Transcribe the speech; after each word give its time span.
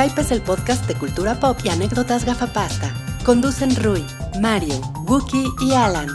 Hype 0.00 0.20
es 0.20 0.30
el 0.30 0.42
podcast 0.42 0.86
de 0.86 0.94
cultura 0.94 1.40
pop 1.40 1.58
y 1.64 1.70
anécdotas 1.70 2.24
gafapasta. 2.24 2.94
Conducen 3.24 3.74
Rui, 3.74 4.04
Mario, 4.40 4.76
Wookie 5.08 5.48
y 5.60 5.72
Alan. 5.72 6.06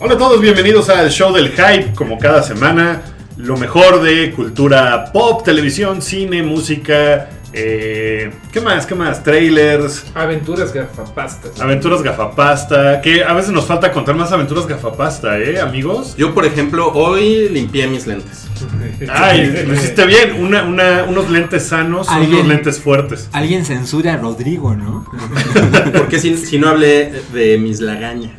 Hola 0.00 0.14
a 0.14 0.16
todos, 0.16 0.40
bienvenidos 0.40 0.88
al 0.88 1.10
show 1.10 1.30
del 1.34 1.50
hype, 1.50 1.92
como 1.94 2.18
cada 2.18 2.42
semana. 2.42 3.02
Lo 3.36 3.58
mejor 3.58 4.00
de 4.00 4.32
cultura 4.32 5.12
pop, 5.12 5.44
televisión, 5.44 6.00
cine, 6.00 6.42
música. 6.42 7.28
Eh, 7.56 8.30
¿Qué 8.52 8.60
más? 8.60 8.84
¿Qué 8.86 8.94
más? 8.94 9.22
Trailers, 9.22 10.04
Aventuras 10.14 10.72
gafapastas. 10.72 11.60
aventuras 11.60 12.02
gafapasta. 12.02 13.00
Que 13.00 13.22
a 13.24 13.32
veces 13.32 13.52
nos 13.52 13.64
falta 13.66 13.92
contar 13.92 14.14
más 14.16 14.32
aventuras 14.32 14.66
gafapasta, 14.66 15.38
¿eh, 15.38 15.60
amigos? 15.60 16.14
Yo, 16.16 16.34
por 16.34 16.44
ejemplo, 16.44 16.92
hoy 16.92 17.48
limpié 17.48 17.86
mis 17.86 18.06
lentes. 18.06 18.48
Ay, 19.08 19.64
lo 19.66 19.74
hiciste 19.74 20.04
bien. 20.06 20.42
Una- 20.44 20.64
una- 20.64 21.04
unos 21.04 21.30
lentes 21.30 21.64
sanos, 21.66 22.08
unos 22.08 22.46
lentes 22.46 22.80
fuertes. 22.80 23.28
Alguien 23.32 23.64
censura 23.64 24.14
a 24.14 24.16
Rodrigo, 24.16 24.74
¿no? 24.74 25.06
Porque 25.96 26.18
si, 26.18 26.36
si 26.36 26.58
no 26.58 26.68
hablé 26.68 27.12
de 27.32 27.58
mis 27.58 27.80
lagañas. 27.80 28.32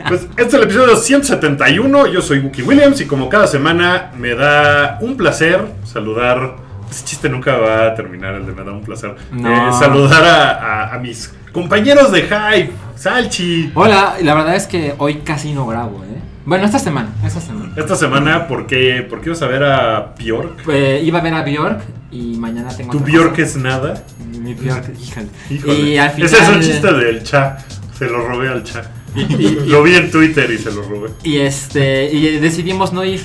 Pues 0.08 0.22
este 0.36 0.42
es 0.42 0.55
el 0.55 0.62
episodio 0.64 0.97
171. 0.97 2.06
Yo 2.08 2.22
soy 2.22 2.41
Wookie 2.41 2.62
Williams 2.62 3.00
y 3.00 3.05
como 3.06 3.28
cada 3.28 3.47
semana 3.47 4.10
me 4.16 4.34
da 4.34 4.98
un 5.00 5.16
placer 5.16 5.60
saludar. 5.84 6.56
Ese 6.91 7.05
chiste 7.05 7.28
nunca 7.28 7.56
va 7.56 7.86
a 7.89 7.94
terminar, 7.94 8.34
el 8.34 8.47
de 8.47 8.53
me 8.53 8.64
da 8.64 8.72
un 8.72 8.83
placer. 8.83 9.14
No. 9.33 9.50
Eh, 9.70 9.72
saludar 9.78 10.25
a, 10.25 10.50
a- 10.84 10.94
a 10.94 10.98
mis 10.98 11.33
compañeros 11.53 12.11
de 12.12 12.22
Hype, 12.22 12.72
Salchi. 12.97 13.70
Hola, 13.75 14.14
la 14.22 14.34
verdad 14.34 14.55
es 14.56 14.67
que 14.67 14.94
hoy 14.98 15.16
casi 15.25 15.53
no 15.53 15.66
grabo, 15.66 16.03
¿eh? 16.05 16.19
Bueno, 16.47 16.64
esta 16.64 16.78
semana, 16.78 17.11
esta 17.25 17.41
semana. 17.42 17.72
Esta 17.77 17.94
semana, 17.94 18.48
¿por 18.48 18.66
qué, 18.66 19.06
por 19.09 19.20
qué 19.20 19.27
ibas 19.28 19.42
a 19.42 19.47
ver 19.48 19.62
a 19.64 20.14
Bjork? 20.19 20.66
Eh, 20.70 21.03
iba 21.05 21.19
a 21.19 21.22
ver 21.22 21.34
a 21.34 21.42
Bjork 21.42 21.81
y 22.11 22.36
mañana 22.39 22.70
tengo 22.75 22.92
¿Tu 22.92 23.00
Bjork 23.00 23.31
cosa. 23.33 23.42
es 23.42 23.56
nada? 23.56 24.03
Mi 24.41 24.55
Bjork, 24.55 24.86
híjole. 24.98 25.27
Híjole. 25.50 25.75
Y 25.75 25.98
al 25.98 26.11
final... 26.12 26.27
Ese 26.27 26.42
es 26.42 26.48
un 26.48 26.61
chiste 26.62 26.91
del 26.94 27.22
Cha. 27.22 27.59
Se 27.98 28.06
lo 28.06 28.27
robé 28.27 28.48
al 28.48 28.64
Cha. 28.64 28.83
lo 29.66 29.83
vi 29.83 29.94
en 29.97 30.11
Twitter 30.11 30.50
y 30.50 30.56
se 30.56 30.70
lo 30.70 30.83
robé. 30.83 31.11
Y 31.22 31.39
este, 31.39 32.05
y 32.11 32.39
decidimos 32.39 32.92
no 32.94 33.05
ir. 33.05 33.20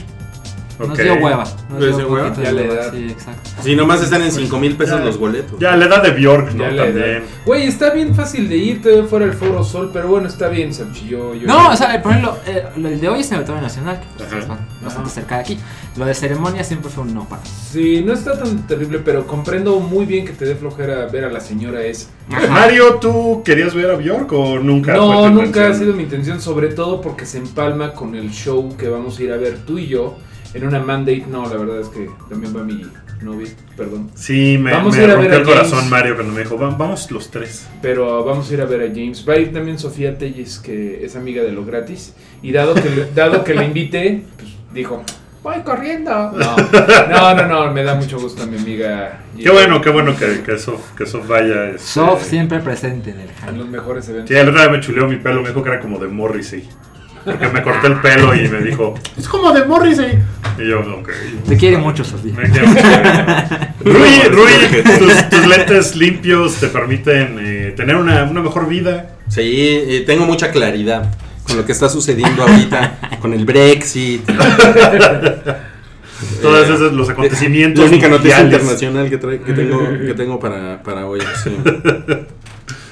Nos 0.79 0.97
dio 0.97 1.13
hueva. 1.15 1.43
Nos 1.69 1.79
¿Les 1.79 1.89
dio 1.89 1.97
dio 2.05 2.07
hueva? 2.13 2.35
Ya 2.35 2.51
la 2.51 2.61
hueva, 2.61 2.73
edad. 2.73 2.91
Sí, 2.93 3.07
exacto. 3.09 3.49
Si 3.61 3.75
nomás 3.75 4.01
están 4.03 4.21
en 4.23 4.31
5 4.31 4.57
mil 4.59 4.75
pesos 4.75 4.99
Ya. 4.99 5.05
los 5.05 5.17
boletos. 5.17 5.59
Ya, 5.59 5.75
la 5.77 5.85
edad 5.85 6.01
de 6.03 6.11
Bjork, 6.11 6.53
¿no? 6.53 6.69
Ya 6.71 6.83
También. 6.85 7.23
Güey, 7.45 7.67
está 7.67 7.91
bien 7.91 8.13
fácil 8.15 8.49
de 8.49 8.57
ir, 8.57 8.81
te 8.81 9.03
fuera 9.03 9.25
el 9.25 9.33
Foro 9.33 9.63
Sol, 9.63 9.91
pero 9.93 10.07
bueno, 10.07 10.27
está 10.27 10.49
bien, 10.49 10.73
Salchi. 10.73 11.07
Yo, 11.07 11.33
yo- 11.35 11.47
No, 11.47 11.69
o 11.71 11.75
sea, 11.75 12.01
por 12.01 12.11
ejemplo, 12.11 12.37
eh, 12.47 12.63
el 12.75 12.99
de 12.99 13.09
hoy 13.09 13.19
es 13.21 13.27
en 13.27 13.33
el 13.33 13.37
Auditorio 13.39 13.61
Nacional, 13.61 13.99
que 13.99 14.05
pues, 14.17 14.33
es 14.33 14.47
ba- 14.47 14.59
bastante 14.81 15.07
Ajá. 15.07 15.15
cerca 15.19 15.35
de 15.35 15.41
aquí. 15.41 15.59
Lo 15.95 16.05
de 16.05 16.13
ceremonia 16.15 16.63
siempre 16.63 16.89
fue 16.89 17.03
un 17.03 17.13
no 17.13 17.29
para. 17.29 17.43
Sí, 17.45 18.01
no 18.05 18.13
está 18.13 18.37
tan 18.39 18.65
terrible, 18.67 18.99
pero 19.05 19.27
comprendo 19.27 19.79
muy 19.79 20.05
bien 20.05 20.25
que 20.25 20.33
te 20.33 20.45
dé 20.45 20.55
flojera 20.55 21.05
ver 21.05 21.25
a 21.25 21.29
la 21.29 21.39
señora 21.39 21.83
esa. 21.83 22.07
Ajá. 22.31 22.47
Mario, 22.47 22.95
¿tú 22.95 23.43
querías 23.45 23.75
ver 23.75 23.91
a 23.91 23.95
Bjork 23.95 24.31
o 24.33 24.59
nunca? 24.59 24.93
No, 24.93 25.29
nunca 25.29 25.45
intención? 25.45 25.71
ha 25.71 25.75
sido 25.75 25.93
mi 25.93 26.03
intención, 26.03 26.41
sobre 26.41 26.69
todo 26.69 26.99
porque 27.01 27.25
se 27.27 27.37
empalma 27.37 27.93
con 27.93 28.15
el 28.15 28.31
show 28.31 28.75
que 28.75 28.87
vamos 28.89 29.19
a 29.19 29.23
ir 29.23 29.31
a 29.31 29.37
ver 29.37 29.59
tú 29.65 29.77
y 29.77 29.87
yo 29.87 30.17
en 30.53 30.67
una 30.67 30.79
mandate. 30.79 31.25
No, 31.29 31.47
la 31.49 31.57
verdad 31.57 31.79
es 31.81 31.87
que 31.89 32.09
también 32.29 32.55
va 32.55 32.63
mi 32.63 32.85
novia, 33.21 33.47
perdón. 33.77 34.09
Sí, 34.15 34.57
me, 34.59 34.71
Vamos 34.71 34.95
me 34.95 35.01
a 35.01 35.03
ir 35.05 35.09
a 35.09 35.13
rompió 35.13 35.29
ver 35.31 35.37
a 35.39 35.41
el 35.41 35.47
corazón 35.47 35.77
James. 35.79 35.91
Mario 35.91 36.15
cuando 36.15 36.33
me 36.33 36.39
dijo, 36.41 36.57
"Va- 36.57 36.69
vamos 36.71 37.09
los 37.11 37.31
tres. 37.31 37.67
Pero 37.81 38.23
vamos 38.25 38.49
a 38.49 38.53
ir 38.53 38.61
a 38.61 38.65
ver 38.65 38.81
a 38.81 38.87
James. 38.93 39.25
Va 39.27 39.33
a 39.33 39.37
ir 39.37 39.53
también 39.53 39.79
Sofía 39.79 40.17
Telles, 40.17 40.59
que 40.59 41.05
es 41.05 41.15
amiga 41.15 41.41
de 41.43 41.51
lo 41.51 41.63
gratis. 41.65 42.13
Y 42.41 42.51
dado 42.51 42.73
que 42.75 42.89
le, 42.89 43.11
dado 43.15 43.43
que 43.43 43.53
le 43.55 43.63
invité, 43.65 44.23
pues 44.37 44.49
dijo, 44.73 45.03
voy 45.41 45.61
corriendo. 45.61 46.11
No, 46.33 46.55
no, 47.09 47.35
no, 47.35 47.47
no, 47.47 47.71
me 47.73 47.83
da 47.83 47.95
mucho 47.95 48.19
gusto 48.19 48.43
a 48.43 48.45
mi 48.45 48.57
amiga. 48.57 49.21
Qué 49.41 49.49
bueno, 49.49 49.81
qué 49.81 49.89
bueno 49.89 50.15
que, 50.17 50.41
que, 50.43 50.57
Sof, 50.59 50.91
que 50.97 51.05
Sof 51.05 51.25
vaya. 51.27 51.69
este, 51.69 51.79
Soft 51.79 52.23
siempre 52.25 52.59
presente 52.59 53.11
en 53.11 53.21
el 53.21 53.29
A 53.41 53.51
los 53.51 53.67
mejores 53.69 54.07
eventos. 54.09 54.29
Sí, 54.29 54.35
el 54.35 54.49
otro 54.49 54.61
día 54.61 54.69
me 54.69 54.79
chuleó 54.81 55.07
mi 55.07 55.15
pelo, 55.15 55.41
me 55.41 55.47
dijo 55.49 55.63
que 55.63 55.69
era 55.69 55.79
como 55.79 55.97
de 55.97 56.07
Morrissey. 56.07 56.67
Porque 57.25 57.47
me 57.49 57.61
corté 57.63 57.87
el 57.87 58.01
pelo 58.01 58.35
y 58.35 58.47
me 58.49 58.61
dijo, 58.61 58.95
es 59.17 59.27
como 59.27 59.51
de 59.51 59.65
Morrissey. 59.65 60.19
Y 60.59 60.67
yo, 60.69 60.79
ok. 60.81 61.09
Te 61.47 61.57
quiere 61.57 61.77
mucho, 61.77 62.03
Sofía. 62.03 62.33
Me 62.35 62.49
quiero 62.49 62.67
mucho. 62.67 62.81
Rui, 63.85 64.21
Rui, 64.29 64.51
tus, 64.99 65.29
tus 65.29 65.47
lentes 65.47 65.95
limpios 65.95 66.55
te 66.55 66.67
permiten 66.67 67.37
eh, 67.39 67.73
tener 67.75 67.95
una, 67.95 68.23
una 68.23 68.41
mejor 68.41 68.67
vida. 68.67 69.15
Sí, 69.29 69.41
eh, 69.45 70.03
tengo 70.05 70.25
mucha 70.25 70.51
claridad 70.51 71.11
con 71.47 71.57
lo 71.57 71.65
que 71.65 71.71
está 71.71 71.89
sucediendo 71.89 72.43
ahorita, 72.43 73.17
con 73.21 73.33
el 73.33 73.45
Brexit. 73.45 74.21
Todos 76.41 76.69
Eh, 76.69 76.73
esos 76.73 76.93
los 76.93 77.09
acontecimientos. 77.09 77.83
La 77.85 77.89
única 77.91 78.07
noticia 78.09 78.37
mundiales. 78.39 78.61
internacional 78.61 79.09
que, 79.09 79.19
trae- 79.19 79.41
que 79.43 79.53
tengo, 79.53 79.79
que 80.07 80.13
tengo 80.17 80.39
para, 80.39 80.81
para 80.83 81.05
hoy. 81.05 81.19
sí. 81.43 81.55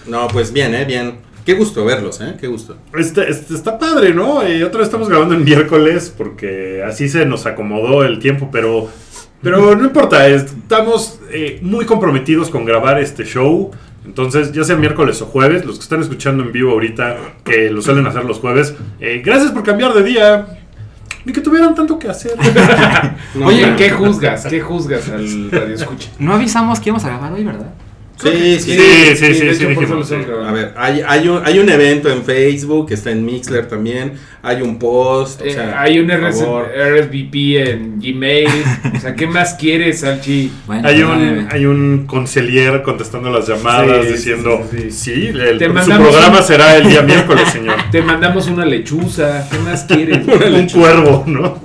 No, 0.08 0.28
pues 0.28 0.52
bien, 0.52 0.74
¿eh? 0.76 0.84
Bien. 0.86 1.16
Qué 1.46 1.54
gusto 1.54 1.84
verlos, 1.86 2.22
¿eh? 2.22 2.36
Qué 2.40 2.48
gusto. 2.48 2.78
Este, 2.94 3.30
este 3.30 3.54
está 3.54 3.80
padre, 3.80 4.14
¿no? 4.14 4.44
Eh, 4.44 4.64
otra 4.64 4.80
vez 4.80 4.88
estamos 4.88 5.10
grabando 5.10 5.34
en 5.36 5.44
miércoles 5.44 6.14
porque 6.16 6.84
así 6.84 7.10
se 7.10 7.26
nos 7.26 7.46
acomodó 7.46 8.04
el 8.04 8.20
tiempo, 8.20 8.50
pero, 8.52 8.90
pero 9.42 9.76
no 9.76 9.86
importa, 9.86 10.28
estamos 10.28 11.20
eh, 11.32 11.60
muy 11.62 11.86
comprometidos 11.86 12.50
con 12.50 12.66
grabar 12.66 13.00
este 13.00 13.24
show. 13.24 13.72
Entonces, 14.06 14.52
ya 14.52 14.64
sea 14.64 14.76
miércoles 14.76 15.22
o 15.22 15.28
jueves, 15.28 15.66
los 15.66 15.78
que 15.78 15.84
están 15.84 16.02
escuchando 16.02 16.44
en 16.44 16.52
vivo 16.52 16.72
ahorita, 16.72 17.18
que 17.44 17.70
lo 17.70 17.82
suelen 17.82 18.06
hacer 18.08 18.26
los 18.26 18.40
jueves, 18.40 18.74
eh, 19.00 19.22
gracias 19.24 19.52
por 19.52 19.64
cambiar 19.64 19.94
de 19.94 20.04
día. 20.04 20.58
Ni 21.24 21.34
que 21.34 21.42
tuvieran 21.42 21.76
tanto 21.76 22.00
que 22.00 22.08
hacer. 22.08 22.34
No, 23.36 23.46
Oye. 23.46 23.76
¿qué 23.78 23.92
juzgas? 23.92 24.46
¿Qué 24.48 24.60
juzgas 24.60 25.08
al 25.10 25.52
radio 25.52 25.76
escucha? 25.76 26.10
No 26.20 26.34
avisamos 26.34 26.80
que 26.80 26.90
íbamos 26.90 27.06
a 27.06 27.10
grabar 27.10 27.32
hoy, 27.32 27.44
¿verdad? 27.44 27.72
Sí, 28.22 28.60
sí, 28.60 28.78
Sí, 29.16 29.34
sí, 29.34 29.56
sí, 29.56 29.66
dijimos. 29.66 30.12
A 30.12 30.52
ver, 30.52 30.74
hay, 30.78 31.02
hay, 31.08 31.28
un, 31.28 31.42
hay 31.46 31.60
un 31.60 31.70
evento 31.70 32.10
en 32.10 32.24
Facebook, 32.24 32.88
está 32.92 33.12
en 33.12 33.26
Mixler 33.26 33.68
también, 33.68 34.14
hay 34.44 34.62
un 34.62 34.78
post, 34.78 35.42
o 35.42 35.46
Eh, 35.46 35.54
sea, 35.54 35.82
hay 35.82 36.00
un 36.00 36.10
RS. 36.10 36.42
RSVP 36.44 37.70
en 37.72 38.00
Gmail. 38.00 38.48
o 38.96 39.00
sea, 39.00 39.16
¿qué 39.16 39.28
más 39.28 39.54
quieres, 39.56 40.02
Salchi? 40.02 40.52
Bueno, 40.68 40.88
Hay 40.88 41.02
un, 41.02 41.48
hay 41.52 41.66
un 41.66 42.06
concilier 42.08 42.82
contestando 42.84 43.30
las 43.32 43.48
llamadas 43.48 44.06
Sí, 44.06 44.14
diciendo, 44.14 44.68
sí, 44.72 44.92
sí, 44.92 44.92
sí, 44.92 45.28
el- 45.28 45.60
su 45.60 45.90
programa 45.90 46.38
un- 46.40 46.44
será 46.44 46.78
el 46.78 46.88
día 46.90 47.02
miércoles, 47.02 47.50
señor. 47.50 47.76
Te 47.92 48.02
mandamos 48.02 48.48
una 48.48 48.66
lechuza. 48.66 49.48
¿Qué 49.50 49.58
más 49.60 49.84
quieres? 49.86 50.26
un 50.28 50.70
cuervo, 50.70 51.24
¿no? 51.28 51.62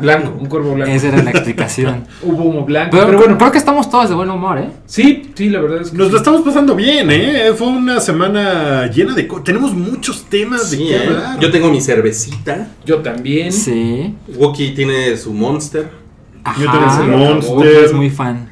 Blanco, 0.00 0.34
un 0.38 0.46
cuervo 0.46 0.74
blanco. 0.74 0.92
Esa 0.92 1.08
era 1.08 1.22
la 1.22 1.30
explicación. 1.32 2.04
Hubo 2.22 2.44
humo 2.44 2.64
blanco. 2.64 2.90
Pero, 2.92 3.06
Pero, 3.06 3.18
bueno, 3.18 3.38
creo 3.38 3.52
que 3.52 3.58
estamos 3.58 3.88
todos 3.90 4.08
de 4.08 4.14
buen 4.14 4.30
humor, 4.30 4.58
¿eh? 4.58 4.70
sí, 4.86 5.30
sí, 5.34 5.48
la 5.50 5.60
verdad 5.60 5.82
es 5.82 5.90
que. 5.90 5.96
Nos 5.96 6.06
sí. 6.08 6.12
lo 6.12 6.18
estamos 6.18 6.42
pasando 6.42 6.74
bien, 6.74 7.10
¿eh? 7.10 7.52
Fue 7.56 7.66
una 7.68 8.00
semana 8.00 8.86
llena 8.90 9.14
de... 9.14 9.26
co- 9.26 9.42
Tenemos 9.42 9.72
muchos 9.74 10.24
temas 10.24 10.70
de 10.70 10.78
qué 10.78 10.96
¿eh? 10.96 11.06
hablar. 11.06 11.40
Yo 11.40 11.50
tengo 11.50 11.70
mi 11.70 11.80
cervecita, 11.80 12.68
Yo 12.84 12.98
también. 12.98 13.52
Sí. 13.52 14.14
Wookie 14.36 14.70
tiene 14.74 15.16
su 15.16 15.32
Monster, 15.32 15.90
Ajá. 16.44 16.60
Yo 16.62 16.70
tengo 16.70 16.84
Ajá. 16.86 17.02
Monster. 17.04 17.54
Wookie 17.56 17.84
es 17.84 17.92
muy 17.92 18.10
fan. 18.10 18.48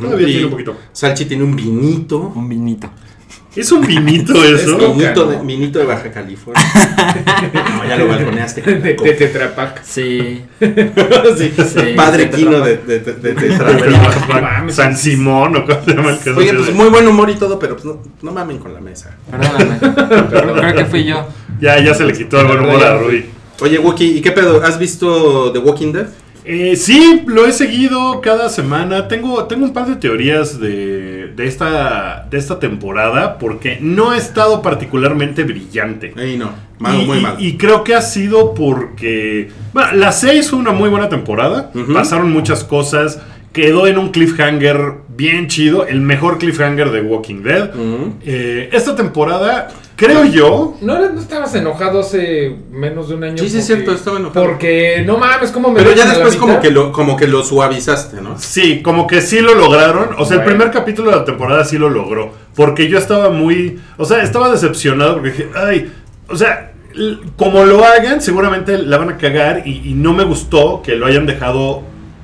Todavía 0.00 0.26
y 0.26 0.30
tiene 0.32 0.44
un 0.46 0.50
poquito. 0.50 0.76
Salchi 0.92 1.26
tiene 1.26 1.44
un 1.44 1.54
vinito, 1.54 2.32
Un 2.34 2.48
vinito. 2.48 2.88
Es 3.56 3.72
un 3.72 3.86
vinito 3.86 4.32
eso. 4.44 4.78
Es 4.78 4.96
vinito, 4.96 5.24
¿no? 5.24 5.30
de, 5.32 5.38
vinito 5.38 5.78
de 5.78 5.84
Baja 5.86 6.10
California. 6.10 6.62
no, 7.52 7.88
ya 7.88 7.96
lo 7.96 8.08
balconeaste. 8.08 8.62
De, 8.66 8.94
de 8.94 9.12
Tetrapac. 9.12 9.82
Sí. 9.84 10.42
sí, 10.60 11.52
Sí, 11.56 11.80
padre 11.96 12.30
Quino 12.30 12.60
de, 12.60 12.76
de, 12.76 13.00
de, 13.00 13.12
de 13.14 13.34
Tetra 13.34 13.76
Pero, 13.78 13.92
Pak. 13.92 14.28
No 14.28 14.42
mames. 14.42 14.74
San 14.74 14.96
Simón 14.96 15.56
o 15.56 15.64
cómo 15.64 15.84
se 15.84 15.94
llama 15.94 16.10
el 16.10 16.18
que 16.18 16.30
Oye, 16.30 16.54
pues 16.54 16.74
muy 16.74 16.88
buen 16.88 17.06
humor 17.06 17.30
y 17.30 17.34
todo, 17.34 17.58
pero 17.58 17.74
pues 17.74 17.84
no, 17.84 18.02
no 18.22 18.32
mamen 18.32 18.58
con 18.58 18.74
la 18.74 18.80
mesa. 18.80 19.16
Perdóname. 19.30 19.78
Creo 20.60 20.74
que 20.74 20.84
fui 20.86 21.04
yo. 21.04 21.26
Ya, 21.60 21.82
ya 21.82 21.94
se 21.94 22.04
le 22.04 22.12
quitó 22.12 22.40
el 22.40 22.46
buen 22.46 22.60
humor 22.60 22.82
a 22.82 22.98
Rui. 22.98 23.26
Oye, 23.60 23.78
Wookie, 23.78 24.18
¿y 24.18 24.20
qué 24.20 24.32
pedo? 24.32 24.62
¿Has 24.62 24.78
visto 24.78 25.50
The 25.52 25.58
Walking 25.58 25.92
Dead? 25.92 26.06
Eh, 26.48 26.76
sí, 26.76 27.22
lo 27.26 27.44
he 27.44 27.52
seguido 27.52 28.20
cada 28.20 28.48
semana. 28.48 29.08
Tengo, 29.08 29.44
tengo 29.46 29.64
un 29.64 29.72
par 29.72 29.86
de 29.86 29.96
teorías 29.96 30.60
de, 30.60 31.32
de, 31.34 31.46
esta, 31.46 32.26
de 32.30 32.38
esta 32.38 32.60
temporada 32.60 33.36
porque 33.38 33.78
no 33.80 34.10
ha 34.12 34.16
estado 34.16 34.62
particularmente 34.62 35.42
brillante. 35.42 36.14
Ahí 36.16 36.36
no, 36.36 36.50
malo, 36.78 37.02
y, 37.02 37.06
muy 37.06 37.18
y- 37.18 37.20
malo. 37.20 37.36
y 37.40 37.56
creo 37.56 37.82
que 37.82 37.94
ha 37.96 38.00
sido 38.00 38.54
porque. 38.54 39.50
Bueno, 39.72 39.92
la 39.94 40.12
6 40.12 40.50
fue 40.50 40.58
una 40.60 40.70
muy 40.72 40.88
buena 40.88 41.08
temporada. 41.08 41.72
Pasaron 41.92 42.30
muchas 42.32 42.62
cosas. 42.62 43.20
Quedó 43.52 43.86
en 43.86 43.98
un 43.98 44.10
cliffhanger 44.10 44.92
bien 45.16 45.48
chido, 45.48 45.86
el 45.86 46.00
mejor 46.00 46.38
cliffhanger 46.38 46.90
de 46.90 47.00
Walking 47.00 47.42
Dead. 47.42 47.70
Eh, 48.24 48.68
esta 48.72 48.94
temporada, 48.94 49.68
creo 49.96 50.24
yo, 50.24 50.76
¿No, 50.82 51.02
estabas 51.18 51.54
enojado 51.54 52.00
hace 52.00 52.54
menos 52.70 53.08
de 53.08 53.14
un 53.14 53.24
año? 53.24 53.38
Sí, 53.38 53.48
sí, 53.48 53.58
es 53.58 53.66
cierto, 53.66 53.92
estaba 53.92 54.18
enojado. 54.18 54.46
Porque, 54.46 55.02
no 55.06 55.16
mames, 55.18 55.50
¿cómo 55.50 55.70
me 55.70 55.80
Pero 55.80 55.94
ya 55.94 56.06
después 56.06 56.36
como 56.36 56.60
que 56.60 56.70
lo, 56.70 56.92
como 56.92 57.16
que 57.16 57.26
lo 57.26 57.42
suavizaste, 57.42 58.20
¿no? 58.20 58.38
Sí, 58.38 58.82
como 58.82 59.06
que 59.06 59.22
sí 59.22 59.40
lo 59.40 59.54
lograron. 59.54 60.10
O 60.18 60.24
sea, 60.24 60.38
el 60.38 60.44
primer 60.44 60.70
capítulo 60.70 61.10
de 61.10 61.16
la 61.16 61.24
temporada 61.24 61.64
sí 61.64 61.78
lo 61.78 61.88
logró. 61.88 62.32
Porque 62.54 62.88
yo 62.88 62.98
estaba 62.98 63.30
muy. 63.30 63.80
O 63.96 64.04
sea, 64.04 64.22
estaba 64.22 64.50
decepcionado 64.50 65.14
porque 65.14 65.30
dije, 65.30 65.48
ay. 65.54 65.92
O 66.28 66.36
sea, 66.36 66.72
como 67.36 67.64
lo 67.64 67.84
hagan, 67.84 68.20
seguramente 68.20 68.78
la 68.78 68.98
van 68.98 69.10
a 69.10 69.16
cagar. 69.16 69.62
Y, 69.66 69.90
y 69.90 69.94
no 69.94 70.12
me 70.12 70.24
gustó 70.24 70.82
que 70.82 70.96
lo 70.96 71.06
hayan 71.06 71.26
dejado 71.26 71.82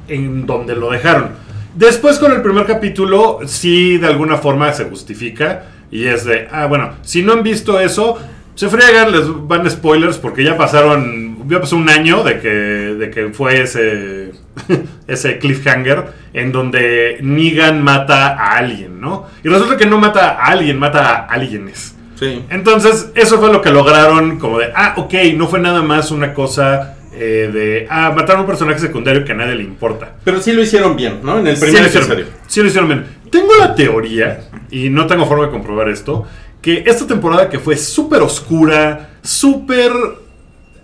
en 0.08 0.46
donde 0.46 0.74
lo 0.76 0.90
dejaron. 0.90 1.41
Después, 1.74 2.18
con 2.18 2.32
el 2.32 2.42
primer 2.42 2.66
capítulo, 2.66 3.40
sí 3.46 3.98
de 3.98 4.06
alguna 4.06 4.36
forma 4.36 4.72
se 4.72 4.84
justifica. 4.84 5.64
Y 5.90 6.06
es 6.06 6.24
de, 6.24 6.48
ah, 6.50 6.66
bueno, 6.66 6.94
si 7.02 7.22
no 7.22 7.32
han 7.32 7.42
visto 7.42 7.78
eso. 7.78 8.18
Se 8.54 8.68
friegan, 8.68 9.12
les 9.12 9.24
van 9.48 9.68
spoilers 9.70 10.18
porque 10.18 10.44
ya 10.44 10.58
pasaron, 10.58 11.48
ya 11.48 11.58
pasó 11.58 11.74
un 11.74 11.88
año 11.88 12.22
de 12.22 12.38
que, 12.38 12.48
de 12.48 13.10
que 13.10 13.30
fue 13.30 13.62
ese, 13.62 14.32
ese 15.06 15.38
cliffhanger 15.38 16.04
en 16.34 16.52
donde 16.52 17.18
Negan 17.22 17.82
mata 17.82 18.36
a 18.36 18.58
alguien, 18.58 19.00
¿no? 19.00 19.26
Y 19.42 19.48
resulta 19.48 19.78
que 19.78 19.86
no 19.86 19.98
mata 19.98 20.32
a 20.32 20.46
alguien, 20.48 20.78
mata 20.78 21.00
a 21.00 21.26
alguienes. 21.26 21.96
Sí. 22.16 22.44
Entonces, 22.50 23.10
eso 23.14 23.38
fue 23.38 23.50
lo 23.50 23.62
que 23.62 23.70
lograron 23.70 24.38
como 24.38 24.58
de, 24.58 24.70
ah, 24.76 24.94
ok, 24.98 25.14
no 25.34 25.48
fue 25.48 25.58
nada 25.58 25.80
más 25.80 26.10
una 26.10 26.34
cosa 26.34 26.98
eh, 27.14 27.50
de, 27.52 27.86
ah, 27.90 28.12
mataron 28.14 28.38
a 28.38 28.40
un 28.42 28.46
personaje 28.46 28.78
secundario 28.78 29.24
que 29.24 29.32
a 29.32 29.34
nadie 29.34 29.54
le 29.54 29.64
importa. 29.64 30.16
Pero 30.24 30.40
sí 30.40 30.52
lo 30.52 30.62
hicieron 30.62 30.96
bien, 30.96 31.20
¿no? 31.22 31.38
En 31.38 31.46
el 31.46 31.58
primer 31.58 31.84
episodio. 31.84 32.26
Sí 32.46 32.60
lo 32.60 32.68
hicieron 32.68 32.88
bien. 32.88 33.04
Tengo 33.30 33.54
la 33.58 33.74
teoría, 33.74 34.48
y 34.70 34.88
no 34.88 35.06
tengo 35.06 35.26
forma 35.26 35.46
de 35.46 35.50
comprobar 35.50 35.88
esto, 35.88 36.26
que 36.60 36.84
esta 36.86 37.06
temporada 37.06 37.48
que 37.48 37.58
fue 37.58 37.76
súper 37.76 38.22
oscura, 38.22 39.10
súper 39.22 39.92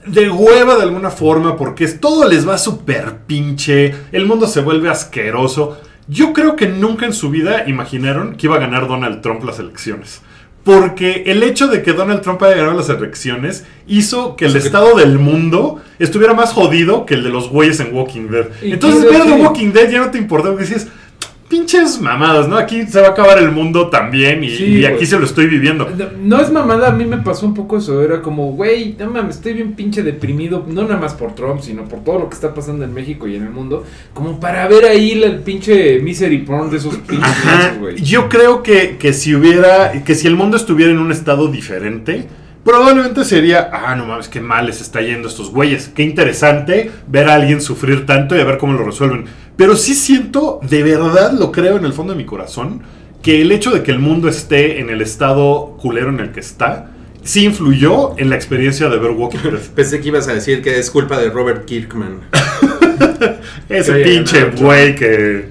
de 0.07 0.31
hueva 0.31 0.77
de 0.77 0.83
alguna 0.83 1.11
forma, 1.11 1.57
porque 1.57 1.87
todo 1.89 2.29
les 2.29 2.49
va 2.49 2.59
súper 2.59 3.19
pinche, 3.27 3.95
el 4.13 4.27
mundo 4.27 4.47
se 4.47 4.61
vuelve 4.61 4.89
asqueroso. 4.89 5.79
Yo 6.09 6.33
creo 6.33 6.57
que 6.57 6.67
nunca 6.67 7.05
en 7.07 7.13
su 7.13 7.31
vida 7.31 7.69
imaginaron 7.69 8.37
que 8.37 8.47
iba 8.47 8.57
a 8.57 8.61
ganar 8.61 8.89
Donald 8.89 9.21
Trump 9.21 9.45
las 9.45 9.59
elecciones. 9.59 10.23
Porque 10.69 11.23
el 11.25 11.43
hecho 11.45 11.67
de 11.69 11.81
que 11.81 11.95
Donald 11.95 12.21
Trump 12.21 12.43
haya 12.43 12.57
ganado 12.57 12.77
las 12.77 12.91
elecciones 12.91 13.65
hizo 13.87 14.37
que 14.37 14.45
el 14.45 14.55
estado 14.55 14.99
del 14.99 15.19
mundo 15.19 15.81
estuviera 15.99 16.35
más 16.35 16.53
jodido 16.53 17.07
que 17.07 17.15
el 17.15 17.25
de 17.25 17.31
los 17.31 17.49
güeyes 17.49 17.81
en 17.81 17.95
Walking 17.95 18.29
Dead. 18.29 18.49
Entonces 18.61 19.03
ver 19.11 19.23
The 19.23 19.33
Walking 19.33 19.73
Dead 19.73 19.89
ya 19.89 20.01
no 20.01 20.11
te 20.11 20.19
importa 20.19 20.51
porque 20.51 20.65
decías, 20.65 20.89
pinches 21.49 22.01
mamadas, 22.01 22.47
¿no? 22.49 22.57
Aquí 22.57 22.87
se 22.87 23.01
va 23.01 23.09
a 23.09 23.11
acabar 23.11 23.39
el 23.39 23.51
mundo 23.51 23.89
también 23.89 24.45
y, 24.45 24.51
Sí, 24.51 24.65
y 24.79 24.85
aquí 24.85 25.07
se 25.07 25.19
lo 25.19 25.25
estoy 25.25 25.47
viviendo. 25.47 25.89
No, 25.97 26.07
no 26.37 26.41
es 26.43 26.53
mamada, 26.53 26.89
a 26.89 26.93
mí 26.93 27.05
me 27.05 27.19
pasó 27.19 27.47
un 27.47 27.55
poco 27.55 27.79
eso. 27.79 28.03
Era 28.03 28.21
como, 28.23 28.53
güey, 28.53 28.95
no 28.99 29.11
mames, 29.11 29.37
estoy 29.37 29.55
bien 29.55 29.73
pinche 29.75 30.03
deprimido. 30.03 30.65
No 30.69 30.83
nada 30.83 30.99
más 30.99 31.15
por 31.15 31.35
Trump, 31.35 31.61
sino 31.61 31.85
por 31.85 32.05
todo 32.05 32.19
lo 32.21 32.29
que 32.29 32.35
está 32.35 32.53
pasando 32.55 32.85
en 32.85 32.93
México 32.93 33.27
y 33.27 33.37
en 33.37 33.45
el 33.45 33.51
mundo. 33.51 33.85
Como 34.15 34.39
para 34.39 34.69
ver 34.69 34.85
ahí 34.85 35.15
la- 35.15 35.27
el 35.29 35.39
pinche 35.41 36.01
misery 36.01 36.39
porn 36.39 36.71
de 36.71 36.77
esos 36.77 36.97
pinches 36.97 37.79
güey. 37.81 37.97
Yo 38.03 38.29
creo 38.29 38.63
que, 38.63 38.97
que 38.99 39.13
si 39.13 39.35
hubiera, 39.35 39.93
que 40.05 40.15
si 40.15 40.27
el 40.27 40.37
mundo 40.37 40.57
estuviera 40.57 40.93
en 40.93 40.99
un 40.99 41.13
estado 41.13 41.49
diferente, 41.49 42.27
probablemente 42.65 43.25
sería, 43.25 43.71
ah, 43.73 43.95
no 43.97 44.05
mames, 44.05 44.29
qué 44.29 44.41
mal 44.41 44.67
les 44.67 44.81
está 44.83 45.01
yendo 45.01 45.29
a 45.29 45.31
estos 45.31 45.51
güeyes. 45.51 45.89
Qué 45.95 46.03
interesante 46.03 46.91
ver 47.07 47.29
a 47.29 47.35
alguien 47.37 47.61
sufrir 47.63 48.05
tanto 48.05 48.37
y 48.37 48.41
a 48.41 48.45
ver 48.45 48.59
cómo 48.59 48.75
lo 48.75 48.85
resuelven. 48.85 49.25
Pero 49.59 49.77
sí 49.77 49.95
siento, 49.95 50.61
de 50.63 50.83
verdad 50.83 51.33
lo 51.33 51.53
creo 51.53 51.77
en 51.77 51.85
el 51.85 51.93
fondo 51.93 52.13
de 52.15 52.17
mi 52.17 52.25
corazón, 52.25 52.81
que 53.23 53.43
el 53.43 53.53
hecho 53.53 53.71
de 53.73 53.83
que 53.83 53.91
el 53.91 53.99
mundo 53.99 54.29
esté 54.29 54.79
en 54.81 54.89
el 54.89 55.03
estado 55.03 55.77
culero 55.83 56.09
en 56.09 56.21
el 56.21 56.31
que 56.33 56.41
está, 56.41 56.93
sí 57.25 57.45
influyó 57.45 58.17
en 58.19 58.31
la 58.31 58.37
experiencia 58.37 58.89
de 58.89 58.97
ver 58.99 59.11
Walking 59.11 59.39
Dead. 59.43 59.61
Pensé 59.75 60.01
que 60.01 60.09
ibas 60.09 60.29
a 60.29 60.33
decir 60.33 60.63
que 60.63 60.79
es 60.79 60.91
culpa 60.91 61.19
de 61.19 61.29
Robert 61.29 61.65
Kirkman. 61.67 62.21
Ese 63.69 63.95
pinche 63.97 64.47
no, 64.53 64.61
güey 64.65 64.95
que... 64.95 65.49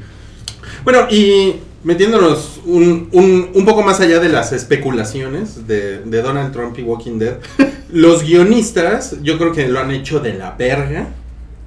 Bueno, 0.84 1.08
y 1.12 1.56
metiéndonos 1.84 2.62
un, 2.66 3.10
un- 3.12 3.50
un 3.54 3.66
poco 3.66 3.84
más 3.84 4.00
allá 4.00 4.20
de 4.20 4.30
las 4.30 4.54
especulaciones 4.54 5.68
de, 5.68 6.00
de 6.00 6.22
Donald 6.22 6.54
Trump 6.54 6.80
y 6.80 6.84
Walking 6.84 7.20
Dead, 7.20 7.36
los 7.92 8.24
guionistas 8.24 9.18
yo 9.22 9.38
creo 9.38 9.52
que 9.52 9.68
lo 9.68 9.80
han 9.80 9.92
hecho 9.92 10.20
de 10.22 10.34
la 10.34 10.52
verga 10.52 11.10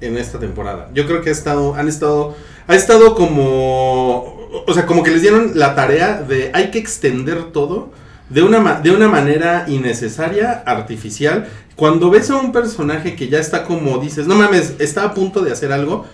en 0.01 0.17
esta 0.17 0.39
temporada. 0.39 0.89
Yo 0.93 1.05
creo 1.05 1.21
que 1.21 1.29
ha 1.29 1.33
estado, 1.33 1.75
han 1.75 1.87
estado, 1.87 2.35
ha 2.67 2.75
estado 2.75 3.15
como, 3.15 4.37
o 4.67 4.73
sea, 4.73 4.85
como 4.85 5.03
que 5.03 5.11
les 5.11 5.21
dieron 5.21 5.51
la 5.55 5.75
tarea 5.75 6.21
de 6.21 6.51
hay 6.53 6.71
que 6.71 6.79
extender 6.79 7.51
todo 7.51 7.91
de 8.29 8.43
una, 8.43 8.79
de 8.81 8.91
una 8.91 9.07
manera 9.07 9.65
innecesaria, 9.67 10.63
artificial. 10.65 11.47
Cuando 11.75 12.09
ves 12.09 12.29
a 12.29 12.37
un 12.37 12.51
personaje 12.51 13.15
que 13.15 13.27
ya 13.27 13.39
está 13.39 13.63
como 13.63 13.97
dices, 13.97 14.27
no 14.27 14.35
mames, 14.35 14.75
está 14.79 15.03
a 15.03 15.13
punto 15.13 15.41
de 15.41 15.51
hacer 15.51 15.71
algo, 15.71 16.05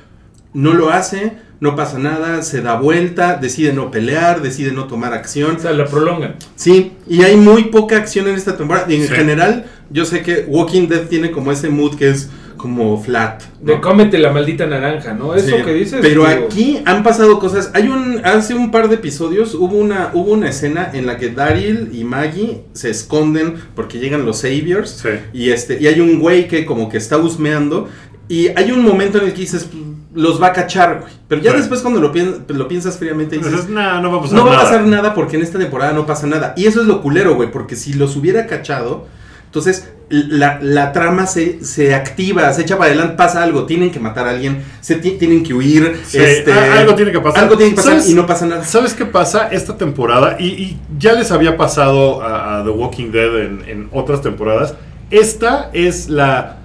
no 0.54 0.74
lo 0.74 0.90
hace, 0.90 1.34
no 1.60 1.76
pasa 1.76 2.00
nada, 2.00 2.42
se 2.42 2.62
da 2.62 2.76
vuelta, 2.80 3.36
decide 3.36 3.74
no 3.74 3.92
pelear, 3.92 4.42
decide 4.42 4.72
no 4.72 4.86
tomar 4.86 5.14
acción. 5.14 5.58
O 5.58 5.60
sea, 5.60 5.72
la 5.74 5.86
prolongan. 5.86 6.36
Sí, 6.56 6.94
y 7.08 7.24
hay 7.24 7.36
muy 7.36 7.66
poca 7.66 7.98
acción 7.98 8.28
en 8.28 8.36
esta 8.36 8.58
temporada. 8.58 8.86
Y 8.92 8.96
en 8.96 9.08
Sí. 9.08 9.14
general, 9.14 9.66
yo 9.90 10.06
sé 10.06 10.22
que 10.22 10.46
Walking 10.48 10.88
Dead 10.88 11.04
tiene 11.08 11.32
como 11.32 11.52
ese 11.52 11.70
mood 11.70 11.96
que 11.96 12.10
es 12.10 12.30
como 12.58 13.02
flat. 13.02 13.44
¿no? 13.62 13.74
De 13.74 13.80
cómete 13.82 14.18
la 14.18 14.32
maldita 14.32 14.66
naranja, 14.66 15.14
¿no? 15.14 15.34
Eso 15.36 15.56
Sí, 15.58 15.64
que 15.64 15.74
dices. 15.74 16.00
Pero 16.02 16.26
digo, 16.28 16.46
aquí 16.48 16.82
han 16.86 17.04
pasado 17.04 17.40
cosas. 17.40 17.72
Hay 17.74 17.88
un 17.88 18.22
hace 18.26 18.54
un 18.56 18.72
par 18.72 18.90
de 18.90 18.96
episodios 18.96 19.54
hubo 19.56 19.78
una 19.78 20.12
hubo 20.14 20.32
una 20.34 20.50
escena 20.50 20.90
en 20.94 21.06
la 21.06 21.18
que 21.18 21.30
Daryl 21.30 21.90
y 21.94 22.04
Maggie 22.04 22.64
se 22.74 22.90
esconden 22.90 23.56
porque 23.76 24.00
llegan 24.00 24.26
los 24.26 24.40
saviors 24.40 24.90
Sí. 25.02 25.10
y 25.34 25.50
este 25.52 25.78
y 25.82 25.88
hay 25.88 26.00
un 26.02 26.20
güey 26.20 26.48
que 26.48 26.66
como 26.66 26.90
que 26.90 26.98
está 26.98 27.18
husmeando 27.18 27.88
y 28.28 28.48
hay 28.50 28.72
un 28.72 28.84
momento 28.84 29.20
en 29.20 29.26
el 29.28 29.34
que 29.34 29.42
dices 29.42 29.66
"Pues, 29.72 29.84
los 30.14 30.42
va 30.42 30.48
a 30.48 30.54
cachar, 30.54 31.02
güey. 31.02 31.14
Pero 31.28 31.42
ya 31.42 31.52
Sí. 31.52 31.58
después 31.58 31.82
cuando 31.82 32.00
lo, 32.02 32.12
pien- 32.12 32.44
lo 32.48 32.68
piensas 32.68 32.98
fríamente 32.98 33.38
dices 33.38 33.52
Dices, 33.52 33.70
"Nah, 33.70 34.02
no 34.02 34.12
va 34.12 34.18
a 34.18 34.22
pasar 34.22 34.36
no 34.36 34.46
va 34.46 34.52
a 34.52 34.56
nada". 34.56 34.64
pasar 34.66 34.88
nada 34.88 35.14
porque 35.14 35.36
en 35.38 35.44
esta 35.44 35.60
temporada 35.60 35.94
no 35.94 36.06
pasa 36.08 36.26
nada. 36.26 36.54
Y 36.58 36.66
eso 36.66 36.82
es 36.82 36.88
lo 36.88 37.02
culero, 37.04 37.36
güey, 37.36 37.52
porque 37.52 37.76
si 37.76 37.94
los 37.94 38.16
hubiera 38.16 38.48
cachado, 38.48 39.06
entonces 39.46 39.90
la, 40.10 40.60
la 40.62 40.94
trama 40.94 41.26
se, 41.26 41.64
se 41.66 41.94
activa, 41.94 42.52
se 42.54 42.62
echa 42.62 42.78
para 42.78 42.90
adelante, 42.92 43.16
pasa 43.16 43.44
algo, 43.44 43.66
tienen 43.66 43.92
que 43.92 44.00
matar 44.00 44.26
a 44.28 44.30
alguien, 44.32 44.64
se 44.80 44.96
ti- 44.96 45.18
tienen 45.20 45.44
que 45.44 45.54
huir, 45.54 46.00
Sí, 46.06 46.18
este, 46.18 46.54
algo 46.54 46.96
tiene 46.96 47.12
que 47.12 47.20
pasar. 47.20 47.44
Algo 47.44 47.58
tiene 47.58 47.72
que 47.72 47.76
pasar 47.82 48.00
y 48.08 48.14
no 48.14 48.26
pasa 48.26 48.46
nada. 48.46 48.64
¿Sabes 48.64 48.94
qué 48.94 49.06
pasa 49.06 49.50
esta 49.52 49.76
temporada? 49.78 50.38
Y, 50.40 50.46
y 50.48 50.80
ya 50.98 51.14
les 51.14 51.32
había 51.32 51.58
pasado 51.58 52.22
a, 52.22 52.60
a 52.60 52.64
The 52.64 52.70
Walking 52.70 53.12
Dead 53.12 53.38
en, 53.42 53.64
en 53.68 53.90
otras 53.92 54.22
temporadas. 54.22 54.76
Esta 55.12 55.70
es 55.74 56.08
la 56.10 56.58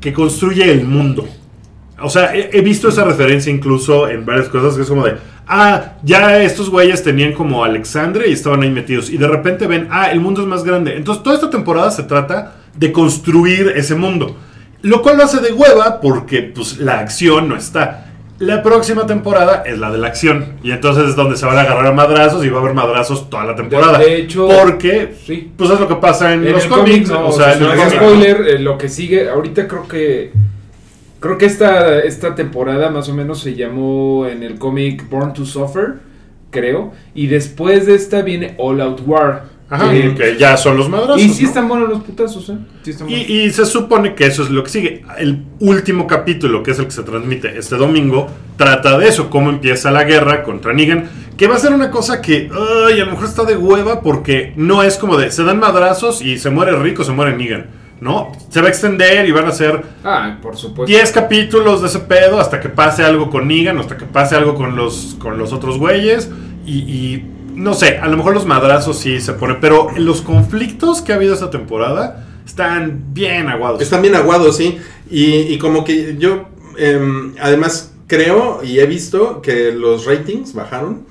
que 0.00 0.12
construye 0.12 0.70
el 0.70 0.84
mundo. 0.84 1.28
O 2.02 2.08
sea, 2.08 2.34
he, 2.34 2.50
he 2.56 2.60
visto 2.62 2.88
esa 2.88 3.04
referencia 3.04 3.52
incluso 3.52 4.08
en 4.08 4.24
varias 4.24 4.48
cosas 4.48 4.74
que 4.76 4.82
es 4.82 4.88
como 4.88 5.04
de, 5.04 5.16
ah, 5.46 5.94
ya 6.02 6.40
estos 6.42 6.70
güeyes 6.70 7.02
tenían 7.02 7.32
como 7.32 7.62
Alexandre 7.64 8.28
y 8.28 8.32
estaban 8.32 8.62
ahí 8.62 8.70
metidos. 8.70 9.10
Y 9.10 9.18
de 9.18 9.26
repente 9.28 9.66
ven, 9.66 9.88
ah, 9.90 10.10
el 10.10 10.20
mundo 10.20 10.40
es 10.40 10.46
más 10.46 10.64
grande. 10.64 10.96
Entonces 10.96 11.22
toda 11.22 11.34
esta 11.34 11.50
temporada 11.50 11.90
se 11.90 12.04
trata 12.04 12.54
de 12.76 12.92
construir 12.92 13.72
ese 13.76 13.94
mundo. 13.94 14.36
Lo 14.82 15.02
cual 15.02 15.18
lo 15.18 15.24
hace 15.24 15.40
de 15.40 15.52
hueva 15.52 16.00
porque 16.00 16.42
pues 16.42 16.78
la 16.78 17.00
acción 17.00 17.48
no 17.48 17.56
está. 17.56 18.06
La 18.38 18.62
próxima 18.62 19.04
temporada 19.06 19.62
es 19.66 19.78
la 19.78 19.90
de 19.90 19.98
la 19.98 20.06
acción. 20.06 20.54
Y 20.62 20.70
entonces 20.70 21.08
es 21.10 21.16
donde 21.16 21.36
se 21.36 21.44
van 21.44 21.58
a 21.58 21.60
agarrar 21.60 21.86
a 21.88 21.92
madrazos 21.92 22.42
y 22.44 22.48
va 22.48 22.58
a 22.58 22.62
haber 22.62 22.72
madrazos 22.74 23.28
toda 23.28 23.44
la 23.44 23.54
temporada. 23.54 23.98
De- 23.98 24.04
de 24.06 24.16
hecho, 24.16 24.48
porque 24.62 25.14
sí. 25.26 25.52
pues 25.54 25.68
es 25.70 25.78
lo 25.78 25.86
que 25.86 25.96
pasa 25.96 26.32
en, 26.32 26.46
En 26.46 26.52
los 26.54 26.64
cómics. 26.64 27.10
cómic, 27.10 27.20
no, 27.20 27.28
o 27.28 27.32
sea, 27.32 27.52
en 27.52 27.60
no 27.60 27.68
cómic. 27.68 27.94
spoiler, 27.94 28.40
eh, 28.48 28.58
lo 28.58 28.78
que 28.78 28.88
sigue, 28.88 29.28
ahorita 29.28 29.68
creo 29.68 29.86
que 29.86 30.32
creo 31.20 31.36
que 31.36 31.44
esta, 31.44 31.98
esta 31.98 32.34
temporada 32.34 32.88
más 32.88 33.10
o 33.10 33.14
menos 33.14 33.40
se 33.40 33.54
llamó 33.54 34.26
en 34.26 34.42
el 34.42 34.58
cómic 34.58 35.06
Born 35.10 35.34
to 35.34 35.44
Suffer, 35.44 35.96
creo, 36.50 36.92
y 37.14 37.26
después 37.26 37.84
de 37.84 37.94
esta 37.94 38.22
viene 38.22 38.54
All 38.56 38.80
Out 38.80 39.02
War. 39.04 39.44
Ajá, 39.70 39.90
que- 39.92 40.14
que 40.16 40.36
ya 40.36 40.56
son 40.56 40.76
los 40.76 40.88
madrazos. 40.88 41.22
y 41.22 41.28
sí 41.28 41.44
¿no? 41.44 41.48
están 41.48 41.68
buenos 41.68 41.88
los 41.88 42.00
putazos, 42.02 42.48
¿eh? 42.50 42.56
Sí 42.82 42.90
están 42.90 43.06
buenos. 43.06 43.28
Y, 43.28 43.42
y 43.42 43.50
se 43.50 43.64
supone 43.64 44.14
que 44.16 44.26
eso 44.26 44.42
es 44.42 44.50
lo 44.50 44.64
que 44.64 44.70
sigue. 44.70 45.04
El 45.16 45.44
último 45.60 46.06
capítulo, 46.08 46.62
que 46.64 46.72
es 46.72 46.78
el 46.80 46.86
que 46.86 46.90
se 46.90 47.04
transmite 47.04 47.56
este 47.56 47.76
domingo, 47.76 48.26
trata 48.56 48.98
de 48.98 49.08
eso, 49.08 49.30
cómo 49.30 49.48
empieza 49.48 49.90
la 49.92 50.02
guerra 50.04 50.42
contra 50.42 50.72
Negan, 50.72 51.08
que 51.36 51.46
va 51.46 51.54
a 51.54 51.58
ser 51.60 51.72
una 51.72 51.90
cosa 51.90 52.20
que, 52.20 52.50
ay, 52.86 53.00
a 53.00 53.04
lo 53.04 53.12
mejor 53.12 53.26
está 53.26 53.44
de 53.44 53.56
hueva 53.56 54.00
porque 54.02 54.52
no 54.56 54.82
es 54.82 54.98
como 54.98 55.16
de, 55.16 55.30
se 55.30 55.44
dan 55.44 55.60
madrazos 55.60 56.20
y 56.20 56.36
se 56.38 56.50
muere 56.50 56.76
Rico, 56.76 57.04
se 57.04 57.12
muere 57.12 57.36
Negan, 57.36 57.66
¿no? 58.00 58.32
Se 58.50 58.60
va 58.60 58.66
a 58.66 58.70
extender 58.70 59.26
y 59.28 59.30
van 59.30 59.46
a 59.46 59.52
ser 59.52 59.82
Ah, 60.04 60.36
por 60.42 60.56
supuesto. 60.56 60.86
10 60.92 61.12
capítulos 61.12 61.80
de 61.80 61.86
ese 61.86 62.00
pedo 62.00 62.40
hasta 62.40 62.58
que 62.60 62.68
pase 62.68 63.04
algo 63.04 63.30
con 63.30 63.46
Negan, 63.46 63.78
hasta 63.78 63.96
que 63.96 64.04
pase 64.04 64.34
algo 64.34 64.54
con 64.56 64.74
los, 64.74 65.16
con 65.20 65.38
los 65.38 65.52
otros 65.52 65.78
güeyes. 65.78 66.28
Y, 66.66 66.78
y 66.80 67.26
no 67.54 67.74
sé, 67.74 67.98
a 67.98 68.08
lo 68.08 68.16
mejor 68.16 68.34
los 68.34 68.46
madrazos 68.46 68.98
sí 68.98 69.20
se 69.20 69.32
ponen. 69.34 69.58
Pero 69.60 69.88
los 69.96 70.22
conflictos 70.22 71.02
que 71.02 71.12
ha 71.12 71.16
habido 71.16 71.34
esta 71.34 71.50
temporada 71.50 72.26
están 72.46 73.04
bien 73.12 73.48
aguados. 73.48 73.80
Están 73.82 74.02
bien 74.02 74.14
aguados, 74.14 74.56
sí. 74.56 74.78
Y, 75.10 75.24
y 75.52 75.58
como 75.58 75.84
que 75.84 76.16
yo, 76.18 76.48
em, 76.78 77.34
además, 77.40 77.92
creo 78.06 78.60
y 78.64 78.80
he 78.80 78.86
visto 78.86 79.40
que 79.40 79.70
los 79.70 80.04
ratings 80.04 80.52
bajaron. 80.52 81.04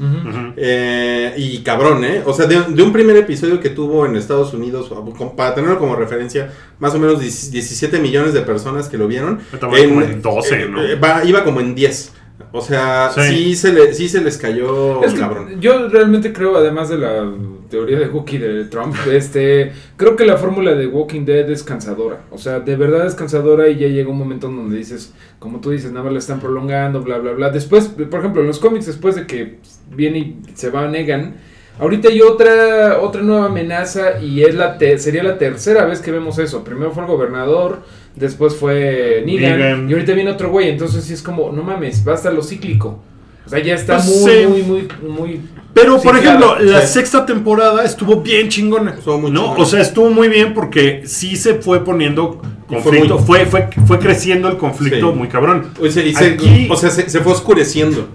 Eh, 0.57 1.33
y 1.37 1.59
cabrón, 1.59 2.03
¿eh? 2.03 2.21
O 2.25 2.33
sea, 2.33 2.45
de, 2.45 2.61
de 2.61 2.83
un 2.83 2.91
primer 2.91 3.15
episodio 3.15 3.59
que 3.61 3.69
tuvo 3.69 4.05
en 4.05 4.15
Estados 4.17 4.53
Unidos, 4.53 4.91
para 5.37 5.55
tenerlo 5.55 5.79
como 5.79 5.95
referencia, 5.95 6.51
más 6.79 6.93
o 6.95 6.99
menos 6.99 7.19
10 7.21 7.51
17 7.51 7.99
millones 7.99 8.33
de 8.33 8.41
personas 8.41 8.89
que 8.89 8.97
lo 8.97 9.07
vieron. 9.07 9.39
Va 9.67 9.77
como 9.87 10.01
en 10.01 10.21
12, 10.21 10.49
¿no? 10.69 10.83
eh, 10.83 10.95
va- 10.95 11.23
iba 11.23 11.43
como 11.45 11.61
en 11.61 11.73
10. 11.75 12.13
O 12.51 12.61
sea, 12.61 13.09
Sí. 13.13 13.21
sí, 13.21 13.55
se, 13.55 13.73
le, 13.73 13.93
sí 13.93 14.07
se 14.09 14.21
les 14.21 14.37
cayó 14.37 15.03
Es 15.03 15.13
que 15.13 15.19
cabrón. 15.19 15.59
yo 15.61 15.87
realmente 15.89 16.33
creo, 16.33 16.55
además 16.57 16.89
de 16.89 16.97
la 16.97 17.31
teoría 17.69 17.99
de 17.99 18.07
Wookiee 18.07 18.39
de 18.39 18.65
Trump, 18.65 18.95
este, 19.11 19.71
creo 19.97 20.15
que 20.15 20.25
la 20.25 20.37
fórmula 20.37 20.73
de 20.73 20.87
Walking 20.87 21.25
Dead 21.25 21.47
es 21.51 21.61
cansadora. 21.63 22.21
O 22.31 22.37
sea, 22.39 22.59
de 22.61 22.75
verdad 22.75 23.05
es 23.05 23.13
cansadora 23.13 23.67
y 23.69 23.77
ya 23.77 23.87
llega 23.87 24.09
un 24.09 24.17
momento 24.17 24.47
en 24.47 24.55
donde 24.57 24.77
dices, 24.77 25.13
como 25.37 25.59
tú 25.59 25.69
dices, 25.69 25.91
nada 25.91 26.05
más 26.05 26.13
la 26.13 26.19
están 26.19 26.39
prolongando, 26.39 27.01
bla, 27.03 27.19
bla, 27.19 27.33
bla. 27.33 27.49
Después, 27.51 27.87
por 27.87 28.19
ejemplo, 28.19 28.41
en 28.41 28.47
los 28.47 28.57
cómics, 28.59 28.87
después 28.87 29.15
de 29.15 29.27
que 29.27 29.57
viene 29.95 30.17
y 30.19 30.37
se 30.55 30.71
va 30.71 30.87
Negan, 30.87 31.35
ahorita 31.79 32.09
hay 32.09 32.21
otra, 32.21 32.99
otra 33.01 33.21
nueva 33.21 33.45
amenaza 33.45 34.19
y 34.19 34.41
es 34.43 34.55
la 34.55 34.77
te- 34.79 34.97
sería 34.97 35.21
la 35.23 35.37
tercera 35.37 35.85
vez 35.85 35.99
que 36.01 36.11
vemos 36.11 36.39
eso. 36.39 36.63
Primero 36.63 36.91
fue 36.91 37.03
el 37.03 37.09
gobernador, 37.09 37.83
después 38.19 38.55
fue 38.55 39.23
Negan, 39.25 39.57
Negan. 39.57 39.89
y 39.89 39.93
ahorita 39.93 40.13
viene 40.13 40.31
otro 40.31 40.49
güey. 40.49 40.69
Entonces 40.69 41.03
sí 41.05 41.13
es 41.13 41.21
como, 41.21 41.51
no 41.51 41.63
mames, 41.63 42.03
basta 42.03 42.29
lo 42.31 42.43
cíclico. 42.43 42.99
O 43.45 43.49
sea, 43.49 43.59
ya 43.63 43.73
está 43.73 43.95
Pues 43.95 44.07
muy, 44.21 44.31
sí. 44.31 44.47
muy, 44.47 44.61
muy, 44.61 44.87
muy 45.09 45.41
Pero, 45.73 45.99
por 45.99 46.15
ejemplo, 46.15 46.59
la 46.59 46.81
sí. 46.81 46.93
sexta 46.93 47.25
temporada 47.25 47.83
estuvo 47.83 48.21
bien 48.21 48.47
chingona. 48.49 48.91
Estuvo 48.91 49.17
muy 49.19 49.31
¿no? 49.31 49.41
chingona. 49.41 49.63
O 49.63 49.65
sea, 49.65 49.81
estuvo 49.81 50.09
muy 50.11 50.27
bien 50.27 50.53
porque 50.53 51.01
sí 51.05 51.35
se 51.35 51.55
fue 51.55 51.83
poniendo 51.83 52.41
fue 52.67 52.77
conflicto. 52.77 53.15
muy- 53.17 53.25
Fue, 53.25 53.45
fue, 53.47 53.69
fue, 53.87 53.97
creciendo 53.97 54.49
el 54.49 54.57
conflicto 54.57 55.11
Sí. 55.11 55.17
muy 55.17 55.27
cabrón. 55.29 55.71
O 55.81 55.89
sea, 55.89 56.03
y 56.05 56.13
se, 56.13 56.25
Aquí- 56.25 56.67
o 56.69 56.75
sea, 56.75 56.91
se, 56.91 57.09
se 57.09 57.21
fue 57.21 57.31
oscureciendo. 57.33 58.07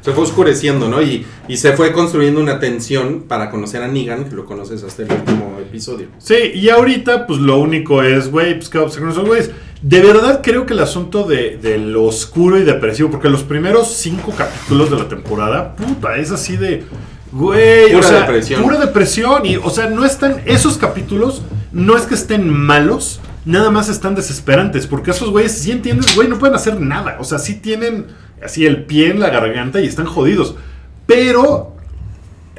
Se 0.00 0.12
fue 0.12 0.24
oscureciendo, 0.24 0.88
¿no? 0.88 1.02
Y, 1.02 1.26
y 1.48 1.56
se 1.56 1.72
fue 1.72 1.92
construyendo 1.92 2.40
una 2.40 2.58
tensión 2.58 3.24
para 3.28 3.50
conocer 3.50 3.82
a 3.82 3.88
Negan, 3.88 4.24
que 4.28 4.34
lo 4.34 4.46
conoces 4.46 4.82
hasta 4.82 5.02
el 5.02 5.12
último 5.12 5.58
episodio. 5.60 6.08
Sí, 6.18 6.36
y 6.54 6.68
ahorita, 6.70 7.26
pues 7.26 7.38
lo 7.38 7.58
único 7.58 8.02
es, 8.02 8.30
güey, 8.30 8.54
pues 8.54 8.68
qué 8.68 8.78
vamos 8.78 8.92
a 8.92 8.94
hacer 8.94 9.02
con 9.02 9.12
esos 9.12 9.26
güeyes. 9.26 9.50
De 9.82 10.00
verdad 10.02 10.40
creo 10.42 10.66
que 10.66 10.74
el 10.74 10.80
asunto 10.80 11.24
de, 11.24 11.56
de 11.56 11.78
lo 11.78 12.04
oscuro 12.04 12.58
y 12.58 12.64
depresivo, 12.64 13.10
porque 13.10 13.28
los 13.30 13.42
primeros 13.42 13.88
cinco 13.94 14.32
capítulos 14.36 14.90
de 14.90 14.98
la 14.98 15.08
temporada, 15.08 15.74
puta, 15.74 16.16
es 16.16 16.30
así 16.30 16.56
de, 16.56 16.84
güey, 17.32 17.88
Pura 17.88 17.98
o 18.00 18.02
sea, 18.02 18.20
depresión. 18.20 18.62
pura 18.62 18.78
depresión. 18.78 19.46
Y, 19.46 19.56
o 19.56 19.70
sea, 19.70 19.88
no 19.88 20.04
están, 20.04 20.42
esos 20.44 20.76
capítulos 20.76 21.42
no 21.72 21.96
es 21.96 22.02
que 22.02 22.14
estén 22.14 22.48
malos, 22.52 23.20
nada 23.46 23.70
más 23.70 23.88
están 23.88 24.14
desesperantes, 24.14 24.86
porque 24.86 25.12
esos 25.12 25.30
güeyes, 25.30 25.52
si 25.52 25.70
entiendes, 25.70 26.14
güey, 26.14 26.28
no 26.28 26.38
pueden 26.38 26.56
hacer 26.56 26.78
nada. 26.78 27.16
O 27.18 27.24
sea, 27.24 27.38
sí 27.38 27.54
tienen 27.54 28.06
así 28.44 28.66
el 28.66 28.84
pie 28.84 29.10
en 29.10 29.20
la 29.20 29.30
garganta 29.30 29.80
y 29.80 29.86
están 29.86 30.06
jodidos. 30.06 30.54
Pero 31.06 31.76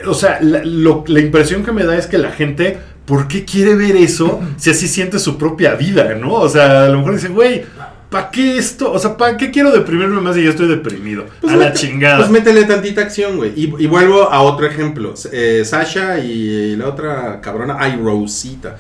o 0.06 0.14
sea, 0.14 0.40
la, 0.42 0.64
lo- 0.64 1.04
la 1.08 1.20
impresión 1.20 1.64
que 1.64 1.72
me 1.72 1.84
da 1.84 1.96
es 1.98 2.08
que 2.08 2.18
la 2.18 2.32
gente, 2.32 2.78
¿por 3.06 3.28
qué 3.28 3.46
quiere 3.46 3.76
ver 3.76 3.96
eso 3.96 4.42
si 4.58 4.72
así 4.72 4.88
siente 4.88 5.20
su 5.20 5.38
propia 5.38 5.76
vida, 5.76 6.16
no? 6.16 6.34
O 6.34 6.50
sea, 6.50 6.86
a 6.86 6.90
lo 6.90 6.98
mejor 7.00 7.14
dice, 7.16 7.28
güey, 7.28 7.64
¿para 8.10 8.32
qué 8.32 8.58
esto? 8.58 8.92
O 8.92 8.98
sea, 8.98 9.16
¿para 9.16 9.38
qué 9.38 9.52
quiero 9.52 9.72
deprimirme 9.72 10.20
más 10.20 10.36
si 10.36 10.44
ya 10.44 10.50
estoy 10.50 10.68
deprimido? 10.68 11.26
Pues 11.40 11.54
a 11.54 11.56
la 11.58 11.72
chingada. 11.74 12.18
Pues 12.18 12.32
métele 12.32 12.64
tantita 12.64 13.02
acción, 13.02 13.38
güey. 13.38 13.52
Y, 13.56 13.74
y 13.78 13.86
vuelvo 13.88 14.24
a 14.32 14.42
otro 14.42 14.66
ejemplo. 14.66 15.14
Eh, 15.32 15.62
Sasha 15.66 16.18
y 16.20 16.76
la 16.78 16.88
otra 16.88 17.40
cabrona, 17.42 17.78
ay, 17.80 18.00
Rosita. 18.04 18.78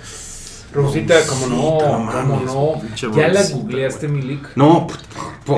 Rosita, 0.74 1.16
como 1.28 1.48
no, 1.48 1.78
como 1.78 2.00
mames, 2.00 2.46
no. 2.46 2.82
Ya 3.14 3.28
la 3.28 3.44
googleaste, 3.44 4.08
Milik. 4.08 4.56
No, 4.56 4.88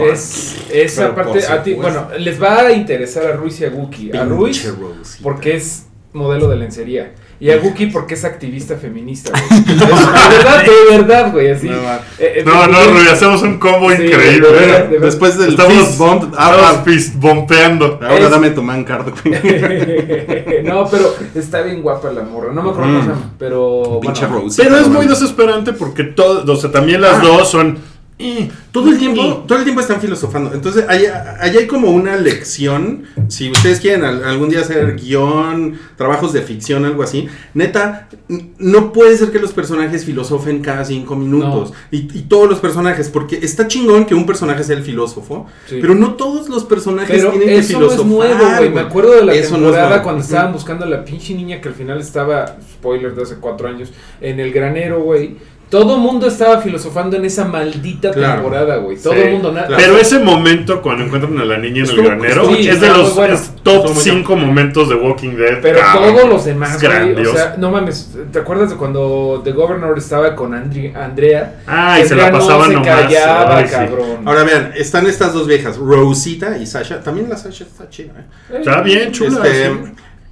Es 0.10 0.58
esa 0.72 1.13
parte 1.13 1.39
por 1.41 1.51
a 1.51 1.63
ti, 1.63 1.74
bueno, 1.74 2.08
les 2.17 2.41
va 2.41 2.62
a 2.62 2.72
interesar 2.72 3.25
a 3.27 3.34
Ruiz 3.34 3.60
y 3.62 3.65
a 3.65 3.70
Wookie. 3.70 4.12
A 4.17 4.25
Ruiz 4.25 4.74
porque 5.22 5.55
es 5.55 5.88
modelo 6.13 6.48
de 6.48 6.55
lencería 6.55 7.13
y 7.43 7.51
a 7.51 7.57
Wookie 7.57 7.88
porque 7.88 8.13
es 8.13 8.23
activista 8.23 8.77
feminista, 8.77 9.31
güey. 9.31 9.63
De 9.77 9.85
verdad, 9.85 10.63
de 10.63 10.97
verdad, 10.97 11.31
güey, 11.33 11.51
así. 11.51 11.67
No. 11.67 11.75
Eh, 11.75 12.00
eh, 12.19 12.43
No, 12.45 12.67
no, 12.67 12.77
hacemos 13.12 13.41
un 13.41 13.59
combo 13.59 13.89
Sí, 13.89 14.03
increíble. 14.03 14.47
de 14.47 14.53
verdad, 14.53 14.79
de 14.85 14.88
verdad. 14.91 15.05
Después 15.07 15.38
del 15.38 15.50
Estamos, 15.50 15.73
fist 15.73 15.97
bump, 15.97 16.33
ahora, 16.38 16.81
fist 16.85 17.15
bumpeando. 17.15 18.00
ahora 18.01 18.25
Es- 18.25 18.29
dame 18.31 18.51
tu 18.51 18.63
man 18.63 18.85
card, 18.85 19.09
güey. 19.23 19.41
no, 20.63 20.88
pero 20.89 21.13
está 21.35 21.62
bien 21.63 21.81
guapa 21.81 22.12
la 22.12 22.21
morra. 22.23 22.53
No 22.53 22.63
me 22.63 22.69
acuerdo 22.69 22.91
cómo 22.93 23.01
se 23.03 23.09
llama, 23.09 23.31
pero 23.38 24.00
Pinche 24.01 24.25
bueno, 24.25 24.43
Rosita. 24.43 24.63
Pero 24.63 24.77
es 24.77 24.88
muy 24.88 25.05
desesperante 25.05 25.73
porque 25.73 26.03
todo, 26.05 26.50
o 26.51 26.55
sea, 26.55 26.71
también 26.71 27.01
las 27.01 27.15
Ah. 27.15 27.21
dos 27.23 27.50
son... 27.51 27.77
eh, 28.20 28.50
Todo 28.74 28.89
el 28.89 28.98
tiempo, 28.98 29.43
todo 29.48 29.60
el 29.60 29.63
tiempo 29.65 29.82
están 29.82 30.01
filosofando. 30.01 30.51
Entonces, 30.51 30.86
ahí, 30.89 31.03
ahí 31.39 31.55
hay 31.58 31.67
como 31.67 31.91
una 31.91 32.15
lección. 32.17 33.03
Si 33.27 33.51
ustedes 33.51 33.79
quieren 33.79 34.03
al- 34.03 34.24
algún 34.24 34.50
día 34.50 34.62
hacer 34.62 34.96
guion, 34.96 35.77
trabajos 35.96 36.34
de 36.34 36.41
ficción, 36.41 36.84
algo 36.86 37.03
así, 37.03 37.27
neta, 37.53 38.10
no 38.58 38.91
puede 38.91 39.15
ser 39.15 39.32
que 39.32 39.38
los 39.38 39.51
personajes 39.53 40.05
filosofen 40.05 40.62
cada 40.62 40.86
cinco 40.86 41.15
minutos. 41.15 41.74
Y, 41.91 41.98
y 42.17 42.24
todos 42.24 42.50
los 42.50 42.60
personajes, 42.60 43.10
porque 43.10 43.38
está 43.43 43.67
chingón 43.67 44.05
que 44.05 44.15
un 44.15 44.25
personaje 44.25 44.63
sea 44.63 44.75
el 44.75 44.84
filósofo, 44.84 45.46
Sí. 45.67 45.77
pero 45.79 45.93
no 45.93 46.15
todos 46.15 46.50
los 46.50 46.63
personajes 46.63 47.15
Pero 47.15 47.29
tienen 47.29 47.50
que 47.50 47.58
eso 47.60 47.79
no 47.79 47.86
es 47.86 47.91
filosofar. 47.93 48.08
nuevo, 48.38 48.58
güey. 48.58 48.70
Me 48.72 48.82
acuerdo 48.82 49.12
de 49.13 49.24
la 49.25 49.34
Eso 49.36 49.51
no 49.58 49.67
es 49.67 49.74
temporada 49.74 50.01
cuando 50.01 50.22
estaban 50.24 50.51
buscando 50.51 50.86
a 50.86 50.89
la 50.89 51.05
pinche 51.05 51.36
niña 51.36 51.62
que 51.62 51.67
al 51.70 51.75
final 51.75 52.00
estaba, 52.00 52.58
spoiler 52.74 53.13
de 53.13 53.22
hace 53.22 53.36
cuatro 53.36 53.67
años, 53.67 53.91
en 54.20 54.39
el 54.39 54.51
granero, 54.51 55.03
güey. 55.03 55.36
Todo 55.73 55.95
el 55.95 56.01
mundo 56.01 56.27
estaba 56.27 56.61
filosofando 56.61 57.17
en 57.17 57.25
esa 57.25 57.45
maldita 57.45 58.11
Claro. 58.11 58.33
temporada, 58.41 58.75
güey. 58.77 58.95
Todo 58.97 59.13
Sí, 59.13 59.19
el 59.21 59.31
mundo... 59.33 59.51
claro. 59.51 59.73
Pero 59.75 59.97
ese 59.97 60.19
momento 60.19 60.81
cuando 60.83 61.03
encuentran 61.03 61.35
a 61.39 61.45
la 61.45 61.57
niña 61.57 61.77
en 61.77 61.83
el 61.83 61.89
Estuvo- 61.89 62.05
granero 62.05 62.45
sí, 62.55 62.69
es 62.69 62.79
de 62.79 62.87
los 62.89 63.07
muy 63.07 63.11
bueno. 63.15 63.33
es 63.33 63.51
top 63.63 63.75
Estuvo 63.77 63.93
muy 63.95 64.03
5 64.03 64.35
momentos 64.35 64.89
de 64.89 64.95
Walking 64.95 65.31
Dead. 65.35 65.59
Pero 65.63 65.79
cabrón. 65.79 66.15
todos 66.15 66.29
los 66.29 66.45
demás, 66.45 66.79
güey, 66.79 67.25
o 67.25 67.33
sea, 67.33 67.55
no 67.57 67.71
mames, 67.71 68.11
¿te 68.31 68.37
acuerdas 68.37 68.69
de 68.69 68.75
cuando 68.75 69.41
The 69.43 69.51
Governor 69.51 69.97
estaba 69.97 70.35
con 70.35 70.51
Andri- 70.51 70.95
Andrea? 70.95 71.61
Ah, 71.65 71.99
y 71.99 72.05
se 72.07 72.13
la 72.15 72.31
pasaban 72.31 72.71
no 72.71 72.83
se 72.83 72.89
nomás. 72.89 73.05
callaba, 73.05 73.57
Ay, 73.57 73.65
sí. 73.65 73.71
cabrón. 73.73 74.27
Ahora 74.27 74.43
vean, 74.43 74.73
están 74.75 75.07
estas 75.07 75.33
dos 75.33 75.47
viejas, 75.47 75.77
Rosita 75.77 76.55
y 76.59 76.67
Sasha. 76.67 77.01
También 77.01 77.27
la 77.29 77.35
Sasha 77.37 77.63
está 77.63 77.89
chida, 77.89 78.13
¿eh? 78.51 78.57
Está 78.59 78.81
bien 78.81 79.11
chula. 79.11 79.41
Este, 79.43 79.71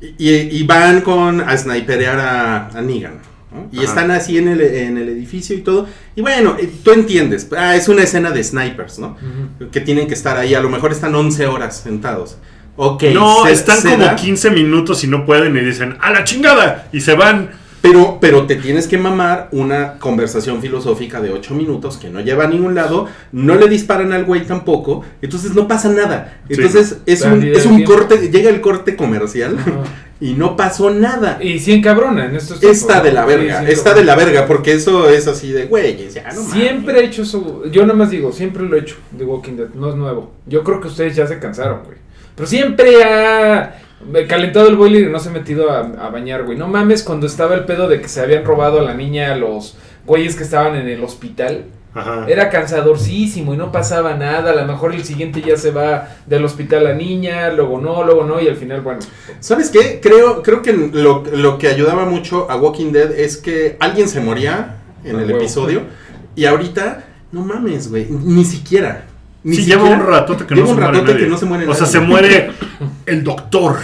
sí. 0.01 0.15
y, 0.19 0.29
y 0.59 0.63
van 0.67 1.01
con 1.01 1.41
a 1.41 1.57
sniperear 1.57 2.19
a, 2.19 2.67
a 2.67 2.81
Negan. 2.81 3.30
¿No? 3.51 3.67
Y 3.71 3.77
Ajá. 3.79 3.85
están 3.87 4.11
así 4.11 4.37
en 4.37 4.47
el, 4.47 4.61
en 4.61 4.97
el 4.97 5.09
edificio 5.09 5.55
y 5.55 5.61
todo. 5.61 5.87
Y 6.15 6.21
bueno, 6.21 6.55
eh, 6.59 6.69
tú 6.83 6.91
entiendes. 6.91 7.47
Ah, 7.57 7.75
es 7.75 7.87
una 7.89 8.03
escena 8.03 8.31
de 8.31 8.43
snipers, 8.43 8.99
¿no? 8.99 9.17
Que 9.71 9.81
tienen 9.81 10.07
que 10.07 10.13
estar 10.13 10.37
ahí. 10.37 10.53
A 10.55 10.61
lo 10.61 10.69
mejor 10.69 10.91
están 10.91 11.13
11 11.15 11.47
horas 11.47 11.77
sentados. 11.77 12.37
Ok. 12.77 13.03
no, 13.13 13.43
se- 13.45 13.51
están 13.51 13.77
se 13.79 13.91
como 13.91 14.03
da, 14.05 14.15
15 14.15 14.49
minutos 14.51 15.03
y 15.03 15.07
no 15.07 15.25
pueden 15.25 15.55
y 15.57 15.59
dicen, 15.59 15.97
¡a 15.99 16.11
la 16.11 16.23
chingada! 16.23 16.87
Y 16.93 17.01
se 17.01 17.13
van. 17.15 17.59
Pero, 17.81 18.19
pero 18.21 18.45
te 18.45 18.57
tienes 18.57 18.85
que 18.87 18.99
mamar 18.99 19.49
una 19.51 19.97
conversación 19.97 20.61
filosófica 20.61 21.19
de 21.19 21.31
8 21.31 21.55
minutos 21.55 21.97
que 21.97 22.11
no 22.11 22.19
lleva 22.21 22.43
a 22.43 22.47
ningún 22.47 22.75
lado. 22.75 23.07
No 23.31 23.55
le 23.55 23.67
disparan 23.67 24.13
al 24.13 24.23
güey 24.23 24.45
tampoco. 24.45 25.03
Entonces 25.19 25.55
no 25.55 25.67
pasa 25.67 25.89
nada. 25.89 26.41
Sí. 26.47 26.53
Entonces 26.55 26.97
es 27.07 27.23
un, 27.23 27.43
es 27.43 27.65
un 27.65 27.83
corte. 27.83 28.29
Llega 28.29 28.51
el 28.51 28.61
corte 28.61 28.95
comercial 28.95 29.57
Ajá. 29.59 29.71
y 30.21 30.33
no 30.33 30.55
pasó 30.55 30.91
nada. 30.91 31.39
Y 31.41 31.59
sí 31.59 31.73
encabrona 31.73 32.25
en 32.25 32.35
estos 32.35 32.59
tiempos, 32.59 32.79
Está 32.79 33.01
de 33.01 33.11
la 33.11 33.25
verga, 33.25 33.65
sí, 33.65 33.71
está 33.71 33.93
de 33.95 34.05
la 34.05 34.15
verga, 34.15 34.45
porque 34.45 34.71
eso 34.73 35.09
es 35.09 35.27
así 35.27 35.51
de 35.51 35.65
güeyes, 35.65 36.13
ya 36.13 36.31
no 36.31 36.43
mames. 36.43 36.51
Siempre 36.51 36.99
he 36.99 37.05
hecho 37.05 37.23
eso. 37.23 37.63
Yo 37.71 37.81
nada 37.81 37.95
más 37.95 38.11
digo, 38.11 38.31
siempre 38.31 38.63
lo 38.63 38.77
he 38.77 38.81
hecho. 38.81 38.95
The 39.17 39.25
Walking 39.25 39.53
Dead, 39.53 39.69
no 39.73 39.89
es 39.89 39.95
nuevo. 39.95 40.31
Yo 40.45 40.63
creo 40.63 40.79
que 40.79 40.87
ustedes 40.87 41.15
ya 41.15 41.25
se 41.25 41.39
cansaron, 41.39 41.83
güey. 41.83 41.97
Pero 42.35 42.47
siempre 42.47 43.03
ha 43.03 43.77
calentado 44.29 44.69
el 44.69 44.75
boiler 44.75 45.01
y 45.03 45.11
no 45.11 45.19
se 45.19 45.29
ha 45.29 45.31
metido 45.33 45.71
a, 45.71 45.79
a 45.79 46.09
bañar, 46.09 46.43
güey. 46.43 46.57
No 46.57 46.67
mames, 46.67 47.01
cuando 47.01 47.25
estaba 47.25 47.55
el 47.55 47.65
pedo 47.65 47.89
de 47.89 47.99
que 47.99 48.07
se 48.07 48.21
habían 48.21 48.45
robado 48.45 48.79
a 48.79 48.83
la 48.83 48.93
niña 48.93 49.33
a 49.33 49.35
los 49.35 49.75
güeyes 50.05 50.35
que 50.35 50.43
estaban 50.43 50.75
en 50.75 50.87
el 50.87 51.03
hospital. 51.03 51.65
Ajá. 51.93 52.25
Era 52.27 52.49
cansadorcísimo 52.49 53.53
y 53.53 53.57
no 53.57 53.71
pasaba 53.71 54.13
nada. 54.15 54.51
A 54.51 54.55
lo 54.55 54.65
mejor 54.65 54.93
el 54.95 55.03
siguiente 55.03 55.41
ya 55.41 55.57
se 55.57 55.71
va 55.71 56.07
del 56.25 56.45
hospital 56.45 56.85
la 56.85 56.93
niña, 56.93 57.51
luego 57.51 57.79
no, 57.81 58.03
luego 58.03 58.23
no, 58.23 58.39
y 58.39 58.47
al 58.47 58.55
final, 58.55 58.81
bueno. 58.81 58.99
¿Sabes 59.41 59.69
qué? 59.69 59.99
Creo, 60.01 60.41
creo 60.41 60.61
que 60.61 60.71
lo, 60.73 61.23
lo 61.33 61.57
que 61.57 61.67
ayudaba 61.67 62.05
mucho 62.05 62.49
a 62.49 62.55
Walking 62.55 62.91
Dead 62.93 63.11
es 63.11 63.37
que 63.37 63.75
alguien 63.79 64.07
se 64.07 64.21
moría 64.21 64.77
en 65.03 65.19
el 65.19 65.25
huevo. 65.25 65.39
episodio 65.39 65.81
y 66.35 66.45
ahorita, 66.45 67.03
no 67.33 67.41
mames, 67.41 67.89
güey, 67.89 68.07
ni 68.09 68.45
siquiera. 68.45 69.05
Ni 69.43 69.55
sí, 69.55 69.63
siquiera, 69.63 69.83
lleva 69.83 69.95
un 69.95 70.05
ratote 70.07 70.45
que 70.45 70.53
no 70.53 70.67
se 70.67 70.73
muere 70.73 70.87
ratote 70.87 71.11
nadie. 71.13 71.23
que 71.25 71.29
no 71.31 71.37
se 71.37 71.45
muere 71.45 71.67
O 71.67 71.73
sea, 71.73 71.87
se 71.87 71.99
muere 71.99 72.51
el 73.07 73.23
doctor. 73.23 73.75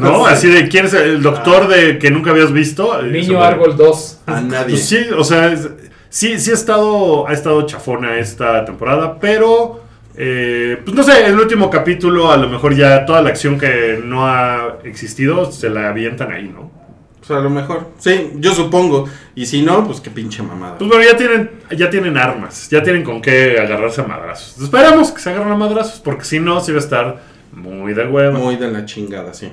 ¿No? 0.00 0.26
Así 0.26 0.48
de, 0.48 0.68
¿quién 0.68 0.86
es 0.86 0.94
el 0.94 1.22
doctor 1.22 1.68
de 1.68 1.98
que 1.98 2.10
nunca 2.10 2.32
habías 2.32 2.52
visto? 2.52 3.00
Niño. 3.02 3.40
Árbol 3.42 3.76
2. 3.76 4.18
A 4.26 4.40
nadie. 4.40 4.70
Pues 4.70 4.84
sí, 4.84 4.98
o 5.16 5.22
sea, 5.24 5.52
es- 5.52 5.68
sí, 6.14 6.38
sí 6.38 6.52
ha 6.52 6.54
estado, 6.54 7.26
ha 7.26 7.32
estado 7.32 7.66
chafona 7.66 8.18
esta 8.18 8.64
temporada, 8.64 9.18
pero 9.18 9.80
eh, 10.16 10.80
pues 10.84 10.96
no 10.96 11.02
sé, 11.02 11.26
el 11.26 11.38
último 11.38 11.68
capítulo 11.68 12.30
a 12.30 12.36
lo 12.36 12.48
mejor 12.48 12.76
ya 12.76 13.04
toda 13.04 13.20
la 13.20 13.30
acción 13.30 13.58
que 13.58 14.00
no 14.02 14.24
ha 14.24 14.78
existido 14.84 15.50
se 15.50 15.68
la 15.68 15.88
avientan 15.88 16.30
ahí, 16.30 16.48
¿no? 16.48 16.70
Pues 17.18 17.30
a 17.36 17.42
lo 17.42 17.50
mejor. 17.50 17.88
Sí, 17.98 18.32
yo 18.36 18.52
supongo. 18.52 19.08
Y 19.34 19.46
si 19.46 19.62
no, 19.62 19.84
pues 19.86 20.00
qué 20.00 20.10
pinche 20.10 20.42
mamada. 20.42 20.78
Pues 20.78 20.88
bueno, 20.88 21.04
ya 21.04 21.16
tienen, 21.16 21.50
ya 21.76 21.90
tienen 21.90 22.16
armas, 22.16 22.68
ya 22.70 22.82
tienen 22.82 23.02
con 23.02 23.20
qué 23.20 23.58
agarrarse 23.58 24.02
a 24.02 24.04
madrazos. 24.04 24.62
Esperamos 24.62 25.10
que 25.10 25.20
se 25.20 25.30
agarren 25.30 25.50
a 25.50 25.56
madrazos, 25.56 26.00
porque 26.00 26.24
si 26.24 26.38
no, 26.38 26.60
sí 26.60 26.70
va 26.70 26.78
a 26.78 26.80
estar 26.80 27.22
muy 27.52 27.94
de 27.94 28.06
huevo. 28.06 28.38
Muy 28.38 28.56
de 28.56 28.70
la 28.70 28.84
chingada, 28.84 29.32
sí. 29.32 29.50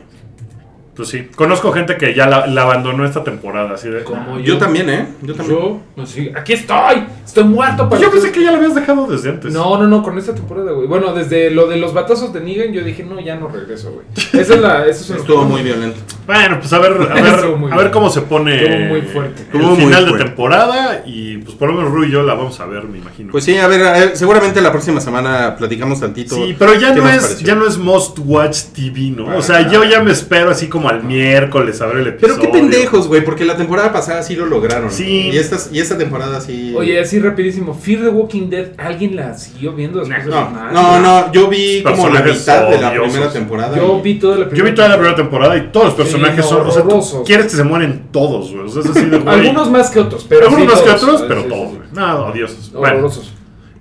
Pues 1.01 1.09
sí, 1.09 1.27
conozco 1.35 1.71
gente 1.71 1.97
que 1.97 2.13
ya 2.13 2.27
la, 2.27 2.45
la 2.45 2.61
abandonó 2.61 3.03
esta 3.05 3.23
temporada, 3.23 3.73
así 3.73 3.89
de... 3.89 4.03
Como 4.03 4.39
Yo 4.39 4.59
también, 4.59 4.87
¿eh? 4.87 5.07
Yo 5.23 5.33
también. 5.33 5.59
Yo, 5.59 5.79
así, 6.03 6.31
aquí 6.35 6.53
estoy, 6.53 7.03
estoy 7.25 7.43
muerto 7.43 7.77
para 7.77 7.89
Pues 7.89 8.01
yo 8.01 8.11
pensé 8.11 8.31
que 8.31 8.43
ya 8.43 8.51
la 8.51 8.57
habías 8.57 8.75
dejado 8.75 9.07
desde 9.07 9.31
antes. 9.31 9.51
No, 9.51 9.79
no, 9.79 9.87
no, 9.87 10.03
con 10.03 10.15
esta 10.19 10.35
temporada, 10.35 10.73
güey. 10.73 10.85
Bueno, 10.85 11.11
desde 11.13 11.49
lo 11.49 11.67
de 11.67 11.77
los 11.77 11.91
batazos 11.95 12.31
de 12.33 12.41
Negan, 12.41 12.71
yo 12.71 12.83
dije, 12.83 13.03
no, 13.03 13.19
ya 13.19 13.35
no 13.35 13.47
regreso, 13.47 13.91
güey. 13.91 14.05
Esa 14.15 14.53
es 14.53 14.61
la. 14.61 14.85
Eso 14.85 15.15
es 15.15 15.21
Estuvo 15.21 15.43
muy 15.43 15.63
violento. 15.63 15.97
Bueno, 16.27 16.59
pues 16.59 16.71
a 16.71 16.77
ver, 16.79 16.91
a 16.93 17.13
ver, 17.15 17.71
a 17.71 17.75
ver 17.77 17.91
cómo 17.91 18.09
se 18.09 18.21
pone 18.21 18.63
Estuvo 18.63 18.85
muy 18.89 19.01
fuerte. 19.01 19.41
el 19.41 19.47
Estuvo 19.47 19.75
muy 19.75 19.85
final 19.85 20.03
de 20.03 20.09
fuerte. 20.11 20.27
temporada 20.27 21.03
y 21.05 21.37
pues 21.37 21.55
por 21.55 21.69
lo 21.69 21.75
menos 21.75 21.91
Rui 21.91 22.07
y 22.07 22.11
yo 22.11 22.21
la 22.21 22.35
vamos 22.35 22.59
a 22.59 22.65
ver, 22.67 22.83
me 22.83 22.99
imagino. 22.99 23.31
Pues 23.31 23.43
sí, 23.43 23.57
a 23.57 23.67
ver, 23.67 23.83
a 23.83 23.91
ver, 23.93 24.15
seguramente 24.15 24.61
la 24.61 24.71
próxima 24.71 25.01
semana 25.01 25.55
platicamos 25.57 25.99
tantito. 25.99 26.35
Sí, 26.35 26.55
pero 26.57 26.75
ya 26.75 26.93
no 26.93 27.09
es 27.09 27.21
pareció. 27.23 27.47
ya 27.47 27.55
no 27.55 27.67
es 27.67 27.77
must 27.77 28.19
watch 28.23 28.65
TV, 28.73 29.13
¿no? 29.17 29.25
Para 29.25 29.39
o 29.39 29.41
sea, 29.41 29.61
nada. 29.61 29.71
yo 29.73 29.83
ya 29.83 30.01
me 30.01 30.11
espero 30.11 30.51
así 30.51 30.67
como 30.67 30.87
al 30.91 31.03
miércoles 31.03 31.81
a 31.81 31.87
ver 31.87 31.97
el 31.97 32.03
Pero 32.15 32.33
episodio. 32.33 32.39
qué 32.41 32.47
pendejos, 32.59 33.07
güey, 33.07 33.23
porque 33.23 33.45
la 33.45 33.57
temporada 33.57 33.91
pasada 33.91 34.21
sí 34.23 34.35
lo 34.35 34.45
lograron. 34.45 34.91
Sí. 34.91 35.29
Y 35.33 35.37
esta, 35.37 35.57
y 35.71 35.79
esta 35.79 35.97
temporada 35.97 36.39
sí. 36.41 36.73
Oye, 36.77 36.99
así 36.99 37.19
rapidísimo. 37.19 37.73
Fear 37.73 38.01
the 38.03 38.09
Walking 38.09 38.49
Dead, 38.49 38.67
¿alguien 38.77 39.15
la 39.15 39.37
siguió 39.37 39.73
viendo 39.73 39.99
después 39.99 40.25
de 40.25 40.31
No, 40.31 40.49
no, 40.71 40.99
no, 40.99 41.31
yo 41.31 41.47
vi 41.47 41.83
como 41.83 42.09
la 42.09 42.21
mitad 42.21 42.69
de 42.69 42.79
la 42.79 42.91
primera 42.93 43.31
temporada. 43.31 43.75
Yo 43.77 44.01
vi 44.01 44.19
toda 44.19 44.37
la 44.37 44.49
Yo 44.53 44.63
vi 44.63 44.73
toda 44.75 44.87
la 44.89 44.95
primera 44.95 45.15
temporada 45.15 45.57
y 45.57 45.69
todos 45.71 45.87
los 45.87 45.95
personajes 45.95 46.45
Sí, 46.45 46.49
son, 46.51 46.67
o 46.67 46.71
sea, 46.71 46.81
tú 46.83 46.87
horrorosos. 46.89 47.23
quieres 47.25 47.45
que 47.47 47.55
se 47.55 47.63
mueren 47.63 48.03
todos, 48.11 48.51
güey. 48.53 48.65
O 48.65 48.69
sea, 48.69 48.81
es 48.83 48.89
así 48.89 49.05
de 49.05 49.17
güey. 49.19 49.39
Algunos 49.39 49.69
más 49.71 49.89
que 49.89 49.99
otros, 49.99 50.25
pero. 50.27 50.47
Algunos 50.47 50.65
sí 50.65 50.67
más 50.71 50.81
que 50.81 50.89
todos. 50.99 51.03
otros, 51.03 51.19
Sí, 51.21 51.25
pero 51.27 51.41
sí, 51.43 51.49
todos, 51.49 51.69
sí. 51.71 51.77
güey. 51.77 51.89
No, 51.93 52.25
odiosos. 52.27 52.71
Bueno, 52.73 53.09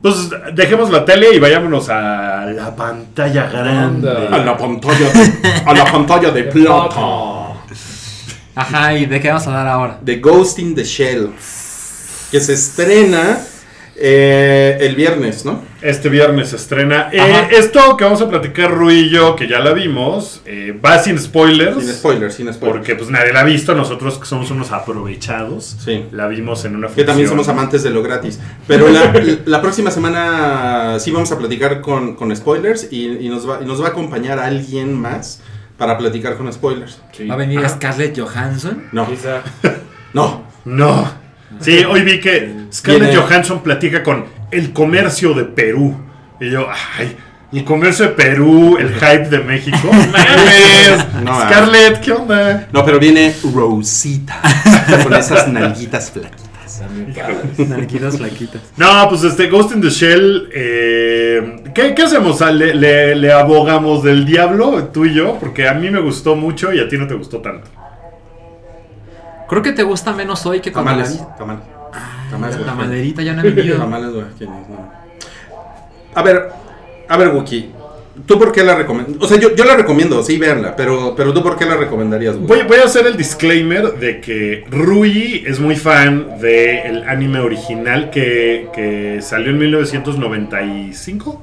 Pues 0.02 0.30
dejemos 0.54 0.90
la 0.90 1.04
tele 1.04 1.34
y 1.34 1.38
vayámonos 1.38 1.90
a 1.90 2.46
la 2.46 2.74
pantalla 2.74 3.48
grande. 3.50 4.10
A 4.30 4.38
la 4.38 4.56
pantalla 4.56 5.10
de, 5.10 5.62
a 5.66 5.74
la 5.74 5.84
pantalla 5.84 6.30
de 6.30 6.44
plata. 6.44 7.00
Ajá, 8.54 8.94
¿y 8.94 9.06
de 9.06 9.20
qué 9.20 9.28
vamos 9.28 9.46
a 9.46 9.50
hablar 9.50 9.68
ahora? 9.68 10.00
The 10.04 10.16
Ghost 10.16 10.58
in 10.58 10.74
the 10.74 10.84
Shell. 10.84 11.30
Que 12.30 12.40
se 12.40 12.54
estrena 12.54 13.40
eh, 13.96 14.78
el 14.80 14.94
viernes, 14.96 15.44
¿no? 15.44 15.62
Este 15.82 16.08
viernes 16.08 16.50
se 16.50 16.56
estrena. 16.56 17.08
Eh, 17.12 17.48
esto 17.52 17.96
que 17.96 18.04
vamos 18.04 18.20
a 18.22 18.28
platicar 18.28 18.70
Rui 18.70 18.94
y 18.94 19.10
yo, 19.10 19.36
que 19.36 19.48
ya 19.48 19.58
la 19.60 19.72
vimos, 19.72 20.42
eh, 20.46 20.78
va 20.84 20.98
sin 20.98 21.18
spoilers. 21.18 21.76
Sin 21.82 21.92
spoilers, 21.92 22.34
sin 22.34 22.52
spoilers. 22.52 22.78
Porque 22.78 22.94
pues 22.96 23.10
nadie 23.10 23.32
la 23.32 23.40
ha 23.40 23.44
visto, 23.44 23.74
nosotros 23.74 24.18
que 24.18 24.26
somos 24.26 24.50
unos 24.50 24.72
aprovechados. 24.72 25.76
Sí. 25.84 26.04
La 26.12 26.28
vimos 26.28 26.64
en 26.64 26.76
una 26.76 26.88
Que 26.88 27.04
también 27.04 27.28
función. 27.28 27.44
somos 27.44 27.48
amantes 27.48 27.82
de 27.82 27.90
lo 27.90 28.02
gratis. 28.02 28.40
Pero 28.66 28.88
la, 28.88 29.12
la 29.46 29.60
próxima 29.62 29.90
semana 29.90 30.98
sí 30.98 31.10
vamos 31.10 31.30
a 31.32 31.38
platicar 31.38 31.80
con, 31.80 32.14
con 32.16 32.34
spoilers 32.34 32.88
y, 32.90 33.06
y 33.18 33.28
nos 33.28 33.48
va, 33.48 33.60
y 33.62 33.64
nos 33.66 33.80
va 33.82 33.86
a 33.86 33.90
acompañar 33.90 34.38
alguien 34.38 34.94
más 34.94 35.40
para 35.78 35.96
platicar 35.96 36.36
con 36.36 36.52
spoilers. 36.52 37.00
Sí. 37.12 37.26
Va 37.26 37.34
a 37.34 37.38
venir 37.38 37.66
Scarlett 37.68 38.18
Johansson. 38.18 38.84
No, 38.92 39.06
Quizá. 39.08 39.42
no. 40.12 40.44
No. 40.64 41.19
Sí, 41.58 41.84
hoy 41.84 42.02
vi 42.02 42.20
que 42.20 42.54
Scarlett 42.72 43.14
Johansson 43.16 43.62
platica 43.62 44.02
con 44.02 44.26
el 44.50 44.72
comercio 44.72 45.34
de 45.34 45.44
Perú. 45.44 45.96
Y 46.40 46.50
yo, 46.50 46.66
ay, 46.98 47.16
el 47.52 47.64
comercio 47.64 48.06
de 48.06 48.12
Perú, 48.12 48.76
el 48.78 48.94
hype 48.94 49.28
de 49.28 49.40
México. 49.40 49.78
¡Mames! 49.92 51.06
No, 51.24 51.40
Scarlett, 51.42 52.00
¿qué 52.00 52.12
onda? 52.12 52.68
No, 52.72 52.84
pero 52.84 52.98
viene 52.98 53.34
Rosita 53.52 54.40
con 55.02 55.12
esas 55.14 55.48
nalguitas 55.48 56.10
flaquitas. 56.12 56.50
Narquitas 57.68 58.16
flaquitas. 58.16 58.62
No, 58.76 59.06
pues 59.10 59.24
este 59.24 59.48
Ghost 59.48 59.72
in 59.74 59.82
the 59.82 59.90
Shell. 59.90 60.48
eh, 60.54 61.62
¿qué, 61.74 61.94
qué 61.94 62.02
hacemos? 62.02 62.40
Ah, 62.40 62.50
¿Le, 62.52 62.74
le, 62.74 63.16
le 63.16 63.32
abogamos 63.32 64.02
del 64.02 64.24
diablo, 64.24 64.84
tú 64.84 65.04
y 65.04 65.12
yo? 65.14 65.36
Porque 65.38 65.68
a 65.68 65.74
mí 65.74 65.90
me 65.90 66.00
gustó 66.00 66.36
mucho 66.36 66.72
y 66.72 66.78
a 66.78 66.88
ti 66.88 66.96
no 66.96 67.06
te 67.06 67.14
gustó 67.14 67.38
tanto. 67.38 67.68
Creo 69.50 69.62
que 69.62 69.72
te 69.72 69.82
gusta 69.82 70.12
menos 70.14 70.46
hoy 70.46 70.60
que 70.60 70.72
cuando 70.72 70.92
la 70.92 70.96
Tamales, 71.02 71.20
vi. 71.20 71.26
tamales. 71.38 71.64
Tamales, 72.30 72.56
La 72.60 72.72
güey. 72.74 72.86
maderita 72.86 73.22
ya 73.22 73.32
no 73.34 73.40
ha 73.40 73.44
venido. 73.44 73.76
Tamales, 73.78 74.10
güey. 74.12 74.24
¿quién 74.38 74.50
es? 74.52 74.68
No. 74.68 74.90
A 76.14 76.22
ver, 76.22 76.48
a 77.08 77.16
ver, 77.16 77.28
Wookie. 77.28 77.72
¿Tú 78.26 78.38
por 78.38 78.52
qué 78.52 78.62
la 78.62 78.74
recomiendas? 78.74 79.16
O 79.20 79.26
sea, 79.26 79.38
yo, 79.38 79.54
yo 79.54 79.64
la 79.64 79.76
recomiendo, 79.76 80.22
sí, 80.22 80.36
véanla. 80.38 80.76
Pero, 80.76 81.14
pero 81.16 81.32
tú 81.32 81.42
por 81.42 81.56
qué 81.56 81.64
la 81.64 81.76
recomendarías, 81.76 82.36
güey? 82.36 82.46
Voy, 82.46 82.62
voy 82.68 82.78
a 82.78 82.84
hacer 82.84 83.06
el 83.06 83.16
disclaimer 83.16 83.98
de 83.98 84.20
que 84.20 84.64
Rui 84.70 85.42
es 85.46 85.58
muy 85.58 85.74
fan 85.76 86.38
del 86.40 87.08
anime 87.08 87.40
original 87.40 88.10
que, 88.10 88.68
que 88.74 89.20
salió 89.22 89.50
en 89.50 89.58
1995. 89.58 91.42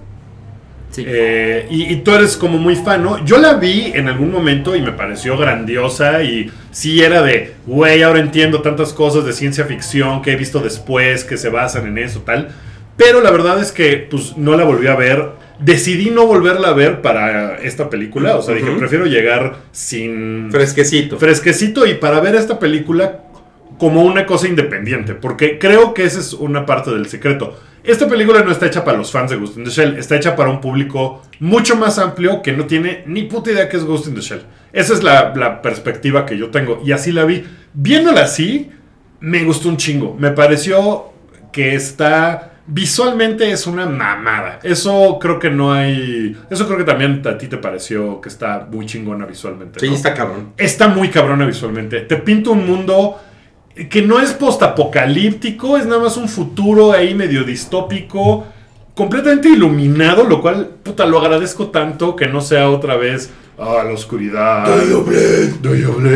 Sí. 0.98 1.04
Eh, 1.06 1.68
y, 1.70 1.94
y 1.94 1.96
tú 1.98 2.12
eres 2.16 2.36
como 2.36 2.58
muy 2.58 2.76
fan, 2.76 3.04
¿no? 3.04 3.24
Yo 3.24 3.38
la 3.38 3.54
vi 3.54 3.92
en 3.94 4.08
algún 4.08 4.32
momento 4.32 4.76
y 4.76 4.82
me 4.82 4.92
pareció 4.94 5.38
grandiosa 5.38 6.24
y 6.24 6.50
sí 6.72 7.04
era 7.04 7.22
de, 7.22 7.54
güey, 7.68 8.02
ahora 8.02 8.20
entiendo 8.20 8.64
tantas 8.64 8.94
cosas 8.94 9.24
de 9.24 9.34
ciencia 9.34 9.66
ficción 9.66 10.24
que 10.24 10.32
he 10.32 10.36
visto 10.36 10.60
después 10.60 11.24
que 11.24 11.38
se 11.38 11.50
basan 11.50 11.86
en 11.86 12.00
eso, 12.00 12.22
tal. 12.22 12.50
Pero 12.98 13.22
la 13.22 13.30
verdad 13.30 13.62
es 13.62 13.72
que 13.72 14.08
pues 14.10 14.38
no 14.38 14.58
la 14.58 14.64
volví 14.64 14.88
a 14.88 14.96
ver. 14.96 15.24
Decidí 15.60 16.10
no 16.10 16.26
volverla 16.26 16.70
a 16.70 16.74
ver 16.74 17.04
para 17.04 17.58
esta 17.60 17.92
película. 17.92 18.36
O 18.36 18.42
sea, 18.42 18.56
dije, 18.56 18.72
prefiero 18.72 19.06
llegar 19.06 19.58
sin 19.72 20.50
Fresquecito. 20.52 21.20
fresquecito 21.20 21.86
y 21.86 21.94
para 21.94 22.20
ver 22.22 22.34
esta 22.34 22.58
película 22.58 23.24
como 23.78 24.04
una 24.04 24.26
cosa 24.26 24.48
independiente, 24.48 25.14
porque 25.14 25.60
creo 25.60 25.94
que 25.94 26.06
esa 26.06 26.20
es 26.20 26.34
una 26.34 26.66
parte 26.66 26.90
del 26.90 27.06
secreto. 27.06 27.56
Esta 27.88 28.06
película 28.06 28.44
no 28.44 28.52
está 28.52 28.66
hecha 28.66 28.84
para 28.84 28.98
los 28.98 29.14
fans 29.14 29.32
de 29.32 29.38
Ghost 29.38 29.58
in 29.58 29.64
the 29.64 29.70
Shell, 29.70 29.98
está 29.98 30.18
hecha 30.18 30.36
para 30.36 30.50
un 30.50 30.60
público 30.60 31.22
mucho 31.40 31.78
más 31.78 31.98
amplio 31.98 32.42
que 32.42 32.52
no 32.52 32.66
tiene 32.66 33.04
ni 33.08 33.24
puta 33.24 33.50
idea 33.50 33.70
que 33.70 33.78
es 33.78 33.86
Ghost 33.86 34.08
in 34.08 34.16
the 34.16 34.20
Shell. 34.20 34.42
Esa 34.74 34.94
es 34.94 35.04
la, 35.04 35.34
la 35.34 35.62
perspectiva 35.62 36.26
que 36.26 36.38
yo 36.38 36.50
tengo 36.50 36.82
y 36.84 36.92
así 36.92 37.14
la 37.14 37.24
vi. 37.24 37.46
Viéndola 37.74 38.24
así, 38.24 38.70
me 39.22 39.42
gustó 39.46 39.70
un 39.70 39.78
chingo. 39.78 40.16
Me 40.20 40.32
pareció 40.32 41.14
que 41.54 41.76
está... 41.76 42.56
Visualmente 42.70 43.50
es 43.50 43.66
una 43.66 43.86
mamada. 43.86 44.60
Eso 44.62 45.18
creo 45.22 45.40
que 45.40 45.50
no 45.50 45.72
hay... 45.72 46.36
Eso 46.50 46.66
creo 46.66 46.78
que 46.78 46.84
también 46.84 47.22
a 47.26 47.38
ti 47.38 47.48
te 47.48 47.56
pareció 47.56 48.20
que 48.20 48.28
está 48.28 48.68
muy 48.70 48.86
chingona 48.86 49.26
visualmente. 49.26 49.80
Sí, 49.80 49.88
¿no? 49.88 49.96
está 49.96 50.14
cabrón. 50.14 50.52
está 50.58 50.90
muy 50.90 51.08
cabrona 51.08 51.46
visualmente. 51.46 52.02
Te 52.02 52.18
pinta 52.18 52.50
un 52.50 52.68
mundo 52.68 53.18
que 53.90 54.02
no 54.02 54.20
es 54.20 54.32
postapocalíptico, 54.34 55.78
es 55.78 55.86
nada 55.86 56.02
más 56.04 56.18
un 56.18 56.28
futuro 56.28 56.92
ahí 56.94 57.14
medio 57.14 57.44
distópico, 57.44 58.46
completamente 58.96 59.50
iluminado, 59.50 60.24
lo 60.24 60.42
cual, 60.42 60.70
puta, 60.84 61.06
lo 61.06 61.20
agradezco 61.20 61.68
tanto 61.68 62.16
que 62.16 62.28
no 62.28 62.42
sea 62.42 62.70
otra 62.70 62.96
vez, 62.98 63.30
ah, 63.60 63.84
la 63.86 63.92
oscuridad. 63.94 64.66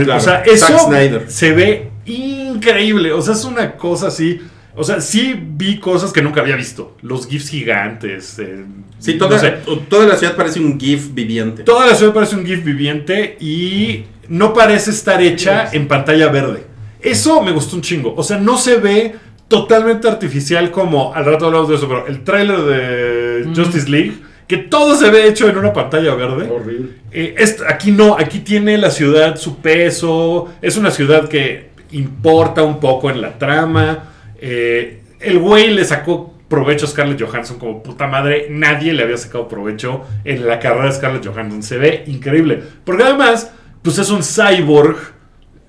Claro, 0.05 0.17
O 0.17 0.19
sea, 0.21 0.41
eso 0.41 0.89
se 1.27 1.51
ve 1.53 1.91
increíble. 2.05 3.11
O 3.13 3.21
sea, 3.21 3.33
es 3.33 3.43
una 3.45 3.73
cosa 3.73 4.07
así. 4.07 4.41
O 4.75 4.83
sea, 4.83 5.01
sí 5.01 5.35
vi 5.37 5.79
cosas 5.79 6.13
que 6.13 6.21
nunca 6.21 6.41
había 6.41 6.55
visto. 6.55 6.95
Los 7.01 7.27
GIFs 7.27 7.49
gigantes. 7.49 8.39
eh, 8.39 8.63
Sí, 8.99 9.15
no 9.15 9.27
toda, 9.27 9.39
sé. 9.39 9.53
toda 9.89 10.05
la 10.05 10.15
ciudad 10.15 10.35
parece 10.35 10.59
un 10.59 10.79
GIF 10.79 11.13
viviente. 11.13 11.63
Toda 11.63 11.87
la 11.87 11.95
ciudad 11.95 12.13
parece 12.13 12.35
un 12.35 12.45
GIF 12.45 12.63
viviente 12.63 13.35
y 13.39 14.05
no 14.27 14.53
parece 14.53 14.91
estar 14.91 15.21
hecha 15.21 15.69
en 15.71 15.87
pantalla 15.87 16.27
verde. 16.29 16.70
Eso 17.01 17.41
me 17.41 17.51
gustó 17.51 17.75
un 17.75 17.81
chingo. 17.81 18.13
O 18.15 18.23
sea, 18.23 18.37
no 18.37 18.57
se 18.57 18.77
ve 18.77 19.15
totalmente 19.47 20.07
artificial 20.07 20.71
como 20.71 21.13
al 21.13 21.25
rato 21.25 21.47
hablamos 21.47 21.69
de 21.69 21.75
eso, 21.75 21.87
pero 21.87 22.07
el 22.07 22.23
tráiler 22.23 22.59
de 22.61 23.51
Justice 23.55 23.89
League, 23.89 24.13
que 24.47 24.57
todo 24.57 24.95
se 24.95 25.09
ve 25.09 25.27
hecho 25.27 25.49
en 25.49 25.57
una 25.57 25.73
pantalla 25.73 26.13
verde. 26.15 26.49
Horrible. 26.49 26.89
Eh, 27.11 27.35
aquí 27.67 27.91
no, 27.91 28.15
aquí 28.17 28.39
tiene 28.39 28.77
la 28.77 28.91
ciudad 28.91 29.35
su 29.37 29.57
peso, 29.57 30.49
es 30.61 30.77
una 30.77 30.91
ciudad 30.91 31.27
que 31.27 31.69
importa 31.91 32.63
un 32.63 32.79
poco 32.79 33.09
en 33.09 33.21
la 33.21 33.37
trama. 33.37 34.03
Eh, 34.39 35.01
el 35.19 35.39
güey 35.39 35.71
le 35.71 35.83
sacó 35.85 36.33
provecho 36.47 36.85
a 36.85 36.89
Scarlett 36.89 37.21
Johansson 37.21 37.59
como 37.59 37.81
puta 37.83 38.07
madre, 38.07 38.47
nadie 38.49 38.91
le 38.93 39.03
había 39.03 39.15
sacado 39.17 39.47
provecho 39.47 40.01
en 40.25 40.45
la 40.47 40.59
carrera 40.59 40.85
de 40.87 40.91
Scarlett 40.93 41.25
Johansson, 41.25 41.63
se 41.63 41.77
ve 41.77 42.03
increíble. 42.07 42.61
Porque 42.83 43.03
además, 43.03 43.51
pues 43.81 43.97
es 43.97 44.09
un 44.09 44.21
cyborg, 44.21 44.97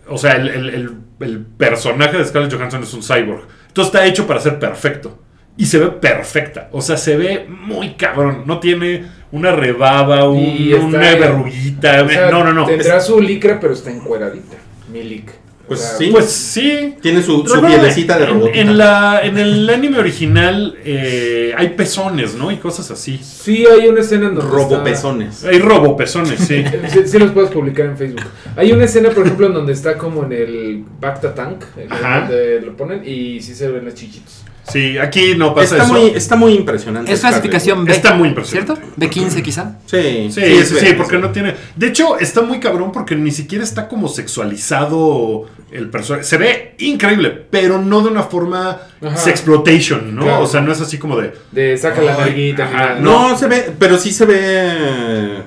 o 0.09 0.19
sea, 0.19 0.33
el, 0.35 0.49
el- 0.49 0.69
el- 0.71 0.91
el 1.23 1.41
personaje 1.41 2.19
de 2.19 2.25
Scarlett 2.25 2.53
Johansson 2.55 2.83
es 2.83 2.93
un 2.95 3.03
cyborg. 3.03 3.43
Entonces 3.69 3.95
está 3.95 4.07
hecho 4.07 4.27
para 4.27 4.41
ser 4.41 4.59
perfecto. 4.59 5.19
Y 5.57 5.67
se 5.67 5.79
ve 5.79 5.89
perfecta. 5.89 6.69
O 6.73 6.81
sea, 6.81 6.97
se 6.97 7.17
ve 7.17 7.47
muy 7.49 7.95
cabrón. 7.95 8.45
No 8.47 8.59
tiene 8.59 9.05
una 9.33 9.53
rebaba, 9.53 10.29
un- 10.29 10.39
una 10.83 10.99
verruguita. 10.99 12.03
O 12.05 12.09
sea, 12.09 12.31
no, 12.31 12.43
no, 12.45 12.53
no. 12.55 12.67
Tendrá 12.67 12.97
Es- 12.99 13.05
su 13.07 13.21
licra, 13.21 13.59
pero 13.61 13.75
está 13.75 13.91
encueradita. 13.91 14.57
Mi 14.91 15.03
lic. 15.03 15.31
Pues 15.69 15.95
sí. 15.99 16.09
Pues 16.11 16.27
sí. 16.27 16.97
Tiene 17.01 17.23
su, 17.23 17.47
su 17.47 17.61
pielecita 17.61 18.19
de 18.19 18.25
en- 18.25 18.31
robotita. 18.31 18.59
En, 18.61 18.77
la, 18.79 19.21
en 19.23 19.39
el 19.39 19.71
anime 19.71 19.99
original 19.99 20.77
eh, 20.85 21.55
hay 21.57 21.69
pezones, 21.71 22.35
¿no? 22.35 22.51
Y 22.51 22.57
cosas 22.57 22.91
así. 22.91 23.19
Sí, 23.23 23.65
hay 23.67 23.89
una 23.89 24.01
escena 24.01 24.27
en 24.29 24.35
donde 24.35 24.51
está- 24.51 24.57
Robopezones. 24.57 25.45
Hay 25.45 25.59
robopezones, 25.61 26.41
sí. 26.41 26.65
Sí, 26.93 27.01
sí 27.07 27.19
los 27.19 27.31
puedes 27.31 27.51
publicar 27.51 27.87
en 27.87 27.97
Facebook. 27.97 28.23
Hay 28.57 28.73
una 28.73 28.85
escena, 28.85 29.11
por 29.11 29.25
ejemplo, 29.25 29.47
en 29.47 29.55
donde 29.55 29.73
está 29.73 29.97
como 29.97 30.25
en 30.25 30.33
el 30.33 30.85
Bacta 31.01 31.35
Tank, 31.35 31.63
Ajá. 31.89 32.21
donde 32.29 32.61
lo 32.61 32.77
ponen 32.77 33.03
y 33.07 33.41
sí 33.41 33.55
se 33.55 33.69
ven 33.69 33.85
las 33.85 33.95
chichitos. 33.95 34.43
Sí, 34.71 34.97
aquí 34.97 35.35
no 35.37 35.55
pasa 35.55 35.75
Está 35.77 35.85
eso. 35.87 35.93
muy, 35.93 36.11
está 36.11 36.37
muy 36.37 36.53
impresionante. 36.55 37.13
Es 37.13 37.21
clasificación 37.21 37.85
B. 37.85 37.93
Está 37.93 38.15
muy 38.15 38.29
impresionante. 38.29 38.75
¿Cierto? 38.77 38.97
B15 38.97 39.43
quizá. 39.43 39.79
Sí, 39.87 40.29
Sí, 40.31 40.41
es 40.41 40.69
sí, 40.69 40.77
sí, 40.79 40.87
es 40.87 40.95
porque 40.95 41.19
no 41.19 41.31
tiene. 41.31 41.55
De 41.75 41.89
hecho, 41.89 42.17
está 42.19 42.43
muy 42.43 42.61
cabrón 42.61 42.93
porque 42.93 43.17
ni 43.17 43.33
siquiera 43.33 43.65
está 43.65 43.89
como 43.89 44.09
sexualizado 44.09 45.47
el 45.73 45.91
personaje. 45.91 46.25
Se 46.25 46.37
ve 46.39 46.75
increíble, 46.79 47.31
pero 47.51 47.81
no 47.81 48.03
de 48.03 48.11
una 48.11 48.23
forma 48.23 48.79
Ajá. 49.03 49.17
sexploitation, 49.17 50.15
¿no? 50.15 50.23
Claro. 50.23 50.45
O 50.45 50.47
sea, 50.47 50.61
no 50.61 50.71
es 50.73 50.81
así 50.81 50.97
como 50.99 51.17
de. 51.19 51.33
De 51.51 51.77
saca 51.77 52.01
la 52.01 52.13
ajá, 52.15 52.31
nada. 52.31 53.01
No, 53.01 53.37
se 53.37 53.49
ve, 53.49 53.73
pero 53.79 53.99
sí 53.99 54.13
se 54.13 54.27
ve. 54.27 55.43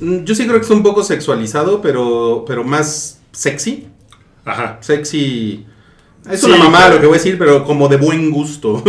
mm, 0.00 0.24
Yo 0.24 0.34
sí 0.34 0.44
creo 0.44 0.56
que 0.56 0.62
está 0.62 0.74
un 0.74 0.82
poco 0.82 1.02
sexualizado, 1.02 1.82
pero, 1.82 2.44
pero 2.46 2.62
más 2.62 3.20
sexy. 3.32 3.88
Ajá. 4.44 4.78
Sexy. 4.80 5.66
Es 6.30 6.40
Sí, 6.40 6.46
una 6.46 6.56
mamada 6.56 6.84
pero- 6.84 6.94
lo 6.94 7.00
que 7.02 7.06
voy 7.08 7.14
a 7.16 7.18
decir, 7.18 7.36
pero 7.38 7.64
como 7.64 7.86
de 7.88 7.96
buen 7.98 8.30
gusto. 8.30 8.82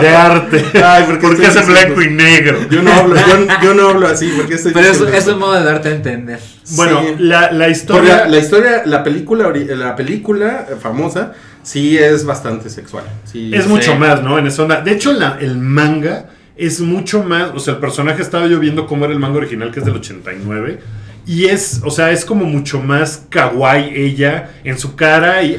De 0.00 0.08
arte. 0.08 0.64
Ay, 0.82 1.04
¿por 1.04 1.18
qué 1.18 1.26
porque 1.26 1.46
es 1.46 1.66
blanco 1.66 2.00
y 2.02 2.08
negro. 2.10 2.58
Yo 2.70 2.82
no 2.82 2.90
hablo, 2.92 3.16
yo, 3.16 3.46
yo 3.62 3.74
no 3.74 3.88
hablo 3.90 4.06
así, 4.08 4.32
porque 4.34 4.54
estoy 4.54 4.72
Pero 4.72 4.88
es, 4.88 5.00
es 5.00 5.26
un 5.26 5.38
modo 5.38 5.52
de 5.54 5.64
darte 5.64 5.90
a 5.90 5.92
entender. 5.92 6.40
Bueno, 6.76 7.02
Sí. 7.02 7.14
la, 7.18 7.52
la 7.52 7.68
historia. 7.68 8.18
la, 8.22 8.28
la 8.28 8.38
historia, 8.38 8.82
la 8.86 9.04
película, 9.04 9.50
la 9.54 9.94
película 9.94 10.66
famosa, 10.80 11.32
sí 11.62 11.98
es 11.98 12.24
bastante 12.24 12.70
sexual. 12.70 13.04
Sí, 13.30 13.50
Es 13.54 13.66
mucho 13.66 13.94
más, 13.96 14.22
¿no? 14.22 14.38
En 14.38 14.46
esa 14.46 14.62
onda. 14.62 14.80
De 14.80 14.92
hecho, 14.92 15.12
la- 15.12 15.36
el 15.38 15.58
manga 15.58 16.30
es 16.56 16.80
mucho 16.80 17.22
más. 17.22 17.50
O 17.54 17.58
sea, 17.58 17.74
el 17.74 17.80
personaje 17.80 18.22
estaba 18.22 18.46
yo 18.46 18.58
viendo 18.58 18.86
cómo 18.86 19.04
era 19.04 19.12
el 19.12 19.20
manga 19.20 19.36
original, 19.38 19.70
que 19.70 19.80
es 19.80 19.84
del 19.86 19.96
89. 19.96 20.78
Y 21.26 21.46
es, 21.46 21.80
o 21.84 21.90
sea, 21.90 22.10
es 22.10 22.24
como 22.24 22.44
mucho 22.44 22.80
más 22.80 23.24
kawaii 23.28 23.92
ella 23.94 24.50
en 24.64 24.78
su 24.78 24.96
cara 24.96 25.42
y, 25.42 25.56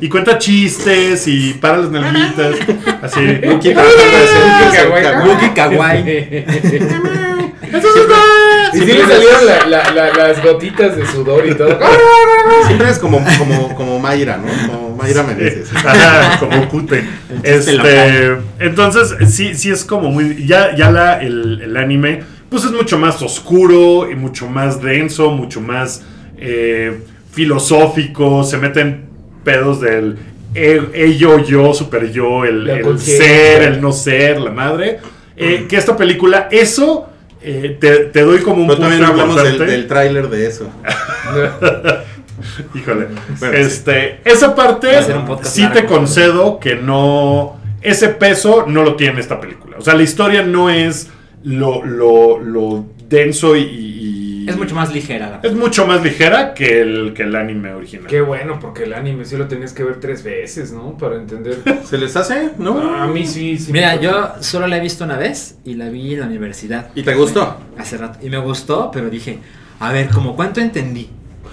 y 0.00 0.08
cuenta 0.08 0.38
chistes 0.38 1.28
y 1.28 1.54
para 1.54 1.76
las 1.78 1.90
nalguitas. 1.90 2.56
Así. 3.02 3.20
Wookie 3.44 3.74
Kawaii. 3.74 4.74
kawaii. 4.74 5.28
Wookie 5.28 5.54
kawaii. 5.54 6.44
Y 8.72 8.78
sí 8.80 8.84
le 8.86 9.02
salieron 9.06 9.46
la- 9.46 9.66
la- 9.68 9.90
la- 9.92 10.12
las 10.14 10.42
gotitas 10.42 10.96
de 10.96 11.06
sudor 11.06 11.46
y 11.46 11.54
todo. 11.54 11.78
Siempre 12.66 12.90
es 12.90 12.98
como, 12.98 13.22
como, 13.38 13.74
como 13.74 13.98
Mayra, 13.98 14.38
¿no? 14.38 14.46
Como 14.72 14.96
Mayra 14.96 15.22
Meneses. 15.22 15.68
Ajá, 15.74 16.38
como 16.38 16.68
cute. 16.68 17.04
Este, 17.42 18.36
entonces, 18.58 19.14
sí, 19.32 19.54
sí 19.54 19.70
es 19.70 19.84
como 19.84 20.10
muy. 20.10 20.46
Ya, 20.46 20.74
ya 20.76 20.90
la, 20.90 21.20
el, 21.20 21.60
el 21.62 21.76
anime, 21.76 22.22
pues 22.50 22.64
es 22.64 22.72
mucho 22.72 22.98
más 22.98 23.20
oscuro 23.22 24.10
y 24.10 24.14
mucho 24.14 24.48
más 24.48 24.80
denso, 24.82 25.30
mucho 25.30 25.60
más 25.60 26.02
eh, 26.38 26.98
filosófico. 27.32 28.44
Se 28.44 28.56
meten 28.58 29.06
pedos 29.44 29.80
del 29.80 30.18
e- 30.54 30.80
ello, 30.94 31.38
yo, 31.44 31.72
super 31.74 32.10
yo, 32.10 32.44
el, 32.44 32.68
el 32.68 32.98
ser, 32.98 33.62
el 33.62 33.80
no 33.80 33.92
ser, 33.92 34.40
la 34.40 34.50
madre. 34.50 34.98
Eh, 35.36 35.66
que 35.68 35.76
esta 35.76 35.96
película, 35.96 36.48
eso. 36.50 37.08
eh, 37.42 37.76
te, 37.80 38.06
te 38.06 38.22
doy 38.22 38.40
como 38.40 38.62
un 38.62 38.68
Pero 38.68 38.80
también 38.80 39.00
punto 39.00 39.12
hablamos 39.12 39.36
del, 39.36 39.46
importante. 39.52 39.72
del 39.72 39.86
tráiler 39.86 40.28
de 40.28 40.46
eso. 40.46 40.68
Híjole. 42.74 43.08
Bueno, 43.38 43.56
este, 43.56 44.20
esa 44.24 44.54
parte 44.54 44.88
sí 45.42 45.66
te 45.72 45.84
concedo 45.84 46.58
que 46.60 46.76
no. 46.76 47.58
Ese 47.80 48.08
peso 48.08 48.64
no 48.66 48.82
lo 48.82 48.96
tiene 48.96 49.20
esta 49.20 49.40
película. 49.40 49.76
O 49.78 49.82
sea, 49.82 49.94
la 49.94 50.02
historia 50.02 50.42
no 50.42 50.68
es 50.70 51.08
lo, 51.48 51.84
lo, 51.84 52.38
lo 52.38 52.84
denso 53.08 53.56
y, 53.56 53.60
y- 53.62 54.46
Es 54.48 54.56
mucho 54.56 54.74
más 54.74 54.92
ligera. 54.92 55.28
la- 55.42 55.48
Es 55.48 55.54
mucho 55.54 55.86
más 55.86 56.02
ligera 56.02 56.54
que 56.54 56.80
el, 56.80 57.12
que 57.14 57.22
el 57.24 57.34
anime 57.36 57.72
original. 57.74 58.06
Qué 58.06 58.20
bueno, 58.20 58.58
porque 58.60 58.84
el 58.84 58.94
anime 58.94 59.24
sí 59.24 59.36
lo 59.36 59.46
tenías 59.46 59.72
que 59.72 59.82
ver 59.84 60.00
tres 60.00 60.22
veces, 60.22 60.72
¿no? 60.72 60.96
Para 60.96 61.16
entender. 61.16 61.58
¿Se 61.84 61.98
les 61.98 62.16
hace? 62.16 62.50
¿No? 62.58 62.80
A 63.02 63.06
mí 63.06 63.26
sí, 63.26 63.58
sí. 63.58 63.72
Mira, 63.72 63.96
yo 64.00 64.34
solo 64.40 64.66
la 64.66 64.76
he 64.78 64.80
visto 64.80 65.04
una 65.04 65.16
vez 65.16 65.56
y 65.64 65.74
la 65.74 65.88
vi 65.90 66.14
en 66.14 66.20
la 66.20 66.26
universidad. 66.26 66.90
¿Y 66.94 67.02
te 67.02 67.14
gustó? 67.14 67.56
Hace 67.76 67.96
rato. 67.98 68.18
Y 68.24 68.30
me 68.30 68.38
gustó, 68.38 68.90
pero 68.92 69.10
dije, 69.10 69.38
a 69.80 69.92
ver, 69.92 70.08
¿como 70.10 70.34
cuánto 70.36 70.60
entendí? 70.60 71.08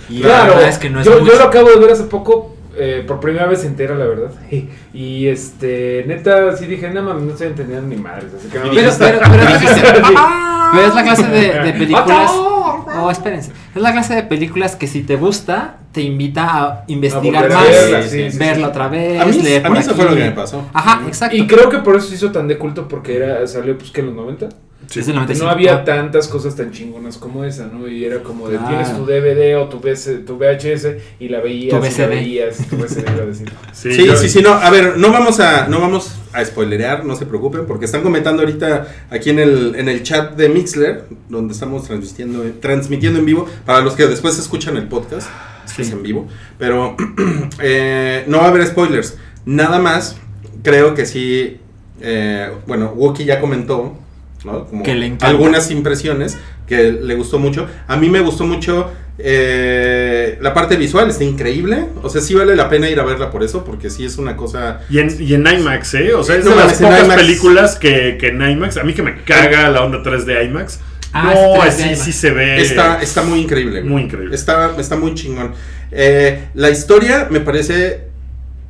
Y 0.10 0.19
la 0.19 0.27
Claro, 0.27 0.53
verdad 0.55 0.69
es 0.69 0.77
que 0.77 0.89
no 0.89 0.99
es 1.01 1.05
yo, 1.05 1.19
mucho. 1.19 1.34
yo 1.34 1.39
lo 1.39 1.45
acabo 1.45 1.69
de 1.69 1.79
ver 1.79 1.91
hace 1.91 2.03
poco, 2.03 2.54
eh, 2.77 3.03
por 3.07 3.19
primera 3.19 3.45
vez 3.47 3.63
entera, 3.65 3.95
la 3.95 4.05
verdad. 4.05 4.31
Y 4.93 5.27
este, 5.27 6.05
neta, 6.07 6.55
sí 6.55 6.65
dije, 6.67 6.89
no 6.89 7.03
mames, 7.03 7.23
no 7.23 7.31
estoy 7.31 7.47
entendiendo 7.47 7.88
ni 7.88 7.97
madres. 7.97 8.31
Así 8.38 8.47
que 8.47 8.59
no 8.59 8.71
Pero, 8.73 8.91
pero, 8.97 9.19
pero, 9.19 9.43
es 9.43 9.49
la 9.51 9.59
clase, 9.59 9.81
pero 10.71 10.88
es 10.88 10.95
la 10.95 11.03
clase 11.03 11.27
de, 11.27 11.59
de 11.63 11.73
películas. 11.79 12.31
¡Otto! 12.31 12.85
Oh, 12.97 13.11
espérense. 13.11 13.51
Es 13.75 13.81
la 13.81 13.91
clase 13.91 14.15
de 14.15 14.23
películas 14.23 14.75
que 14.75 14.88
si 14.88 15.01
te 15.01 15.17
gusta, 15.17 15.77
te 15.91 16.01
invita 16.01 16.63
a 16.63 16.83
investigar 16.88 17.51
a 17.51 17.55
más, 17.55 17.67
verla, 17.67 18.01
sí, 18.03 18.31
sí, 18.31 18.38
verla 18.38 18.67
sí. 18.67 18.71
otra 18.71 18.88
vez, 18.88 19.21
A 19.21 19.25
mí, 19.25 19.41
leer 19.41 19.65
a 19.65 19.67
por 19.67 19.71
mí 19.71 19.79
eso 19.79 19.91
aquí. 19.91 20.01
fue 20.01 20.09
lo 20.09 20.15
que 20.15 20.23
me 20.23 20.31
pasó. 20.31 20.65
Ajá, 20.73 21.01
exacto. 21.07 21.35
Y 21.35 21.45
creo 21.47 21.69
que 21.69 21.79
por 21.79 21.95
eso 21.97 22.07
se 22.07 22.15
hizo 22.15 22.31
tan 22.31 22.47
de 22.47 22.57
culto, 22.57 22.88
porque 22.88 23.17
era, 23.17 23.45
salió, 23.47 23.77
pues, 23.77 23.91
que 23.91 23.99
en 24.01 24.07
los 24.07 24.15
90. 24.15 24.49
Sí. 24.89 25.00
Es 25.00 25.08
del 25.08 25.15
95. 25.15 25.45
No 25.45 25.52
había 25.52 25.84
tantas 25.84 26.28
cosas 26.28 26.56
tan 26.56 26.71
chingonas 26.71 27.17
como 27.17 27.43
esa, 27.43 27.67
¿no? 27.67 27.88
Y 27.88 28.06
era 28.06 28.21
como 28.24 28.48
de 28.50 28.58
Claro. 28.58 28.69
tienes 28.69 28.95
tu 28.95 29.06
DVD 29.06 29.58
o 29.58 29.67
tu, 29.69 29.80
VC 29.80 30.26
tu 30.26 30.38
VHS 30.38 30.98
y 31.19 31.30
la 31.30 31.39
veías. 31.41 31.69
Tu 31.80 31.86
y 31.86 31.98
la 32.02 32.08
veías, 32.08 32.58
tu 32.69 32.76
VCD 32.78 33.02
iba 33.13 33.24
a 33.24 33.26
decir. 33.26 33.52
Sí, 33.74 33.93
Sí, 33.93 34.06
yo- 34.06 34.15
sí, 34.15 34.30
sí, 34.30 34.41
no. 34.41 34.54
A 34.54 34.69
ver, 34.69 34.98
no 34.98 35.12
vamos 35.12 35.39
a, 35.39 35.67
no 35.67 35.80
vamos 35.80 36.15
a 36.34 36.43
spoilerear, 36.43 37.06
no 37.06 37.15
se 37.15 37.26
preocupen, 37.26 37.65
porque 37.65 37.86
están 37.86 38.02
comentando 38.04 38.41
ahorita 38.41 38.88
aquí 39.10 39.30
en 39.30 39.39
el, 39.39 39.76
en 39.76 39.88
el 39.89 40.04
chat 40.04 40.36
de 40.36 40.50
Mixler, 40.50 41.06
donde 41.30 41.54
estamos 41.54 41.86
transmitiendo, 41.86 42.43
transmitiendo 42.62 43.19
en 43.19 43.26
vivo, 43.26 43.48
para 43.65 43.82
los 43.82 43.93
que 43.93 44.06
después 44.08 44.38
escuchan 44.38 44.76
el 44.78 44.88
podcast, 44.88 45.28
que 45.76 45.82
es 45.82 45.91
en 45.91 46.04
vivo. 46.04 46.28
Pero 46.58 46.95
eh, 47.62 48.24
no 48.28 48.38
va 48.39 48.45
a 48.45 48.48
haber 48.50 48.65
spoilers. 48.67 49.17
Nada 49.45 49.80
más, 49.80 50.17
creo 50.63 50.93
que 50.95 51.06
sí. 51.06 51.58
eh, 52.02 52.50
bueno, 52.67 52.91
Wookie 52.95 53.26
ya 53.26 53.39
comentó, 53.39 53.98
¿no? 54.45 54.65
Como 54.65 54.84
Que 54.84 54.95
le 54.95 55.08
encanta. 55.08 55.27
algunas 55.27 55.69
impresiones 55.71 56.38
que 56.67 56.91
le 56.93 57.15
gustó 57.15 57.39
mucho. 57.39 57.67
A 57.88 57.97
mí 57.97 58.10
me 58.10 58.19
gustó 58.21 58.45
mucho 58.45 58.91
eh, 59.17 60.38
la 60.41 60.53
parte 60.53 60.75
visual, 60.77 61.10
está 61.10 61.23
increíble. 61.23 61.86
O 62.03 62.10
sea, 62.10 62.21
sí 62.21 62.34
vale 62.34 62.55
la 62.55 62.69
pena 62.69 62.89
ir 62.89 62.99
a 62.99 63.03
verla 63.03 63.31
por 63.31 63.43
eso, 63.43 63.63
porque 63.65 63.89
sí 63.89 64.05
es 64.05 64.17
una 64.17 64.36
cosa. 64.38 64.81
Y 64.89 64.99
en, 64.99 65.10
y 65.19 65.34
en 65.34 65.45
IMAX, 65.47 65.93
¿eh? 65.95 66.13
O 66.13 66.23
sea, 66.23 66.36
es 66.38 66.45
No 66.45 66.51
de 66.51 66.58
las 66.58 66.73
pocas 66.81 67.03
IMAX. 67.05 67.21
películas 67.21 67.75
que, 67.77 68.17
que 68.19 68.27
en 68.29 68.41
IMAX, 68.41 68.77
a 68.77 68.84
mí 68.84 68.93
que 68.93 69.03
me 69.03 69.21
caga 69.23 69.69
la 69.69 69.84
onda 69.84 70.01
3 70.03 70.25
de 70.25 70.43
IMAX. 70.45 70.79
Ah, 71.13 71.31
no, 71.34 71.62
3D 71.63 71.67
así 71.67 71.95
sí 71.95 72.12
se 72.12 72.31
ve. 72.31 72.62
Está, 72.62 73.01
está 73.01 73.23
muy 73.23 73.39
increíble. 73.39 73.79
güey. 73.81 73.89
Muy 73.91 74.01
increíble. 74.03 74.36
Está, 74.36 74.75
está 74.77 74.97
muy 74.97 75.13
chingón. 75.13 75.53
Eh, 75.91 76.49
la 76.55 76.69
historia 76.69 77.27
me 77.29 77.39
parece 77.39 78.01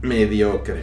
mediocre. 0.03 0.81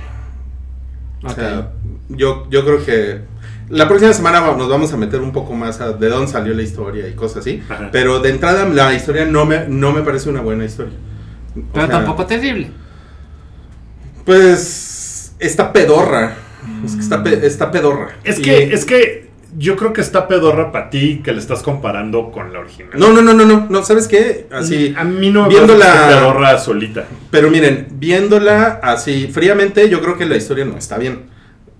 O 1.22 1.30
sea, 1.30 1.70
yo, 2.08 2.48
yo 2.50 2.64
creo 2.64 2.84
que 2.84 3.20
la 3.68 3.88
próxima 3.88 4.12
semana 4.12 4.40
nos 4.56 4.68
vamos 4.68 4.92
a 4.92 4.96
meter 4.96 5.20
un 5.20 5.32
poco 5.32 5.54
más 5.54 5.80
a 5.80 5.92
de 5.92 6.08
dónde 6.08 6.30
salió 6.30 6.52
la 6.54 6.62
historia 6.62 7.08
y 7.08 7.14
cosas 7.14 7.38
así. 7.38 7.62
Ajá. 7.68 7.88
Pero 7.92 8.20
de 8.20 8.30
entrada 8.30 8.66
la 8.68 8.92
historia 8.94 9.24
no 9.24 9.44
me, 9.46 9.66
no 9.68 9.92
me 9.92 10.02
parece 10.02 10.28
una 10.28 10.40
buena 10.40 10.64
historia. 10.64 10.94
O 11.56 11.60
Pero 11.72 11.86
sea, 11.86 11.96
tampoco 11.98 12.26
terrible. 12.26 12.70
Pues 14.24 15.34
está 15.38 15.72
pedorra. 15.72 16.36
Es 16.84 16.94
que 16.94 17.00
está, 17.00 17.22
pe- 17.22 17.46
está 17.46 17.70
pedorra. 17.70 18.10
Es 18.24 18.38
Y- 18.38 18.42
que, 18.42 18.72
es 18.74 18.84
que 18.84 19.30
yo 19.58 19.76
creo 19.76 19.92
que 19.92 20.00
está 20.00 20.28
pedorra 20.28 20.70
para 20.72 20.90
ti 20.90 21.20
que 21.24 21.32
le 21.32 21.38
estás 21.38 21.62
comparando 21.62 22.30
con 22.30 22.52
la 22.52 22.60
original. 22.60 22.92
No, 22.94 23.12
no, 23.12 23.20
no, 23.20 23.34
no, 23.34 23.44
no, 23.44 23.66
no, 23.68 23.84
¿sabes 23.84 24.06
qué? 24.08 24.46
Así, 24.52 24.94
A 24.96 25.04
mí 25.04 25.30
no 25.30 25.48
me 25.48 25.54
pedorra 25.54 26.58
solita. 26.58 27.04
pero 27.30 27.50
miren, 27.50 27.88
viéndola 27.92 28.80
así 28.82 29.26
fríamente, 29.28 29.88
yo 29.88 30.00
creo 30.00 30.16
que 30.16 30.24
la 30.24 30.36
historia 30.36 30.64
no 30.64 30.76
está 30.78 30.96
bien. 30.98 31.31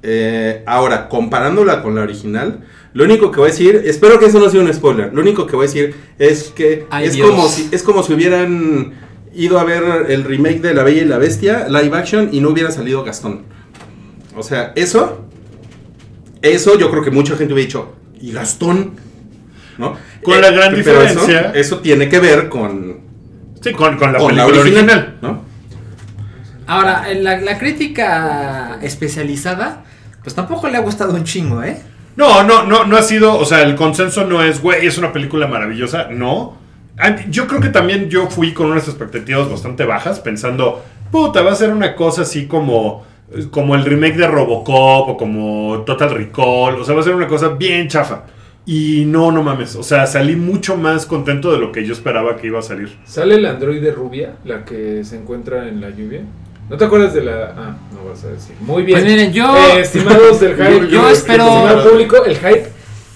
Eh, 0.03 0.63
ahora, 0.67 1.09
comparándola 1.09 1.83
con 1.83 1.95
la 1.95 2.03
original, 2.03 2.61
lo 2.93 3.05
único 3.05 3.31
que 3.31 3.39
voy 3.39 3.49
a 3.49 3.53
decir, 3.53 3.83
espero 3.87 4.19
que 4.19 4.27
eso 4.27 4.39
no 4.41 4.51
sea 4.51 4.61
un 4.61 4.73
spoiler, 4.75 5.15
lo 5.15 5.21
único 5.23 5.47
que 5.47 5.55
voy 5.57 5.65
a 5.67 5.69
decir 5.69 5.95
es 6.19 6.53
que 6.55 6.87
Ay, 6.91 7.07
es, 7.07 7.13
Dios. 7.15 7.31
como 7.31 7.49
si, 7.49 7.69
es 7.71 7.83
como 7.85 8.03
si 8.03 8.13
hubieran 8.13 8.95
ido 9.35 9.59
a 9.61 9.65
ver 9.65 9.83
el 10.09 10.25
remake 10.25 10.61
de 10.61 10.75
La 10.75 10.83
Bella 10.83 11.03
y 11.03 11.05
la 11.05 11.19
Bestia, 11.19 11.69
live 11.69 11.97
action, 11.97 12.29
y 12.33 12.41
no 12.41 12.49
hubiera 12.51 12.71
salido 12.73 13.05
Gastón. 13.05 13.43
O 14.37 14.43
sea, 14.43 14.73
eso, 14.75 15.25
eso 16.43 16.79
yo 16.79 16.91
creo 16.91 17.03
que 17.05 17.11
mucha 17.11 17.37
gente 17.37 17.55
hubiera 17.55 17.67
dicho, 17.67 17.93
¿y 18.21 18.33
Gastón? 18.33 18.95
¿No? 19.79 19.97
Con 20.23 20.41
la 20.41 20.51
gran 20.51 20.75
pero 20.75 21.01
diferencia- 21.01 21.41
Eso, 21.51 21.55
eso 21.55 21.79
tiene 21.79 22.09
que 22.09 22.19
ver 22.19 22.49
con, 22.49 22.99
Sí, 23.63 23.73
con, 23.73 23.97
con 23.97 24.13
la 24.13 24.19
con 24.19 24.29
película 24.35 24.61
original. 24.61 25.19
¿no? 25.23 25.43
Ahora, 26.67 27.11
en 27.11 27.25
la, 27.25 27.41
la 27.41 27.59
crítica 27.59 28.79
especializada, 28.83 29.85
pues 30.23 30.35
tampoco 30.35 30.69
le 30.69 30.77
ha 30.77 30.81
gustado 30.81 31.15
un 31.15 31.25
chingo, 31.25 31.63
¿eh? 31.63 31.81
No, 32.17 32.43
no, 32.43 32.65
no, 32.65 32.85
no 32.85 32.97
ha 32.97 33.03
sido, 33.03 33.39
o 33.39 33.45
sea, 33.45 33.63
el 33.63 33.75
consenso 33.75 34.25
no 34.25 34.43
es, 34.43 34.61
güey, 34.61 34.87
es 34.87 34.99
una 34.99 35.13
película 35.13 35.47
maravillosa, 35.47 36.09
no. 36.11 36.59
Ah, 36.99 37.17
Yo 37.31 37.47
creo 37.47 37.61
que 37.61 37.71
también 37.71 38.11
yo 38.11 38.29
fui 38.29 38.53
con 38.53 38.71
unas 38.71 38.87
expectativas 38.87 39.51
bastante 39.51 39.85
bajas, 39.85 40.21
pensando, 40.21 40.85
puta, 41.11 41.41
va 41.43 41.53
a 41.53 41.57
ser 41.57 41.73
una 41.73 41.97
cosa 41.97 42.23
así 42.23 42.47
como, 42.47 43.05
como 43.51 43.75
el 43.75 43.85
remake 43.85 44.17
de 44.17 44.27
Robocop 44.29 45.09
o 45.09 45.17
como 45.17 45.83
Total 45.87 46.11
Recall, 46.11 46.75
o 46.75 46.85
sea, 46.85 46.95
va 46.95 47.01
a 47.01 47.05
ser 47.05 47.15
una 47.15 47.27
cosa 47.27 47.49
bien 47.49 47.89
chafa. 47.89 48.25
Y 48.65 49.05
no, 49.07 49.33
no 49.33 49.43
mames, 49.43 49.75
o 49.75 49.83
sea, 49.83 50.07
salí 50.07 50.37
mucho 50.37 50.77
más 50.77 51.05
contento 51.07 51.51
de 51.51 51.59
lo 51.59 51.73
que 51.73 51.85
yo 51.85 51.93
esperaba 51.93 52.37
que 52.37 52.47
iba 52.47 52.61
a 52.61 52.63
salir. 52.63 52.97
¿Sale 53.05 53.41
la 53.41 53.51
androide 53.51 53.91
rubia, 53.91 54.37
la 54.45 54.65
que 54.65 55.03
se 55.03 55.17
encuentra 55.17 55.69
en 55.69 55.81
la 55.81 55.91
lluvia? 55.91 56.21
¿No 56.71 56.77
te 56.77 56.85
acuerdas 56.85 57.13
de 57.15 57.23
la.? 57.23 57.55
Ah, 57.57 57.77
no 57.93 58.09
vas 58.11 58.25
a 58.25 58.29
decir. 58.29 58.55
Muy 58.61 58.83
bien. 58.83 58.99
Pues 59.01 59.11
miren, 59.11 59.33
yo- 59.33 59.55
Eh, 59.57 59.81
estimados 59.81 60.41
del 60.41 60.55
hype, 60.55 60.71
Yo- 60.81 60.85
yo 60.87 61.11
espero- 61.11 61.45
Estimado 61.45 61.91
público, 61.91 62.25
el 62.25 62.37
hype. 62.37 62.67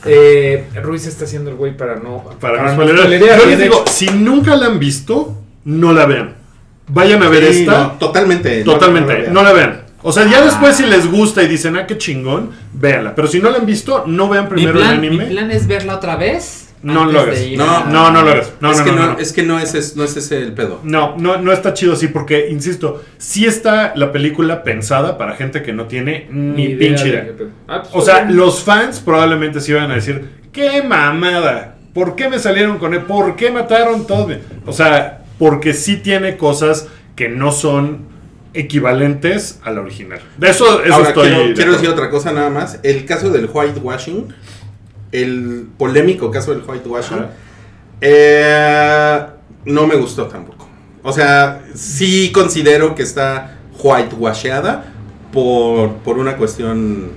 Eh, 0.04 0.64
Ruiz 0.82 1.06
está 1.06 1.24
haciendo 1.24 1.50
el 1.50 1.56
güey 1.56 1.76
para 1.76 1.96
no. 1.96 2.24
Para 2.40 2.58
no 2.62 2.64
no 2.68 2.72
spoilerear. 2.74 3.38
Yo 3.40 3.46
les 3.46 3.58
digo, 3.58 3.82
hecho. 3.82 3.92
si 3.92 4.08
nunca 4.10 4.54
la 4.56 4.66
han 4.66 4.78
visto, 4.78 5.34
no 5.64 5.92
la 5.92 6.06
vean. 6.06 6.34
Vayan 6.88 7.22
a 7.22 7.28
ver 7.28 7.52
Sí, 7.52 7.60
esta. 7.60 7.72
no, 7.72 7.92
totalmente. 7.92 8.62
Totalmente, 8.62 9.28
no, 9.30 9.42
la 9.42 9.52
vean. 9.52 9.82
O 10.02 10.12
sea, 10.12 10.24
ya 10.30 10.38
Ah. 10.38 10.44
después 10.44 10.76
si 10.76 10.84
les 10.86 11.10
gusta 11.10 11.42
y 11.42 11.48
dicen, 11.48 11.76
ah, 11.76 11.86
qué 11.86 11.98
chingón, 11.98 12.50
véanla. 12.74 13.14
Pero 13.16 13.26
si 13.26 13.40
no 13.40 13.50
la 13.50 13.56
han 13.58 13.66
visto, 13.66 14.04
no 14.06 14.28
vean 14.28 14.44
Mi 14.44 14.50
primero 14.50 14.78
plan, 14.78 14.94
el 14.94 15.00
mi 15.00 15.06
anime. 15.08 15.24
plan 15.26 15.50
es 15.50 15.66
verla 15.66 15.96
otra 15.96 16.14
vez. 16.14 16.65
No 16.82 17.04
lo 17.06 17.20
hagas. 17.20 17.38
No, 17.56 17.86
No, 17.86 18.10
no 18.10 18.22
lo 18.22 18.30
hagas. 18.30 18.52
No, 18.60 18.70
es, 18.70 18.78
no, 18.78 18.84
que 18.84 18.92
no, 18.92 19.18
es 19.18 19.32
que 19.32 19.42
no 19.42 19.58
es, 19.58 19.74
es- 19.74 19.96
no 19.96 20.04
es 20.04 20.16
ese 20.16 20.38
el 20.38 20.52
pedo. 20.52 20.80
No, 20.84 21.16
no, 21.16 21.38
no 21.38 21.52
está 21.52 21.74
chido 21.74 21.94
así 21.94 22.08
porque, 22.08 22.48
insisto, 22.50 23.02
sí 23.18 23.46
está 23.46 23.92
la 23.96 24.12
película 24.12 24.62
pensada 24.62 25.18
para 25.18 25.34
gente 25.34 25.62
que 25.62 25.72
no 25.72 25.86
tiene 25.86 26.28
ni 26.30 26.68
pinche 26.76 27.04
de 27.04 27.08
idea. 27.10 27.26
Ah, 27.66 27.82
pues, 27.82 27.94
O 27.94 28.00
sea, 28.02 28.24
ok. 28.24 28.30
los 28.30 28.62
fans 28.62 29.00
probablemente 29.00 29.60
sí 29.60 29.72
van 29.72 29.90
a 29.90 29.94
decir, 29.96 30.28
qué 30.52 30.82
mamada, 30.82 31.76
¿por 31.92 32.14
qué 32.14 32.28
me 32.28 32.38
salieron 32.38 32.78
con 32.78 32.94
él? 32.94 33.00
¿Por 33.02 33.34
qué 33.36 33.50
mataron 33.50 34.06
todo? 34.06 34.28
O 34.66 34.72
sea, 34.72 35.24
porque 35.38 35.72
sí 35.74 35.96
tiene 35.96 36.36
cosas 36.36 36.88
que 37.16 37.28
no 37.28 37.50
son 37.52 38.14
equivalentes 38.54 39.60
a 39.64 39.70
la 39.70 39.80
original. 39.80 40.20
De 40.38 40.50
eso, 40.50 40.82
eso 40.82 40.94
Ahora, 40.94 41.08
estoy... 41.08 41.28
quiero, 41.28 41.46
de 41.48 41.54
quiero 41.54 41.72
decir 41.72 41.88
otra 41.88 42.10
cosa 42.10 42.32
nada 42.32 42.50
más. 42.50 42.78
El 42.82 43.04
caso 43.04 43.30
del 43.30 43.48
whitewashing, 43.52 44.28
el 45.12 45.68
polémico 45.78 46.30
caso 46.30 46.52
del 46.52 46.62
whitewashing, 46.66 47.26
eh, 48.00 49.26
no 49.64 49.86
me 49.86 49.96
gustó 49.96 50.26
tampoco. 50.26 50.68
O 51.02 51.12
sea, 51.12 51.62
sí 51.74 52.32
considero 52.32 52.94
que 52.94 53.02
está 53.02 53.58
whitewasheada 53.82 54.92
por, 55.32 55.92
por 55.98 56.18
una 56.18 56.36
cuestión 56.36 57.10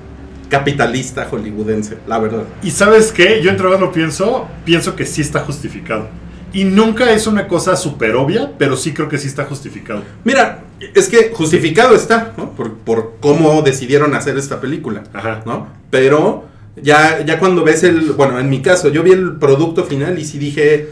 capitalista 0.50 1.26
hollywoodense, 1.26 1.98
la 2.08 2.20
verdad. 2.20 2.44
Y 2.62 2.72
sabes 2.72 3.12
qué, 3.12 3.42
yo 3.42 3.50
entre 3.50 3.68
más 3.68 3.80
lo 3.80 3.92
pienso, 3.92 4.48
pienso 4.66 4.96
que 4.96 5.06
sí 5.06 5.22
está 5.22 5.42
justificado. 5.42 6.08
Y 6.52 6.64
nunca 6.64 7.12
es 7.12 7.28
una 7.28 7.48
cosa 7.48 7.76
súper 7.76 8.16
obvia, 8.16 8.52
pero 8.58 8.76
sí 8.76 8.92
creo 8.94 9.08
que 9.08 9.20
sí 9.20 9.28
está 9.28 9.46
justificado. 9.46 10.02
Mira, 10.24 10.64
es 10.96 11.08
que 11.08 11.32
justificado 11.32 11.96
está, 11.96 12.34
¿no? 12.38 12.52
Por, 12.52 12.74
por 12.74 13.18
cómo 13.20 13.62
decidieron 13.62 14.16
hacer 14.16 14.38
esta 14.38 14.60
película. 14.60 15.04
Ajá. 15.14 15.44
¿no? 15.46 15.68
Pero 15.92 16.46
ya, 16.82 17.24
ya 17.26 17.40
cuando 17.40 17.64
ves 17.64 17.84
el, 17.84 18.12
bueno, 18.12 18.40
en 18.40 18.50
mi 18.50 18.62
caso, 18.62 18.90
yo 18.90 19.04
vi 19.04 19.12
el 19.12 19.38
producto 19.38 19.84
final 19.86 20.18
y 20.20 20.26
sí 20.26 20.38
dije, 20.38 20.90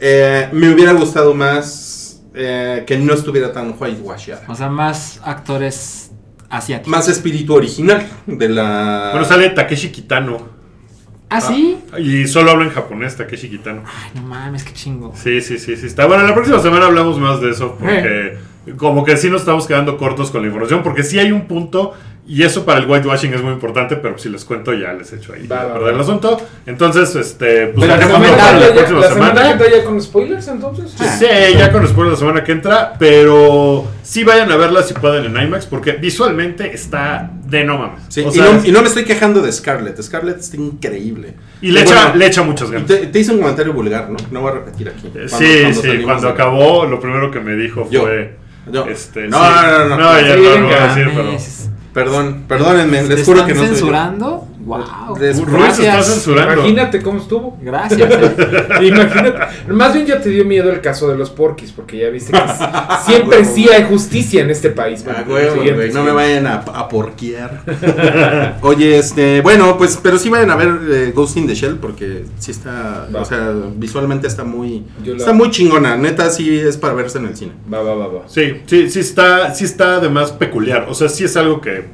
eh, 0.00 0.48
me 0.52 0.72
hubiera 0.72 0.92
gustado 0.92 1.34
más 1.34 2.22
eh, 2.34 2.84
que 2.86 2.96
no 2.98 3.14
estuviera 3.14 3.52
tan 3.52 3.74
whitewashed. 3.78 4.38
O 4.48 4.54
sea, 4.54 4.68
más 4.68 5.20
actores 5.24 6.12
asiáticos. 6.48 6.90
Más 6.90 7.08
espíritu 7.08 7.54
original 7.54 8.06
de 8.26 8.48
la... 8.48 9.08
Bueno, 9.12 9.26
sale 9.26 9.50
Takeshi 9.50 9.90
Kitano. 9.90 10.60
¿Ah, 11.28 11.40
sí? 11.40 11.78
Y 11.96 12.26
solo 12.26 12.50
habla 12.50 12.64
en 12.64 12.70
japonés, 12.70 13.16
Takeshi 13.16 13.48
Kitano. 13.48 13.82
Ay, 13.86 14.10
no 14.16 14.22
mames, 14.22 14.64
qué 14.64 14.72
chingo. 14.72 15.12
Sí, 15.14 15.40
sí, 15.40 15.58
sí, 15.58 15.76
sí. 15.76 15.86
Está 15.86 16.06
bueno. 16.06 16.24
La 16.26 16.34
próxima 16.34 16.60
semana 16.60 16.86
hablamos 16.86 17.18
más 17.20 17.40
de 17.40 17.50
eso 17.50 17.76
porque 17.78 18.36
como 18.76 19.04
que 19.04 19.16
sí 19.16 19.30
nos 19.30 19.42
estamos 19.42 19.66
quedando 19.66 19.96
cortos 19.96 20.30
con 20.30 20.42
la 20.42 20.48
información 20.48 20.82
porque 20.82 21.02
sí 21.02 21.18
hay 21.18 21.32
un 21.32 21.46
punto 21.46 21.94
y 22.26 22.42
eso 22.44 22.64
para 22.64 22.78
el 22.78 22.86
whitewashing 22.88 23.34
es 23.34 23.42
muy 23.42 23.52
importante, 23.52 23.96
pero 23.96 24.16
si 24.18 24.28
les 24.28 24.44
cuento 24.44 24.72
ya 24.72 24.92
les 24.92 25.12
echo 25.12 25.32
ahí 25.32 25.46
Va, 25.46 25.72
perder 25.72 25.82
va. 25.88 25.90
el 25.94 26.00
asunto. 26.00 26.40
Entonces, 26.66 27.14
este, 27.16 27.68
pues 27.68 27.88
la 27.88 27.98
semana, 27.98 28.36
para 28.36 28.52
la 28.58 28.68
ya- 28.68 28.74
próxima 28.74 29.00
la 29.00 29.08
semana 29.08 29.30
semana. 29.30 29.42
que 29.42 29.50
entra 29.64 29.78
ya 29.78 29.84
con 29.84 30.00
spoilers, 30.00 30.48
entonces. 30.48 30.90
Sí, 31.18 31.26
ya 31.58 31.72
con 31.72 31.86
spoilers 31.88 32.12
la 32.12 32.18
semana 32.18 32.44
que 32.44 32.52
entra, 32.52 32.92
pero 32.98 33.86
sí 34.02 34.22
vayan 34.24 34.50
a 34.52 34.56
verla 34.56 34.82
si 34.82 34.94
pueden 34.94 35.24
en 35.36 35.42
IMAX 35.46 35.66
porque 35.66 35.92
visualmente 35.92 36.72
está 36.72 37.30
de 37.46 37.64
no 37.64 37.78
mames. 37.78 38.00
Sí, 38.08 38.20
O 38.24 38.32
y, 38.32 38.38
no, 38.38 38.64
y 38.64 38.70
no 38.70 38.82
me 38.82 38.88
estoy 38.88 39.04
quejando 39.04 39.42
de 39.42 39.50
Scarlett. 39.50 40.00
Scarlett 40.00 40.38
está 40.38 40.56
increíble. 40.56 41.34
y 41.60 41.72
le, 41.72 41.82
echa, 41.82 42.14
le 42.14 42.26
echa 42.26 42.42
muchas 42.42 42.70
ganas. 42.70 42.86
Te, 42.86 43.06
te 43.08 43.18
hice 43.18 43.32
un 43.32 43.40
comentario 43.40 43.72
vulgar, 43.72 44.08
¿no? 44.08 44.16
No 44.30 44.42
voy 44.42 44.50
a 44.52 44.54
repetir 44.54 44.88
aquí. 44.88 45.08
Eh, 45.08 45.26
Cuando- 45.28 45.36
sí, 45.38 45.60
cuando 45.62 45.82
sí, 45.82 46.02
cuando 46.04 46.26
de- 46.28 46.32
acabó, 46.32 46.86
lo 46.86 47.00
primero 47.00 47.30
que 47.30 47.40
me 47.40 47.56
dijo 47.56 47.88
Yo. 47.90 48.02
fue. 48.02 48.36
Yo. 48.70 48.84
Este, 48.86 49.26
No, 49.26 49.38
sí. 49.44 49.52
no, 49.66 49.84
no, 49.88 49.96
no. 49.96 50.20
ya 50.20 50.34
Sí, 50.36 50.40
no 50.42 50.58
lo 50.60 50.66
voy 50.66 50.74
a 50.74 50.86
decir, 50.94 51.10
pero. 51.16 51.32
Perdón, 51.92 52.44
perdónenme, 52.46 52.98
¿Te 53.02 53.14
les 53.16 53.24
juro 53.26 53.40
están 53.40 53.48
que 53.48 53.54
no 53.54 53.60
soy 53.60 53.68
yo. 53.68 53.74
censurando? 53.74 54.46
Wow. 54.64 55.16
Ruiz 55.16 55.78
está 55.78 56.02
censurando. 56.02 56.54
Imagínate 56.54 57.00
cómo 57.02 57.18
estuvo. 57.20 57.56
Gracias. 57.62 58.10
eh. 58.12 58.34
Imagínate. 58.82 59.38
Más 59.68 59.94
bien 59.94 60.06
ya 60.06 60.20
te 60.20 60.28
dio 60.28 60.44
miedo 60.44 60.70
el 60.70 60.80
caso 60.80 61.08
de 61.08 61.16
los 61.16 61.30
porquis, 61.30 61.72
porque 61.72 61.98
ya 61.98 62.08
viste 62.10 62.32
que 62.32 62.38
siempre 63.06 63.38
Huevo. 63.38 63.54
sí 63.54 63.68
hay 63.68 63.84
justicia 63.84 64.42
en 64.42 64.50
este 64.50 64.70
país. 64.70 65.04
Ah, 65.08 65.24
Bueno, 65.26 65.34
huevo, 65.34 65.54
siguiente, 65.54 65.80
güey, 65.82 65.92
no 65.94 66.04
me 66.04 66.12
vayan 66.12 66.46
a, 66.46 66.54
a 66.56 66.88
porquear. 66.88 67.62
Oye, 68.62 68.98
este, 68.98 69.40
bueno, 69.40 69.76
pues, 69.78 69.98
pero 70.02 70.18
sí 70.18 70.28
vayan 70.28 70.50
a 70.50 70.56
ver 70.56 70.78
eh, 70.90 71.12
Ghost 71.14 71.36
in 71.36 71.46
the 71.46 71.54
Shell 71.54 71.76
porque 71.76 72.24
sí 72.38 72.50
está, 72.50 73.08
Va. 73.14 73.22
o 73.22 73.24
sea, 73.24 73.52
visualmente 73.76 74.26
está 74.26 74.44
muy, 74.44 74.84
Yo 75.04 75.12
la- 75.14 75.18
está 75.18 75.32
muy 75.32 75.50
chingona. 75.50 75.96
Neta, 75.96 76.30
sí 76.30 76.58
es 76.58 76.76
para 76.76 76.94
verse 76.94 77.18
en 77.18 77.26
el 77.26 77.36
cine. 77.36 77.52
Va, 77.72 77.82
va, 77.82 77.94
va, 77.94 78.06
va. 78.08 78.22
Sí, 78.28 78.60
sí, 78.66 78.90
sí 78.90 79.00
está, 79.00 79.54
sí 79.54 79.64
está 79.64 79.96
además 79.96 80.32
peculiar. 80.32 80.86
O 80.88 80.94
sea, 80.94 81.08
sí 81.08 81.24
es 81.24 81.36
algo 81.36 81.60
que, 81.60 81.86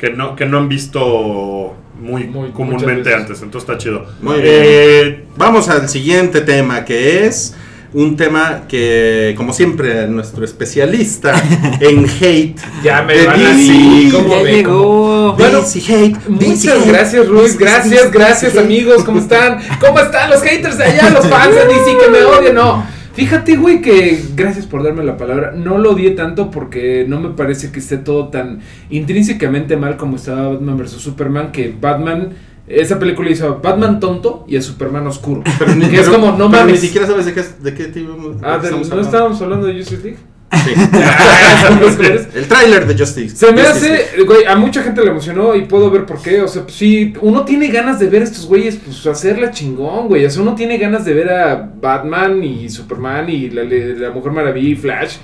que 0.00 0.10
no, 0.10 0.34
que 0.34 0.46
no 0.46 0.58
han 0.58 0.68
visto 0.68 1.74
muy, 2.00 2.24
Muy- 2.24 2.50
comúnmente 2.50 3.14
antes. 3.14 3.42
Entonces 3.42 3.68
está 3.68 3.78
chido. 3.78 4.06
Muy 4.22 4.36
Eh, 4.42 5.24
Vamos 5.36 5.68
al 5.68 5.88
siguiente 5.88 6.40
tema 6.40 6.84
que 6.84 7.26
es 7.26 7.54
un 7.92 8.16
tema 8.16 8.62
que, 8.68 9.34
como 9.36 9.52
siempre, 9.52 10.06
nuestro 10.06 10.44
especialista 10.44 11.34
en 11.80 12.06
hate. 12.08 12.56
Ya 12.84 13.02
me 13.02 13.26
van 13.26 13.34
a 13.40 13.48
DC, 13.50 13.56
decir, 13.56 14.12
¿cómo 14.12 14.28
ya 14.36 14.42
ve? 14.42 14.52
llegó. 14.52 15.32
Bueno, 15.34 15.60
DC 15.60 15.80
hate, 15.94 16.28
Muchas 16.28 16.86
gracias, 16.86 17.26
Ruiz. 17.28 17.58
DC, 17.58 17.64
Gracias, 17.64 17.90
DC, 18.04 18.10
gracias, 18.18 18.52
DC. 18.54 18.64
amigos. 18.64 19.04
¿Cómo 19.04 19.18
están? 19.20 19.58
¿Cómo 19.80 19.98
están 19.98 20.30
los 20.30 20.40
haters 20.42 20.78
de 20.78 20.84
allá? 20.84 21.10
Los 21.10 21.26
fans 21.28 21.54
de 21.54 21.64
DC 21.66 21.98
que 21.98 22.10
me 22.10 22.22
odian. 22.22 22.54
No. 22.54 22.99
Fíjate, 23.20 23.56
güey, 23.56 23.80
que 23.82 24.20
gracias 24.34 24.66
por 24.66 24.82
darme 24.82 25.04
la 25.04 25.16
palabra. 25.16 25.52
No 25.52 25.78
lo 25.78 25.92
odié 25.92 26.12
tanto 26.12 26.50
porque 26.50 27.04
no 27.08 27.20
me 27.20 27.30
parece 27.30 27.70
que 27.70 27.78
esté 27.78 27.98
todo 27.98 28.28
tan 28.28 28.60
intrínsecamente 28.90 29.76
mal 29.76 29.96
como 29.96 30.16
estaba 30.16 30.48
Batman 30.48 30.76
vs 30.78 30.90
Superman. 30.92 31.52
Que 31.52 31.74
Batman, 31.78 32.30
esa 32.66 32.98
película 32.98 33.30
hizo 33.30 33.46
a 33.46 33.54
Batman 33.56 34.00
tonto 34.00 34.44
y 34.48 34.56
a 34.56 34.62
Superman 34.62 35.06
oscuro. 35.06 35.42
Pero 35.58 35.72
es 35.72 36.08
como, 36.08 36.28
no 36.32 36.50
pero 36.50 36.62
mames. 36.62 36.80
Ni 36.80 36.86
siquiera 36.88 37.06
sabes 37.06 37.26
de 37.26 37.34
qué, 37.34 37.42
de 37.62 37.74
qué 37.74 37.84
tipo 37.84 38.34
Ah, 38.42 38.58
de- 38.58 38.64
estamos 38.64 38.88
¿no 38.88 38.94
hablando. 38.94 39.00
estábamos 39.02 39.42
hablando 39.42 39.66
de 39.66 39.74
Justice 39.74 40.02
League? 40.02 40.18
Sí. 40.52 40.72
El 42.34 42.48
tráiler 42.48 42.86
de 42.86 42.98
Justice. 42.98 43.36
Se 43.36 43.52
me 43.52 43.62
Justice 43.62 43.92
hace, 43.92 44.22
güey, 44.24 44.44
a 44.44 44.56
mucha 44.56 44.82
gente 44.82 45.02
le 45.02 45.10
emocionó 45.10 45.54
y 45.54 45.62
puedo 45.62 45.90
ver 45.90 46.06
por 46.06 46.20
qué. 46.20 46.42
O 46.42 46.48
sea, 46.48 46.62
pues 46.62 46.74
sí, 46.74 47.12
uno 47.20 47.44
tiene 47.44 47.68
ganas 47.68 47.98
de 48.00 48.08
ver 48.08 48.22
a 48.22 48.24
estos 48.24 48.46
güeyes, 48.46 48.76
pues 48.76 49.06
hacerla 49.06 49.50
chingón, 49.50 50.08
güey. 50.08 50.24
O 50.24 50.30
sea, 50.30 50.42
uno 50.42 50.54
tiene 50.54 50.78
ganas 50.78 51.04
de 51.04 51.14
ver 51.14 51.30
a 51.30 51.70
Batman 51.80 52.42
y 52.42 52.68
Superman 52.68 53.28
y 53.28 53.50
la, 53.50 53.64
la 53.64 54.10
Mujer 54.10 54.32
Maravilla 54.32 54.68
y 54.68 54.76
Flash. 54.76 55.16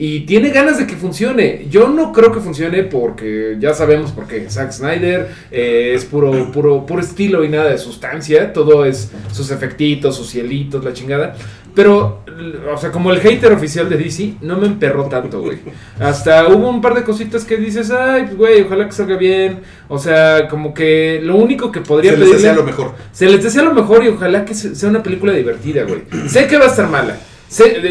Y 0.00 0.20
tiene 0.20 0.50
ganas 0.50 0.78
de 0.78 0.86
que 0.86 0.94
funcione. 0.94 1.66
Yo 1.68 1.88
no 1.88 2.12
creo 2.12 2.30
que 2.32 2.38
funcione 2.38 2.84
porque 2.84 3.56
ya 3.58 3.74
sabemos 3.74 4.12
por 4.12 4.28
qué. 4.28 4.48
Zack 4.48 4.70
Snyder 4.70 5.26
eh, 5.50 5.92
es 5.92 6.04
puro, 6.04 6.52
puro, 6.52 6.86
puro 6.86 7.00
estilo 7.00 7.44
y 7.44 7.48
nada 7.48 7.70
de 7.70 7.78
sustancia. 7.78 8.52
Todo 8.52 8.84
es 8.84 9.10
sus 9.32 9.50
efectitos, 9.50 10.16
sus 10.16 10.30
cielitos, 10.30 10.84
la 10.84 10.92
chingada. 10.92 11.34
Pero, 11.74 12.22
o 12.72 12.76
sea, 12.76 12.90
como 12.90 13.12
el 13.12 13.20
hater 13.20 13.52
oficial 13.52 13.88
de 13.88 13.96
DC, 13.96 14.34
no 14.40 14.56
me 14.58 14.66
emperró 14.66 15.04
tanto, 15.04 15.40
güey. 15.40 15.58
Hasta 16.00 16.48
hubo 16.48 16.68
un 16.68 16.80
par 16.80 16.94
de 16.94 17.04
cositas 17.04 17.44
que 17.44 17.56
dices, 17.56 17.90
ay, 17.90 18.22
pues, 18.24 18.36
güey, 18.36 18.62
ojalá 18.62 18.86
que 18.86 18.92
salga 18.92 19.16
bien. 19.16 19.60
O 19.88 19.98
sea, 19.98 20.48
como 20.48 20.74
que 20.74 21.20
lo 21.22 21.36
único 21.36 21.70
que 21.70 21.80
podría 21.80 22.12
Se 22.12 22.16
les 22.18 22.28
pedirle... 22.28 22.42
desea 22.48 22.56
lo 22.56 22.64
mejor. 22.64 22.92
Se 23.12 23.26
les 23.26 23.42
desea 23.42 23.62
lo 23.62 23.74
mejor 23.74 24.04
y 24.04 24.08
ojalá 24.08 24.44
que 24.44 24.54
se- 24.54 24.74
sea 24.74 24.88
una 24.88 25.02
película 25.02 25.32
divertida, 25.32 25.84
güey. 25.84 26.02
sé 26.28 26.46
que 26.46 26.58
va 26.58 26.64
a 26.64 26.68
estar 26.68 26.88
mala. 26.88 27.16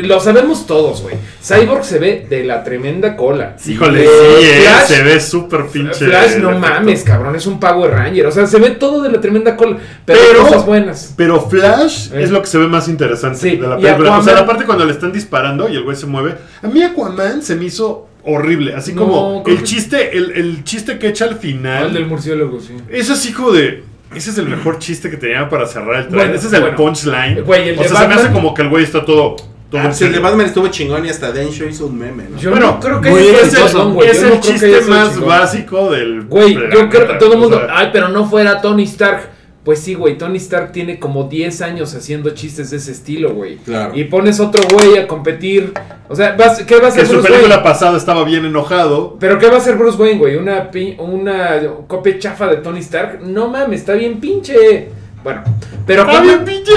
Lo 0.04 0.20
sabemos 0.20 0.68
todos, 0.68 1.02
güey. 1.02 1.16
Cyborg 1.44 1.84
se 1.84 1.98
ve 2.00 2.28
de 2.30 2.44
la 2.44 2.64
tremenda 2.64 3.16
cola. 3.16 3.56
híjole, 3.66 4.04
Eh, 4.06 4.08
sí, 4.40 4.46
eh, 4.46 4.62
Flash- 4.62 4.86
se 4.86 5.04
ve 5.04 5.20
súper 5.20 5.66
pinche. 5.68 6.06
Flash, 6.06 6.38
no 6.38 6.58
mames, 6.60 7.04
cabrón, 7.04 7.36
es 7.36 7.48
un 7.48 7.60
Power 7.60 7.92
Ranger. 7.92 8.28
O 8.28 8.32
sea, 8.32 8.46
se 8.46 8.60
ve 8.60 8.72
todo 8.72 9.02
de 9.02 9.10
la 9.12 9.20
tremenda 9.20 9.56
cola. 9.56 9.78
Pero, 10.06 10.20
Pero- 10.32 10.44
cosas 10.44 10.66
buenas. 10.66 11.14
Pero 11.18 11.42
Flash 11.50 12.12
Eh. 12.14 12.24
es 12.24 12.30
lo 12.32 12.42
que 12.42 12.48
se 12.48 12.58
ve 12.60 12.68
más 12.68 12.88
interesante 12.88 13.40
Sí, 13.40 13.56
de 13.58 13.68
la 13.68 13.78
película. 13.78 14.20
O 14.20 14.24
sea, 14.24 14.34
la 14.36 14.46
parte 14.46 14.66
cuando 14.66 14.86
le 14.86 14.92
están 14.94 15.12
disparando 15.12 15.68
y 15.70 15.76
el 15.76 15.84
güey 15.84 15.96
se 15.96 16.06
mueve. 16.06 16.36
A 16.62 16.68
mí 16.68 16.84
Aquaman 16.84 17.42
se 17.42 17.56
me 17.56 17.66
hizo 17.66 18.08
horrible. 18.24 18.76
Así 18.76 18.94
No, 18.94 19.02
como 19.02 19.44
el 19.48 19.58
que- 19.58 19.64
chiste, 19.64 20.18
el, 20.18 20.32
el 20.32 20.64
chiste 20.64 21.00
que 21.00 21.08
echa 21.08 21.26
al 21.26 21.38
final. 21.38 21.88
el 21.88 21.94
del 21.94 22.06
murciélago, 22.06 22.60
sí. 22.60 22.74
Es 22.90 23.10
así 23.10 23.32
como 23.34 23.52
de. 23.52 23.84
Ese 24.16 24.30
es 24.32 24.38
el 24.38 24.48
mejor 24.48 24.80
chiste 24.80 25.10
que 25.10 25.18
tenía 25.18 25.48
para 25.50 25.66
cerrar 25.66 25.96
el 25.98 26.08
trailer. 26.08 26.28
Bueno, 26.28 26.34
ese 26.36 26.48
es 26.48 26.54
el 26.54 26.62
bueno. 26.62 26.76
punchline. 26.78 27.44
Güey, 27.44 27.70
el 27.70 27.80
o 27.80 27.84
sea, 27.84 27.98
se 28.02 28.08
me 28.08 28.14
hace 28.16 28.32
como 28.32 28.54
que 28.54 28.62
el 28.64 28.70
güey 28.70 28.84
está 28.84 29.04
todo. 29.06 29.36
todo 29.70 29.82
Ah, 29.82 29.92
el 30.00 30.12
de. 30.14 30.20
Batman 30.20 30.46
estuvo 30.46 30.68
chingón 30.70 31.06
y 31.06 31.10
hasta 31.10 31.32
Dan 31.32 31.50
Show 31.50 31.68
hizo 31.68 31.88
un 31.88 32.00
meme, 32.00 32.24
¿no? 32.32 32.38
Yo 32.40 32.52
Bueno, 32.52 32.68
no 32.68 32.80
creo 32.80 33.02
que 33.02 33.10
haya 33.10 33.42
es 33.42 33.54
el, 33.54 33.84
güey. 33.94 34.10
es 34.10 34.24
el 34.24 34.30
no 34.30 34.36
que 34.36 34.40
chiste 34.42 34.82
más 34.88 35.14
chingón. 35.14 35.28
básico 35.30 35.92
del. 35.92 36.22
Güey, 36.24 36.54
yo 36.54 36.60
creo 36.70 36.90
planeta, 36.90 37.18
todo 37.20 37.34
el 37.34 37.40
mundo. 37.40 37.58
o 37.58 37.60
sea, 37.60 37.78
Ay, 37.78 37.90
pero 37.92 38.08
no 38.10 38.30
fuera 38.30 38.62
Tony 38.62 38.84
Stark. 38.84 39.30
Pues 39.68 39.80
sí, 39.80 39.96
güey, 39.96 40.18
Tony 40.18 40.38
Stark 40.38 40.72
tiene 40.72 40.98
como 40.98 41.26
10 41.26 41.62
años 41.62 41.94
haciendo 41.94 42.30
chistes 42.30 42.72
de 42.72 42.78
ese 42.78 42.94
estilo, 42.94 43.34
güey. 43.34 43.58
Claro. 43.58 43.92
Y 43.94 44.06
pones 44.06 44.40
otro 44.40 44.64
güey 44.72 44.98
a 44.98 45.06
competir. 45.10 45.74
O 46.08 46.16
sea, 46.16 46.38
vas- 46.38 46.64
¿qué 46.64 46.76
va 46.76 46.88
a 46.88 46.94
que 46.94 47.02
hacer 47.02 47.08
su 47.08 47.14
Bruce 47.16 47.28
película 47.28 47.56
Wayne? 47.56 47.70
pasada 47.70 47.98
estaba 47.98 48.24
bien 48.24 48.46
enojado. 48.46 49.18
¿Pero 49.20 49.38
qué 49.38 49.48
va 49.48 49.56
a 49.56 49.58
hacer 49.58 49.76
Bruce 49.76 50.02
Wayne, 50.02 50.20
güey? 50.20 50.38
¿Una, 50.38 50.70
¿Una 51.00 51.60
copia 51.86 52.18
chafa 52.18 52.48
de 52.48 52.56
Tony 52.58 52.80
Stark? 52.80 53.20
No 53.24 53.50
mames, 53.50 53.82
está 53.82 53.92
bien 53.96 54.22
pinche. 54.22 54.88
Bueno, 55.22 55.44
pero 55.86 56.04
Está 56.04 56.22
bien 56.22 56.46
pinche. 56.46 56.72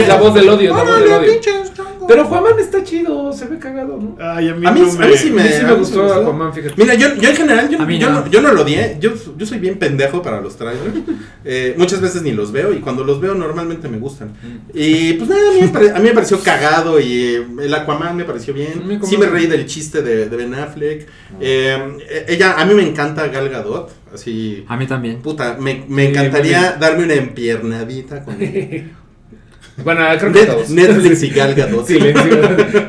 Es 0.00 0.08
la 0.08 0.16
voz 0.16 0.34
del 0.34 0.48
odio, 0.48 0.70
es 0.72 0.76
la 0.76 0.82
voz 0.82 1.00
del 1.00 1.12
odio. 1.12 1.30
pinches. 1.32 1.72
Pero 2.08 2.22
Aquaman 2.22 2.58
está 2.58 2.82
chido, 2.82 3.32
se 3.32 3.44
ve 3.46 3.58
cagado, 3.58 3.98
¿no? 3.98 4.16
Ay, 4.20 4.48
a 4.48 4.54
mí, 4.54 4.66
A 4.66 4.72
mí, 4.72 4.80
no 4.80 4.90
a 4.90 4.94
me. 4.94 5.06
mí 5.08 5.16
sí 5.16 5.28
A 5.28 5.32
me, 5.34 5.42
mí 5.44 5.48
sí 5.50 5.60
a 5.62 5.66
me 5.68 5.74
gustó 5.74 6.12
Aquaman, 6.14 6.52
fíjate. 6.54 6.74
Mira, 6.76 6.94
yo, 6.94 7.14
yo 7.16 7.28
en 7.28 7.36
general, 7.36 7.68
yo, 7.68 7.80
A 7.82 7.90
yo 7.90 8.10
no. 8.10 8.20
no, 8.20 8.26
yo 8.30 8.40
no 8.42 8.52
lo 8.54 8.62
odié. 8.62 8.96
Yo, 9.00 9.10
yo 9.36 9.46
soy 9.46 9.58
bien 9.58 9.78
pendejo 9.78 10.22
para 10.22 10.40
los 10.40 10.56
trailers. 10.56 10.94
Eh, 11.44 11.74
muchas 11.78 12.00
veces 12.00 12.22
ni 12.22 12.32
los 12.32 12.50
veo 12.50 12.72
y 12.72 12.78
cuando 12.80 13.04
los 13.04 13.20
veo 13.20 13.34
normalmente 13.34 13.88
me 13.88 13.98
gustan. 13.98 14.32
Y 14.74 15.12
pues 15.14 15.28
nada, 15.30 15.50
a 15.50 15.52
mí 15.52 15.60
me, 15.60 15.68
pare- 15.68 15.90
a 15.90 15.98
mí 15.98 16.04
me 16.08 16.12
pareció 16.14 16.40
cagado 16.42 16.98
y 16.98 17.12
eh, 17.36 17.46
el 17.62 17.74
Aquaman 17.74 18.16
me 18.16 18.24
pareció 18.24 18.54
A 18.54 18.56
bien. 18.56 19.00
Sí 19.04 19.16
me 19.18 19.26
reí 19.26 19.46
del 19.46 19.66
chiste 19.66 20.02
de, 20.02 20.28
de 20.28 20.36
Ben 20.36 20.54
Affleck. 20.54 21.06
Eh, 21.40 22.24
ella, 22.26 22.54
a 22.58 22.64
mí 22.64 22.74
me 22.74 22.82
encanta 22.88 23.26
Gal 23.28 23.48
Gadot. 23.50 23.90
Así, 24.14 24.64
A 24.68 24.76
mí 24.78 24.86
también. 24.86 25.20
puta, 25.20 25.58
me, 25.60 25.84
me 25.86 26.04
Sí, 26.04 26.08
encantaría 26.08 26.72
darme 26.80 27.04
una 27.04 27.12
empiernadita 27.14 28.24
con 28.24 28.36
Bueno, 29.84 30.04
creo 30.18 30.32
que 30.32 30.40
Net- 30.40 30.46
todos. 30.46 30.70
Netflix 30.70 31.22
y 31.22 31.30
Gal 31.30 31.54
Gadot. 31.54 31.86
Silencio. 31.86 32.38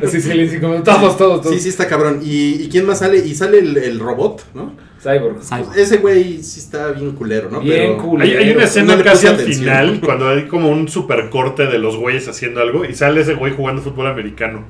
Sí, 0.10 0.20
silencio. 0.20 0.60
Como 0.60 0.82
todos, 0.82 1.16
todos, 1.16 1.40
todos. 1.42 1.54
Sí, 1.54 1.60
sí 1.62 1.68
está 1.68 1.86
cabrón. 1.86 2.20
¿Y, 2.22 2.62
y 2.62 2.68
quién 2.68 2.86
más 2.86 2.98
sale? 2.98 3.18
Y 3.18 3.34
sale 3.34 3.58
el, 3.60 3.76
el 3.76 3.98
robot, 4.00 4.44
¿no? 4.54 4.72
Cyborg. 5.02 5.42
Cyborg. 5.42 5.78
Ese 5.78 5.96
güey 5.98 6.42
sí 6.42 6.60
está 6.60 6.88
bien 6.92 7.12
culero, 7.12 7.48
¿no? 7.50 7.60
Bien 7.60 7.96
cool. 7.96 8.20
Hay, 8.22 8.34
hay 8.34 8.50
una 8.50 8.64
escena 8.64 9.02
casi 9.02 9.26
al 9.28 9.34
atención. 9.34 9.58
final 9.60 10.00
cuando 10.04 10.28
hay 10.28 10.46
como 10.46 10.68
un 10.68 10.88
super 10.88 11.30
corte 11.30 11.66
de 11.66 11.78
los 11.78 11.96
güeyes 11.96 12.28
haciendo 12.28 12.60
algo 12.60 12.84
y 12.84 12.94
sale 12.94 13.20
ese 13.22 13.34
güey 13.34 13.54
jugando 13.54 13.80
fútbol 13.82 14.08
americano. 14.08 14.64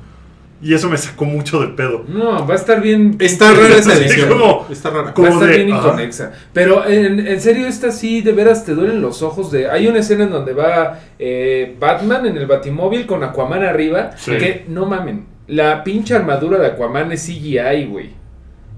Y 0.63 0.75
eso 0.75 0.91
me 0.91 0.99
sacó 0.99 1.25
mucho 1.25 1.61
de 1.61 1.69
pedo. 1.69 2.05
No, 2.07 2.47
va 2.47 2.53
a 2.55 2.57
estar 2.57 2.83
bien. 2.83 3.17
Está 3.19 3.53
rara 3.53 3.77
esa 3.77 3.93
Sí, 3.97 4.05
edición. 4.05 4.29
como- 4.29 4.67
Está 4.71 4.91
rara. 4.91 5.03
Va 5.05 5.11
a 5.11 5.15
como 5.15 5.29
estar 5.29 5.49
de- 5.49 5.57
bien 5.57 5.69
inconexa. 5.71 6.33
Pero 6.53 6.87
en, 6.87 7.27
en 7.27 7.41
serio, 7.41 7.67
esta 7.67 7.91
sí, 7.91 8.21
de 8.21 8.33
veras 8.33 8.65
te 8.67 8.75
duelen 8.75 9.01
los 9.01 9.23
ojos. 9.23 9.51
de 9.51 9.71
Hay 9.71 9.87
una 9.89 10.01
escena 10.01 10.25
en 10.25 10.31
donde 10.31 10.53
va 10.53 10.99
eh, 11.19 11.75
Batman 11.81 12.27
en 12.27 12.37
el 12.37 12.47
Batimóvil 12.47 13.07
con 13.07 13.25
Aquaman 13.25 13.63
arriba. 13.65 14.11
Sí. 14.19 14.33
Que 14.37 14.65
no 14.69 14.85
mamen. 14.87 15.25
La 15.47 15.83
pinche 15.83 16.15
armadura 16.15 16.59
de 16.59 16.67
Aquaman 16.67 17.11
es 17.13 17.25
CGI, 17.27 17.87
güey. 17.87 18.11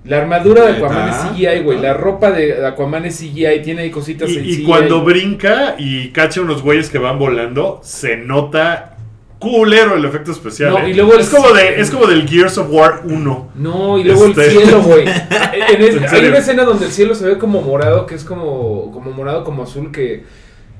La 0.04 0.18
armadura 0.18 0.64
de. 0.66 0.76
Aquaman 0.78 1.08
es 1.10 1.16
CGI, 1.16 1.62
güey. 1.64 1.80
La 1.80 1.94
ropa 1.94 2.30
de 2.30 2.64
Aquaman 2.66 3.04
es 3.06 3.18
CGI. 3.18 3.60
Tiene 3.62 3.82
ahí 3.82 3.90
cositas 3.90 4.30
Y, 4.30 4.38
en 4.38 4.44
y 4.46 4.52
CGI. 4.56 4.64
cuando 4.64 5.02
brinca 5.02 5.74
y 5.78 6.08
cacha 6.10 6.40
unos 6.40 6.62
güeyes 6.62 6.90
que 6.90 6.98
van 6.98 7.18
volando, 7.18 7.80
se 7.82 8.16
nota 8.16 8.96
culero 9.42 9.96
el 9.96 10.04
efecto 10.04 10.30
especial. 10.30 10.70
No, 10.70 10.78
¿eh? 10.78 10.90
y 10.90 10.94
luego 10.94 11.14
el- 11.14 11.20
es, 11.20 11.28
como 11.28 11.50
de, 11.52 11.80
es 11.80 11.90
como 11.90 12.06
del 12.06 12.28
Gears 12.28 12.56
of 12.58 12.68
War 12.70 13.02
1. 13.04 13.50
No, 13.56 13.98
y 13.98 14.04
luego 14.04 14.26
Este- 14.26 14.44
el 14.46 14.50
cielo, 14.52 14.82
güey. 14.82 15.04
En 15.08 15.82
es- 15.82 15.96
¿En 15.96 16.08
hay 16.08 16.26
una 16.26 16.38
escena 16.38 16.64
donde 16.64 16.86
el 16.86 16.92
cielo 16.92 17.14
se 17.14 17.26
ve 17.26 17.38
como 17.38 17.60
morado, 17.60 18.06
que 18.06 18.14
es 18.14 18.24
como, 18.24 18.90
como 18.92 19.10
morado, 19.10 19.42
como 19.44 19.64
azul, 19.64 19.90
que... 19.90 20.24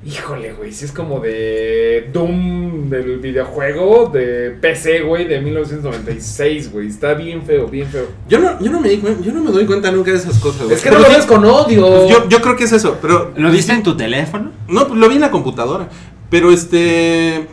Híjole, 0.05 0.51
güey, 0.51 0.73
si 0.73 0.83
es 0.83 0.91
como 0.91 1.21
de 1.21 2.09
Doom 2.11 2.89
del 2.89 3.19
videojuego 3.19 4.09
de 4.13 4.49
PC, 4.59 4.99
güey, 4.99 5.25
de 5.25 5.39
1996, 5.39 6.73
güey. 6.73 6.87
Está 6.89 7.13
bien 7.13 7.41
feo, 7.43 7.67
bien 7.67 7.87
feo. 7.87 8.07
Yo 8.27 8.37
no, 8.39 8.59
yo 8.59 8.69
no 8.69 8.81
me 8.81 8.97
yo 8.97 9.31
no 9.31 9.41
me 9.41 9.51
doy 9.51 9.65
cuenta 9.65 9.91
nunca 9.93 10.11
de 10.11 10.17
esas 10.17 10.39
cosas. 10.39 10.63
güey. 10.63 10.75
Es 10.75 10.81
que 10.83 10.91
no 10.91 10.99
lo 10.99 11.07
ves 11.07 11.25
con 11.25 11.45
odio. 11.45 11.87
pues 11.87 12.09
yo, 12.09 12.27
yo 12.27 12.41
creo 12.41 12.57
que 12.57 12.65
es 12.65 12.73
eso, 12.73 12.97
pero 13.01 13.31
¿Lo 13.37 13.49
viste 13.49 13.71
en 13.71 13.81
tu 13.81 13.95
teléfono? 13.95 14.51
no, 14.67 14.87
pues 14.89 14.99
lo 14.99 15.07
vi 15.07 15.15
en 15.15 15.21
la 15.21 15.31
computadora. 15.31 15.87
Pero 16.29 16.51
este 16.51 17.47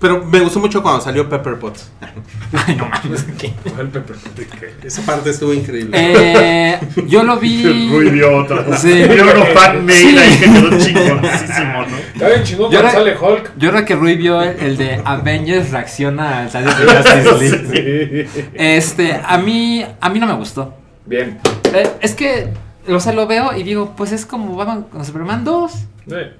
pero 0.00 0.24
me 0.24 0.40
gustó 0.40 0.58
mucho 0.58 0.82
cuando 0.82 1.00
salió 1.02 1.28
Pepper 1.28 1.58
Potts. 1.58 1.90
Ay, 2.66 2.74
no 2.76 2.86
mames. 2.86 3.24
¿qué? 3.38 3.52
El 3.78 3.88
Pepper. 3.88 4.16
Esa 4.82 5.02
parte 5.02 5.30
estuvo 5.30 5.52
increíble. 5.52 5.90
Eh, 5.94 6.80
yo 7.06 7.22
lo 7.22 7.36
vi. 7.36 7.88
Rui 7.90 8.10
vio 8.10 8.38
otra. 8.38 8.76
Sí. 8.76 8.92
Vio 9.10 9.24
uno 9.24 9.44
fan 9.54 9.84
mail 9.84 9.98
Sí. 9.98 10.18
ahí 10.18 10.36
que 10.38 10.46
quedó 10.46 10.78
chingoncísimo, 10.78 11.86
¿no? 11.86 11.96
Está 12.14 12.28
bien 12.28 12.42
chingón 12.44 12.70
cuando 12.70 12.90
sale 12.90 13.16
Hulk. 13.16 13.52
Yo 13.58 13.70
creo 13.70 13.84
que 13.84 13.94
Rui 13.94 14.16
vio 14.16 14.40
el, 14.42 14.58
el 14.60 14.76
de 14.76 15.02
Avengers 15.04 15.70
reacciona 15.70 16.40
al 16.40 16.50
taller 16.50 16.74
de 16.76 17.24
Justice 17.24 17.62
League. 17.72 18.28
Este, 18.54 19.20
a 19.24 19.38
mí, 19.38 19.84
a 20.00 20.08
mí 20.08 20.18
no 20.18 20.26
me 20.26 20.34
gustó. 20.34 20.74
Bien. 21.06 21.38
Eh, 21.72 21.90
es 22.00 22.14
que, 22.14 22.48
o 22.88 23.00
sea, 23.00 23.12
lo 23.12 23.26
veo 23.26 23.56
y 23.56 23.62
digo, 23.62 23.94
pues 23.96 24.12
es 24.12 24.24
como 24.26 24.56
Batman 24.56 24.84
con 24.84 25.04
Superman 25.04 25.44
2. 25.44 25.72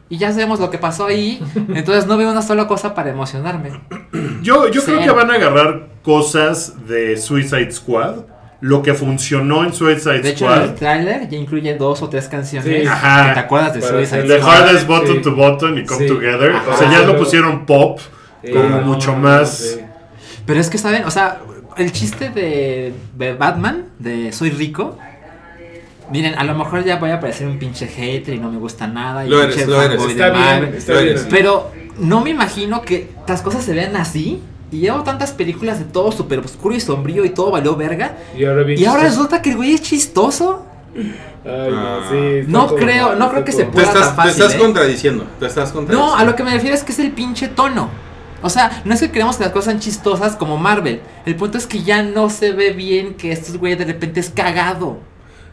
Y 0.09 0.19
ya 0.19 0.33
sabemos 0.33 0.59
lo 0.61 0.71
que 0.71 0.79
pasó 0.79 1.07
ahí. 1.07 1.41
Entonces 1.75 2.07
no 2.07 2.17
veo 2.17 2.31
una 2.31 2.43
sola 2.43 2.67
cosa 2.67 2.95
para 2.95 3.11
emocionarme. 3.11 3.71
Yo, 4.43 4.69
yo 4.69 4.83
creo 4.85 5.01
que 5.01 5.11
van 5.11 5.31
a 5.31 5.35
agarrar 5.35 5.89
cosas 6.03 6.87
de 6.89 7.17
Suicide 7.17 7.71
Squad. 7.73 8.17
Lo 8.63 8.83
que 8.83 8.93
funcionó 8.93 9.65
en 9.65 9.73
Suicide 9.73 10.21
De 10.21 10.31
hecho, 10.31 10.45
en 10.47 10.53
el 10.61 10.67
Squad. 10.67 10.79
tráiler 10.79 11.29
ya 11.31 11.39
incluye 11.39 11.75
dos 11.79 12.03
o 12.03 12.11
tres 12.11 12.29
canciones. 12.29 12.83
Sí. 12.83 12.87
Ajá. 12.87 13.29
que 13.29 13.35
¿Te 13.35 13.41
acuerdas 13.41 13.73
de 13.75 13.81
Suicide 13.81 14.03
hacer 14.03 14.27
The 14.27 14.39
Squad? 14.41 14.55
Hardest 14.55 14.87
Button 14.87 15.17
Sí. 15.17 15.23
to 15.23 15.35
Button 15.35 15.79
y 15.79 15.87
Come 15.87 16.01
Sí. 16.01 16.07
Together. 16.15 16.53
Ajá. 16.53 16.71
O 16.71 16.77
sea, 16.77 16.91
ya 16.91 17.01
lo 17.07 17.17
pusieron 17.17 17.65
pop. 17.65 18.01
Como 18.53 18.65
no, 18.69 18.81
mucho 18.83 19.13
no 19.13 19.19
más. 19.19 19.79
Pero 20.45 20.61
es 20.61 20.69
que, 20.69 20.77
¿saben? 20.79 21.05
O 21.05 21.11
sea, 21.11 21.41
el 21.79 21.91
chiste 21.93 22.29
de, 22.31 22.93
de 23.17 23.33
Batman, 23.35 23.87
de 23.99 24.31
Soy 24.33 24.51
Rico. 24.51 24.99
Miren, 26.11 26.35
a 26.39 26.45
lo 26.45 26.55
mejor 26.55 26.85
ya 26.85 26.97
voy 26.97 27.11
a 27.11 27.21
parecer 27.21 27.47
un 27.47 27.59
pinche 27.59 27.87
hater 27.87 28.35
y 28.35 28.39
no 28.39 28.51
me 28.51 28.59
gusta 28.59 28.87
nada. 28.87 29.25
Y 29.25 29.29
Lo 29.29 29.41
pinche 29.41 29.55
eres, 29.63 29.69
lo 29.69 29.83
eres. 29.83 30.03
Está 30.03 30.31
bien, 30.31 30.71
bien. 31.15 31.27
Pero 31.31 31.71
no 31.99 32.21
me 32.21 32.31
imagino 32.31 32.83
que 32.83 33.11
las 33.29 33.43
cosas 33.43 33.65
se 33.65 33.73
vean 33.75 33.97
así. 33.97 34.41
Y 34.73 34.79
llevo 34.79 35.03
tantas 35.03 35.33
películas 35.33 35.79
de 35.81 35.85
todo 35.85 36.13
súper 36.13 36.39
oscuro 36.39 36.75
y 36.77 36.81
sombrío 36.81 37.25
y 37.25 37.31
todo 37.31 37.51
valió 37.51 37.75
verga. 37.75 38.17
Y 38.37 38.45
ahora, 38.45 38.63
Y 38.73 38.85
resulta 39.03 39.43
que 39.43 39.51
el 39.51 39.57
güey 39.57 39.75
es 39.75 39.83
chistoso. 39.83 40.65
Ay, 41.45 41.71
no, 41.71 41.79
Ah. 41.79 42.01
sí, 42.11 42.43
No 42.47 42.75
creo- 42.77 43.09
mal, 43.11 43.19
no 43.19 43.31
creo 43.31 43.45
que 43.45 43.53
todo 43.53 43.61
se 43.61 43.67
mal. 43.67 43.71
te 43.75 43.81
pueda 43.81 43.87
estás, 43.89 44.07
tan 44.09 44.17
fácil, 44.17 44.33
te 44.33 44.39
estás 44.43 44.55
¿eh? 44.55 44.59
contradiciendo, 44.59 45.27
te 45.41 45.47
estás 45.47 45.73
contradiciendo. 45.73 46.15
No, 46.15 46.21
a 46.21 46.25
lo 46.25 46.37
que 46.37 46.43
me 46.45 46.53
refiero 46.53 46.75
es 46.77 46.85
que 46.85 46.93
es 46.93 46.99
el 46.99 47.13
pinche 47.13 47.49
tono. 47.49 47.89
O 48.43 48.49
sea, 48.51 48.83
no 48.85 48.95
es 48.95 49.01
que 49.01 49.11
queremos 49.11 49.37
que 49.37 49.45
las 49.45 49.53
cosas 49.53 49.67
sean 49.67 49.81
chistosas 49.81 50.37
como 50.37 50.57
Marvel. 50.57 51.01
El 51.27 51.37
punto 51.37 51.59
es 51.59 51.67
que 51.67 51.83
ya 51.83 52.03
no 52.03 52.31
se 52.31 52.53
ve 52.53 52.71
bien 52.73 53.15
que 53.15 53.33
estos 53.33 53.57
güeyes 53.59 53.79
de 53.79 53.85
repente 53.87 54.21
es 54.21 54.31
cagado. 54.31 54.99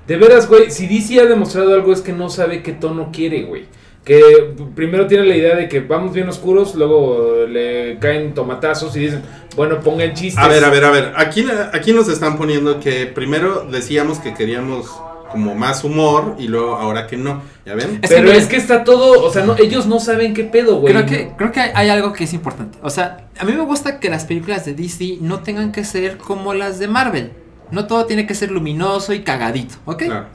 De 0.08 0.16
veras, 0.18 0.48
güey, 0.48 0.72
si 0.72 0.88
DC 0.88 1.20
ha 1.20 1.26
demostrado 1.26 1.74
algo 1.74 1.92
es 1.92 2.02
que 2.02 2.14
no 2.14 2.30
sabe 2.30 2.64
qué 2.64 2.72
tono 2.72 3.10
quiere, 3.12 3.44
güey. 3.44 3.66
Que 4.06 4.54
primero 4.74 5.06
tiene 5.06 5.26
la 5.26 5.36
idea 5.36 5.56
de 5.58 5.68
que 5.68 5.82
vamos 5.82 6.14
bien 6.14 6.30
oscuros, 6.30 6.76
luego 6.76 7.46
le 7.46 7.98
caen 8.00 8.34
tomatazos 8.34 8.96
y 8.96 9.02
dicen, 9.02 9.22
bueno, 9.58 9.82
pongan 9.82 10.14
chistes. 10.14 10.42
A 10.42 10.48
ver, 10.48 10.64
a 10.64 10.70
ver, 10.70 10.86
a 10.86 10.92
ver. 10.92 11.14
Aquí, 11.18 11.46
aquí 11.74 11.92
nos 11.92 12.08
están 12.08 12.38
poniendo 12.38 12.80
que 12.80 13.06
primero 13.08 13.68
decíamos 13.70 14.20
que 14.20 14.34
queríamos 14.34 14.90
como 15.30 15.56
más 15.56 15.84
humor 15.84 16.36
y 16.40 16.48
luego 16.48 16.76
ahora 16.76 17.06
que 17.06 17.18
no. 17.18 17.42
¿Ya 17.66 17.76
ven? 17.76 18.00
Es 18.02 18.10
Pero 18.10 18.32
que, 18.32 18.38
es 18.38 18.48
que 18.48 18.56
está 18.56 18.86
todo, 18.86 19.26
o 19.26 19.30
sea, 19.30 19.44
no, 19.44 19.58
ellos 19.58 19.88
no 19.88 20.00
saben 20.00 20.34
qué 20.34 20.46
pedo, 20.46 20.78
güey. 20.78 20.94
creo 20.94 21.06
que, 21.06 21.34
creo 21.38 21.52
que 21.52 21.60
hay 21.60 21.90
algo 21.90 22.14
que 22.14 22.24
es 22.24 22.34
importante. 22.34 22.78
O 22.82 22.90
sea, 22.90 23.28
a 23.38 23.44
mí 23.44 23.52
me 23.52 23.64
gusta 23.64 24.00
que 24.00 24.10
las 24.10 24.24
películas 24.24 24.64
de 24.64 24.74
DC 24.74 25.18
no 25.20 25.42
tengan 25.42 25.74
que 25.74 25.84
ser 25.84 26.18
como 26.18 26.54
las 26.54 26.80
de 26.80 26.88
Marvel. 26.88 27.32
No 27.72 27.86
todo 27.88 28.06
tiene 28.06 28.26
que 28.28 28.36
ser 28.36 28.52
luminoso 28.52 29.14
y 29.14 29.22
cagadito, 29.24 29.76
¿ok? 29.86 30.04
Claro. 30.04 30.26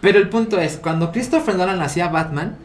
Pero 0.00 0.18
el 0.18 0.28
punto 0.28 0.58
es, 0.60 0.76
cuando 0.76 1.10
Christopher 1.12 1.56
Nolan 1.56 1.80
hacía 1.82 2.08
Batman, 2.08 2.56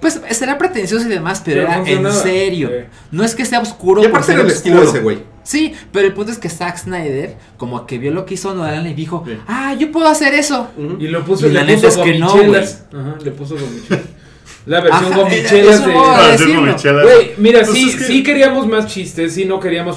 pues 0.00 0.18
será 0.30 0.56
pretencioso 0.56 1.04
y 1.06 1.08
demás, 1.10 1.42
pero, 1.44 1.66
Pero 1.66 1.84
era 1.84 2.10
en 2.10 2.12
serio. 2.12 2.70
No 3.10 3.22
es 3.22 3.34
que 3.34 3.44
sea 3.44 3.60
oscuro 3.60 4.02
Y 4.02 4.06
aparte 4.06 4.28
ser 4.28 4.36
era 4.36 4.44
el 4.44 4.50
estilo 4.50 4.80
de 4.80 4.86
ese 4.86 5.00
güey. 5.00 5.18
Sí, 5.42 5.74
pero 5.92 6.06
el 6.06 6.14
punto 6.14 6.32
es 6.32 6.38
que 6.38 6.48
Zack 6.48 6.78
Snyder 6.78 7.36
como 7.58 7.86
que 7.86 7.98
vio 7.98 8.10
lo 8.12 8.24
que 8.24 8.34
hizo 8.34 8.54
Nolan 8.54 8.86
y 8.86 8.94
dijo, 8.94 9.24
Sí. 9.26 9.36
ah, 9.46 9.74
yo 9.74 9.92
puedo 9.92 10.06
hacer 10.08 10.32
eso. 10.34 10.68
Y 10.98 11.08
lo 11.08 11.22
puso, 11.24 11.48
Y 11.48 11.52
la 11.52 11.64
le 11.64 11.74
neta 11.76 11.88
puso 11.88 12.02
es 12.04 12.10
que 12.12 12.18
no, 12.18 12.30
gomichelas. 12.30 12.84
Ajá, 12.92 13.16
le 13.22 13.30
puso 13.32 13.56
gomichelas. 13.56 14.00
La 14.66 14.80
versión 14.80 15.12
Ajá, 15.12 15.20
gomichelas 15.22 15.74
eso 15.76 15.86
de... 15.86 16.54
gomichelas. 16.54 17.02
Güey, 17.04 17.32
mira, 17.38 17.60
Pues 17.60 17.72
sí, 17.72 17.88
es 17.90 17.96
que- 17.96 18.04
sí 18.04 18.22
queríamos 18.22 18.66
más 18.66 18.86
chistes, 18.86 19.34
sí 19.34 19.44
no 19.44 19.58
queríamos... 19.60 19.96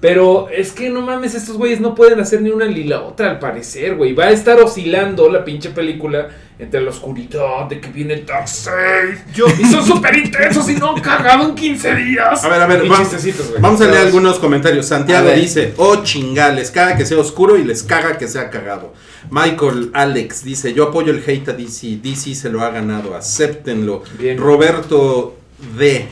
Pero 0.00 0.48
es 0.48 0.72
que 0.72 0.88
no 0.88 1.02
mames, 1.02 1.34
estos 1.34 1.56
güeyes 1.58 1.78
no 1.78 1.94
pueden 1.94 2.20
hacer 2.20 2.40
ni 2.40 2.48
una 2.50 2.64
ni 2.66 2.84
la 2.84 3.02
otra 3.02 3.30
al 3.30 3.38
parecer, 3.38 3.96
güey. 3.96 4.14
Va 4.14 4.24
a 4.24 4.30
estar 4.30 4.58
oscilando 4.58 5.28
la 5.30 5.44
pinche 5.44 5.70
película 5.70 6.28
entre 6.58 6.80
la 6.80 6.88
oscuridad 6.90 7.66
de 7.68 7.80
que 7.80 7.88
viene 7.90 8.14
el 8.14 8.24
Darkseid. 8.26 9.18
Yo- 9.34 9.46
Y 9.58 9.64
son 9.66 9.84
súper 9.84 10.16
intensos 10.16 10.68
y 10.70 10.74
no 10.76 10.94
han 10.94 11.00
cagado 11.02 11.48
en 11.50 11.54
15 11.54 11.94
días. 11.96 12.42
A 12.42 12.48
ver, 12.48 12.60
a 12.62 12.66
ver, 12.66 12.84
Y 12.84 12.88
va- 12.88 12.96
chistecitos, 12.98 13.50
güey. 13.50 13.60
Vamos 13.60 13.78
a 13.82 13.86
leer 13.86 13.98
algunos 14.06 14.38
comentarios. 14.38 14.86
Santiago 14.86 15.30
dice, 15.32 15.74
oh 15.76 16.02
chinga, 16.02 16.48
les 16.50 16.70
caga 16.70 16.96
que 16.96 17.04
sea 17.04 17.18
oscuro 17.18 17.56
y 17.58 17.64
les 17.64 17.82
caga 17.82 18.16
que 18.16 18.26
sea 18.26 18.48
cagado. 18.48 18.94
Michael 19.30 19.90
Alex 19.92 20.44
dice, 20.44 20.72
yo 20.72 20.84
apoyo 20.84 21.12
el 21.12 21.22
hate 21.26 21.48
a 21.50 21.52
DC, 21.52 21.98
DC 22.02 22.34
se 22.34 22.48
lo 22.48 22.62
ha 22.62 22.70
ganado, 22.70 23.14
acéptenlo. 23.14 24.02
Bien. 24.18 24.38
Roberto 24.38 25.36
D. 25.78 26.08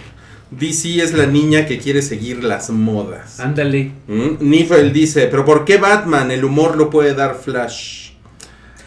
DC 0.51 1.03
es 1.03 1.13
la 1.15 1.27
niña 1.27 1.67
que 1.67 1.79
quiere 1.79 2.01
seguir 2.03 2.43
las 2.45 2.71
modas. 2.71 3.39
Ándale. 3.41 3.93
Mm, 4.07 4.37
Nifel 4.41 4.93
dice, 4.93 5.27
pero 5.31 5.45
¿por 5.45 5.65
qué 5.65 5.77
Batman? 5.79 6.31
El 6.31 6.45
humor 6.45 6.77
lo 6.77 6.89
puede 6.91 7.15
dar 7.15 7.35
Flash. 7.37 8.09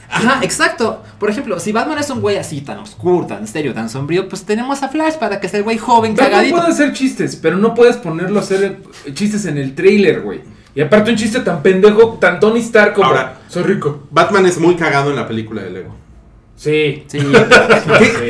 Ajá, 0.09 0.39
exacto. 0.43 1.01
Por 1.19 1.29
ejemplo, 1.29 1.57
si 1.59 1.71
Batman 1.71 1.97
es 1.99 2.09
un 2.09 2.19
güey 2.19 2.35
así 2.37 2.61
tan 2.61 2.79
oscuro, 2.79 3.27
tan 3.27 3.47
serio, 3.47 3.73
tan 3.73 3.89
sombrío, 3.89 4.27
pues 4.27 4.43
tenemos 4.43 4.83
a 4.83 4.89
Flash 4.89 5.13
para 5.15 5.39
que 5.39 5.47
sea 5.47 5.59
el 5.59 5.63
güey 5.63 5.77
joven, 5.77 6.11
Batman 6.13 6.29
cagadito. 6.31 6.57
puede 6.57 6.69
hacer 6.69 6.91
chistes, 6.93 7.35
pero 7.37 7.57
no 7.57 7.73
puedes 7.73 7.95
ponerlo 7.97 8.39
a 8.39 8.41
hacer 8.41 8.79
eh, 9.05 9.13
chistes 9.13 9.45
en 9.45 9.57
el 9.57 9.73
trailer, 9.73 10.21
güey. 10.21 10.41
Y 10.75 10.81
aparte 10.81 11.11
un 11.11 11.17
chiste 11.17 11.39
tan 11.41 11.61
pendejo, 11.61 12.17
tan 12.19 12.39
Tony 12.39 12.59
Stark 12.59 12.93
como... 12.93 13.07
Ahora- 13.07 13.39
soy 13.47 13.63
rico. 13.63 14.07
Batman 14.11 14.45
es 14.45 14.57
muy 14.57 14.75
cagado 14.75 15.09
en 15.11 15.15
la 15.15 15.27
película 15.27 15.61
de 15.61 15.69
Lego. 15.69 15.95
Sí. 16.61 17.03
Sí. 17.11 17.17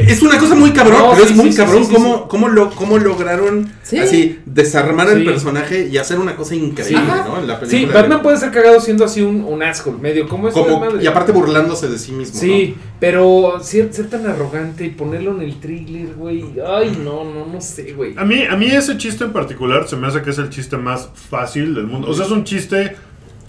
Es 0.07 0.21
una 0.21 0.37
cosa 0.39 0.55
muy 0.55 0.71
cabrón, 0.71 0.99
No, 0.99 1.11
pero 1.11 1.25
sí, 1.25 1.31
es 1.31 1.35
muy 1.37 1.45
sí, 1.47 1.51
sí, 1.51 1.57
cabrón 1.57 1.83
sí, 1.83 1.89
sí, 1.89 1.93
cómo, 1.95 2.15
sí. 2.15 2.23
cómo 2.29 2.47
lo, 2.47 2.69
cómo 2.71 2.97
lograron 2.97 3.69
Sí. 3.83 3.97
así 3.97 4.39
desarmar 4.45 5.09
al 5.09 5.19
Sí. 5.19 5.25
personaje 5.25 5.89
y 5.91 5.97
hacer 5.97 6.17
una 6.17 6.35
cosa 6.37 6.55
increíble, 6.55 7.01
Sí. 7.03 7.21
¿no? 7.27 7.39
En 7.39 7.47
la 7.47 7.55
Sí, 7.59 7.65
película. 7.65 7.93
de 7.93 8.01
Batman 8.01 8.21
puede 8.21 8.37
ser 8.37 8.51
cagado 8.51 8.79
siendo 8.79 9.03
así 9.03 9.21
un, 9.21 9.43
un 9.43 9.61
asshole, 9.63 9.97
medio 9.99 10.29
como 10.29 10.47
es 10.47 10.53
Como- 10.53 10.79
madre. 10.79 11.03
y 11.03 11.07
aparte 11.07 11.33
burlándose 11.33 11.89
de 11.89 11.97
sí 11.99 12.13
mismo. 12.13 12.39
Sí, 12.39 12.75
pero 13.01 13.59
ser, 13.61 13.93
ser 13.93 14.09
tan 14.09 14.25
arrogante 14.25 14.85
y 14.85 14.89
ponerlo 14.91 15.31
en 15.35 15.41
el 15.41 15.59
thriller, 15.59 16.13
güey. 16.15 16.45
Ay, 16.65 16.97
no, 17.03 17.25
no, 17.25 17.45
no 17.51 17.59
sé, 17.59 17.91
güey. 17.93 18.13
A 18.17 18.23
mí, 18.23 18.43
a 18.49 18.55
mí 18.55 18.67
ese 18.67 18.97
chiste 18.97 19.25
en 19.25 19.33
particular 19.33 19.87
se 19.89 19.97
me 19.97 20.07
hace 20.07 20.21
que 20.21 20.29
es 20.29 20.37
el 20.37 20.49
chiste 20.49 20.77
más 20.77 21.09
fácil 21.29 21.75
del 21.75 21.85
mundo. 21.87 22.07
O 22.09 22.13
sea, 22.13 22.25
es 22.25 22.31
un 22.31 22.45
chiste 22.45 22.95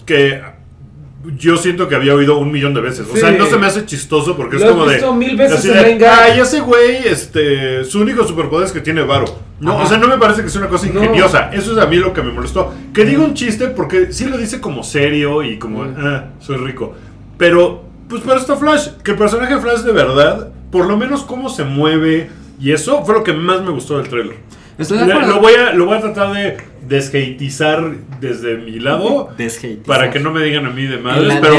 que 0.05 0.41
yo 1.37 1.57
siento 1.57 1.87
que 1.87 1.95
había 1.95 2.13
oído 2.13 2.37
un 2.37 2.51
millón 2.51 2.73
de 2.73 2.81
veces. 2.81 3.07
O 3.11 3.15
sea, 3.15 3.31
no 3.31 3.45
se 3.45 3.57
me 3.57 3.65
hace 3.67 3.85
chistoso 3.85 4.35
porque 4.35 4.57
es 4.57 4.61
Lo 4.61 4.71
como 4.71 4.85
de... 4.85 4.95
visto 4.95 5.13
mil 5.13 5.35
veces 5.37 5.63
de, 5.63 5.71
Venga. 5.83 6.23
Ay, 6.25 6.39
ese 6.39 6.59
güey, 6.59 7.07
este, 7.07 7.83
su 7.85 8.01
único 8.01 8.23
superpoder 8.25 8.65
es 8.67 8.71
que 8.73 8.81
tiene 8.81 9.03
varo. 9.03 9.25
No, 9.59 9.73
Ajá. 9.73 9.83
o 9.83 9.87
sea, 9.87 9.97
no 9.97 10.07
me 10.07 10.17
parece 10.17 10.43
que 10.43 10.49
sea 10.49 10.61
una 10.61 10.69
cosa 10.69 10.87
No. 10.87 11.01
ingeniosa. 11.01 11.49
Eso 11.53 11.71
es 11.71 11.77
a 11.77 11.87
mí 11.87 11.95
lo 11.97 12.11
que 12.13 12.21
me 12.21 12.31
molestó. 12.31 12.73
Que 12.93 13.05
diga 13.05 13.21
un 13.23 13.33
chiste 13.33 13.67
porque 13.67 14.11
sí 14.11 14.25
lo 14.25 14.37
dice 14.37 14.59
como 14.59 14.83
serio 14.83 15.41
y 15.43 15.57
como, 15.57 15.83
Mm. 15.85 15.95
ah, 15.99 16.23
soy 16.39 16.57
rico. 16.57 16.93
Pero, 17.37 17.83
pues 18.09 18.21
para 18.23 18.39
esto 18.39 18.57
Flash, 18.57 18.89
que 19.03 19.11
el 19.11 19.17
personaje 19.17 19.55
de 19.55 19.61
Flash 19.61 19.79
de 19.81 19.91
verdad, 19.93 20.49
por 20.71 20.85
lo 20.87 20.97
menos 20.97 21.23
cómo 21.23 21.49
se 21.49 21.63
mueve 21.63 22.29
y 22.59 22.71
eso 22.71 23.03
fue 23.05 23.15
lo 23.15 23.23
que 23.23 23.33
más 23.33 23.61
me 23.61 23.71
gustó 23.71 23.97
del 23.97 24.09
trailer. 24.09 24.35
Estoy 24.77 24.97
de 24.97 25.05
Le- 25.05 25.13
acuerdo. 25.13 25.35
lo, 25.35 25.39
voy 25.41 25.53
a, 25.53 25.71
lo 25.73 25.85
voy 25.85 25.97
a 25.97 26.01
tratar 26.01 26.33
de 26.33 26.57
deshateizar 26.87 27.91
desde 28.19 28.57
mi 28.57 28.79
lado 28.79 29.29
para 29.85 30.09
que 30.11 30.19
no 30.19 30.31
me 30.31 30.43
digan 30.43 30.65
a 30.65 30.69
mí 30.69 30.83
de 30.85 30.97
madres, 30.97 31.27
la 31.27 31.41
pero. 31.41 31.55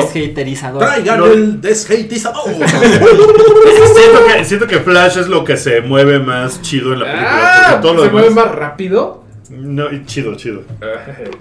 Traigan 0.81 1.21
Lo- 1.21 1.33
el 1.33 1.61
deshateizador. 1.61 2.45
siento 2.55 4.27
que, 4.37 4.45
siento 4.45 4.67
que 4.67 4.79
Flash 4.81 5.19
es 5.19 5.29
lo 5.29 5.45
que 5.45 5.57
se 5.57 5.81
mueve 5.81 6.19
más 6.19 6.61
chido 6.63 6.93
en 6.93 7.01
la 7.01 7.07
película. 7.07 7.31
Ah, 7.33 7.67
porque 7.71 7.83
todo 7.83 7.95
lo 7.95 8.01
se 8.03 8.07
demás- 8.09 8.23
mueve 8.31 8.35
más 8.35 8.55
rápido. 8.55 9.25
No, 9.51 9.85
chido, 10.07 10.35
chido. 10.37 10.63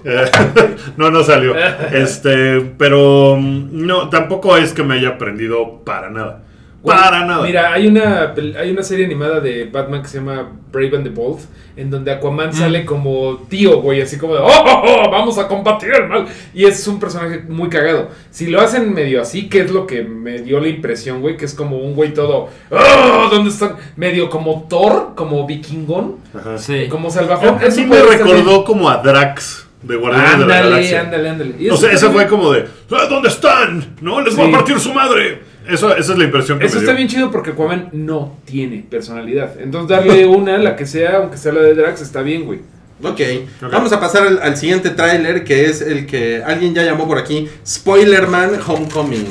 Eh, 0.04 0.30
no, 0.96 1.10
no 1.10 1.24
salió. 1.24 1.54
Este, 1.92 2.60
pero 2.78 3.36
mm, 3.38 3.68
no, 3.86 4.08
tampoco 4.08 4.56
es 4.56 4.72
que 4.72 4.82
me 4.82 4.94
haya 4.94 5.10
aprendido 5.10 5.82
para 5.84 6.10
nada. 6.10 6.43
Güey, 6.84 6.98
Para 6.98 7.24
nada. 7.24 7.42
Mira, 7.42 7.72
hay 7.72 7.86
una, 7.86 8.34
hay 8.60 8.70
una 8.70 8.82
serie 8.82 9.06
animada 9.06 9.40
de 9.40 9.64
Batman 9.64 10.02
que 10.02 10.08
se 10.08 10.18
llama 10.18 10.50
Brave 10.70 10.96
and 10.98 11.04
the 11.04 11.08
Bold, 11.10 11.40
en 11.76 11.90
donde 11.90 12.12
Aquaman 12.12 12.52
sale 12.52 12.84
como 12.84 13.38
tío, 13.48 13.80
güey, 13.80 14.02
así 14.02 14.18
como 14.18 14.34
de, 14.34 14.40
¡Oh, 14.42 14.46
oh, 14.46 14.82
oh, 15.06 15.10
vamos 15.10 15.38
a 15.38 15.48
combatir 15.48 15.88
el 15.94 16.08
mal! 16.08 16.26
Y 16.52 16.66
es 16.66 16.86
un 16.86 17.00
personaje 17.00 17.42
muy 17.48 17.70
cagado. 17.70 18.10
Si 18.30 18.48
lo 18.48 18.60
hacen 18.60 18.92
medio 18.92 19.22
así, 19.22 19.48
que 19.48 19.60
es 19.62 19.70
lo 19.70 19.86
que 19.86 20.02
me 20.02 20.40
dio 20.42 20.60
la 20.60 20.68
impresión, 20.68 21.22
güey, 21.22 21.38
que 21.38 21.46
es 21.46 21.54
como 21.54 21.78
un 21.78 21.94
güey 21.94 22.12
todo, 22.12 22.50
¡Oh! 22.70 23.28
¿Dónde 23.30 23.48
están? 23.48 23.76
Medio 23.96 24.28
como 24.28 24.66
Thor, 24.68 25.12
como 25.16 25.46
vikingón, 25.46 26.16
Ajá. 26.38 26.58
Sí. 26.58 26.88
como 26.90 27.10
salvajón. 27.10 27.60
A 27.64 27.68
mí 27.74 27.84
me 27.86 28.02
recordó 28.02 28.44
bien. 28.44 28.62
como 28.64 28.90
a 28.90 28.98
Drax 28.98 29.66
de 29.82 29.96
Guardianes 29.96 30.32
de 30.32 30.36
la 30.36 30.42
Ándale, 30.58 30.70
Galaxia. 30.70 31.00
ándale, 31.00 31.28
ándale. 31.30 31.70
O 31.72 31.76
sea, 31.78 31.92
ese 31.92 32.10
fue 32.10 32.26
como 32.26 32.52
de, 32.52 32.66
"Ah, 32.90 33.06
¿dónde 33.08 33.28
están? 33.30 33.96
No, 34.02 34.20
les 34.20 34.36
voy 34.36 34.48
a 34.50 34.52
partir 34.52 34.78
su 34.78 34.92
madre. 34.92 35.53
Eso, 35.68 35.96
esa 35.96 36.12
es 36.12 36.18
la 36.18 36.24
impresión 36.24 36.58
que 36.58 36.66
Eso 36.66 36.74
me 36.76 36.80
está 36.80 36.92
dio. 36.92 36.96
bien 36.98 37.08
chido 37.08 37.30
porque 37.30 37.50
Aquaman 37.50 37.88
no 37.92 38.36
tiene 38.44 38.84
personalidad. 38.88 39.60
Entonces 39.60 39.88
darle 39.96 40.26
una, 40.26 40.58
la 40.58 40.76
que 40.76 40.86
sea, 40.86 41.16
aunque 41.18 41.36
sea 41.38 41.52
la 41.52 41.62
de 41.62 41.74
Drax, 41.74 42.00
está 42.02 42.22
bien, 42.22 42.44
güey. 42.44 42.60
ok, 43.02 43.20
Ok. 43.62 43.72
vamos 43.72 43.92
a 43.92 44.00
pasar 44.00 44.26
al, 44.26 44.40
al 44.42 44.56
siguiente 44.56 44.90
tráiler 44.90 45.44
que 45.44 45.66
es 45.66 45.80
el 45.80 46.06
que 46.06 46.42
alguien 46.44 46.74
ya 46.74 46.82
llamó 46.84 47.06
por 47.08 47.18
aquí, 47.18 47.48
Spoilerman 47.66 48.52
Homecoming. 48.66 49.26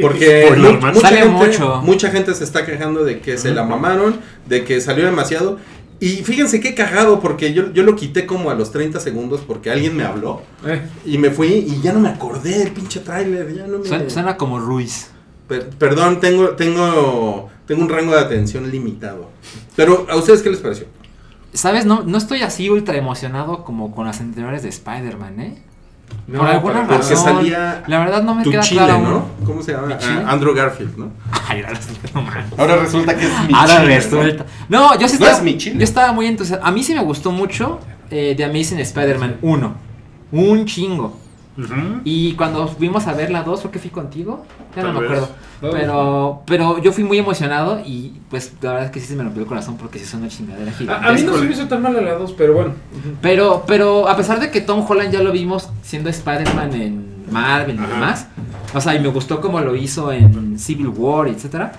Porque 0.00 0.44
Spoiler 0.46 0.72
mu- 0.74 0.80
Man. 0.80 0.94
mucha, 0.94 1.08
Sale 1.08 1.20
gente, 1.22 1.34
mucho. 1.46 1.80
mucha 1.82 2.10
gente 2.10 2.34
se 2.34 2.44
está 2.44 2.64
quejando 2.64 3.04
de 3.04 3.20
que 3.20 3.36
se 3.38 3.52
la 3.52 3.64
mamaron, 3.64 4.16
de 4.46 4.64
que 4.64 4.80
salió 4.80 5.04
demasiado. 5.04 5.58
Y 5.98 6.08
fíjense 6.24 6.60
qué 6.60 6.74
cagado, 6.74 7.20
porque 7.20 7.54
yo, 7.54 7.72
yo 7.72 7.82
lo 7.82 7.96
quité 7.96 8.26
como 8.26 8.50
a 8.50 8.54
los 8.54 8.70
30 8.70 9.00
segundos 9.00 9.40
porque 9.46 9.70
alguien 9.70 9.96
me 9.96 10.04
habló. 10.04 10.42
Eh, 10.66 10.82
Y 11.06 11.16
me 11.16 11.30
fui 11.30 11.48
y 11.48 11.80
ya 11.82 11.92
no 11.94 12.00
me 12.00 12.10
acordé 12.10 12.58
del 12.58 12.70
pinche 12.72 13.00
tráiler. 13.00 13.54
Ya 13.54 13.66
no 13.66 13.78
me... 13.78 13.86
Suena, 13.88 14.10
suena 14.10 14.36
como 14.36 14.58
Ruiz. 14.60 15.10
Per- 15.48 15.68
perdón, 15.70 16.20
tengo, 16.20 16.50
tengo, 16.50 17.48
tengo 17.66 17.82
un 17.82 17.88
rango 17.88 18.12
de 18.14 18.20
atención 18.20 18.70
limitado. 18.70 19.30
Pero, 19.76 20.06
¿a 20.10 20.16
ustedes 20.16 20.42
qué 20.42 20.50
les 20.50 20.58
pareció? 20.60 20.86
¿Sabes? 21.52 21.86
No, 21.86 22.02
no 22.02 22.18
estoy 22.18 22.42
así 22.42 22.68
ultra 22.68 22.96
emocionado 22.96 23.64
como 23.64 23.94
con 23.94 24.06
las 24.06 24.20
anteriores 24.20 24.62
de 24.62 24.68
Spider-Man, 24.68 25.40
¿eh? 25.40 25.62
no, 26.28 26.38
Por 26.40 26.48
alguna 26.48 26.86
Porque 26.86 26.96
razón. 26.98 27.16
salía 27.16 27.82
La 27.86 27.98
verdad 28.00 28.22
no 28.22 28.34
me 28.34 28.44
Tu 28.44 28.50
queda 28.50 28.60
chile, 28.62 28.82
claro. 28.84 29.00
¿no? 29.00 29.46
¿Cómo 29.46 29.62
se 29.62 29.72
llama? 29.72 29.96
Ah, 30.02 30.24
Andrew 30.28 30.54
Garfield, 30.54 30.96
¿no? 30.98 31.10
Ay, 31.48 31.62
ahora 32.58 32.76
resulta 32.76 33.16
que 33.16 33.26
es 33.26 33.32
mi 33.48 33.54
Ahora 33.54 33.80
chile, 33.80 33.96
resulta. 33.96 34.46
No, 34.68 34.98
yo 34.98 35.08
sí 35.08 35.16
No 35.18 35.24
estaba, 35.26 35.32
es 35.38 35.42
mi 35.42 35.56
chile. 35.58 35.76
yo 35.78 35.84
estaba 35.84 36.12
muy 36.12 36.26
entusiasmado. 36.26 36.68
A 36.68 36.72
mí 36.72 36.82
sí 36.82 36.94
me 36.94 37.02
gustó 37.02 37.30
mucho 37.32 37.80
eh, 38.10 38.34
The 38.36 38.44
Amazing 38.44 38.80
Spider-Man 38.80 39.36
1. 39.42 39.74
Un 40.32 40.64
chingo. 40.66 41.18
Y 42.04 42.34
cuando 42.34 42.68
fuimos 42.68 43.06
a 43.06 43.12
ver 43.14 43.30
la 43.30 43.42
2, 43.42 43.60
creo 43.60 43.72
que 43.72 43.78
fui 43.78 43.90
contigo. 43.90 44.44
Ya 44.74 44.82
no 44.82 44.92
me 44.92 45.00
vez. 45.00 45.10
acuerdo. 45.10 45.28
Pero, 45.72 46.42
pero 46.46 46.78
yo 46.82 46.92
fui 46.92 47.02
muy 47.02 47.18
emocionado 47.18 47.80
y 47.84 48.12
pues 48.28 48.52
la 48.60 48.70
verdad 48.72 48.86
es 48.86 48.90
que 48.92 49.00
sí 49.00 49.06
se 49.06 49.16
me 49.16 49.22
rompió 49.24 49.42
el 49.42 49.48
corazón 49.48 49.76
porque 49.78 49.98
sí 49.98 50.04
es 50.04 50.12
una 50.14 50.28
chingadera 50.28 50.70
A, 50.70 50.74
gigante. 50.74 51.08
a 51.08 51.12
mí 51.12 51.22
no 51.22 51.34
se 51.38 51.44
me 51.46 51.52
hizo 51.52 51.66
tan 51.66 51.80
mal 51.82 51.96
a 51.96 52.00
la 52.02 52.12
2, 52.14 52.32
pero 52.34 52.52
bueno. 52.54 52.72
Pero, 53.22 53.64
pero 53.66 54.06
a 54.08 54.16
pesar 54.16 54.38
de 54.38 54.50
que 54.50 54.60
Tom 54.60 54.84
Holland 54.86 55.12
ya 55.12 55.22
lo 55.22 55.32
vimos 55.32 55.70
siendo 55.82 56.10
Spider-Man 56.10 56.74
en 56.74 57.24
Marvel 57.30 57.76
y 57.76 57.78
Ajá. 57.78 57.88
demás, 57.94 58.26
o 58.74 58.80
sea, 58.80 58.94
y 58.94 59.00
me 59.00 59.08
gustó 59.08 59.40
como 59.40 59.58
lo 59.60 59.74
hizo 59.74 60.12
en 60.12 60.58
Civil 60.58 60.88
War, 60.88 61.28
etcétera. 61.28 61.72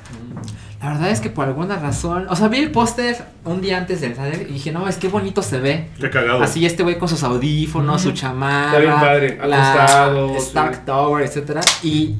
La 0.87 0.93
verdad 0.93 1.11
es 1.11 1.19
que 1.19 1.29
por 1.29 1.45
alguna 1.45 1.75
razón, 1.77 2.27
o 2.29 2.35
sea, 2.37 2.47
vi 2.47 2.59
el 2.59 2.71
póster 2.71 3.17
un 3.43 3.59
día 3.59 3.77
antes 3.77 3.99
del 3.99 4.13
trailer 4.13 4.43
y 4.49 4.53
dije, 4.53 4.71
no, 4.71 4.87
es 4.87 4.95
que 4.95 5.09
bonito 5.09 5.41
se 5.41 5.59
ve. 5.59 5.89
Qué 5.99 6.09
cagado. 6.09 6.41
Así 6.41 6.65
este 6.65 6.81
güey 6.81 6.97
con 6.97 7.09
sus 7.09 7.23
audífonos, 7.23 8.01
su 8.01 8.13
chamarra, 8.13 8.67
Está 8.67 8.79
bien 8.79 8.93
padre, 8.93 9.39
acostado, 9.41 10.29
sí. 10.29 10.35
Stark 10.37 10.85
Tower, 10.85 11.25
etcétera. 11.25 11.59
Y, 11.83 12.15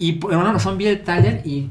y 0.00 0.12
por 0.14 0.32
alguna 0.32 0.52
razón 0.52 0.76
vi 0.76 0.86
el 0.86 1.02
trailer 1.02 1.42
y 1.46 1.68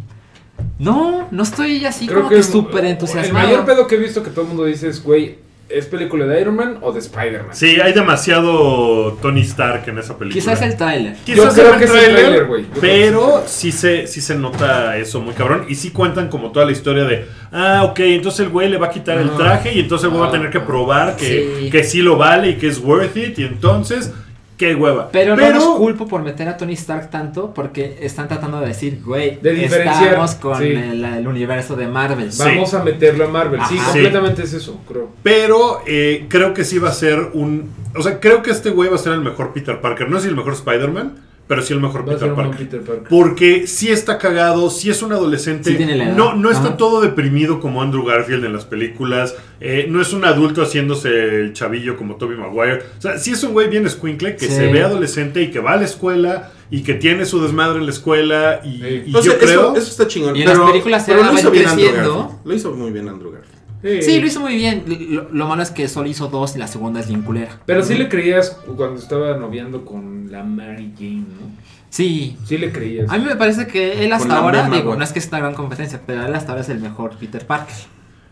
no, 0.77 1.27
no 1.29 1.43
estoy 1.43 1.85
así 1.85 2.07
como 2.07 2.29
que 2.29 2.41
súper 2.41 2.85
El 2.85 2.91
entusiasmado. 2.91 3.45
mayor 3.47 3.65
pedo 3.65 3.85
que 3.85 3.95
he 3.95 3.99
visto 3.99 4.23
que 4.23 4.29
todo 4.29 4.43
el 4.43 4.47
mundo 4.47 4.63
dice 4.63 4.87
es, 4.87 5.03
güey, 5.03 5.39
¿es 5.69 5.85
película 5.85 6.25
de 6.25 6.41
Iron 6.41 6.55
Man 6.55 6.77
o 6.81 6.91
de 6.91 6.99
Spider-Man? 6.99 7.53
Sí, 7.55 7.79
hay 7.79 7.93
demasiado 7.93 9.13
Tony 9.21 9.41
Stark 9.41 9.83
en 9.87 9.97
esa 9.99 10.17
película. 10.17 10.41
Quizás 10.41 10.61
el 10.61 10.75
trailer. 10.77 11.15
Quizás 11.25 11.37
Yo 11.37 11.51
creo 11.53 11.69
sea 11.69 11.77
que 11.79 11.85
es 11.85 11.93
el 11.93 12.45
güey. 12.45 12.63
Creo 12.65 12.81
Pero 12.81 13.43
sí 13.45 13.71
se, 13.71 14.07
sí 14.07 14.21
se 14.21 14.35
nota 14.35 14.97
eso 14.97 15.21
muy 15.21 15.33
cabrón. 15.33 15.65
Y 15.69 15.75
sí 15.75 15.91
cuentan 15.91 16.29
como 16.29 16.51
toda 16.51 16.65
la 16.65 16.71
historia 16.71 17.03
de, 17.05 17.25
ah, 17.51 17.83
ok, 17.85 17.99
entonces 18.01 18.41
el 18.41 18.49
güey 18.49 18.69
le 18.69 18.77
va 18.77 18.87
a 18.87 18.91
quitar 18.91 19.17
el 19.19 19.29
Ah. 19.29 19.37
traje 19.37 19.73
y 19.73 19.79
entonces 19.79 20.05
el 20.05 20.09
güey 20.11 20.21
va 20.21 20.27
a 20.29 20.31
tener 20.31 20.49
que 20.49 20.59
probar 20.59 21.15
que 21.15 21.59
Sí. 21.63 21.69
que 21.69 21.83
sí 21.83 22.01
lo 22.01 22.17
vale 22.17 22.49
y 22.51 22.55
que 22.55 22.67
es 22.67 22.79
worth 22.79 23.15
it. 23.17 23.37
Y 23.39 23.43
entonces, 23.43 24.13
qué 24.59 24.75
hueva. 24.75 25.09
Pero, 25.11 25.37
no 25.37 25.49
los 25.49 25.63
culpo 25.77 26.05
por 26.05 26.21
meter 26.21 26.49
a 26.49 26.57
Tony 26.57 26.73
Stark 26.73 27.09
tanto 27.09 27.53
porque 27.53 27.97
están 28.01 28.27
tratando 28.27 28.59
de 28.59 28.67
decir, 28.67 29.01
güey, 29.03 29.39
De 29.41 29.63
estamos 29.63 30.35
con 30.35 30.59
sí. 30.59 30.65
el, 30.65 31.03
el 31.03 31.27
universo 31.27 31.77
de 31.77 31.87
Marvel. 31.87 32.31
Sí. 32.31 32.43
Vamos 32.43 32.73
a 32.73 32.83
meterlo 32.83 33.25
a 33.25 33.27
Marvel. 33.29 33.61
Sí, 33.69 33.77
completamente 33.77 34.43
es 34.43 34.53
eso, 34.53 34.79
creo. 34.85 35.11
Pero 35.23 35.81
eh, 35.87 36.25
creo 36.27 36.53
que 36.53 36.65
sí 36.65 36.77
va 36.77 36.89
a 36.89 36.93
ser 36.93 37.29
un... 37.33 37.71
O 37.95 38.03
sea, 38.03 38.19
creo 38.19 38.43
que 38.43 38.51
este 38.51 38.69
güey 38.69 38.89
va 38.89 38.97
a 38.97 38.99
ser 38.99 39.13
el 39.13 39.21
mejor 39.21 39.53
Peter 39.53 39.79
Parker. 39.79 40.09
No 40.09 40.17
es 40.17 40.25
el 40.25 40.35
mejor 40.35 40.53
Spider-Man, 40.53 41.15
pero 41.49 41.63
sí 41.63 41.73
el 41.73 41.79
mejor 41.81 42.01
a 42.01 42.05
Peter 42.05 42.33
Parker. 42.35 42.57
Peter 42.57 42.81
Parker. 42.81 43.07
Porque 43.09 43.65
sí 43.65 43.89
está 43.89 44.19
cagado, 44.19 44.69
sí 44.69 44.91
es 44.91 45.01
un 45.01 45.11
adolescente. 45.13 45.71
Sí 45.71 45.77
tiene 45.77 45.95
la 45.97 46.03
edad. 46.05 46.15
no, 46.15 46.35
no 46.35 46.51
está 46.51 46.67
Ajá. 46.67 46.77
todo 46.77 47.01
deprimido 47.01 47.59
como 47.59 47.81
Andrew 47.81 48.05
Garfield 48.05 48.45
en 48.45 48.53
las 48.53 48.65
películas. 48.65 49.35
eh, 49.59 49.87
no 49.89 49.99
es 50.01 50.13
un 50.13 50.23
adulto 50.25 50.61
haciéndose 50.61 51.09
el 51.41 51.53
chavillo 51.53 51.97
como 51.97 52.15
Toby 52.15 52.35
Maguire. 52.37 52.83
O 52.97 53.01
sea, 53.01 53.17
sí 53.17 53.31
es 53.31 53.43
un 53.43 53.51
güey 53.53 53.67
bien 53.67 53.85
escuincle 53.87 54.35
que 54.37 54.45
Sí. 54.45 54.53
se 54.53 54.71
ve 54.71 54.83
adolescente 54.83 55.41
y 55.41 55.49
que 55.51 55.59
va 55.59 55.71
a 55.73 55.77
la 55.77 55.85
escuela 55.85 56.51
y 56.71 56.83
que 56.83 56.93
tiene 56.93 57.25
su 57.25 57.41
desmadre 57.41 57.79
en 57.79 57.85
la 57.85 57.91
escuela. 57.91 58.61
Y, 58.63 58.77
Sí. 58.77 59.03
y 59.07 59.11
No 59.11 59.21
sé, 59.21 59.27
yo 59.29 59.31
eso, 59.33 59.41
creo. 59.45 59.75
eso 59.75 59.89
está 59.89 60.07
chingón. 60.07 60.35
Y 60.35 60.41
en 60.43 60.47
las 60.49 60.55
pero, 60.57 60.67
películas 60.69 61.03
pero 61.05 61.21
ya 61.23 61.31
lo 61.33 61.39
hizo 61.39 61.51
bien 61.51 61.67
Andrew. 61.67 61.91
Garfield. 61.93 62.29
Lo 62.45 62.53
hizo 62.53 62.71
muy 62.73 62.91
bien 62.91 63.09
Andrew 63.09 63.31
Garfield. 63.31 63.58
Sí, 63.81 64.19
lo 64.19 64.27
hizo 64.27 64.39
muy 64.41 64.55
bien. 64.55 64.83
Lo, 65.09 65.29
lo 65.31 65.47
malo 65.47 65.61
es 65.63 65.71
que 65.71 65.87
solo 65.87 66.09
hizo 66.09 66.27
dos 66.27 66.55
y 66.55 66.59
la 66.59 66.67
segunda 66.67 66.99
es 66.99 67.07
bien 67.07 67.21
culera. 67.21 67.59
Pero 67.65 67.81
sí 67.83 67.95
le 67.95 68.09
creías 68.09 68.49
cuando 68.75 68.99
estaba 68.99 69.37
noviando 69.37 69.85
con 69.85 70.29
la 70.31 70.43
Mary 70.43 70.91
Jane, 70.97 71.19
¿no? 71.39 71.59
Sí. 71.89 72.37
Sí 72.45 72.57
le 72.57 72.71
creías. 72.71 73.09
A 73.09 73.17
mí 73.17 73.25
me 73.25 73.35
parece 73.35 73.67
que 73.67 74.03
él 74.05 74.13
hasta 74.13 74.37
ahora, 74.37 74.69
digo, 74.69 74.95
no 74.95 75.03
es 75.03 75.11
que 75.11 75.19
es 75.19 75.27
una 75.29 75.39
gran 75.39 75.53
competencia, 75.53 76.01
pero 76.05 76.25
él 76.25 76.35
hasta 76.35 76.51
ahora 76.51 76.61
es 76.61 76.69
el 76.69 76.79
mejor 76.79 77.11
Peter 77.19 77.45
Parker. 77.47 77.75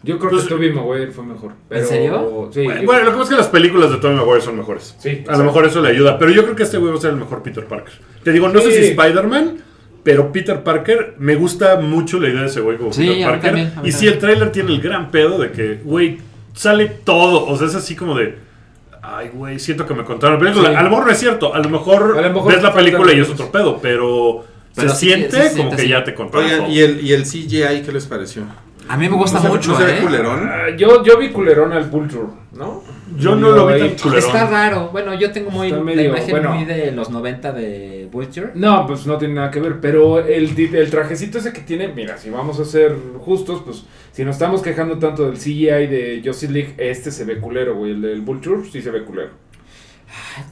Yo 0.03 0.19
creo 0.19 0.29
Pues- 0.29 0.43
que 0.43 0.49
Tobey 0.49 0.71
Maguire 0.71 1.11
fue 1.11 1.25
mejor. 1.25 1.53
Pero, 1.67 1.87
serio? 1.87 2.49
Sí. 2.53 2.63
Bueno, 2.65 2.81
yo- 2.81 2.85
bueno, 2.85 3.03
lo 3.05 3.11
que 3.11 3.17
pasa 3.17 3.23
es 3.23 3.29
que 3.29 3.35
las 3.37 3.47
películas 3.47 3.89
de 3.91 3.97
Tobey 3.97 4.15
Maguire 4.15 4.41
son 4.41 4.57
mejores. 4.57 4.95
Sí, 4.99 5.23
a 5.27 5.37
lo 5.37 5.43
mejor 5.43 5.65
eso 5.65 5.81
le 5.81 5.89
ayuda. 5.89 6.19
Pero 6.19 6.31
yo 6.31 6.43
creo 6.43 6.55
que 6.55 6.63
este 6.63 6.77
güey 6.77 6.91
va 6.91 6.97
a 6.99 7.01
ser 7.01 7.11
el 7.11 7.17
mejor 7.17 7.41
Peter 7.41 7.65
Parker. 7.65 7.93
Te 8.23 8.31
digo, 8.31 8.47
no 8.47 8.59
sé 8.59 8.71
si 8.71 8.89
Spider-Man, 8.89 9.57
pero 10.07 10.31
Peter 10.31 10.63
Parker, 10.63 11.15
me 11.19 11.35
gusta 11.35 11.75
mucho 11.81 12.17
la 12.17 12.29
idea 12.29 12.39
de 12.43 12.47
ese 12.47 12.61
güey 12.61 12.77
como 12.77 12.93
Sí, 12.93 13.01
Peter 13.01 13.13
a 13.13 13.17
mí 13.17 13.23
Parker. 13.25 13.41
también, 13.49 13.73
a 13.75 13.81
mí 13.81 13.89
y 13.89 13.91
si 13.91 13.97
también. 13.97 14.13
el 14.13 14.19
tráiler 14.19 14.51
tiene 14.53 14.71
el 14.71 14.79
gran 14.79 15.11
pedo 15.11 15.37
de 15.37 15.51
que, 15.51 15.81
güey, 15.83 16.19
sale 16.53 16.85
todo. 16.85 17.45
O 17.45 17.57
sea, 17.57 17.67
es 17.67 17.75
así 17.75 17.93
como 17.93 18.15
de. 18.15 18.37
Ay, 19.01 19.31
güey, 19.33 19.59
siento 19.59 19.85
que 19.85 19.93
me 19.93 20.05
contaron 20.05 20.35
la 20.37 20.39
película. 20.39 20.69
Sí. 20.69 20.75
A 20.77 20.81
lo 20.83 20.89
mejor 20.91 21.05
no 21.07 21.11
es 21.11 21.17
cierto. 21.19 21.53
A 21.53 21.59
lo 21.59 21.67
mejor, 21.67 22.15
A 22.17 22.21
lo 22.21 22.33
mejor 22.33 22.53
ves 22.53 22.63
la 22.63 22.73
película 22.73 23.11
y 23.13 23.19
es 23.19 23.29
otro 23.29 23.51
pedo, 23.51 23.79
pero, 23.81 24.45
Pero 24.73 24.89
se 24.91 24.95
sí, 24.95 25.05
siente 25.07 25.41
sí 25.41 25.49
se 25.49 25.57
como 25.57 25.75
que 25.75 25.89
ya 25.89 26.05
te 26.05 26.13
contaron 26.13 26.45
Oigan. 26.49 26.71
¿y 26.71 26.79
el, 26.79 27.01
¿y 27.05 27.11
el 27.11 27.23
CGI 27.23 27.81
qué 27.85 27.91
les 27.91 28.05
pareció? 28.05 28.43
A 28.87 28.95
mí 28.95 29.09
me 29.09 29.17
gusta 29.17 29.39
¿No 29.39 29.43
se- 29.43 29.49
mucho, 29.49 29.71
¿No 29.73 29.77
se 29.77 29.83
ve 29.83 29.97
¿eh? 29.97 30.01
culerón? 30.01 30.49
Ah, 30.49 30.69
yo, 30.77 31.03
yo 31.03 31.17
vi 31.17 31.31
culerón 31.31 31.73
al 31.73 31.83
Vulture, 31.89 32.27
¿no? 32.53 32.81
Yo 33.17 33.35
no 33.35 33.51
lo 33.51 33.67
vi 33.67 33.79
tan 33.79 33.89
culerón. 33.97 34.17
Está 34.19 34.49
raro. 34.49 34.89
Bueno, 34.91 35.13
yo 35.13 35.31
tengo 35.31 35.49
muy 35.49 35.67
Está 35.67 35.77
la 35.77 35.83
medio- 35.83 36.09
imagen 36.09 36.29
bueno. 36.29 36.53
muy 36.53 36.65
de 36.65 36.91
los 36.91 37.09
90 37.09 37.51
de 37.53 38.07
Vulture. 38.11 38.51
No, 38.55 38.85
pues 38.85 39.05
no 39.05 39.17
tiene 39.17 39.35
nada 39.35 39.49
que 39.51 39.59
ver, 39.59 39.79
pero 39.79 40.19
el, 40.19 40.53
di- 40.55 40.69
el 40.73 40.89
trajecito 40.89 41.37
ese 41.37 41.53
que 41.53 41.61
tiene, 41.61 41.87
mira, 41.87 42.17
si 42.17 42.29
vamos 42.29 42.59
a 42.59 42.65
ser 42.65 42.95
justos, 43.19 43.61
pues 43.65 43.85
si 44.11 44.25
nos 44.25 44.35
estamos 44.35 44.61
quejando 44.61 44.97
tanto 44.99 45.25
del 45.29 45.37
CGI 45.37 45.87
de 45.87 46.21
Justice 46.25 46.51
League, 46.51 46.73
este 46.77 47.11
se 47.11 47.23
ve 47.25 47.37
culero, 47.37 47.75
güey, 47.75 47.91
el 47.91 48.01
del 48.01 48.21
Vulture 48.21 48.61
sí 48.71 48.81
se 48.81 48.91
ve 48.91 49.03
culero. 49.03 49.29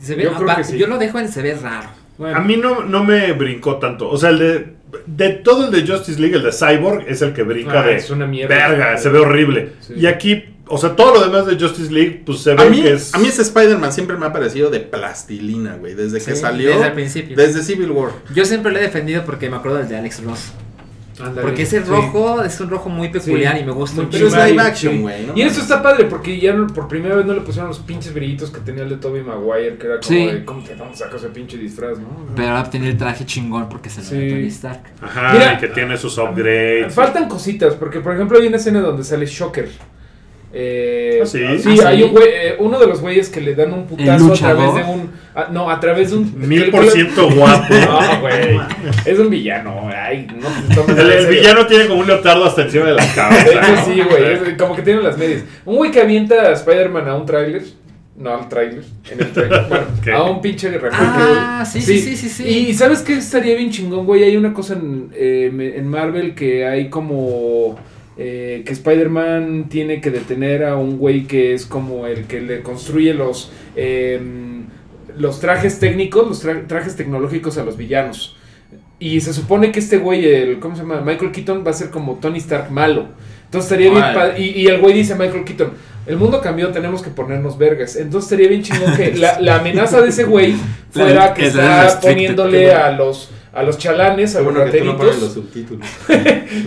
Se 0.02 0.16
ve, 0.16 0.24
Yo 0.24 0.34
creo 0.34 0.44
apa- 0.50 0.58
que 0.58 0.64
sí. 0.64 0.78
yo 0.78 0.88
lo 0.88 0.98
dejo 0.98 1.20
en 1.20 1.28
se 1.30 1.42
ve 1.42 1.56
raro. 1.56 1.90
Bueno, 2.18 2.38
A 2.38 2.42
mí 2.42 2.56
no, 2.58 2.84
no 2.84 3.04
me 3.04 3.34
brincó 3.34 3.78
tanto. 3.78 4.10
O 4.10 4.18
sea, 4.18 4.30
el 4.30 4.40
de. 4.40 4.76
De 5.08 5.30
todo 5.30 5.66
el 5.66 5.72
de 5.72 5.86
Justice 5.92 6.18
League, 6.22 6.38
el 6.38 6.44
de 6.44 6.54
Cyborg 6.54 7.04
es 7.10 7.22
el 7.22 7.34
que 7.34 7.44
brinca 7.44 7.82
Ah, 7.82 7.86
de. 7.86 7.96
es 7.98 8.10
una 8.12 8.26
mierda. 8.26 8.56
Verga, 8.56 8.98
se 8.98 9.10
ve 9.10 9.20
horrible. 9.20 9.72
Sí. 9.82 9.94
Y 9.98 10.06
aquí, 10.06 10.46
o 10.68 10.78
sea, 10.78 10.96
todo 10.96 11.14
lo 11.14 11.22
demás 11.22 11.46
de 11.46 11.60
Justice 11.60 11.92
League, 11.92 12.24
pues 12.26 12.40
se 12.40 12.54
ve 12.56 12.62
A 12.64 12.70
mí, 12.70 12.82
que 12.82 12.94
es. 12.94 13.14
a 13.14 13.20
mí 13.20 13.28
ese 13.28 13.42
Spider-Man 13.44 13.92
siempre 13.94 14.18
me 14.18 14.26
ha 14.26 14.34
parecido 14.34 14.70
de 14.70 14.80
plastilina, 14.80 15.76
güey. 15.76 15.94
Desde 15.96 16.20
que 16.20 16.36
salió. 16.36 16.70
desde 16.72 16.88
el 16.88 16.94
principio. 16.94 17.36
Desde 17.38 17.62
Civil 17.64 17.92
War. 17.92 18.12
Yo 18.34 18.46
siempre 18.46 18.72
lo 18.72 18.80
he 18.80 18.82
defendido 18.82 19.24
porque 19.26 19.50
me 19.50 19.58
acuerdo 19.58 19.78
del 19.78 19.88
de 19.90 19.98
Alex 19.98 20.24
Ross. 20.24 20.52
ándale, 21.18 21.44
Porque 21.44 21.62
ese 21.62 21.80
sí. 21.82 21.86
rojo 21.90 22.44
es 22.44 22.60
un 22.60 22.70
rojo 22.70 22.90
muy 22.90 23.08
peculiar 23.08 23.56
Sí. 23.56 23.62
y 23.62 23.66
me 23.66 23.72
gusta 23.72 24.02
un 24.02 24.10
Pero 24.10 24.28
es 24.28 24.34
live 24.34 24.62
action, 24.62 24.94
sí. 24.96 25.00
güey, 25.00 25.26
¿no? 25.28 25.34
Y 25.34 25.44
eso 25.44 25.62
está 25.62 25.82
padre 25.82 26.04
porque 26.06 26.38
ya 26.42 26.52
no- 26.54 26.68
por 26.68 26.90
primera 26.90 27.16
vez 27.16 27.26
no 27.26 27.34
le 27.34 27.40
pusieron 27.40 27.70
los 27.70 27.80
pinches 27.80 28.14
brillitos 28.14 28.50
que 28.52 28.60
tenía 28.60 28.84
el 28.84 28.90
de 28.90 28.98
Tobey 28.98 29.24
Maguire, 29.24 29.78
que 29.78 29.88
era 29.88 30.00
como 30.02 30.10
Sí. 30.10 30.26
de, 30.26 30.44
¿cómo 30.44 30.62
te 30.66 30.76
vamos 30.76 30.96
a 31.00 31.06
sacar 31.06 31.16
ese 31.18 31.30
pinche 31.30 31.58
disfraz, 31.58 32.00
no? 32.00 32.08
Pero 32.36 32.50
ahora 32.50 32.70
tiene 32.70 32.90
el 32.90 32.98
traje 32.98 33.26
chingón 33.26 33.70
porque 33.70 33.90
se 33.90 34.02
lo 34.02 34.10
Tony 34.10 34.48
Stark. 34.48 34.82
Ajá, 35.02 35.32
Mira, 35.32 35.54
y 35.54 35.58
que 35.60 35.68
tiene 35.70 35.96
sus 35.96 36.18
upgrades. 36.18 36.94
Faltan 36.94 37.30
cositas, 37.30 37.76
porque 37.76 38.02
por 38.02 38.14
ejemplo 38.14 38.38
hay 38.38 38.48
una 38.48 38.58
escena 38.58 38.82
donde 38.82 39.06
sale 39.06 39.26
Shocker. 39.26 39.70
Eh, 40.58 41.20
¿Ah, 41.22 41.26
sí? 41.26 41.42
Ah, 41.44 41.90
hay 41.90 41.98
sí. 41.98 42.04
un 42.04 42.12
güey, 42.14 42.28
eh, 42.30 42.56
uno 42.60 42.80
de 42.80 42.88
los 42.88 43.02
güeyes 43.02 43.28
que 43.28 43.42
le 43.42 43.56
dan 43.56 43.74
un 43.74 43.86
putazo 43.86 44.32
a 44.32 44.36
través 44.38 44.74
de 44.76 44.84
un. 44.84 45.12
ah, 45.36 45.50
no, 45.52 45.70
a 45.70 45.78
través 45.82 46.12
de 46.12 46.18
un. 46.18 46.34
Mil 46.48 46.70
por 46.72 46.90
ciento 46.90 47.30
guapo. 47.30 47.74
No, 47.74 48.22
güey. 48.22 48.58
Es 49.04 49.20
un 49.20 49.30
villano. 49.30 49.90
Ay, 49.94 50.28
no 50.40 50.94
El, 50.98 51.12
el 51.12 51.28
villano 51.28 51.68
tiene 51.68 51.88
como 51.88 52.00
un 52.00 52.08
leotardo 52.08 52.46
hasta 52.46 52.62
encima 52.62 52.86
de 52.86 52.94
la 52.94 53.06
cabeza. 53.14 53.84
sí, 53.86 54.02
güey. 54.02 54.56
como 54.56 54.78
que 54.78 54.82
tiene 54.82 55.02
las 55.02 55.18
medias. 55.18 55.44
Un 55.66 55.76
güey 55.76 55.92
que 55.92 56.00
avienta 56.00 56.36
a 56.36 56.54
Spider-Man 56.54 57.06
a 57.10 57.16
un 57.16 57.26
tráiler. 57.26 57.64
No, 58.18 58.34
al 58.34 58.48
tráiler. 58.48 58.84
En 59.12 59.20
el 59.20 59.32
tráiler. 59.34 59.66
Bueno, 59.70 59.86
¿Qué? 60.02 60.12
a 60.14 60.24
un 60.24 60.42
pinche 60.42 60.70
remolque, 60.70 60.96
Ah, 60.98 61.66
sí, 61.70 61.82
sí, 61.82 62.00
sí, 62.00 62.16
sí, 62.16 62.30
sí. 62.30 62.44
Y 62.48 62.74
¿sabes 62.74 63.02
qué 63.02 63.18
estaría 63.18 63.58
bien 63.58 63.72
chingón, 63.72 64.06
güey? 64.06 64.24
Hay 64.24 64.38
una 64.38 64.54
cosa 64.54 64.76
en, 64.76 65.10
eh, 65.14 65.74
en 65.76 65.86
Marvel 65.90 66.34
que 66.34 66.66
hay 66.66 66.90
como... 66.90 67.78
eh, 68.18 68.64
que 68.66 68.74
Spider-Man 68.74 69.68
tiene 69.70 70.02
que 70.02 70.12
detener 70.12 70.64
a 70.64 70.76
un 70.78 70.98
güey 70.98 71.26
que 71.26 71.54
es 71.54 71.66
como 71.66 72.08
el 72.08 72.26
que 72.26 72.42
le 72.42 72.62
construye 72.62 73.14
los... 73.14 73.52
eh, 73.76 74.20
los 75.18 75.40
trajes 75.40 75.80
técnicos, 75.80 76.28
los 76.28 76.46
tra- 76.46 76.68
trajes 76.68 76.98
tecnológicos 76.98 77.58
a 77.58 77.64
los 77.64 77.78
villanos. 77.78 78.36
Y 79.00 79.22
se 79.22 79.32
supone 79.34 79.72
que 79.72 79.80
este 79.80 79.98
güey, 79.98 80.26
el, 80.26 80.60
¿cómo 80.60 80.76
se 80.76 80.82
llama? 80.82 81.00
Michael 81.00 81.32
Keaton 81.32 81.64
va 81.66 81.72
a 81.72 81.74
ser 81.74 81.90
como 81.90 82.16
Tony 82.16 82.40
Stark 82.40 82.70
malo. 82.70 83.08
Entonces 83.46 83.72
estaría 83.72 83.92
bien 83.92 84.14
padre. 84.14 84.42
Y, 84.42 84.50
y 84.62 84.68
el 84.68 84.82
güey 84.82 84.94
dice 84.94 85.14
a 85.14 85.16
Michael 85.16 85.46
Keaton, 85.46 85.72
el 86.06 86.18
mundo 86.18 86.42
cambió, 86.42 86.70
tenemos 86.72 87.02
que 87.02 87.12
ponernos 87.12 87.58
vergas. 87.58 87.96
Entonces 87.96 88.30
estaría 88.30 88.50
bien 88.50 88.62
chingón 88.62 88.94
que 88.98 89.14
la, 89.18 89.40
la 89.40 89.56
amenaza 89.60 90.02
de 90.02 90.10
ese 90.10 90.26
güey 90.26 90.56
fuera 90.92 91.34
que 91.34 91.48
está 91.48 92.00
poniéndole 92.02 92.74
a 92.74 92.92
los 92.92 93.32
a 93.56 93.64
los 93.64 93.78
chalanes, 93.78 94.36
a 94.36 94.42
los 94.42 94.54
bueno 94.54 94.66
rateritos. 94.66 95.34
subtítulos. 95.34 95.88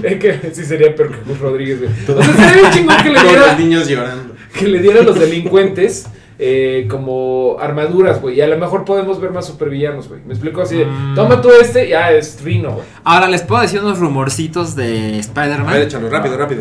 Es 0.02 0.16
que 0.18 0.50
sí 0.52 0.64
sería 0.64 0.94
peor 0.94 1.10
que 1.12 1.20
Gus 1.28 1.38
Rodríguez, 1.38 1.78
güey. 1.80 1.90
O 2.18 2.22
sea, 2.22 2.30
estaría 2.32 2.54
bien 2.60 2.72
chingón 2.72 2.96
que 3.02 3.08
le 3.10 3.14
Todos 3.14 3.28
diera, 3.30 3.46
los 3.48 3.58
niños 3.58 3.88
llorando. 3.88 4.34
que 4.58 4.66
le 4.68 4.78
diera 4.80 5.00
a 5.00 5.02
los 5.04 5.18
delincuentes 5.18 6.06
eh, 6.40 6.86
como 6.90 7.56
armaduras, 7.60 8.20
güey. 8.20 8.36
Y 8.36 8.40
a 8.40 8.46
lo 8.46 8.56
mejor 8.58 8.84
podemos 8.84 9.20
ver 9.20 9.30
más 9.32 9.46
supervillanos, 9.46 10.08
güey. 10.08 10.20
Me 10.26 10.32
explico 10.34 10.62
así 10.62 10.76
de, 10.76 10.86
Mm. 10.86 11.14
toma 11.14 11.40
tú 11.40 11.50
este, 11.60 11.88
ya 11.88 12.10
es 12.12 12.40
Rino, 12.42 12.70
güey. 12.72 12.84
Ahora 13.04 13.28
les 13.28 13.42
puedo 13.42 13.60
decir 13.62 13.80
unos 13.80 13.98
rumorcitos 13.98 14.74
de 14.76 14.86
A 14.86 15.10
ver, 15.10 15.20
Spider-Man. 15.20 15.76
échalo, 15.82 16.08
rápido, 16.08 16.36
rápido. 16.36 16.60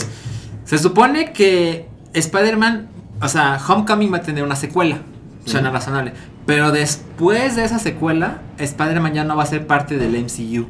Se 0.66 0.78
supone 0.78 1.32
que 1.32 1.86
Spider-Man, 2.14 2.88
o 3.22 3.28
sea, 3.28 3.60
Homecoming 3.68 4.12
va 4.12 4.18
a 4.18 4.22
tener 4.24 4.44
una 4.44 4.56
secuela. 4.56 4.98
Suena 5.46 5.70
razonable. 5.72 6.12
Pero 6.48 6.72
después 6.72 7.56
de 7.56 7.66
esa 7.66 7.78
secuela, 7.78 8.42
Spider-Man 8.58 9.14
ya 9.14 9.24
no 9.24 9.36
va 9.36 9.44
a 9.44 9.48
ser 9.48 9.68
parte 9.68 9.98
del 9.98 10.14
MCU. 10.24 10.66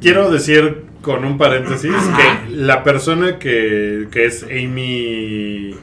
Quiero 0.00 0.30
decir 0.30 0.84
con 1.02 1.24
un 1.24 1.36
paréntesis 1.36 1.92
Ajá. 1.94 2.16
que 2.46 2.50
la 2.56 2.82
persona 2.84 3.38
que, 3.38 4.08
que 4.10 4.24
es 4.24 4.44
Amy. 4.44 5.74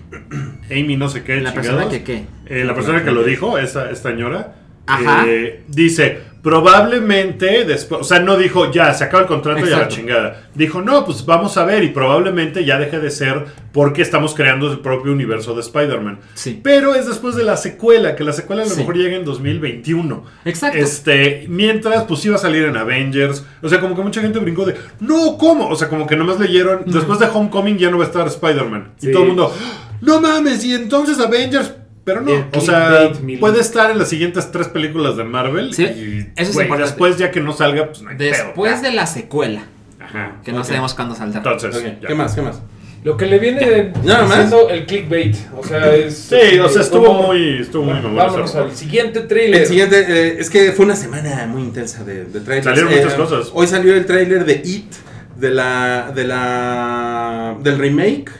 Amy 0.71 0.95
no 0.97 1.09
sé 1.09 1.23
qué. 1.23 1.41
La 1.41 1.53
persona 1.53 1.83
chingados, 1.83 1.93
que 1.93 2.03
qué. 2.03 2.25
eh, 2.47 2.63
la 2.65 2.73
persona 2.73 3.03
que 3.03 3.11
lo 3.11 3.23
dijo, 3.23 3.57
esa, 3.57 3.91
esta 3.91 4.09
señora, 4.11 4.55
Ajá. 4.87 5.25
eh, 5.27 5.63
dice, 5.67 6.19
probablemente 6.47 7.65
después, 7.65 8.01
o 8.01 8.03
sea, 8.03 8.19
no 8.19 8.37
dijo, 8.37 8.71
ya, 8.71 8.93
se 8.93 9.03
acaba 9.03 9.23
el 9.23 9.27
contrato 9.27 9.59
y 9.59 9.63
a 9.63 9.65
la 9.65 9.71
Exacto. 9.75 9.95
chingada. 9.95 10.47
Dijo, 10.53 10.81
no, 10.81 11.05
pues 11.05 11.25
vamos 11.25 11.57
a 11.57 11.65
ver 11.65 11.83
y 11.83 11.89
probablemente 11.89 12.63
ya 12.63 12.77
deje 12.79 12.99
de 12.99 13.11
ser 13.11 13.45
porque 13.73 14.01
estamos 14.01 14.33
creando 14.33 14.71
el 14.71 14.79
propio 14.79 15.11
universo 15.11 15.53
de 15.53 15.61
Spider-Man. 15.61 16.19
Sí. 16.35 16.59
Pero 16.63 16.95
es 16.95 17.05
después 17.07 17.35
de 17.35 17.43
la 17.43 17.57
secuela, 17.57 18.15
que 18.15 18.23
la 18.23 18.33
secuela 18.33 18.63
a 18.63 18.65
lo 18.65 18.71
Sí. 18.71 18.79
mejor 18.79 18.95
llega 18.97 19.15
en 19.17 19.25
2021. 19.25 20.23
Exacto. 20.45 20.77
Este, 20.77 21.45
mientras, 21.49 22.03
pues 22.05 22.23
iba 22.25 22.35
a 22.35 22.39
salir 22.39 22.63
en 22.63 22.77
Avengers. 22.77 23.45
O 23.61 23.69
sea, 23.69 23.79
como 23.79 23.95
que 23.95 24.01
mucha 24.01 24.21
gente 24.21 24.39
brincó 24.39 24.65
de, 24.65 24.75
no, 24.99 25.37
¿cómo? 25.37 25.67
O 25.69 25.75
sea, 25.75 25.89
como 25.89 26.07
que 26.07 26.15
nomás 26.15 26.39
leyeron, 26.39 26.83
después 26.85 27.19
de 27.19 27.27
Homecoming 27.27 27.77
ya 27.77 27.89
no 27.91 27.97
va 27.97 28.05
a 28.05 28.07
estar 28.07 28.25
Spider-Man. 28.27 28.93
Sí. 28.97 29.09
Y 29.09 29.11
todo 29.11 29.23
el 29.23 29.27
mundo, 29.29 29.53
no 30.01 30.21
mames, 30.21 30.63
y 30.63 30.73
entonces 30.73 31.19
Avengers. 31.19 31.73
Pero 32.07 32.21
no, 32.21 32.31
o 32.55 32.61
sea, 32.61 33.11
puede 33.41 33.59
estar 33.59 33.91
en 33.91 33.97
las 33.99 34.07
siguientes 34.07 34.49
tres 34.49 34.69
películas 34.69 35.17
de 35.17 35.25
Marvel. 35.25 35.73
Sí, 35.73 35.83
y, 35.83 36.19
eso 36.37 36.49
es 36.49 36.53
güey, 36.53 36.65
importante. 36.67 36.83
después 36.91 37.17
ya 37.17 37.31
que 37.31 37.41
no 37.41 37.51
salga, 37.51 37.87
pues 37.87 38.01
no 38.01 38.09
hay 38.11 38.15
Después 38.15 38.71
pedo. 38.75 38.81
de 38.83 38.91
la 38.93 39.05
secuela, 39.05 39.63
Ajá. 39.99 40.37
que 40.45 40.53
no 40.53 40.59
Ok. 40.61 40.65
sabemos 40.67 40.93
cuándo 40.93 41.15
saldrá. 41.15 41.39
Entonces, 41.39 41.75
Ok, 41.75 41.83
ya. 42.01 42.07
¿Qué 42.07 42.15
más? 42.15 42.33
¿Qué 42.33 42.41
más? 42.41 42.61
Lo 43.03 43.17
que 43.17 43.25
le 43.25 43.39
viene 43.39 43.91
¿Nada 44.05 44.25
más? 44.25 44.53
el 44.71 44.85
clickbait. 44.85 45.35
O 45.57 45.63
sea, 45.65 45.93
es. 45.93 46.15
Sí, 46.17 46.57
o 46.59 46.69
sea, 46.69 46.81
estuvo 46.81 47.05
como- 47.07 47.23
muy, 47.27 47.59
estuvo 47.59 47.83
muy 47.83 47.93
Bueno, 47.99 48.15
vámonos 48.15 48.55
al 48.55 48.73
siguiente 48.73 49.19
trailer. 49.21 49.61
El 49.63 49.67
siguiente, 49.67 50.05
eh, 50.07 50.37
es 50.39 50.49
que 50.49 50.71
fue 50.71 50.85
una 50.85 50.95
semana 50.95 51.45
muy 51.45 51.61
intensa 51.63 52.05
de, 52.05 52.23
de 52.23 52.39
trailers. 52.39 52.63
Salieron 52.65 52.93
Eh, 52.93 52.95
muchas 53.01 53.13
cosas. 53.15 53.51
Hoy 53.53 53.67
salió 53.67 53.93
el 53.93 54.05
trailer 54.05 54.45
de 54.45 54.61
It, 54.63 54.91
de 55.35 55.51
la, 55.51 56.11
de 56.15 56.23
la, 56.23 57.55
del 57.61 57.77
remake, 57.77 58.31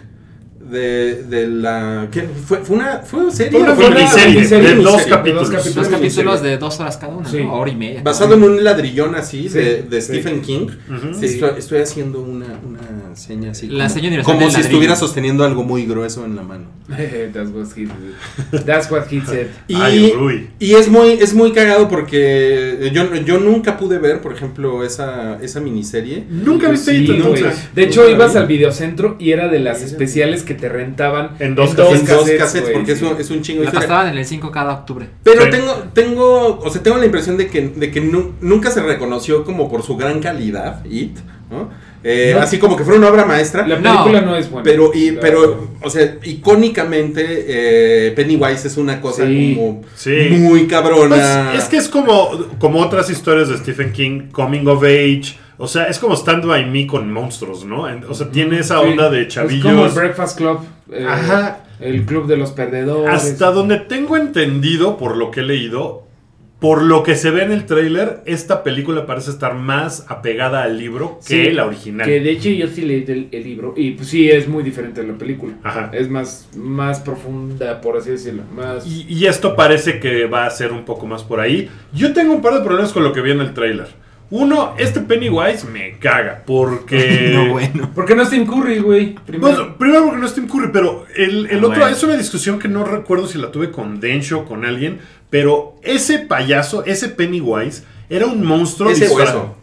de, 0.69 1.23
de 1.23 1.47
la, 1.47 2.07
¿qué? 2.11 2.21
Fue, 2.23 2.59
fue 2.59 2.75
una, 2.77 2.99
fue 2.99 3.31
serie. 3.31 3.51
Fue 3.51 3.61
una 3.61 3.73
¿O 3.73 3.75
fue 3.75 3.89
miniserie 3.89 4.47
de 4.47 4.75
dos 4.75 5.01
capítulos. 5.03 5.49
dos 5.75 5.87
capítulos. 5.87 6.41
Una 6.41 6.49
de 6.49 6.57
dos 6.57 6.79
horas 6.79 6.97
cada 6.97 7.25
Sí. 7.25 7.43
¿no? 7.43 7.53
Hora 7.55 7.71
y 7.71 7.75
media. 7.75 8.01
Basado 8.03 8.35
en 8.35 8.43
un 8.43 8.63
ladrillón 8.63 9.15
así 9.15 9.49
Sí, 9.49 9.57
de, 9.57 9.83
de 9.83 10.01
sí. 10.01 10.07
Stephen 10.13 10.41
King. 10.41 10.67
Estoy, 11.21 11.51
estoy 11.57 11.79
haciendo 11.79 12.21
una, 12.21 12.45
una 12.45 12.79
seña 13.17 13.51
así. 13.51 13.67
La 13.67 13.85
como, 13.85 13.89
seña 13.95 14.07
universal 14.07 14.25
como 14.33 14.39
del 14.41 14.49
si 14.49 14.53
ladrillo. 14.57 14.67
estuviera 14.69 14.95
sosteniendo 14.95 15.43
algo 15.43 15.63
muy 15.63 15.85
grueso 15.85 16.23
en 16.25 16.35
la 16.35 16.43
mano. 16.43 16.65
That's 16.87 17.49
what 17.51 17.67
he, 17.75 17.87
that's 18.65 18.89
what 18.89 19.03
he 19.11 19.19
said. 19.21 19.47
Y, 19.67 19.75
Ay, 19.75 20.49
y 20.59 20.73
es 20.75 20.87
muy 20.89 21.11
es 21.13 21.33
muy 21.33 21.51
cagado 21.51 21.89
porque 21.89 22.89
yo, 22.93 23.13
yo 23.15 23.39
nunca 23.39 23.77
pude 23.77 23.99
ver, 23.99 24.21
por 24.21 24.33
ejemplo, 24.33 24.83
esa, 24.85 25.37
esa 25.41 25.59
miniserie. 25.59 26.25
Nunca 26.29 26.69
viste 26.69 26.91
Sí, 26.97 27.05
entonces. 27.11 27.69
De 27.75 27.83
hecho, 27.83 28.01
Nunca 28.03 28.13
ibas 28.15 28.33
vi. 28.33 28.39
al 28.39 28.47
videocentro 28.47 29.15
y 29.19 29.31
era 29.31 29.47
de 29.49 29.59
las 29.59 29.81
especiales 29.81 30.43
que 30.43 30.53
te 30.53 30.69
rentaban 30.69 31.31
En 31.39 31.55
dos 31.55 31.71
en 31.71 31.75
dos 31.75 31.99
cassettes, 32.03 32.37
cassettes, 32.39 32.61
güey, 32.61 32.73
porque 32.73 32.95
sí. 32.95 33.05
es, 33.05 33.11
un, 33.11 33.17
es 33.21 33.29
un 33.31 33.41
chingo 33.41 33.59
de 33.61 33.65
La 33.67 33.71
pasaban 33.73 34.07
en 34.09 34.17
el 34.17 34.25
5 34.25 34.49
cada 34.51 34.73
octubre. 34.73 35.07
Pero 35.23 35.43
Sí. 35.43 35.49
tengo, 35.51 35.73
tengo, 35.93 36.59
o 36.59 36.69
sea, 36.69 36.81
tengo 36.81 36.97
la 36.97 37.05
impresión 37.05 37.35
de 37.37 37.47
que, 37.47 37.67
de 37.69 37.91
que 37.91 37.99
nu- 38.01 38.33
nunca 38.41 38.71
se 38.71 38.81
reconoció 38.81 39.43
como 39.43 39.69
por 39.69 39.83
su 39.83 39.97
gran 39.97 40.19
calidad, 40.21 40.85
It, 40.85 41.17
¿no? 41.51 41.69
Eh, 42.09 42.31
No. 42.35 42.41
Así 42.41 42.57
como 42.57 42.75
que 42.77 42.83
fuera 42.83 42.99
una 42.99 43.09
obra 43.09 43.25
maestra. 43.25 43.67
La 43.67 43.75
película 43.77 44.21
no, 44.21 44.35
es 44.37 44.49
buena. 44.49 44.63
Pero, 44.63 44.91
y, 44.93 45.11
pero, 45.11 45.69
o 45.81 45.89
sea, 45.89 46.17
icónicamente, 46.23 47.45
eh, 47.47 48.11
Pennywise 48.15 48.67
es 48.67 48.77
una 48.77 49.01
cosa 49.01 49.25
Sí. 49.27 49.53
como 49.55 49.81
Sí. 49.95 50.15
muy 50.31 50.59
Pues, 50.61 50.71
cabrona. 50.71 51.53
es 51.53 51.65
que 51.65 51.77
es 51.77 51.89
como, 51.89 52.29
como 52.59 52.79
otras 52.81 53.09
historias 53.09 53.49
de 53.49 53.57
Stephen 53.57 53.91
King, 53.91 54.29
Coming 54.31 54.67
of 54.67 54.83
Age. 54.83 55.37
O 55.59 55.67
sea, 55.67 55.85
es 55.85 55.97
como 55.99 56.15
Stand 56.15 56.45
By 56.45 56.65
Me 56.69 56.85
con 56.87 57.11
monstruos, 57.11 57.65
¿no? 57.65 57.87
O 58.09 58.13
sea, 58.13 58.29
tiene 58.29 58.59
esa 58.59 58.79
Sí. 58.79 58.85
onda 58.87 59.09
de 59.09 59.23
Es 59.23 59.33
como 59.35 59.49
el 59.49 59.59
chavillos. 59.61 59.95
Breakfast 59.95 60.37
Club. 60.37 60.59
eh, 60.91 61.05
Ajá. 61.07 61.59
El 61.79 62.05
club 62.05 62.25
de 62.27 62.37
los 62.37 62.51
perdedores. 62.51 63.13
Hasta 63.13 63.51
donde 63.51 63.77
tengo 63.77 64.17
entendido, 64.17 64.97
por 64.97 65.15
lo 65.15 65.29
que 65.29 65.41
he 65.41 65.43
leído, 65.43 66.06
por 66.59 66.81
lo 66.81 67.03
que 67.03 67.15
se 67.15 67.29
ve 67.29 67.43
en 67.43 67.51
el 67.51 67.65
tráiler, 67.65 68.21
esta 68.25 68.63
película 68.63 69.05
parece 69.05 69.29
estar 69.29 69.53
más 69.53 70.05
apegada 70.07 70.63
al 70.63 70.79
libro 70.79 71.19
que 71.25 71.45
Sí, 71.45 71.51
la 71.51 71.65
original. 71.65 72.07
Que 72.07 72.19
de 72.19 72.31
hecho 72.31 72.49
yo 72.49 72.67
sí 72.67 72.81
leí 72.81 73.05
el, 73.07 73.27
el 73.31 73.43
libro. 73.43 73.75
Y 73.77 73.91
pues 73.91 74.07
sí, 74.07 74.29
es 74.29 74.47
muy 74.47 74.63
diferente 74.63 75.01
de 75.01 75.07
la 75.07 75.17
película. 75.17 75.53
Ajá. 75.63 75.91
Es 75.93 76.09
más, 76.09 76.49
más 76.55 76.99
profunda, 76.99 77.79
por 77.79 77.97
así 77.97 78.09
decirlo. 78.09 78.41
Más... 78.55 78.87
Y, 78.87 79.05
y 79.07 79.27
esto 79.27 79.55
parece 79.55 79.99
que 79.99 80.25
va 80.25 80.47
a 80.47 80.49
ser 80.49 80.71
un 80.71 80.83
poco 80.83 81.05
más 81.05 81.23
por 81.23 81.39
ahí. 81.39 81.69
Yo 81.93 82.11
tengo 82.13 82.33
un 82.33 82.41
par 82.41 82.55
de 82.55 82.61
problemas 82.61 82.91
con 82.91 83.03
lo 83.03 83.13
que 83.13 83.21
vi 83.21 83.31
en 83.31 83.41
el 83.41 83.53
tráiler. 83.53 84.06
Uno, 84.29 84.75
este 84.77 84.99
Pennywise 85.01 85.65
me 85.71 85.97
caga 85.99 86.43
porque... 86.45 87.31
No, 87.33 87.51
bueno. 87.53 87.89
¿Por 87.95 88.05
qué 88.05 88.13
no 88.15 88.23
es 88.23 88.29
Tim 88.29 88.45
Curry, 88.45 88.79
güey? 88.79 89.15
Primero. 89.25 89.55
Bueno, 89.55 89.77
primero 89.77 90.03
porque 90.05 90.17
no 90.19 90.25
es 90.25 90.33
Tim 90.33 90.47
Curry, 90.47 90.69
pero 90.73 91.05
el, 91.15 91.45
el 91.47 91.55
Ah, 91.63 91.67
otro 91.67 91.79
bueno. 91.79 91.87
es 91.87 92.03
una 92.03 92.15
discusión 92.17 92.59
que 92.59 92.67
no 92.67 92.83
recuerdo 92.83 93.27
si 93.27 93.37
la 93.37 93.51
tuve 93.51 93.71
con 93.71 93.99
Densho 94.01 94.39
o 94.39 94.45
con 94.45 94.65
alguien, 94.65 94.99
pero 95.29 95.75
ese 95.81 96.19
payaso, 96.19 96.83
ese 96.85 97.09
Pennywise, 97.09 97.83
era 98.09 98.25
un 98.25 98.45
monstruo 98.45 98.89
Ese 98.91 99.05
disfra- 99.09 99.15
hueso. 99.15 99.55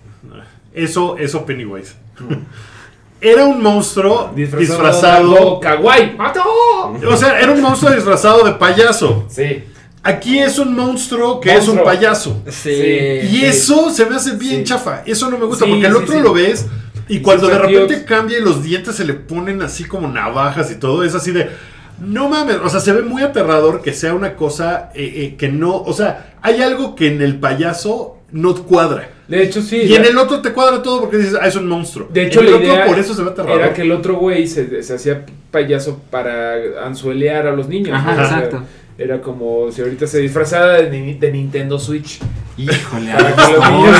Eso, 0.72 1.16
eso 1.18 1.44
Pennywise. 1.46 1.94
Era 3.20 3.44
un 3.44 3.62
monstruo 3.62 4.32
disfrazado. 4.34 4.60
disfrazado. 4.82 5.12
de 5.32 5.38
algo 5.38 5.60
kawaii. 5.60 6.16
¡Mato! 6.16 6.42
O 7.08 7.16
sea, 7.16 7.38
era 7.40 7.52
un 7.52 7.60
monstruo 7.62 7.92
disfrazado 7.92 8.44
de 8.44 8.52
payaso. 8.52 9.24
Sí. 9.30 9.64
Aquí 10.04 10.38
es 10.38 10.58
un 10.58 10.76
monstruo 10.76 11.40
que 11.40 11.54
es 11.54 11.66
un 11.66 11.82
payaso. 11.82 12.42
Sí. 12.48 12.70
Y 12.70 13.26
Sí. 13.38 13.44
eso 13.46 13.90
se 13.90 14.04
me 14.06 14.16
hace 14.16 14.32
bien 14.36 14.58
Sí. 14.58 14.64
chafa. 14.64 15.02
Eso 15.06 15.30
no 15.30 15.38
me 15.38 15.46
gusta 15.46 15.64
Sí, 15.64 15.70
porque 15.70 15.86
el 15.86 15.96
otro 15.96 16.14
sí. 16.14 16.20
lo 16.20 16.32
ves 16.34 16.66
y 17.08 17.16
Y 17.16 17.20
cuando 17.22 17.48
de 17.48 17.58
repente 17.58 18.04
cambia 18.04 18.38
y 18.38 18.42
los 18.42 18.62
dientes 18.62 18.94
se 18.96 19.04
le 19.04 19.14
ponen 19.14 19.62
así 19.62 19.84
como 19.84 20.06
navajas 20.08 20.70
y 20.70 20.76
todo, 20.76 21.04
es 21.04 21.14
así 21.14 21.32
de. 21.32 21.48
No 22.00 22.28
mames, 22.28 22.56
o 22.62 22.68
sea, 22.68 22.80
se 22.80 22.92
ve 22.92 23.02
muy 23.02 23.22
aterrador 23.22 23.80
que 23.80 23.92
sea 23.92 24.14
una 24.14 24.34
cosa 24.36 24.90
eh, 24.94 25.12
eh, 25.16 25.34
que 25.38 25.48
no. 25.48 25.76
O 25.76 25.92
sea, 25.92 26.34
hay 26.42 26.60
algo 26.60 26.94
que 26.94 27.06
en 27.08 27.22
el 27.22 27.38
payaso 27.38 28.18
no 28.32 28.54
cuadra. 28.64 29.08
De 29.28 29.42
hecho, 29.42 29.62
sí. 29.62 29.76
Y 29.84 29.94
en 29.94 30.04
el 30.04 30.18
otro 30.18 30.40
te 30.42 30.52
cuadra 30.52 30.82
todo 30.82 31.00
porque 31.00 31.16
dices, 31.18 31.38
ah, 31.40 31.46
es 31.46 31.56
un 31.56 31.66
monstruo. 31.66 32.08
De 32.12 32.26
hecho, 32.26 32.40
en 32.40 32.46
el 32.46 32.52
la 32.52 32.56
otro 32.58 32.72
idea 32.74 32.86
por 32.86 32.98
eso 32.98 33.14
se 33.14 33.22
ve 33.22 33.30
aterrador. 33.30 33.60
era 33.60 33.72
que 33.72 33.82
el 33.82 33.92
otro 33.92 34.16
güey 34.16 34.46
se, 34.48 34.82
se 34.82 34.94
hacía 34.94 35.24
payaso 35.50 36.00
para 36.10 36.84
anzuelear 36.84 37.46
a 37.46 37.52
los 37.52 37.68
niños. 37.68 37.94
Ajá, 37.96 38.14
¿no? 38.14 38.22
O 38.22 38.28
sea, 38.28 38.38
exacto. 38.38 38.62
Era 38.96 39.20
como 39.20 39.70
si 39.72 39.82
ahorita 39.82 40.06
se 40.06 40.18
disfrazara 40.20 40.74
de, 40.82 40.90
ni- 40.90 41.14
de 41.14 41.32
Nintendo 41.32 41.78
Switch. 41.78 42.20
Híjole, 42.56 43.10
Para 43.12 43.34
que, 43.34 43.52
los 43.52 43.70
niños, 43.70 43.98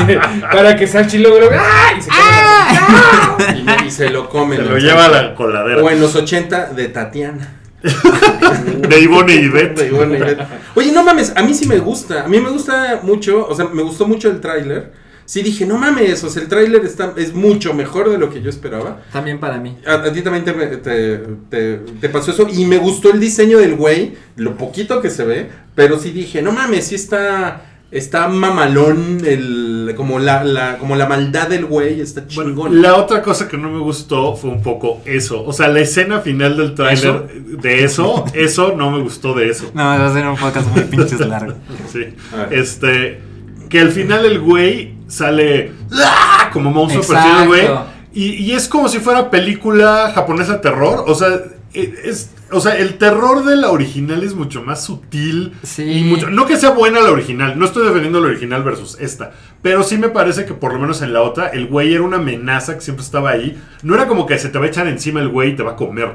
para 0.53 0.77
que 0.77 0.87
Salchi 0.87 1.19
logre. 1.19 1.49
¡Ah! 1.53 1.93
Y 1.99 2.01
se 2.03 2.11
así, 2.13 3.65
Y, 3.85 3.87
y 3.87 3.91
se 3.91 4.11
lo 4.11 4.29
comen. 4.29 4.59
Se 4.59 4.65
lo 4.65 4.79
lleva 4.79 5.07
a 5.07 5.09
la 5.09 5.35
coladera. 5.35 5.83
O 5.83 5.91
en 5.91 6.01
los 6.01 6.15
80 6.15 6.67
de 6.75 6.89
Tatiana. 6.89 7.55
De 8.89 9.01
Ivonne 9.01 9.35
y. 9.35 9.49
De 9.49 9.87
Ivet. 9.89 10.39
Oye, 10.75 10.93
no 10.93 11.03
mames, 11.03 11.33
a 11.37 11.43
mí 11.43 11.53
sí 11.55 11.67
me 11.67 11.79
gusta. 11.79 12.25
A 12.25 12.29
mí 12.29 12.41
me 12.41 12.49
gusta 12.51 13.01
mucho, 13.03 13.47
o 13.47 13.55
sea, 13.55 13.67
me 13.67 13.83
gustó 13.83 14.07
mucho 14.07 14.31
el 14.31 14.41
tráiler. 14.41 14.93
Sí 15.27 15.43
dije, 15.43 15.65
no 15.65 15.79
mames, 15.79 16.23
o 16.23 16.29
sea, 16.29 16.43
el 16.43 16.49
tráiler 16.49 16.85
está 16.85 17.15
es 17.17 17.33
mucho 17.35 17.73
mejor 17.73 18.11
de 18.11 18.19
lo 18.19 18.29
que 18.31 18.43
yo 18.43 18.51
esperaba. 18.51 19.01
También 19.13 19.41
para 19.41 19.59
mí. 19.59 19.77
A, 19.87 19.95
a 19.95 20.13
ti 20.13 20.21
también 20.23 20.45
te, 20.45 20.53
te, 20.53 21.19
te- 21.51 21.77
te 22.01 22.09
pasó 22.11 22.31
eso. 22.33 22.47
Y 22.53 22.65
me 22.67 22.77
gustó 22.77 23.11
el 23.11 23.21
diseño 23.21 23.59
del 23.59 23.75
güey, 23.75 24.15
lo 24.37 24.57
poquito 24.57 25.01
que 25.01 25.09
se 25.11 25.25
ve. 25.25 25.49
Pero 25.75 25.99
sí 25.99 26.11
dije, 26.11 26.43
no 26.43 26.53
mames, 26.53 26.89
sí 26.89 26.95
está, 26.95 27.63
está 27.91 28.29
mamalón, 28.29 29.23
el, 29.25 29.95
como, 29.97 30.19
la, 30.19 30.45
la, 30.45 30.77
como 30.79 30.95
la 30.95 31.07
maldad 31.07 31.49
del 31.49 31.65
güey, 31.65 32.01
está 32.01 32.25
Bueno, 32.35 32.51
chingón. 32.51 32.83
la 32.83 32.97
otra 32.97 33.23
cosa 33.23 33.49
que 33.49 33.57
no 33.57 33.71
me 33.71 33.79
gustó 33.81 34.37
fue 34.37 34.51
un 34.51 34.63
poco 34.63 35.01
eso. 35.07 35.43
O 35.45 35.53
sea, 35.55 35.69
la 35.69 35.81
escena 35.81 36.21
final 36.21 36.57
del 36.57 36.75
tráiler 36.75 37.29
de 37.63 37.83
eso, 37.85 38.25
eso 38.35 38.75
no 38.77 38.91
me 38.91 39.01
gustó 39.03 39.33
de 39.35 39.49
eso. 39.49 39.71
No, 39.75 39.83
va 39.83 40.07
a 40.07 40.13
ser 40.13 40.27
un 40.27 40.37
podcast 40.37 40.69
muy 40.71 40.83
pinches 40.85 41.19
largo. 41.21 41.55
Sí. 41.91 42.05
Este. 42.51 43.21
Que 43.69 43.81
al 43.81 43.91
final 43.91 44.25
el 44.27 44.39
güey 44.39 44.95
sale 45.15 45.73
¡ah! 45.93 46.51
como 46.53 46.71
monstruo 46.71 47.05
al 47.19 47.47
güey. 47.47 47.69
Y, 48.13 48.35
y 48.35 48.53
es 48.53 48.69
como 48.69 48.89
si 48.89 49.01
fuera 49.01 49.31
película 49.31 50.13
japonesa 50.15 50.61
terror. 50.61 51.05
O 51.09 51.15
sea, 51.15 51.29
e- 51.73 51.95
es, 52.05 52.31
o 52.53 52.61
sea, 52.61 52.77
el 52.77 52.95
terror 52.99 53.45
de 53.45 53.57
la 53.57 53.71
original 53.71 54.23
es 54.23 54.35
mucho 54.35 54.63
más 54.63 54.85
sutil. 54.85 55.55
Sí. 55.63 55.83
Y 55.83 56.05
mucho, 56.05 56.31
no 56.31 56.47
que 56.47 56.57
sea 56.57 56.71
buena 56.71 57.01
la 57.01 57.11
original. 57.11 57.59
No 57.59 57.65
estoy 57.65 57.85
defendiendo 57.85 58.21
la 58.21 58.29
original 58.29 58.63
versus 58.63 58.97
esta. 59.01 59.33
Pero 59.63 59.83
sí 59.83 59.99
me 59.99 60.09
parece 60.11 60.45
que 60.45 60.55
por 60.55 60.73
lo 60.73 60.79
menos 60.79 61.03
en 61.03 61.13
la 61.13 61.23
otra, 61.23 61.49
el 61.49 61.67
güey 61.67 61.93
era 61.93 62.03
una 62.03 62.19
amenaza 62.19 62.75
que 62.75 62.83
siempre 62.83 63.05
estaba 63.05 63.31
ahí. 63.31 63.61
No 63.83 63.95
era 63.95 64.07
como 64.07 64.27
que 64.27 64.39
se 64.39 64.49
te 64.49 64.59
va 64.59 64.67
a 64.67 64.69
echar 64.69 64.87
encima 64.87 65.21
el 65.21 65.29
güey 65.29 65.51
y 65.51 65.57
te 65.57 65.63
va 65.65 65.73
a 65.73 65.77
comer. 65.77 66.15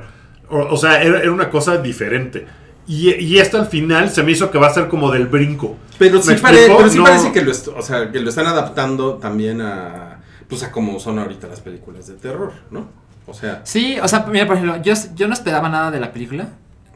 O, 0.50 0.60
o 0.60 0.78
sea, 0.78 1.02
era, 1.04 1.20
era 1.20 1.32
una 1.32 1.50
cosa 1.50 1.78
diferente. 1.78 2.45
Y, 2.88 3.14
y 3.14 3.39
esto 3.39 3.58
al 3.60 3.68
final 3.68 4.10
se 4.10 4.24
me 4.24 4.32
hizo 4.32 4.50
que 4.50 4.58
va 4.58 4.68
a 4.68 4.74
ser 4.74 4.88
como 4.88 5.12
del 5.12 5.28
brinco. 5.28 5.78
Pero 6.00 6.22
sí, 6.22 6.30
¿Me 6.32 6.38
pare- 6.39 6.56
explico? 6.58 6.78
pero 6.80 6.89
sí 6.89 6.97
No. 6.97 7.04
parece 7.04 7.32
que 7.32 7.41
lo, 7.41 7.52
est- 7.52 7.68
o 7.68 7.82
sea, 7.84 8.12
que 8.12 8.20
lo 8.20 8.30
están 8.30 8.47
adaptando 8.47 9.16
también 9.16 9.62
a, 9.62 10.20
pues 10.47 10.64
a 10.64 10.72
como 10.72 11.00
son 11.00 11.20
ahorita 11.20 11.47
las 11.47 11.60
películas 11.62 12.08
de 12.08 12.16
terror, 12.16 12.54
¿no? 12.72 12.88
O 13.28 13.34
sea, 13.34 13.62
Sí, 13.64 13.97
o 14.02 14.08
sea, 14.08 14.26
mira, 14.32 14.47
por 14.47 14.56
ejemplo, 14.56 14.82
yo, 14.82 14.93
yo 15.16 15.28
no 15.28 15.34
esperaba 15.34 15.70
nada 15.70 15.91
de 15.91 16.00
la 16.00 16.12
película. 16.12 16.47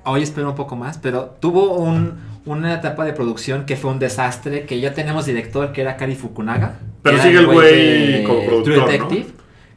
Hoy 0.06 0.24
espero 0.24 0.50
un 0.50 0.56
poco 0.56 0.76
más, 0.76 0.98
pero 0.98 1.36
tuvo 1.40 1.74
un, 1.76 2.14
una 2.46 2.74
etapa 2.74 3.06
de 3.06 3.14
producción 3.14 3.66
que 3.66 3.76
fue 3.78 3.92
un 3.92 4.00
desastre, 4.00 4.66
que 4.66 4.80
ya 4.80 4.94
tenemos 4.94 5.26
director 5.26 5.72
que 5.72 5.82
era 5.82 5.96
Kari 5.96 6.16
Fukunaga. 6.16 6.80
Pero 7.04 7.22
sigue 7.22 7.38
el 7.40 7.46
güey 7.46 8.24
como 8.24 8.46
productor, 8.46 8.64
True 8.74 8.92
Detective. 8.92 9.28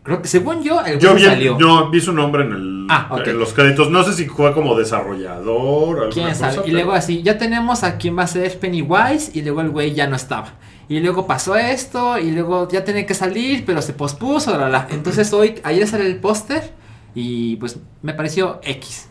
Creo 0.03 0.23
que 0.23 0.29
según 0.29 0.63
yo, 0.63 0.81
el 0.85 0.99
Yo 0.99 1.11
güey 1.11 1.23
vi, 1.23 1.29
salió. 1.29 1.59
yo 1.59 1.91
vi 1.91 2.01
su 2.01 2.13
nombre 2.13 2.45
en, 2.45 2.53
el, 2.53 2.76
Ah, 2.89 3.09
ok. 3.11 3.27
en 3.27 3.39
los 3.39 3.53
créditos. 3.53 3.91
No 3.91 4.03
sé 4.05 4.13
si 4.13 4.27
juega 4.27 4.55
como 4.55 4.75
desarrollador 4.77 6.11
¿Quién 6.13 6.35
sabe? 6.35 6.57
cosa, 6.57 6.69
Y 6.69 6.73
luego 6.73 6.93
así, 6.93 7.23
ya 7.23 7.39
tenemos 7.39 7.83
a 7.85 7.97
quién 7.99 8.17
va 8.19 8.23
a 8.23 8.27
ser 8.27 8.59
Pennywise 8.59 9.31
y 9.35 9.43
luego 9.43 9.61
el 9.61 9.71
güey 9.71 9.95
ya 9.95 10.07
no 10.07 10.17
estaba. 10.17 10.55
Y 10.89 11.01
luego 11.01 11.27
pasó 11.27 11.57
esto 11.57 12.19
y 12.19 12.31
luego 12.31 12.69
ya 12.69 12.85
tenía 12.85 13.07
que 13.07 13.15
salir, 13.15 13.65
pero 13.67 13.83
se 13.83 13.93
pospuso, 13.93 14.57
la, 14.57 14.69
la. 14.69 14.87
Entonces 14.91 15.33
hoy, 15.33 15.57
ayer 15.65 15.87
sale 15.89 16.07
el 16.07 16.17
póster 16.19 16.73
y 17.15 17.57
pues 17.57 17.79
me 18.03 18.15
pareció 18.15 18.61
X. 18.63 19.09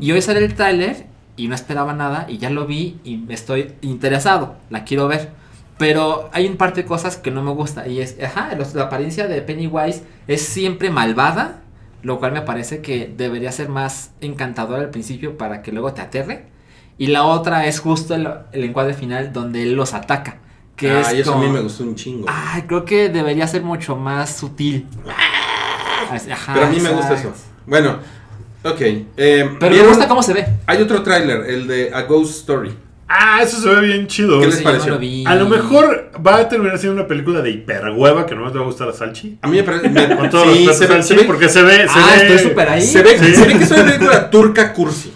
Y 0.00 0.12
hoy 0.12 0.22
sale 0.22 0.44
el 0.44 0.54
tráiler 0.54 1.06
y 1.36 1.48
no 1.48 1.54
esperaba 1.54 1.92
nada 1.92 2.26
y 2.28 2.38
ya 2.38 2.50
lo 2.50 2.66
vi 2.66 2.98
y 3.04 3.24
estoy 3.32 3.72
interesado, 3.82 4.56
la 4.70 4.84
quiero 4.84 5.08
ver. 5.08 5.30
Pero 5.78 6.28
hay 6.32 6.46
un 6.46 6.56
par 6.56 6.74
de 6.74 6.84
cosas 6.84 7.16
que 7.16 7.30
no 7.30 7.42
me 7.42 7.52
gusta 7.52 7.86
y 7.86 8.00
es, 8.00 8.16
ajá, 8.22 8.54
los- 8.56 8.74
la 8.74 8.84
apariencia 8.84 9.28
de 9.28 9.40
Pennywise 9.42 10.02
es 10.26 10.42
siempre 10.42 10.90
malvada, 10.90 11.60
lo 12.02 12.18
cual 12.18 12.32
me 12.32 12.42
parece 12.42 12.80
que 12.80 13.12
debería 13.16 13.50
ser 13.52 13.68
más 13.68 14.10
encantador 14.20 14.80
al 14.80 14.90
principio 14.90 15.36
para 15.38 15.62
que 15.62 15.72
luego 15.72 15.92
te 15.92 16.00
aterre. 16.02 16.46
Y 16.96 17.08
la 17.08 17.24
otra 17.24 17.66
es 17.66 17.80
justo 17.80 18.14
el, 18.14 18.28
el 18.52 18.64
encuadre 18.64 18.94
final 18.94 19.32
donde 19.32 19.62
él 19.62 19.74
los 19.74 19.94
ataca. 19.94 20.38
Que 20.76 20.90
Ah, 20.90 21.00
es 21.00 21.12
eso 21.12 21.32
como- 21.32 21.44
a 21.44 21.46
mí 21.48 21.52
me 21.52 21.60
gustó 21.60 21.84
un 21.84 21.94
chingo. 21.96 22.26
Ay, 22.28 22.62
creo 22.62 22.84
que 22.84 23.08
debería 23.08 23.46
ser 23.48 23.62
mucho 23.62 23.96
más 23.96 24.36
sutil. 24.36 24.86
Ajá, 26.30 26.54
pero 26.54 26.66
a 26.66 26.70
mí 26.70 26.80
me 26.80 26.90
gusta 26.90 27.14
eso. 27.14 27.32
Bueno, 27.66 27.98
ok. 28.64 28.80
eh, 28.80 29.50
Pero 29.60 29.76
me 29.76 29.86
gusta 29.86 30.08
cómo 30.08 30.22
se 30.22 30.32
ve. 30.32 30.46
Hay 30.66 30.80
otro 30.80 31.02
tráiler, 31.02 31.42
el 31.50 31.66
de 31.66 31.92
A 31.94 32.02
Ghost 32.02 32.40
Story. 32.40 32.72
Ah, 33.08 33.40
eso 33.42 33.58
se 33.60 33.68
ve 33.70 33.80
bien 33.86 34.06
chido. 34.06 34.38
¿Qué 34.40 34.46
les 34.46 34.56
Sí, 34.58 34.64
pareció? 34.64 34.98
lo. 34.98 35.30
A 35.30 35.34
lo 35.34 35.48
mejor 35.48 36.10
va 36.26 36.36
a 36.36 36.48
terminar 36.48 36.78
siendo 36.78 37.00
una 37.00 37.08
película 37.08 37.40
de 37.40 37.50
hiperhueva 37.50 38.26
que 38.26 38.34
no 38.34 38.50
te 38.52 38.58
va 38.58 38.64
a 38.64 38.66
gustar 38.66 38.88
a 38.88 38.92
Salchi. 38.92 39.38
A 39.40 39.48
mí 39.48 39.56
me 39.56 39.62
parece... 39.62 39.88
me- 39.88 40.16
Con 40.16 40.30
sí, 40.30 40.66
se 40.72 40.86
ve, 40.86 40.88
Salchi, 40.88 41.02
se 41.08 41.14
ve- 41.14 41.24
porque 41.24 41.48
se 41.48 41.62
ve, 41.62 41.72
se 41.84 41.86
Ah, 41.88 42.12
ve, 42.18 42.26
estoy 42.34 42.50
súper 42.50 42.68
ahí. 42.68 42.82
se 42.82 43.02
ve- 43.02 43.18
Sí. 43.18 43.34
se 43.34 43.46
ve 43.46 43.56
que 43.58 43.64
es 43.64 43.70
una 43.70 43.84
película 43.84 44.30
turca 44.30 44.72
cursi. 44.74 45.12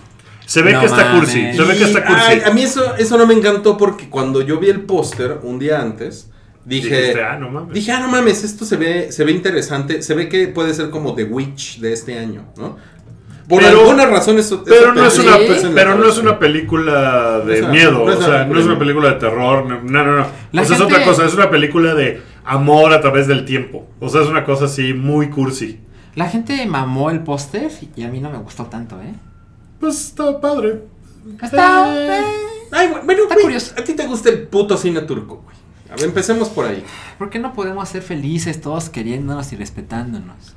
se 0.46 0.62
ve 0.62 0.72
No 0.72 0.80
que 0.80 0.86
está 0.86 1.04
mames. 1.04 1.20
cursi, 1.20 1.52
se 1.54 1.62
ve 1.62 1.76
que 1.76 1.84
está 1.84 2.04
cursi. 2.04 2.22
ay, 2.26 2.42
a 2.44 2.50
mí 2.50 2.62
eso, 2.62 2.94
eso 2.96 3.16
no 3.18 3.26
me 3.26 3.34
encantó 3.34 3.76
porque 3.78 4.08
cuando 4.08 4.40
yo 4.42 4.58
vi 4.58 4.68
el 4.70 4.80
póster 4.82 5.38
un 5.42 5.58
día 5.58 5.80
antes, 5.80 6.30
dije, 6.64 6.88
Dijiste, 6.96 7.22
ah, 7.24 7.36
no 7.38 7.48
mames. 7.50 7.72
dije, 7.74 7.90
ah, 7.92 8.00
no 8.00 8.08
mames, 8.08 8.44
esto 8.44 8.64
se 8.64 8.76
ve, 8.76 9.12
se 9.12 9.24
ve 9.24 9.32
interesante, 9.32 10.02
se 10.02 10.14
ve 10.14 10.28
que 10.28 10.48
puede 10.48 10.72
ser 10.74 10.90
como 10.90 11.14
The 11.14 11.24
Witch 11.24 11.78
de 11.80 11.92
este 11.92 12.18
año, 12.18 12.44
¿no? 12.56 12.76
Por 13.48 13.62
Pero- 13.62 13.80
alguna 13.80 14.06
razón 14.06 14.38
eso, 14.38 14.62
Pero 14.64 14.94
no 14.94 15.04
es 15.04 15.18
una, 15.18 15.36
Sí. 15.36 15.68
pero 15.74 15.96
no 15.96 16.08
es 16.08 16.16
una 16.18 16.38
película 16.38 17.40
de 17.40 17.44
No 17.46 17.52
es 17.52 17.60
una- 17.62 17.70
miedo, 17.72 18.04
no 18.04 18.12
es 18.12 18.18
o 18.18 18.22
sea, 18.22 18.44
no 18.46 18.58
es 18.58 18.66
una 18.66 18.78
película. 18.78 19.08
de 19.10 19.14
terror, 19.16 19.66
no, 19.66 19.80
no, 19.82 20.04
no. 20.04 20.26
La 20.52 20.62
o 20.62 20.64
sea, 20.64 20.76
es 20.76 20.80
gente- 20.80 20.84
otra 20.94 21.04
cosa, 21.04 21.26
es 21.26 21.34
una 21.34 21.50
película 21.50 21.94
de 21.94 22.22
amor 22.44 22.92
a 22.92 23.00
través 23.00 23.26
del 23.26 23.44
tiempo. 23.44 23.86
O 24.00 24.08
sea, 24.08 24.22
es 24.22 24.28
una 24.28 24.44
cosa 24.44 24.66
así 24.66 24.94
muy 24.94 25.28
cursi. 25.30 25.80
La 26.14 26.28
gente 26.28 26.64
mamó 26.66 27.10
el 27.10 27.20
póster 27.20 27.70
y 27.96 28.02
a 28.04 28.08
mí 28.08 28.20
no 28.20 28.30
me 28.30 28.38
gustó 28.38 28.66
tanto, 28.66 29.00
¿eh? 29.00 29.12
Pues 29.80 29.96
está 30.08 30.40
padre. 30.40 30.82
Está. 31.42 31.94
Eh, 32.20 32.24
Ay, 32.70 32.88
bueno, 33.04 33.22
Está 33.22 33.34
güey, 33.34 33.44
curioso. 33.44 33.74
a 33.76 33.82
ti 33.84 33.92
te 33.94 34.06
gusta 34.06 34.28
el 34.30 34.42
puto 34.44 34.76
cine 34.76 35.00
turco, 35.02 35.42
güey. 35.44 35.56
A 35.90 35.96
ver, 35.96 36.04
empecemos 36.04 36.48
por 36.48 36.64
ahí. 36.66 36.82
¿Por 37.18 37.28
qué 37.28 37.38
no 37.38 37.52
podemos 37.52 37.86
ser 37.88 38.02
felices 38.02 38.60
todos 38.60 38.88
queriéndonos 38.88 39.52
y 39.52 39.56
respetándonos? 39.56 40.54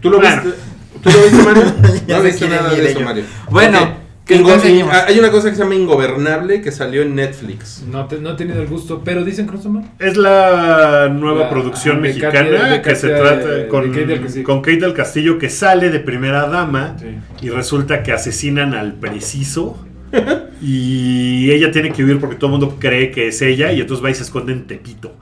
¿Tú 0.00 0.10
lo 0.10 0.18
Bueno. 0.18 0.42
viste? 0.42 0.58
¿Tú 1.02 1.10
lo 1.10 1.22
viste, 1.22 1.42
Mario? 1.44 1.62
Ya 2.06 2.16
no 2.16 2.22
sé 2.22 2.28
viste 2.30 2.48
nada 2.48 2.70
de 2.74 2.90
eso, 2.90 3.00
Mario. 3.00 3.24
Bueno, 3.50 3.78
hay 4.28 5.18
una 5.18 5.30
cosa 5.30 5.48
que 5.50 5.56
se 5.56 5.62
llama 5.62 5.74
Ingobernable 5.74 6.60
que 6.60 6.70
salió 6.72 7.02
en 7.02 7.14
Netflix. 7.14 7.82
No, 7.90 8.06
te- 8.06 8.18
no 8.20 8.32
he 8.32 8.34
tenido 8.34 8.60
el 8.60 8.68
gusto, 8.68 9.02
pero 9.04 9.24
dicen 9.24 9.46
que 9.46 9.52
no 9.52 9.58
está 9.58 9.68
mal. 9.70 9.84
Es 9.98 10.16
la 10.16 11.08
nueva 11.10 11.42
La- 11.44 11.50
producción 11.50 11.96
de 12.02 12.08
mexicana 12.08 12.32
Katia- 12.34 12.64
de 12.72 12.82
que 12.82 12.94
se 12.96 13.08
trata 13.08 13.46
de 13.46 13.68
con, 13.68 13.90
Kate 13.90 14.06
del 14.06 14.22
Castillo. 14.22 14.44
con 14.44 14.60
Kate 14.60 14.80
del 14.80 14.92
Castillo 14.94 15.38
que 15.38 15.48
sale 15.50 15.90
de 15.90 16.00
primera 16.00 16.46
dama 16.48 16.96
Sí. 16.98 17.46
y 17.46 17.48
resulta 17.50 18.02
que 18.02 18.12
asesinan 18.12 18.74
al 18.74 18.94
preciso 18.94 19.78
y 20.60 21.50
ella 21.50 21.70
tiene 21.70 21.92
que 21.92 22.04
huir 22.04 22.18
porque 22.20 22.36
todo 22.36 22.46
el 22.54 22.58
mundo 22.58 22.76
cree 22.78 23.10
que 23.10 23.28
es 23.28 23.40
ella 23.42 23.72
y 23.72 23.80
entonces 23.80 24.04
va 24.04 24.10
y 24.10 24.14
se 24.14 24.22
esconde 24.24 24.52
en 24.52 24.66
Tepito. 24.66 25.14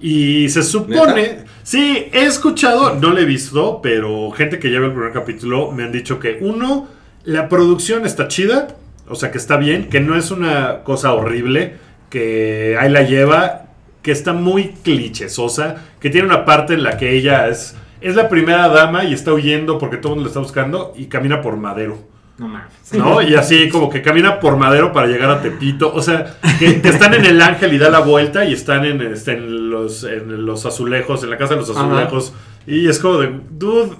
Y 0.00 0.48
se 0.48 0.62
supone, 0.62 1.22
¿Neta? 1.22 1.44
sí, 1.62 2.08
he 2.12 2.24
escuchado, 2.24 2.94
no 2.94 3.10
lo 3.10 3.18
he 3.18 3.26
visto, 3.26 3.80
pero 3.82 4.30
gente 4.30 4.58
que 4.58 4.68
lleva 4.68 4.86
el 4.86 4.92
primer 4.92 5.12
capítulo 5.12 5.72
me 5.72 5.84
han 5.84 5.92
dicho 5.92 6.18
que 6.18 6.38
uno, 6.40 6.88
la 7.24 7.48
producción 7.48 8.06
está 8.06 8.26
chida, 8.26 8.68
o 9.08 9.14
sea 9.14 9.30
que 9.30 9.38
está 9.38 9.58
bien, 9.58 9.90
que 9.90 10.00
no 10.00 10.16
es 10.16 10.30
una 10.30 10.84
cosa 10.84 11.12
horrible, 11.12 11.74
que 12.08 12.76
ahí 12.80 12.90
la 12.90 13.02
lleva, 13.02 13.66
que 14.02 14.12
está 14.12 14.32
muy 14.32 14.68
clichésosa, 14.82 15.76
que 16.00 16.08
tiene 16.08 16.26
una 16.26 16.46
parte 16.46 16.74
en 16.74 16.82
la 16.82 16.96
que 16.96 17.12
ella 17.12 17.48
es, 17.48 17.76
es 18.00 18.16
la 18.16 18.30
primera 18.30 18.68
dama 18.68 19.04
y 19.04 19.12
está 19.12 19.34
huyendo 19.34 19.78
porque 19.78 19.98
todo 19.98 20.12
el 20.12 20.16
mundo 20.16 20.28
la 20.28 20.30
está 20.30 20.40
buscando 20.40 20.94
y 20.96 21.06
camina 21.06 21.42
por 21.42 21.56
madero. 21.58 22.09
No 22.40 22.48
mames. 22.48 22.72
¿no? 22.94 23.20
Y 23.20 23.34
así 23.34 23.68
como 23.68 23.90
que 23.90 24.00
camina 24.00 24.40
por 24.40 24.56
madero 24.56 24.94
para 24.94 25.06
llegar 25.08 25.28
a 25.28 25.42
Tepito. 25.42 25.92
O 25.92 26.00
sea, 26.00 26.38
que, 26.58 26.80
que 26.80 26.88
están 26.88 27.12
en 27.12 27.26
el 27.26 27.38
ángel 27.42 27.74
y 27.74 27.78
da 27.78 27.90
la 27.90 27.98
vuelta 28.00 28.46
y 28.46 28.54
están 28.54 28.86
en, 28.86 29.02
este, 29.02 29.32
en, 29.32 29.68
los, 29.68 30.04
en 30.04 30.46
los 30.46 30.64
azulejos, 30.64 31.22
en 31.22 31.28
la 31.28 31.36
casa 31.36 31.52
de 31.52 31.60
los 31.60 31.68
Ajá. 31.68 31.84
azulejos. 31.84 32.32
Y 32.66 32.88
es 32.88 32.98
como 32.98 33.18
de, 33.18 33.38
dude, 33.50 33.94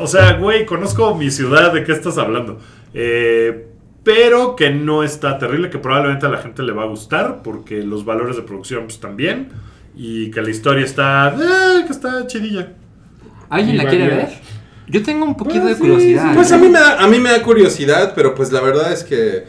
o 0.00 0.06
sea, 0.06 0.32
güey, 0.38 0.64
conozco 0.64 1.14
mi 1.14 1.30
ciudad, 1.30 1.74
¿de 1.74 1.84
qué 1.84 1.92
estás 1.92 2.16
hablando? 2.16 2.58
Eh, 2.94 3.66
pero 4.02 4.56
que 4.56 4.70
no 4.70 5.02
está 5.02 5.36
terrible, 5.36 5.68
que 5.68 5.76
probablemente 5.76 6.24
a 6.24 6.30
la 6.30 6.38
gente 6.38 6.62
le 6.62 6.72
va 6.72 6.84
a 6.84 6.86
gustar, 6.86 7.42
porque 7.42 7.82
los 7.82 8.06
valores 8.06 8.36
de 8.36 8.42
producción 8.42 8.84
pues, 8.84 8.98
también. 8.98 9.50
Y 9.94 10.30
que 10.30 10.40
la 10.40 10.48
historia 10.48 10.86
está, 10.86 11.34
eh, 11.34 11.84
que 11.84 11.92
está 11.92 12.26
chidilla. 12.26 12.72
¿Alguien 13.50 13.74
Y 13.74 13.78
la 13.78 13.88
quiere 13.90 14.08
ver? 14.08 14.28
Yo 14.86 15.02
tengo 15.02 15.24
un 15.24 15.36
poquito 15.36 15.60
Pues 15.62 15.70
de 15.70 15.74
sí, 15.76 15.80
curiosidad. 15.80 16.22
sí, 16.22 16.34
Pues 16.34 16.50
¿eh? 16.50 16.54
a 16.54 16.58
mí, 16.58 16.68
me 16.68 16.78
da, 16.78 17.00
a 17.02 17.06
mí 17.08 17.18
me 17.18 17.30
da 17.30 17.42
curiosidad, 17.42 18.12
pero 18.14 18.34
pues 18.34 18.52
la 18.52 18.60
verdad 18.60 18.92
es 18.92 19.02
que. 19.04 19.44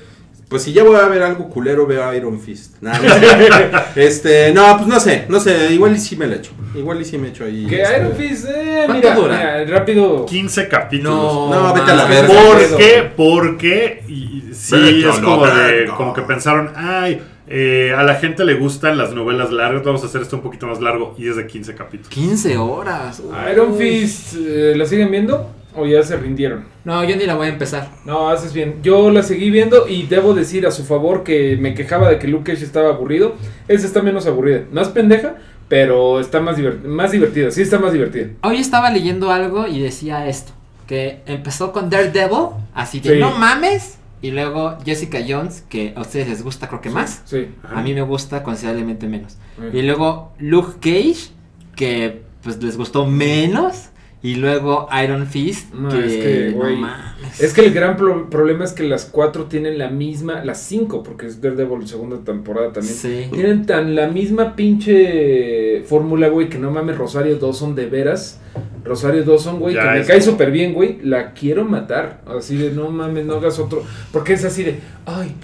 Pues 0.47 0.61
si 0.61 0.73
ya 0.73 0.83
voy 0.83 0.95
a 0.95 1.07
ver 1.07 1.23
algo 1.23 1.49
culero, 1.49 1.87
veo 1.87 2.13
Iron 2.13 2.39
Fist. 2.39 2.75
Nah, 2.79 2.93
no 2.99 3.09
sé. 3.15 3.71
este, 3.95 4.53
no, 4.53 4.77
pues 4.77 4.87
no 4.87 4.99
sé, 4.99 5.25
no 5.27 5.39
sé, 5.39 5.73
igual 5.73 5.95
y 5.95 5.99
sí 5.99 6.15
me 6.15 6.27
lo 6.27 6.35
echo. 6.35 6.51
Igual 6.75 7.01
y 7.01 7.05
sí 7.05 7.17
me 7.17 7.29
echo 7.29 7.45
ahí. 7.45 7.65
Que 7.65 7.81
este, 7.81 7.97
Iron 7.97 8.13
Fist, 8.13 8.45
eh, 8.49 8.83
¿Cuánto 8.85 9.07
mira, 9.09 9.15
dura? 9.15 9.37
mira, 9.63 9.77
rápido. 9.79 10.25
15 10.27 10.67
capítulos. 10.67 11.49
No, 11.49 11.73
vete 11.73 11.91
a 11.91 11.95
la 11.95 12.05
verga. 12.05 12.27
¿Por 12.27 12.77
qué? 12.77 13.11
Porque 13.17 14.03
y- 14.07 14.43
sí, 14.53 15.03
es 15.03 15.19
como 15.19 15.47
de, 15.47 15.87
como 15.97 16.13
que 16.13 16.21
pensaron, 16.21 16.71
ay, 16.75 17.21
eh, 17.47 17.93
a 17.95 18.03
la 18.03 18.15
gente 18.15 18.43
le 18.45 18.55
gustan 18.55 18.97
las 18.97 19.13
novelas 19.13 19.51
largas, 19.51 19.83
vamos 19.83 20.03
a 20.03 20.07
hacer 20.07 20.21
esto 20.21 20.35
un 20.37 20.41
poquito 20.41 20.67
más 20.67 20.81
largo 20.81 21.13
y 21.17 21.27
es 21.29 21.35
de 21.35 21.45
15 21.47 21.75
capítulos. 21.75 22.09
15 22.09 22.57
horas. 22.57 23.21
Iron 23.51 23.71
Uy. 23.73 23.77
Fist, 23.77 24.35
eh, 24.37 24.73
¿la 24.75 24.85
siguen 24.85 25.11
viendo? 25.11 25.51
¿O 25.77 25.85
ya 25.85 26.01
se 26.03 26.15
rindieron? 26.15 26.63
No, 26.85 27.03
yo 27.03 27.17
ni 27.17 27.25
la 27.25 27.35
voy 27.35 27.47
a 27.47 27.49
empezar. 27.49 27.89
No, 28.05 28.29
haces 28.29 28.53
bien. 28.53 28.75
Yo 28.81 29.11
la 29.11 29.23
seguí 29.23 29.49
viendo 29.51 29.87
y 29.89 30.03
debo 30.03 30.33
decir 30.33 30.65
a 30.65 30.71
su 30.71 30.85
favor 30.85 31.23
que 31.23 31.57
me 31.59 31.73
quejaba 31.73 32.09
de 32.09 32.17
que 32.17 32.27
Luke 32.29 32.49
Cage 32.53 32.63
estaba 32.63 32.89
aburrido. 32.89 33.35
Esa 33.67 33.85
está 33.85 34.01
menos 34.01 34.25
aburrida. 34.25 34.61
Más 34.71 34.87
pendeja, 34.87 35.35
pero 35.67 36.21
está 36.21 36.39
más, 36.39 36.57
divert- 36.57 36.81
más 36.83 37.11
divertida. 37.11 37.51
Sí, 37.51 37.61
está 37.61 37.77
más 37.77 37.91
divertida. 37.91 38.27
Hoy 38.43 38.57
estaba 38.59 38.89
leyendo 38.89 39.31
algo 39.31 39.67
y 39.67 39.81
decía 39.81 40.27
esto. 40.27 40.53
Que 40.87 41.19
empezó 41.25 41.73
con 41.73 41.89
Daredevil, 41.89 42.51
así 42.73 43.01
Sí. 43.03 43.17
no 43.19 43.31
mames. 43.31 43.97
Y 44.21 44.31
luego 44.31 44.77
Jessica 44.83 45.19
Jones, 45.27 45.63
que 45.69 45.93
a 45.95 46.01
ustedes 46.01 46.27
les 46.27 46.43
gusta 46.43 46.67
creo 46.67 46.81
que 46.81 46.89
más. 46.89 47.21
Sí. 47.25 47.49
A 47.63 47.81
mí 47.81 47.93
me 47.93 48.01
gusta 48.01 48.43
considerablemente 48.43 49.07
menos. 49.07 49.37
Y 49.73 49.81
luego 49.81 50.33
Luke 50.39 50.79
Cage, 50.79 51.31
que 51.75 52.23
pues 52.41 52.61
les 52.61 52.77
gustó 52.77 53.05
menos. 53.05 53.89
Y 54.25 54.35
luego 54.35 54.87
Iron 55.03 55.27
Fist, 55.27 55.73
No, 55.73 55.89
que, 55.89 56.05
es 56.05 56.13
que, 56.13 56.49
no 56.51 56.57
güey, 56.57 56.77
mames. 56.77 57.39
Es 57.41 57.53
que 57.53 57.61
el 57.61 57.73
gran 57.73 57.95
pro- 57.95 58.29
problema 58.29 58.63
es 58.65 58.73
que 58.73 58.83
las 58.83 59.05
cuatro 59.05 59.45
tienen 59.45 59.77
la 59.77 59.89
misma, 59.89 60.43
las 60.43 60.61
cinco, 60.61 61.03
porque 61.03 61.27
es 61.27 61.41
Daredevil 61.41 61.87
segunda 61.87 62.17
temporada 62.23 62.71
también. 62.73 62.95
Sí. 62.95 63.27
Tienen 63.31 63.65
tan 63.65 63.93
la 63.95 64.07
misma 64.07 64.55
pinche 64.55 65.83
fórmula, 65.85 66.29
güey, 66.29 66.49
que 66.49 66.57
no 66.57 66.71
mames, 66.71 66.97
Rosario 66.97 67.35
Dawson 67.37 67.75
de 67.75 67.85
veras. 67.87 68.39
Rosario 68.83 69.23
Dawson, 69.23 69.59
güey, 69.59 69.75
que 69.75 69.81
me 69.81 70.03
cae 70.05 70.21
súper 70.21 70.51
bien, 70.51 70.73
güey. 70.73 70.99
La 71.03 71.33
quiero 71.33 71.65
matar. 71.65 72.21
Así 72.25 72.55
de, 72.57 72.71
no 72.71 72.89
mames, 72.89 73.25
no 73.25 73.35
hagas 73.35 73.59
otro. 73.59 73.83
Porque 74.11 74.33
es 74.33 74.45
así 74.45 74.63
de, 74.63 74.79
ay, 75.05 75.35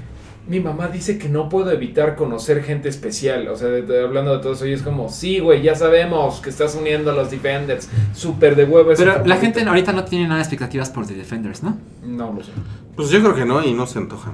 mi 0.52 0.60
mamá 0.60 0.88
dice 0.90 1.18
que 1.18 1.30
no 1.30 1.50
puedo 1.50 1.72
evitar 1.72 2.16
conocer 2.16 2.62
gente 2.64 2.90
especial. 2.90 3.48
O 3.48 3.56
sea, 3.56 3.70
de- 3.70 3.82
de- 3.82 4.04
hablando 4.04 4.36
de 4.36 4.44
todo 4.44 4.54
eso, 4.54 4.68
y 4.68 4.74
es 4.74 4.82
como, 4.84 5.10
sí, 5.10 5.40
güey, 5.40 5.62
ya 5.64 5.74
sabemos 5.76 6.42
que 6.42 6.50
estás 6.50 6.76
uniendo 6.76 7.10
a 7.12 7.14
los 7.16 7.32
Defenders. 7.32 7.90
Súper 8.14 8.56
de 8.56 8.66
huevo 8.66 8.90
Pero 8.96 9.06
la 9.06 9.14
favorito. 9.14 9.40
gente 9.40 9.62
ahorita 9.62 9.94
no 9.94 10.04
tiene 10.04 10.26
nada 10.26 10.36
de 10.38 10.42
expectativas 10.44 10.90
por 10.90 11.08
The 11.08 11.16
Defenders, 11.16 11.64
¿no? 11.64 11.78
No 12.06 12.34
lo 12.34 12.44
sé. 12.44 12.52
Pues 12.96 13.10
yo 13.10 13.20
creo 13.22 13.34
que 13.34 13.46
no, 13.46 13.64
y 13.64 13.74
no 13.74 13.88
se 13.88 13.98
antojan. 14.00 14.34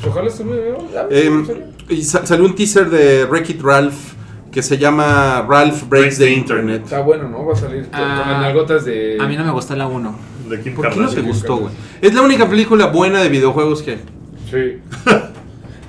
Pues 0.00 0.06
ojalá 0.06 0.30
se 0.30 0.42
¿en 0.42 1.46
serio? 1.46 1.64
y 1.88 2.02
sa- 2.02 2.26
salió 2.26 2.44
un 2.44 2.54
teaser 2.54 2.90
de 2.90 3.24
Wreck 3.24 3.50
It 3.50 3.62
Ralph 3.62 3.94
que 4.52 4.62
se 4.62 4.78
llama 4.78 5.44
Ralph 5.48 5.88
Breaks 5.88 6.18
the 6.18 6.30
Internet. 6.30 6.82
Está 6.84 7.00
bueno, 7.00 7.28
¿no? 7.28 7.44
Va 7.46 7.52
a 7.52 7.56
salir 7.56 7.84
con, 7.84 8.00
Ah, 8.00 8.52
con 8.54 8.84
de. 8.84 9.18
A 9.20 9.26
mí 9.26 9.36
no 9.36 9.44
me 9.44 9.52
gustó 9.52 9.76
la 9.76 9.86
1. 9.86 10.14
De 10.48 10.60
Kim 10.60 10.74
¿Por 10.74 10.88
qué 10.90 10.98
no 11.00 11.08
te 11.08 11.20
gustó, 11.20 11.56
güey? 11.56 11.72
Es 12.00 12.14
la 12.14 12.22
única 12.22 12.48
película 12.48 12.86
buena 12.86 13.22
de 13.22 13.28
videojuegos 13.28 13.82
que. 13.82 13.98
Sí. 14.50 14.78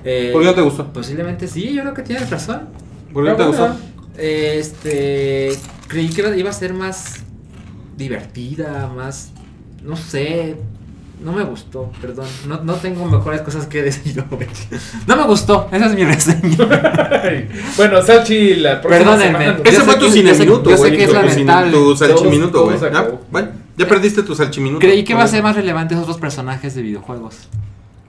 Eh, 0.05 0.29
¿Por 0.31 0.41
qué 0.41 0.47
no 0.47 0.55
te 0.55 0.61
gustó? 0.61 0.93
Posiblemente 0.93 1.45
sí, 1.45 1.73
yo 1.73 1.81
creo 1.81 1.93
que 1.93 2.03
tienes 2.03 2.29
razón. 2.29 2.69
¿Por 3.13 3.25
qué 3.25 3.31
no 3.31 3.35
te 3.35 3.43
gustó? 3.43 3.61
buena. 3.67 3.75
Este. 4.17 5.51
Creí 5.87 6.07
que 6.09 6.21
iba- 6.37 6.49
a 6.49 6.53
ser 6.53 6.73
más 6.73 7.15
divertida, 7.97 8.87
más. 8.95 9.31
No 9.83 9.97
sé. 9.97 10.55
No 11.21 11.33
me 11.33 11.43
gustó, 11.43 11.91
perdón. 11.99 12.27
No, 12.47 12.61
no 12.63 12.75
tengo 12.75 13.05
mejores 13.07 13.41
cosas 13.41 13.67
que 13.67 13.81
decir. 13.83 14.23
güey. 14.31 14.47
No 15.05 15.17
me 15.17 15.23
gustó, 15.25 15.67
esa 15.69 15.87
es 15.87 15.93
mi 15.93 16.05
reseña. 16.05 16.57
bueno, 17.75 18.01
Salchi, 18.01 18.55
la 18.55 18.81
próxima 18.81 19.11
Perdónenme. 19.17 19.39
semana. 19.45 19.59
Ese 19.65 19.81
fue 19.81 19.95
tu 19.97 20.09
cine 20.09 20.33
minuto, 20.33 20.69
yo 20.69 20.77
sé 20.77 20.83
güey. 20.83 20.97
que 20.97 21.03
es 21.03 21.09
Tu 21.09 21.15
cine- 21.17 21.27
lamentable. 21.29 21.71
Tu 21.73 21.95
salchiminuto, 21.97 22.63
güey. 22.63 22.77
todo 22.79 22.89
se 22.89 22.95
Ya, 23.77 23.87
perdiste 23.87 24.23
tu 24.23 24.33
salchiminuto. 24.33 24.79
Creí 24.79 25.03
que 25.03 25.11
iba 25.11 25.23
a 25.23 25.27
ser 25.27 25.43
más 25.43 25.57
relevante 25.57 25.93
esos 25.93 26.03
otros 26.03 26.17
personajes 26.21 26.73
de 26.73 26.81
videojuegos. 26.83 27.35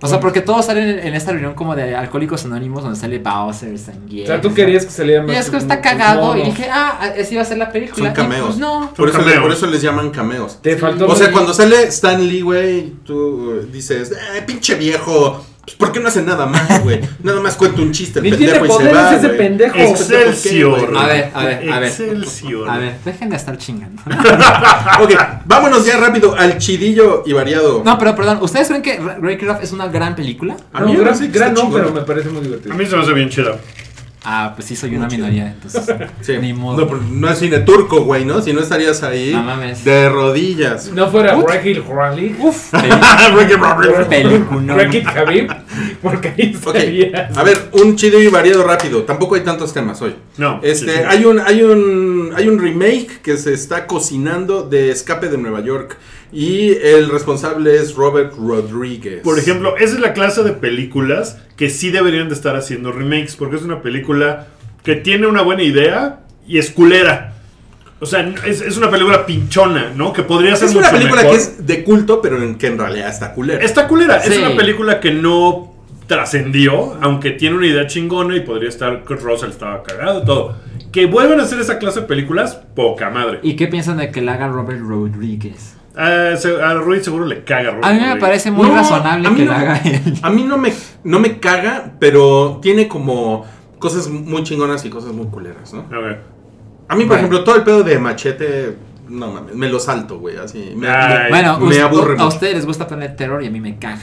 O 0.03 0.09
sea, 0.09 0.18
porque 0.18 0.40
todos 0.40 0.64
salen 0.66 0.88
en, 0.88 0.98
en 1.09 1.14
esta 1.14 1.32
reunión 1.32 1.55
como 1.55 1.76
de 1.76 1.94
Alcohólicos 1.94 2.44
Anónimos 2.46 2.82
donde 2.82 2.98
sale 2.98 3.18
Bowser, 3.18 3.78
Sanguier. 3.78 4.24
O 4.24 4.26
sea, 4.28 4.40
tú 4.40 4.55
querías 4.55 4.84
que 4.86 4.90
saliera 4.92 5.22
más. 5.22 5.34
Y 5.34 5.38
es 5.38 5.51
que 5.51 5.57
está 5.59 5.80
cagado. 5.80 6.36
Y 6.36 6.42
dije, 6.44 6.68
ah, 6.72 7.12
así 7.20 7.34
iba 7.34 7.42
a 7.42 7.44
ser 7.44 7.59
la 7.59 7.70
película. 7.70 8.05
Son 8.07 8.12
Y 8.12 8.14
cameos. 8.14 8.46
pues 8.46 8.59
no. 8.59 8.92
Por 8.96 9.09
eso, 9.09 9.18
Son 9.18 9.26
le- 9.26 9.34
cameos. 9.34 9.48
por 9.48 9.57
eso 9.57 9.66
les 9.66 9.82
llaman 9.82 10.11
cameos. 10.11 10.59
Te 10.62 10.76
faltó. 10.76 11.07
O 11.07 11.14
sea, 11.16 11.30
cuando 11.30 11.53
sale 11.53 11.82
Stan 11.84 12.26
Lee, 12.26 12.40
güey, 12.40 12.90
tú 13.05 13.53
eh, 13.61 13.66
dices, 13.70 14.11
eh, 14.12 14.42
pinche 14.46 14.74
viejo, 14.76 15.44
pues, 15.65 15.77
¿por 15.77 15.93
qué 15.93 16.01
no 16.01 16.09
hace 16.09 16.23
nada 16.23 16.47
más, 16.47 16.83
güey? 16.83 17.01
Nada 17.23 17.41
más 17.41 17.57
cuenta 17.57 17.81
un 17.83 17.93
chiste 17.93 18.19
el 18.19 18.25
Ni 18.25 18.31
pendejo 18.33 18.53
tiene 18.53 18.67
y 18.67 18.71
se 18.71 18.75
poderes 18.75 18.95
va, 18.97 19.15
ese 19.17 19.27
güey. 19.27 19.39
pendejo. 19.39 19.77
Excelsior. 19.79 20.97
A 20.97 21.07
ver, 21.07 21.31
a 21.35 21.45
ver, 21.45 21.73
a 21.73 21.79
ver. 21.81 21.89
Excelsior. 21.89 22.69
A 22.71 22.79
ver, 22.79 22.95
dejen 23.05 23.31
de 23.31 23.37
estar 23.37 23.57
chingando. 23.59 24.03
Ok, 25.03 25.13
vámonos 25.47 25.87
ya 25.87 25.97
rápido 25.99 26.35
al 26.37 26.59
chidillo 26.59 27.23
y 27.27 27.33
variado. 27.33 27.83
No, 27.85 27.99
pero 27.99 28.15
perdón, 28.15 28.39
¿ustedes 28.43 28.69
creen 28.69 28.83
que 28.83 28.99
Wreck-It 28.99 29.47
Ralph 29.49 29.63
es 29.63 29.73
una 29.73 29.89
gran 29.89 30.15
película? 30.15 30.57
A 30.73 30.81
No, 30.81 30.87
mí 30.87 30.93
me 30.93 30.99
gran, 30.99 31.15
parece 31.15 31.33
que 31.33 31.39
gran 31.39 31.51
está 31.51 31.63
no, 31.63 31.69
chingón. 31.69 31.83
pero 31.83 31.95
me 31.95 32.07
parece 32.07 32.29
muy 32.29 32.43
divertido. 32.43 32.75
A 32.75 32.77
mí 32.77 32.87
se 32.87 32.97
me 32.97 33.03
hace 33.03 33.13
bien 33.13 33.29
chida. 33.31 33.57
Ah, 34.23 34.53
pues 34.55 34.68
sí, 34.68 34.77
soy 34.77 34.95
una 34.97 35.07
minoría, 35.09 35.51
entonces. 35.53 35.87
Sí. 36.21 36.35
Ni 36.39 36.53
modo. 36.53 36.85
No, 36.85 36.97
no 37.11 37.31
es 37.31 37.39
cine 37.39 37.61
turco, 37.61 38.03
güey, 38.03 38.25
¿no? 38.27 38.43
Si 38.43 38.53
no 38.53 38.61
estarías 38.61 39.03
ahí 39.03 39.33
No 39.33 39.43
mames. 39.43 39.83
de 39.85 40.09
rodillas. 40.11 40.85
Si 40.85 40.93
no 40.93 41.11
fuera 41.11 41.35
Raquel 41.41 41.83
Rally, 41.89 42.37
Uf, 42.39 42.71
Peliculón. 44.09 44.68
Raquel 44.79 45.05
Javib, 45.05 45.49
porque 46.03 46.29
ahí 46.37 46.57
Ok, 46.64 46.75
estaría. 46.77 47.31
a 47.35 47.43
ver, 47.43 47.71
un 47.73 47.97
chido 47.97 48.21
y 48.21 48.27
variado 48.29 48.62
rápido. 48.64 49.03
Tampoco 49.05 49.35
hay 49.37 49.43
tantos 49.43 49.73
temas 49.73 50.01
hoy. 50.03 50.14
No. 50.37 50.61
Este, 50.62 50.93
sí, 50.93 50.99
sí. 50.99 51.05
hay 51.09 51.25
un, 51.25 51.41
hay 51.41 51.62
un, 51.62 52.33
hay 52.37 52.49
un 52.49 52.59
remake 52.59 53.21
que 53.23 53.37
se 53.37 53.53
está 53.55 53.87
cocinando 53.87 54.62
de 54.62 54.91
Escape 54.91 55.29
de 55.29 55.39
Nueva 55.39 55.61
York 55.61 55.97
y 56.33 56.70
el 56.70 57.11
responsable 57.11 57.76
es 57.76 57.95
Robert 57.95 58.35
Rodríguez. 58.37 59.22
Por 59.22 59.39
ejemplo, 59.39 59.76
esa 59.76 59.95
es 59.95 60.01
la 60.01 60.12
clase 60.12 60.43
de 60.43 60.53
películas 60.53 61.39
que 61.57 61.70
sí 61.70 61.91
deberían 61.91 62.28
de 62.28 62.35
estar 62.35 62.57
haciendo 62.57 62.93
remakes, 62.93 63.37
porque 63.37 63.57
es 63.57 63.62
una 63.62 63.83
película 63.83 64.47
que 64.83 64.97
tiene 64.97 65.26
una 65.26 65.43
buena 65.43 65.62
idea 65.62 66.20
y 66.47 66.59
es 66.59 66.70
culera. 66.70 67.35
O 68.01 68.07
sea, 68.07 68.33
es, 68.47 68.62
es 68.62 68.78
una 68.78 68.91
película 68.91 69.26
pinchona, 69.26 69.93
¿no? 69.95 70.12
Que 70.12 70.22
podría 70.22 70.57
ser 70.57 70.68
es 70.68 70.74
una 70.74 70.91
película 70.91 71.22
mejor. 71.22 71.37
que 71.37 71.43
es 71.43 71.66
de 71.66 71.85
culto, 71.85 72.22
pero 72.22 72.43
en 72.43 72.57
que 72.57 72.68
en 72.68 72.78
realidad 72.78 73.09
está 73.09 73.35
culera. 73.35 73.62
Está 73.62 73.87
culera. 73.89 74.16
Es 74.16 74.39
una 74.39 74.57
película 74.57 75.01
que 75.01 75.11
no 75.11 75.74
trascendió, 76.07 76.97
aunque 77.03 77.33
tiene 77.33 77.57
una 77.57 77.66
idea 77.66 77.87
chingona 77.87 78.37
y 78.37 78.41
podría 78.41 78.70
estar. 78.70 79.05
Kurt 79.05 79.20
Russell 79.20 79.51
estaba 79.51 79.83
cagado, 79.83 80.22
todo. 80.22 80.57
Que 80.93 81.07
vuelvan 81.07 81.41
a 81.41 81.43
hacer 81.43 81.61
esa 81.61 81.78
clase 81.78 82.01
de 82.01 82.07
películas, 82.07 82.55
poca 82.74 83.11
madre. 83.11 83.41
¿Y 83.43 83.55
qué 83.55 83.66
piensan 83.66 83.99
de 83.99 84.11
que 84.11 84.22
la 84.22 84.35
haga 84.35 84.49
Robert 84.49 84.81
Rodríguez? 84.81 85.76
A, 86.01 86.36
se- 86.36 86.62
a 86.62 86.74
Ruiz 86.74 87.05
seguro 87.05 87.26
le 87.26 87.44
caga 87.44 87.76
A 87.82 87.92
mí 87.92 88.01
me 88.01 88.16
parece 88.16 88.51
muy 88.51 88.66
No, 88.68 88.74
razonable 88.74 89.28
a 89.28 89.34
que 89.34 89.44
no. 89.44 89.51
la 89.53 89.59
haga 89.61 89.76
él. 89.84 90.14
A 90.22 90.30
mí 90.30 90.44
no 90.44 90.57
me, 90.57 90.72
no 91.05 91.20
me 91.20 91.38
caga, 91.38 91.92
pero 91.98 92.59
tiene 92.62 92.88
como 92.88 93.44
cosas 93.78 94.09
muy 94.09 94.42
chingonas 94.44 94.84
y 94.84 94.90
cosas 94.90 95.12
muy 95.12 95.26
culeras, 95.26 95.72
¿no? 95.74 95.84
A 95.94 95.98
ver. 96.01 96.20
A 96.88 96.94
mí, 96.96 97.01
por 97.05 97.09
Bueno. 97.09 97.14
ejemplo, 97.18 97.44
todo 97.44 97.57
el 97.57 97.62
pedo 97.64 97.82
de 97.82 97.98
machete, 97.98 98.76
no 99.09 99.30
mames, 99.32 99.55
me 99.55 99.68
lo 99.68 99.78
salto, 99.78 100.18
güey, 100.18 100.36
así. 100.38 100.72
Me, 100.76 100.88
Bueno, 101.28 101.59
me 101.61 101.80
aburre 101.80 102.16
a 102.18 102.26
ustedes 102.26 102.55
les 102.57 102.66
gusta 102.66 102.86
Planet 102.88 103.16
Terror 103.16 103.42
y 103.42 103.46
a 103.46 103.51
mí 103.51 103.61
me 103.61 103.78
caga. 103.78 104.01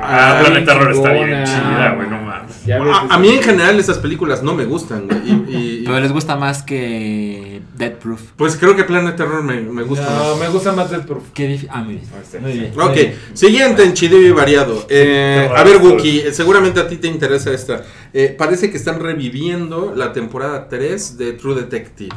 Ah, 0.00 0.38
bien 0.40 0.52
Planet 0.64 0.64
Terror 0.66 0.92
está 0.92 1.12
bien 1.12 1.44
chida, 1.44 1.94
güey, 1.96 2.08
no 2.08 2.26
ves, 2.26 2.96
a, 3.10 3.14
a 3.14 3.18
mí 3.18 3.28
en 3.28 3.42
general 3.42 3.78
esas 3.78 3.98
películas 3.98 4.42
no 4.42 4.54
me 4.54 4.64
gustan, 4.64 5.06
güey. 5.08 5.18
Y, 5.24 5.32
y- 5.32 5.78
y- 5.80 5.84
Pero 5.84 6.00
les 6.00 6.12
gusta 6.12 6.36
más 6.36 6.62
que 6.62 7.60
Dead 7.76 7.92
Proof. 7.94 8.20
pues 8.36 8.56
creo 8.56 8.76
que 8.76 8.84
Planet 8.84 9.16
Terror 9.16 9.42
me, 9.42 9.60
me 9.60 9.82
gusta 9.82 10.04
No, 10.10 10.30
más. 10.32 10.38
me 10.40 10.48
gusta 10.48 10.72
más 10.72 10.90
Death 10.90 11.06
Proof. 11.06 11.24
Qué 11.34 11.46
difícil. 11.48 11.68
Ah, 11.72 11.82
muy 11.82 11.94
bien. 11.94 12.72
Muy. 12.74 12.84
Ok, 12.84 12.94
bien. 12.94 13.14
siguiente 13.34 13.82
en 13.84 13.94
chido 13.94 14.18
y 14.20 14.30
variado. 14.30 14.86
Eh, 14.88 15.48
a 15.54 15.62
ver. 15.64 15.78
Wookie, 15.78 16.20
eh, 16.20 16.32
seguramente 16.32 16.78
a 16.80 16.86
ti 16.88 16.96
te 16.96 17.08
interesa 17.08 17.50
esta. 17.52 17.82
Eh, 18.12 18.34
parece 18.38 18.70
que 18.70 18.76
están 18.76 19.00
reviviendo 19.00 19.92
la 19.96 20.12
temporada 20.12 20.68
3 20.68 21.18
de 21.18 21.32
True 21.32 21.54
Detective. 21.56 22.14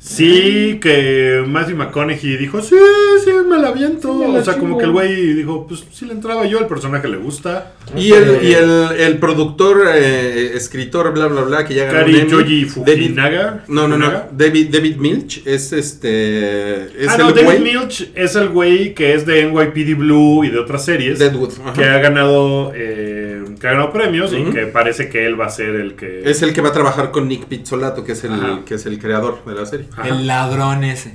Sí, 0.00 0.78
que 0.80 1.44
Matthew 1.46 1.76
McConaughey 1.76 2.38
dijo, 2.38 2.62
sí, 2.62 2.74
sí, 3.22 3.32
me 3.46 3.58
la 3.58 3.68
aviento. 3.68 4.10
Sí, 4.18 4.26
me 4.26 4.32
la 4.32 4.38
o 4.38 4.44
sea, 4.44 4.56
como 4.56 4.78
que 4.78 4.84
el 4.84 4.92
güey 4.92 5.34
dijo, 5.34 5.66
pues 5.66 5.84
sí 5.92 6.06
le 6.06 6.12
entraba 6.12 6.46
yo, 6.46 6.58
al 6.58 6.66
personaje 6.66 7.06
le 7.06 7.18
gusta. 7.18 7.74
Y 7.94 8.12
el, 8.12 8.42
y 8.42 8.54
el, 8.54 8.92
el 8.98 9.18
productor, 9.18 9.82
eh, 9.94 10.52
escritor, 10.54 11.12
bla, 11.12 11.26
bla, 11.26 11.42
bla, 11.42 11.64
que 11.66 11.74
ya 11.74 11.84
ganó 11.84 11.98
Kari 11.98 12.20
Emmy, 12.20 12.30
Yoji 12.30 12.64
David, 12.64 13.08
Fujinaga. 13.08 13.64
no, 13.68 13.86
no, 13.86 13.98
no. 13.98 14.10
David, 14.32 14.68
David 14.72 14.96
Milch 14.96 15.46
es 15.46 15.74
este, 15.74 16.84
es 17.04 17.08
ah, 17.08 17.16
el 17.16 17.18
no, 17.18 17.32
David 17.32 17.44
güey 17.44 17.60
Milch 17.60 18.10
es 18.14 18.36
el 18.36 18.48
güey 18.48 18.94
que 18.94 19.12
es 19.12 19.26
de 19.26 19.44
NYPD 19.44 19.98
Blue 19.98 20.44
y 20.44 20.48
de 20.48 20.60
otras 20.60 20.82
series. 20.82 21.18
Deadwood. 21.18 21.52
ajá. 21.62 21.72
que 21.74 21.84
ha 21.84 21.98
ganado 21.98 22.72
eh, 22.74 23.19
que 23.60 23.66
ganado 23.66 23.92
premios 23.92 24.32
y 24.32 24.44
que 24.44 24.66
parece 24.66 25.08
que 25.08 25.26
él 25.26 25.38
va 25.40 25.46
a 25.46 25.50
ser 25.50 25.74
el 25.76 25.94
que 25.94 26.22
Es 26.28 26.42
el 26.42 26.52
que 26.54 26.60
va 26.62 26.70
a 26.70 26.72
trabajar 26.72 27.10
con 27.10 27.28
Nick 27.28 27.44
Pizzolato, 27.46 28.02
que 28.04 28.12
es 28.12 28.24
el, 28.24 28.32
Ajá. 28.32 28.60
que 28.64 28.74
es 28.74 28.86
el 28.86 28.98
creador 28.98 29.44
de 29.44 29.54
la 29.54 29.66
serie. 29.66 29.86
Ajá. 29.92 30.08
El 30.08 30.26
ladrón 30.26 30.82
ese. 30.84 31.14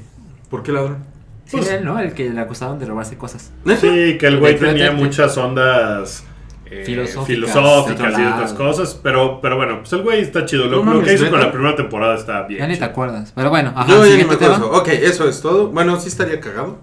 ¿Por 0.50 0.62
qué 0.64 0.72
ladrón? 0.72 0.98
Sí, 1.46 1.58
Pues- 1.58 1.70
él, 1.72 1.84
¿no? 1.86 2.00
El 2.00 2.14
que 2.14 2.30
le 2.30 2.40
acusaban 2.42 2.80
de 2.80 2.86
robarse 2.86 3.18
cosas. 3.18 3.52
Sí, 3.80 4.18
que 4.18 4.28
el 4.28 4.40
güey 4.40 4.58
tenía 4.58 4.92
muchas 4.92 5.38
ondas 5.38 6.24
eh, 6.72 6.82
Filosóficas, 6.84 7.26
filosóficas, 7.28 8.20
y 8.20 8.24
otras 8.24 8.54
cosas, 8.54 9.00
pero, 9.04 9.40
pero 9.40 9.56
bueno, 9.56 9.80
pues 9.82 9.94
el 9.94 10.02
güey 10.02 10.22
está 10.22 10.46
chido. 10.46 10.66
Lo, 10.66 10.84
No 10.84 10.96
lo 10.96 11.04
que 11.04 11.14
hizo 11.14 11.30
con 11.30 11.40
la 11.40 11.52
primera 11.52 11.76
temporada 11.76 12.16
está 12.16 12.42
bien. 12.48 12.60
Ya 12.62 12.68
ni 12.68 12.76
te 12.78 12.84
acuerdas. 12.86 13.32
Pero 13.36 13.52
bueno, 13.52 13.72
ajá. 13.76 13.88
Yo 13.88 14.04
ya 14.06 14.16
ni 14.18 14.24
me 14.24 14.34
acuerdo. 14.34 14.56
tema. 14.56 14.66
Ok, 14.78 14.88
eso 14.88 15.30
es 15.30 15.42
todo. 15.42 15.68
Bueno, 15.70 16.00
sí 16.00 16.08
estaría 16.08 16.40
cagado. 16.40 16.80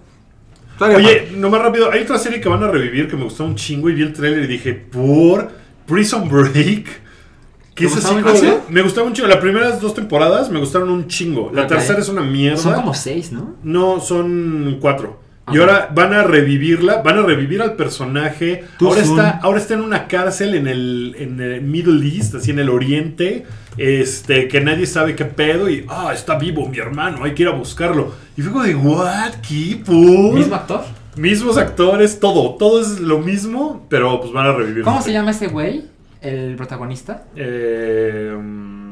Estaría 0.73 0.97
Oye, 0.97 1.31
nomás 1.35 1.61
rápido, 1.61 1.91
hay 1.91 2.01
otra 2.01 2.17
serie 2.17 2.41
que 2.41 2.49
van 2.49 2.63
a 2.63 2.67
revivir 2.67 3.07
que 3.07 3.15
me 3.15 3.23
gustó 3.23 3.45
un 3.45 3.55
chingo 3.55 3.89
y 3.89 3.93
vi 3.93 4.01
el 4.03 4.13
trailer 4.13 4.43
y 4.43 4.47
dije, 4.47 4.73
por 4.73 5.49
Prison 5.85 6.29
Break. 6.29 6.53
¿Te 6.53 7.75
Que 7.75 7.85
es 7.85 7.97
así 7.97 8.13
como-? 8.15 8.65
Me 8.69 8.81
gustaba 8.81 9.07
un 9.07 9.13
chingo. 9.13 9.27
Las 9.27 9.37
primeras 9.37 9.81
dos 9.81 9.95
temporadas 9.95 10.49
me 10.51 10.59
gustaron 10.59 10.89
un 10.89 11.07
chingo. 11.07 11.51
La 11.53 11.65
tercera 11.65 11.99
es 11.99 12.09
una 12.09 12.21
mierda. 12.21 12.57
Son 12.57 12.73
como 12.75 12.93
seis, 12.93 13.31
¿no? 13.31 13.55
No, 13.63 13.99
son 13.99 14.77
cuatro. 14.79 15.22
Y 15.51 15.57
ahora 15.57 15.89
van 15.93 16.13
a 16.13 16.23
revivirla, 16.23 17.01
van 17.01 17.17
a 17.17 17.21
revivir 17.21 17.61
al 17.61 17.75
personaje. 17.75 18.63
Ahora 18.79 19.01
está, 19.01 19.29
ahora 19.41 19.59
está 19.59 19.73
en 19.73 19.81
una 19.81 20.07
cárcel 20.07 20.55
en 20.55 20.67
el, 20.67 21.15
en 21.19 21.41
el 21.41 21.61
Middle 21.61 22.07
East, 22.07 22.35
así 22.35 22.51
en 22.51 22.59
el 22.59 22.69
Oriente, 22.69 23.45
este, 23.77 24.47
que 24.47 24.61
nadie 24.61 24.85
sabe 24.85 25.15
qué 25.15 25.25
pedo 25.25 25.69
y, 25.69 25.85
ah, 25.89 26.11
está 26.13 26.37
vivo 26.37 26.69
mi 26.69 26.77
hermano, 26.77 27.25
hay 27.25 27.33
que 27.33 27.43
ir 27.43 27.49
a 27.49 27.51
buscarlo. 27.51 28.13
Y 28.37 28.41
fue 28.41 28.51
como 28.51 28.63
de, 28.63 28.75
what, 28.75 29.33
¿qué? 29.47 29.83
¿Mismo 29.85 30.55
actor? 30.55 30.85
Mismos 31.17 31.57
actores, 31.57 32.19
todo, 32.19 32.55
todo 32.55 32.81
es 32.81 32.99
lo 32.99 33.19
mismo, 33.19 33.85
pero 33.89 34.19
pues 34.21 34.31
van 34.31 34.47
a 34.47 34.53
revivir. 34.53 34.83
¿Cómo 34.83 35.01
se 35.01 35.11
llama 35.11 35.31
ese 35.31 35.47
güey? 35.47 35.83
El 36.21 36.55
protagonista. 36.55 37.25
Eh, 37.35 38.35
mm, 38.35 38.82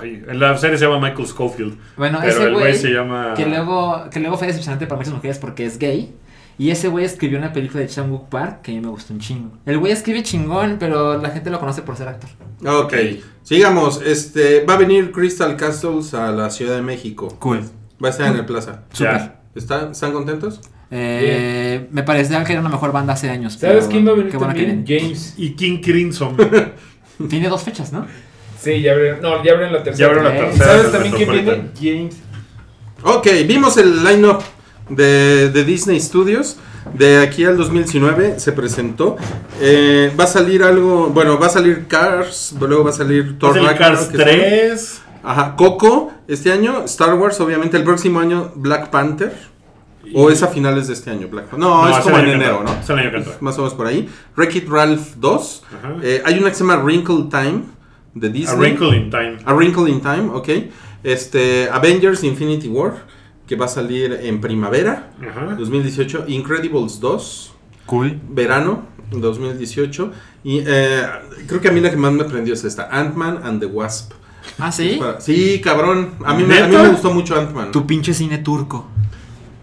ay, 0.00 0.22
en 0.26 0.40
la 0.40 0.56
serie 0.56 0.78
se 0.78 0.84
llama 0.84 1.00
Michael 1.08 1.26
Schofield. 1.26 1.78
Bueno, 1.96 2.18
pero 2.20 2.32
ese 2.32 2.44
el 2.44 2.54
güey 2.54 2.74
se 2.74 2.90
llama... 2.90 3.34
que 3.34 3.46
luego, 3.46 4.08
que 4.10 4.20
luego 4.20 4.36
fue 4.36 4.46
decepcionante 4.46 4.86
para 4.86 4.98
muchas 4.98 5.14
mujeres 5.14 5.38
porque 5.38 5.64
es 5.64 5.78
gay. 5.78 6.14
Y 6.58 6.70
ese 6.70 6.88
güey 6.88 7.04
escribió 7.04 7.38
una 7.38 7.52
película 7.52 7.80
de 7.80 7.88
Chan-wook 7.88 8.28
Park 8.28 8.62
que 8.62 8.72
a 8.72 8.74
mí 8.74 8.80
me 8.80 8.88
gustó 8.88 9.12
un 9.12 9.20
chingo. 9.20 9.52
El 9.66 9.78
güey 9.78 9.92
escribe 9.92 10.22
chingón, 10.22 10.76
pero 10.80 11.20
la 11.20 11.30
gente 11.30 11.50
lo 11.50 11.60
conoce 11.60 11.82
por 11.82 11.96
ser 11.96 12.08
actor. 12.08 12.30
Ok, 12.64 12.94
sigamos. 13.42 14.00
Este, 14.02 14.64
va 14.64 14.74
a 14.74 14.78
venir 14.78 15.12
Crystal 15.12 15.54
Castles 15.56 16.14
a 16.14 16.30
la 16.32 16.48
Ciudad 16.48 16.76
de 16.76 16.82
México. 16.82 17.28
Cool. 17.38 17.60
Va 18.02 18.08
a 18.08 18.10
estar 18.10 18.30
en 18.30 18.38
el 18.38 18.46
Plaza. 18.46 18.84
Ya. 18.94 19.40
¿Están, 19.54 19.92
¿Están 19.92 20.12
contentos? 20.12 20.60
Eh, 20.90 21.88
me 21.90 22.02
parecía 22.02 22.42
que 22.44 22.52
era 22.52 22.60
una 22.60 22.70
mejor 22.70 22.92
banda 22.92 23.12
hace 23.12 23.28
años. 23.28 23.54
¿Sabes 23.54 23.76
pero 23.78 23.88
quién 23.90 24.06
va 24.06 24.12
a 24.12 24.14
venir 24.14 24.30
qué 24.30 24.36
bueno 24.38 24.54
que 24.54 24.60
también? 24.60 24.84
viene. 24.84 25.02
James. 25.02 25.34
Y 25.36 25.50
King 25.56 25.80
Crimson. 25.82 26.36
Tiene 27.28 27.48
dos 27.48 27.62
fechas, 27.62 27.92
¿no? 27.92 28.06
Sí, 28.66 28.82
ya 28.82 28.92
abrieron. 28.92 29.20
No, 29.22 29.42
ya 29.44 29.52
abrieron 29.52 29.72
la 29.72 29.82
tercera. 29.82 29.96
Ya 29.96 30.06
abrieron 30.16 30.34
la 30.34 30.50
tercera. 30.50 30.66
¿Sabes 30.76 30.92
también 30.92 31.14
quién 31.14 31.30
viene? 31.30 31.70
James. 31.80 32.16
Ok, 33.02 33.26
vimos 33.46 33.76
el 33.76 34.02
line-up 34.04 34.38
de, 34.88 35.50
de 35.50 35.64
Disney 35.64 36.00
Studios. 36.00 36.56
De 36.94 37.18
aquí 37.18 37.44
al 37.44 37.56
2019 37.56 38.38
se 38.38 38.52
presentó. 38.52 39.16
Eh, 39.60 40.12
va 40.18 40.24
a 40.24 40.28
salir 40.28 40.62
algo. 40.62 41.08
Bueno, 41.08 41.38
va 41.38 41.46
a 41.46 41.50
salir 41.50 41.86
Cars. 41.88 42.54
Luego 42.60 42.84
va 42.84 42.90
a 42.90 42.92
salir 42.92 43.38
Thor 43.38 43.58
Es 43.58 43.72
Cars 43.78 44.04
que 44.06 44.16
es- 44.16 44.22
3. 44.24 45.02
Ajá, 45.24 45.56
Coco 45.56 46.12
este 46.28 46.52
año. 46.52 46.84
Star 46.84 47.14
Wars, 47.14 47.40
obviamente. 47.40 47.76
El 47.76 47.82
próximo 47.84 48.20
año, 48.20 48.52
Black 48.54 48.90
Panther. 48.90 49.32
O 50.14 50.30
es 50.30 50.40
a 50.44 50.46
finales 50.46 50.86
de 50.86 50.92
este 50.94 51.10
año, 51.10 51.26
Black 51.26 51.46
Panther. 51.46 51.58
No, 51.68 51.88
es 51.88 51.96
el 51.96 52.02
como 52.04 52.18
en 52.18 52.28
enero. 52.28 52.62
¿no? 52.64 52.72
Es 52.80 52.88
el 52.88 52.98
año 53.00 53.10
que 53.10 53.16
entra. 53.16 53.32
Más 53.40 53.56
o 53.58 53.62
menos 53.62 53.74
por 53.74 53.88
ahí. 53.88 54.08
Wreck-It 54.36 54.68
Ralph 54.68 55.14
2. 55.16 55.64
Ajá. 55.78 55.94
Eh, 56.04 56.22
hay 56.24 56.38
una 56.38 56.48
que 56.50 56.54
se 56.54 56.60
llama 56.62 56.76
Wrinkle 56.76 57.24
Time 57.28 57.62
de 58.16 58.28
Disney. 58.30 58.54
A 58.56 58.58
Wrinkle 58.58 58.96
in 58.96 59.10
Time. 59.10 59.36
A 59.44 59.52
Wrinkle 59.54 59.88
in 59.90 60.00
Time, 60.00 60.30
ok. 60.32 60.48
Este, 61.04 61.68
Avengers 61.70 62.24
Infinity 62.24 62.68
War, 62.68 63.04
que 63.46 63.54
va 63.56 63.66
a 63.66 63.68
salir 63.68 64.18
en 64.22 64.40
primavera 64.40 65.12
Ajá. 65.20 65.54
2018. 65.56 66.24
Incredibles 66.28 66.98
2, 66.98 67.52
Cool. 67.86 68.18
verano 68.30 68.82
2018. 69.12 70.10
Y 70.42 70.62
eh, 70.66 71.02
creo 71.46 71.60
que 71.60 71.68
a 71.68 71.72
mí 71.72 71.80
la 71.80 71.90
que 71.90 71.96
más 71.96 72.12
me 72.12 72.24
prendió 72.24 72.54
es 72.54 72.64
esta, 72.64 72.88
Ant-Man 72.90 73.40
and 73.44 73.60
the 73.60 73.66
Wasp. 73.66 74.12
Ah, 74.58 74.72
sí. 74.72 74.98
Sí, 75.18 75.60
cabrón. 75.62 76.12
A 76.24 76.34
mí, 76.34 76.42
me, 76.44 76.58
a 76.60 76.66
mí 76.68 76.76
me 76.76 76.88
gustó 76.88 77.12
mucho 77.12 77.38
Ant-Man. 77.38 77.70
Tu 77.72 77.86
pinche 77.86 78.14
cine 78.14 78.38
turco. 78.38 78.86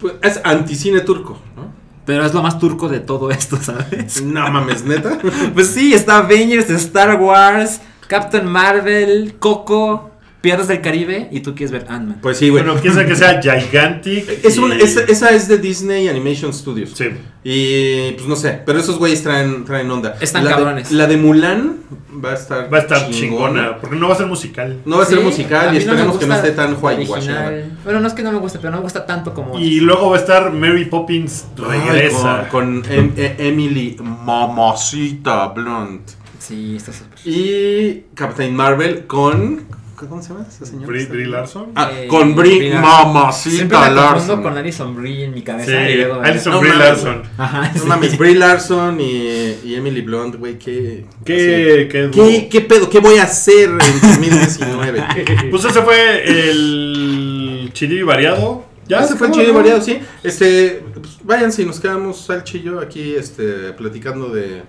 Pues, 0.00 0.14
es 0.22 0.40
anticine 0.44 1.00
turco, 1.00 1.38
¿no? 1.56 1.72
Pero 2.04 2.24
es 2.26 2.34
lo 2.34 2.42
más 2.42 2.58
turco 2.58 2.88
de 2.90 3.00
todo 3.00 3.30
esto, 3.30 3.56
¿sabes? 3.60 4.22
No 4.22 4.50
mames, 4.50 4.84
neta. 4.84 5.18
Pues 5.54 5.68
sí, 5.68 5.94
está 5.94 6.18
Avengers, 6.18 6.68
Star 6.68 7.18
Wars, 7.20 7.80
Captain 8.06 8.46
Marvel, 8.46 9.34
Coco, 9.38 10.10
Piratas 10.40 10.68
del 10.68 10.82
Caribe 10.82 11.28
y 11.32 11.40
tú 11.40 11.54
quieres 11.54 11.70
ver 11.72 11.86
Ant-Man. 11.88 12.18
Pues 12.20 12.36
sí, 12.36 12.50
güey. 12.50 12.62
Bueno, 12.62 12.78
quién 12.78 12.92
sabe 12.92 13.06
que 13.06 13.16
sea 13.16 13.40
Gigantic. 13.40 14.44
es 14.44 14.58
un, 14.58 14.74
y- 14.74 14.82
es- 14.82 14.96
esa 14.98 15.30
es 15.30 15.48
de 15.48 15.56
Disney 15.56 16.06
Animation 16.08 16.52
Studios. 16.52 16.90
Sí. 16.94 17.06
Y 17.42 18.12
pues 18.12 18.26
no 18.28 18.36
sé, 18.36 18.60
pero 18.66 18.78
esos 18.78 18.98
güeyes 18.98 19.22
traen, 19.22 19.64
traen 19.64 19.90
onda. 19.90 20.16
Están 20.20 20.44
la 20.44 20.50
de- 20.50 20.56
cabrones. 20.56 20.92
la 20.92 21.06
de 21.06 21.16
Mulan 21.16 21.76
va 22.22 22.32
a 22.32 22.34
estar 22.34 22.70
Va 22.72 22.76
a 22.76 22.80
estar 22.82 23.08
chingona. 23.10 23.78
Porque 23.80 23.96
no 23.96 24.06
va 24.08 24.14
a 24.14 24.18
ser 24.18 24.26
musical. 24.26 24.80
No 24.84 24.98
va 24.98 25.04
a 25.04 25.06
ser 25.06 25.18
Sí, 25.18 25.24
musical 25.24 25.70
a 25.70 25.74
y 25.74 25.78
esperemos 25.78 26.18
que 26.18 26.26
no 26.26 26.34
esté 26.34 26.50
tan 26.50 26.76
original. 26.82 27.72
Bueno, 27.82 28.00
no 28.00 28.08
es 28.08 28.12
que 28.12 28.22
no 28.22 28.30
me 28.30 28.38
guste, 28.38 28.58
pero 28.58 28.70
no 28.70 28.76
me 28.78 28.82
gusta 28.82 29.06
tanto 29.06 29.32
como. 29.32 29.58
Y 29.58 29.80
luego 29.80 30.10
va 30.10 30.16
a 30.16 30.20
estar 30.20 30.52
Mary 30.52 30.84
Poppins 30.84 31.46
Ay, 31.70 31.80
regresa. 31.88 32.48
con 32.50 32.82
con 32.82 32.92
Em- 32.92 33.12
E- 33.16 33.36
Emily 33.38 33.96
Mamacita 34.02 35.46
Blunt. 35.48 36.10
Sí, 36.46 36.76
está 36.76 36.92
súper. 36.92 37.18
Y 37.24 38.04
Captain 38.14 38.54
Marvel 38.54 39.06
con. 39.06 39.64
¿Cómo 39.96 40.20
se 40.20 40.30
llama 40.30 40.44
esa 40.46 40.66
señora? 40.66 40.86
Brie, 40.88 41.06
Brie 41.06 41.26
Larson. 41.26 41.68
Ah, 41.76 41.90
Eh, 41.94 42.08
con 42.08 42.34
Brie 42.34 42.58
Brie 42.58 42.70
Larson. 42.70 42.82
Mamacita 43.14 43.56
Siempre 43.56 43.78
la 43.78 43.84
confundo 43.86 44.02
Larson. 44.12 44.42
con 44.42 44.58
Alison 44.58 44.96
Brie 44.96 45.24
en 45.24 45.32
mi 45.32 45.40
cabeza. 45.42 45.70
Sí, 45.70 45.92
y 45.92 45.96
luego- 45.96 46.20
Alison 46.20 46.52
No 46.52 46.60
Brie 46.60 46.72
mames, 46.72 46.86
Larson. 46.88 47.22
Ajá, 47.38 47.72
No 47.74 47.80
sí. 47.80 47.86
mames, 47.88 48.18
Brie 48.18 48.34
Larson 48.34 49.00
y, 49.00 49.54
y 49.64 49.74
Emily 49.76 50.02
Blunt, 50.02 50.34
güey, 50.36 50.58
qué. 50.58 51.06
¿Qué, 51.24 51.88
qué, 51.90 52.10
¿Qué, 52.12 52.48
¿Qué 52.50 52.60
pedo? 52.60 52.90
¿Qué 52.90 52.98
voy 52.98 53.16
a 53.16 53.22
hacer 53.22 53.70
en 53.70 53.78
2019? 54.02 55.04
Pues 55.50 55.64
ese 55.64 55.80
fue 55.80 56.50
el 56.50 57.70
chilillo 57.72 58.00
y 58.00 58.04
variado. 58.04 58.64
Ya 58.86 59.02
se 59.04 59.14
fue 59.16 59.28
el 59.28 59.32
chillo 59.32 59.48
¿no? 59.48 59.54
variado, 59.54 59.80
sí. 59.80 59.98
Este, 60.22 60.82
pues, 60.92 61.18
váyanse 61.22 61.62
y 61.62 61.64
nos 61.66 61.80
quedamos 61.80 62.26
Salchi 62.26 62.58
y 62.58 62.62
yo 62.64 62.80
aquí 62.80 63.14
este, 63.14 63.72
platicando 63.72 64.28
de, 64.28 64.62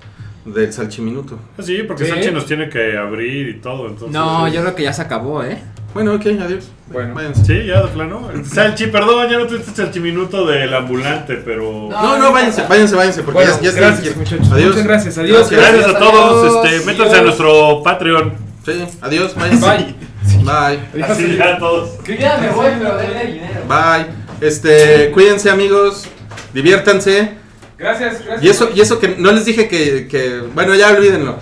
del 0.46 0.72
salchiminuto. 0.72 1.39
Ah, 1.58 1.62
Sí, 1.64 1.84
porque 1.88 2.06
Sí. 2.06 2.12
Sánchez 2.12 2.34
nos 2.34 2.46
tiene 2.46 2.70
que 2.70 2.98
abrir 2.98 3.50
y 3.50 3.54
todo. 3.60 3.88
Entonces, 3.88 4.12
No, 4.12 4.48
yo 4.48 4.62
creo 4.62 4.76
que 4.76 4.84
ya 4.84 4.93
se 4.93 5.02
acabó, 5.02 5.43
¿eh? 5.43 5.58
Bueno, 5.93 6.14
ok, 6.16 6.26
adiós. 6.41 6.70
Bueno. 6.88 7.16
váyanse. 7.16 7.46
Sí, 7.46 7.66
ya 7.68 7.82
de 7.82 7.88
plano. 7.88 8.30
Salchi, 8.46 8.88
perdón, 8.88 9.30
ya 9.30 9.39
no 9.39 9.48
tuviste 9.48 9.70
el 9.72 9.76
salchiminuto 9.78 10.46
del 10.46 10.74
ambulante, 10.74 11.36
pero. 11.38 11.88
No, 11.89 12.18
no, 12.18 12.32
váyanse, 12.34 12.64
váyanse, 12.68 12.96
váyanse, 12.96 13.24
porque 13.24 13.39
Bueno, 13.39 13.54
ya, 13.62 13.72
ya 13.72 13.76
gracias, 13.78 14.16
muchachos. 14.18 14.52
Adiós. 14.52 14.70
Muchas 14.72 14.84
gracias, 14.88 15.18
adiós. 15.18 15.50
Gracias, 15.50 15.72
Gracias, 15.82 15.96
a 15.96 16.00
todos. 16.00 16.43
adiós. 16.64 16.66
Este, 16.66 16.86
métanse 16.86 17.16
a 17.16 17.22
nuestro 17.22 17.82
Patreon. 17.84 18.34
Sí, 18.66 18.86
adiós, 19.02 19.34
váyanse. 19.36 19.66
Bye. 19.66 19.96
Bye. 20.43 21.04
Así 21.04 21.38
ya 21.38 21.58
todos. 21.58 21.89
Que 22.04 22.18
ya 22.18 22.38
me 22.39 22.50
voy, 22.50 22.68
pero 22.78 22.98
denle 22.98 23.26
dinero. 23.28 23.62
Bye. 23.68 24.06
Este, 24.41 25.12
cuídense 25.14 25.50
amigos, 25.50 26.08
diviértanse. 26.54 27.45
Gracias, 27.78 28.26
gracias. 28.26 28.44
Y 28.44 28.50
eso, 28.50 28.70
y 28.74 28.82
eso 28.82 29.00
que 29.00 29.16
no 29.18 29.32
les 29.32 29.46
dije 29.46 29.68
que, 29.68 30.08
que 30.08 30.40
bueno, 30.54 30.76
ya 30.76 30.92
olvídenlo. 30.92 31.38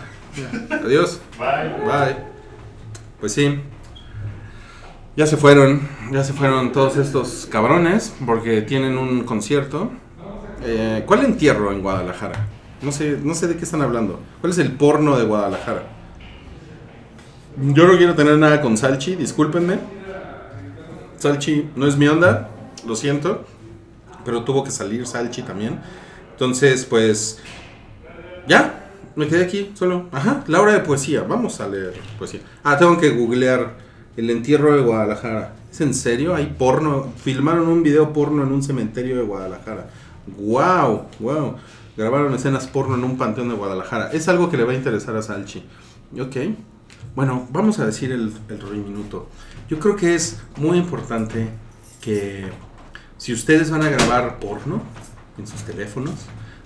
Adiós. 0.70 1.20
Bye. 1.38 1.86
Bye. 1.86 2.16
Pues 3.20 3.34
sí. 3.34 3.60
Ya 5.16 5.28
se 5.28 5.38
fueron, 5.38 5.88
ya 6.12 6.24
se 6.24 6.34
fueron 6.34 6.72
todos 6.72 6.98
estos 6.98 7.48
cabrones 7.52 8.14
porque 8.26 8.62
tienen 8.64 8.98
un 8.98 9.24
concierto. 9.24 9.92
Eh, 10.64 11.04
¿Cuál 11.06 11.26
entierro 11.26 11.72
en 11.72 11.82
Guadalajara? 11.82 12.48
No 12.82 12.92
sé, 12.92 13.20
no 13.24 13.36
sé 13.36 13.48
de 13.48 13.56
qué 13.56 13.64
están 13.64 13.82
hablando. 13.82 14.20
¿Cuál 14.42 14.52
es 14.52 14.58
el 14.58 14.72
porno 14.72 15.18
de 15.18 15.26
Guadalajara? 15.26 15.84
Yo 17.58 17.88
no 17.88 17.96
quiero 17.98 18.16
tener 18.16 18.38
nada 18.38 18.60
con 18.60 18.76
Salchi, 18.76 19.16
discúlpenme. 19.16 19.78
Salchi 21.18 21.70
no 21.76 21.86
es 21.86 21.96
mi 21.96 22.08
onda, 22.08 22.50
lo 22.88 22.96
siento. 22.96 23.46
Pero 24.26 24.44
tuvo 24.44 24.64
que 24.64 24.72
salir 24.72 25.06
Salchi 25.06 25.44
también. 25.44 25.80
Entonces, 26.34 26.86
pues. 26.86 27.40
Ya, 28.48 28.90
me 29.16 29.28
quedé 29.28 29.46
aquí 29.46 29.72
solo. 29.76 30.08
Ajá, 30.12 30.44
la 30.48 30.62
hora 30.62 30.74
de 30.74 30.80
poesía. 30.80 31.24
Vamos 31.24 31.60
a 31.62 31.70
leer 31.70 31.94
poesía. 32.18 32.42
Ah, 32.64 32.78
tengo 32.78 33.00
que 33.00 33.12
googlear 33.12 33.78
el 34.18 34.30
entierro 34.30 34.76
de 34.76 34.82
Guadalajara. 34.82 35.56
¿Es 35.72 35.82
en 35.82 35.94
serio? 35.94 36.36
Hay 36.36 36.56
porno. 36.58 37.14
Filmaron 37.24 37.68
un 37.68 37.84
video 37.84 38.12
porno 38.14 38.44
en 38.44 38.52
un 38.52 38.64
cementerio 38.64 39.16
de 39.16 39.24
Guadalajara. 39.24 39.90
¡Wow! 40.38 41.06
¡Wow! 41.20 41.56
Grabaron 41.96 42.34
escenas 42.34 42.68
porno 42.68 42.96
en 42.96 43.04
un 43.04 43.18
panteón 43.18 43.50
de 43.50 43.56
Guadalajara. 43.56 44.12
Es 44.12 44.28
algo 44.28 44.50
que 44.50 44.58
le 44.58 44.64
va 44.64 44.72
a 44.72 44.76
interesar 44.76 45.16
a 45.16 45.22
Salchi. 45.22 45.64
Ok. 46.20 46.36
Bueno, 47.16 47.48
vamos 47.52 47.78
a 47.80 47.86
decir 47.86 48.12
el, 48.12 48.34
el 48.50 48.60
Rey 48.60 48.80
Minuto. 48.80 49.28
Yo 49.70 49.80
creo 49.80 49.96
que 49.96 50.16
es 50.16 50.42
muy 50.58 50.78
importante 50.78 51.50
que 52.02 52.46
si 53.18 53.32
ustedes 53.32 53.70
van 53.70 53.84
a 53.84 53.90
grabar 53.90 54.40
porno 54.40 54.82
en 55.38 55.48
sus 55.48 55.62
teléfonos, 55.64 56.14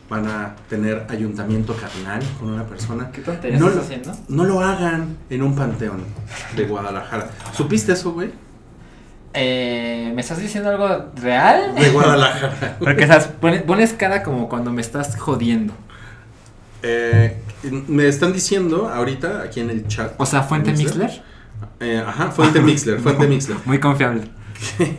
van 0.10 0.28
a 0.28 0.56
tener 0.70 1.06
ayuntamiento 1.10 1.76
carnal 1.76 2.22
con 2.40 2.50
una 2.52 2.64
persona. 2.66 3.12
¿Qué 3.12 3.22
tonterías 3.22 3.60
No 3.60 3.68
estás 3.70 3.86
haciendo? 3.86 4.16
No 4.30 4.46
lo 4.46 4.62
hagan 4.62 5.18
en 5.30 5.42
un 5.42 5.56
panteón 5.56 6.04
de 6.56 6.66
Guadalajara. 6.66 7.30
¿Supiste 7.54 7.94
eso, 7.94 8.14
güey? 8.14 8.32
Eh, 9.34 10.12
¿Me 10.16 10.22
estás 10.22 10.40
diciendo 10.40 10.70
algo 10.70 11.12
real? 11.16 11.76
De 11.76 11.90
Guadalajara. 11.92 12.78
Porque 12.80 13.06
sea, 13.06 13.20
pones, 13.20 13.62
pones 13.64 13.94
cara 13.94 14.24
como 14.24 14.48
cuando 14.50 14.72
me 14.72 14.82
estás 14.82 15.18
jodiendo. 15.18 15.74
Eh, 16.84 17.38
me 17.88 18.08
están 18.08 18.34
diciendo 18.34 18.90
ahorita 18.90 19.42
aquí 19.42 19.60
en 19.60 19.70
el 19.70 19.88
chat. 19.88 20.14
O 20.18 20.26
sea, 20.26 20.44
Fuente 20.44 20.72
Mixler. 20.72 21.08
Mixler. 21.08 21.24
Eh, 21.80 22.04
ajá, 22.06 22.32
Fuente 22.32 22.62
Mixler, 22.62 23.00
Fuente 23.00 23.28
Mixler. 23.28 23.58
Muy 23.66 23.80
confiable. 23.80 24.24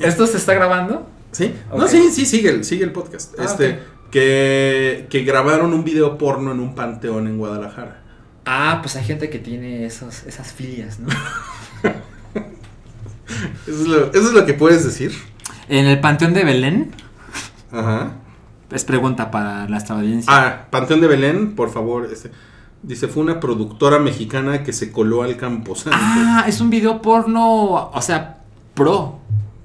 ¿Esto 0.01 0.27
se 0.27 0.37
está 0.37 0.55
grabando? 0.55 1.09
¿Sí? 1.33 1.55
No, 1.75 1.87
sí, 1.89 2.11
sí, 2.11 2.27
sigue 2.27 2.51
el, 2.51 2.65
sigue 2.65 2.85
el 2.85 2.93
podcast. 2.93 3.35
Ah, 3.39 3.45
este, 3.45 3.81
que, 4.11 5.07
que 5.11 5.23
grabaron 5.25 5.73
un 5.73 5.85
video 5.85 6.19
porno 6.19 6.53
en 6.53 6.61
un 6.61 6.75
panteón 6.75 7.27
en 7.27 7.39
Guadalajara. 7.39 8.03
Ah, 8.47 8.79
pues 8.83 8.97
hay 8.97 9.05
gente 9.05 9.29
que 9.29 9.39
tiene 9.39 9.85
esos, 9.85 10.25
esas 10.25 10.53
filias, 10.53 10.99
¿no? 10.99 11.09
Eso 13.67 13.83
es, 13.83 13.87
lo, 13.87 14.07
eso 14.07 14.29
es 14.29 14.33
lo 14.33 14.47
que 14.47 14.55
puedes 14.55 14.85
decir. 14.85 15.13
En 15.69 15.85
el 15.87 16.01
Panteón 16.01 16.33
de 16.33 16.45
Belén, 16.45 16.93
Ajá. 17.71 18.13
es 18.71 18.85
pregunta 18.85 19.31
para 19.31 19.67
nuestra 19.67 19.97
audiencia. 19.97 20.33
Ah, 20.35 20.67
Panteón 20.71 21.03
de 21.03 21.09
Belén, 21.09 21.55
por 21.55 21.71
favor. 21.71 22.09
Este, 22.11 22.31
dice, 22.83 23.07
fue 23.07 23.23
una 23.23 23.39
productora 23.39 23.99
mexicana 23.99 24.65
que 24.65 24.73
se 24.73 24.91
coló 24.91 25.23
al 25.23 25.37
Camposanto. 25.37 25.99
Ah, 26.01 26.47
es 26.49 26.61
un 26.63 26.71
video 26.71 27.03
porno, 27.03 27.91
o 27.91 28.03
sea, 28.03 28.39
pro. 28.75 29.19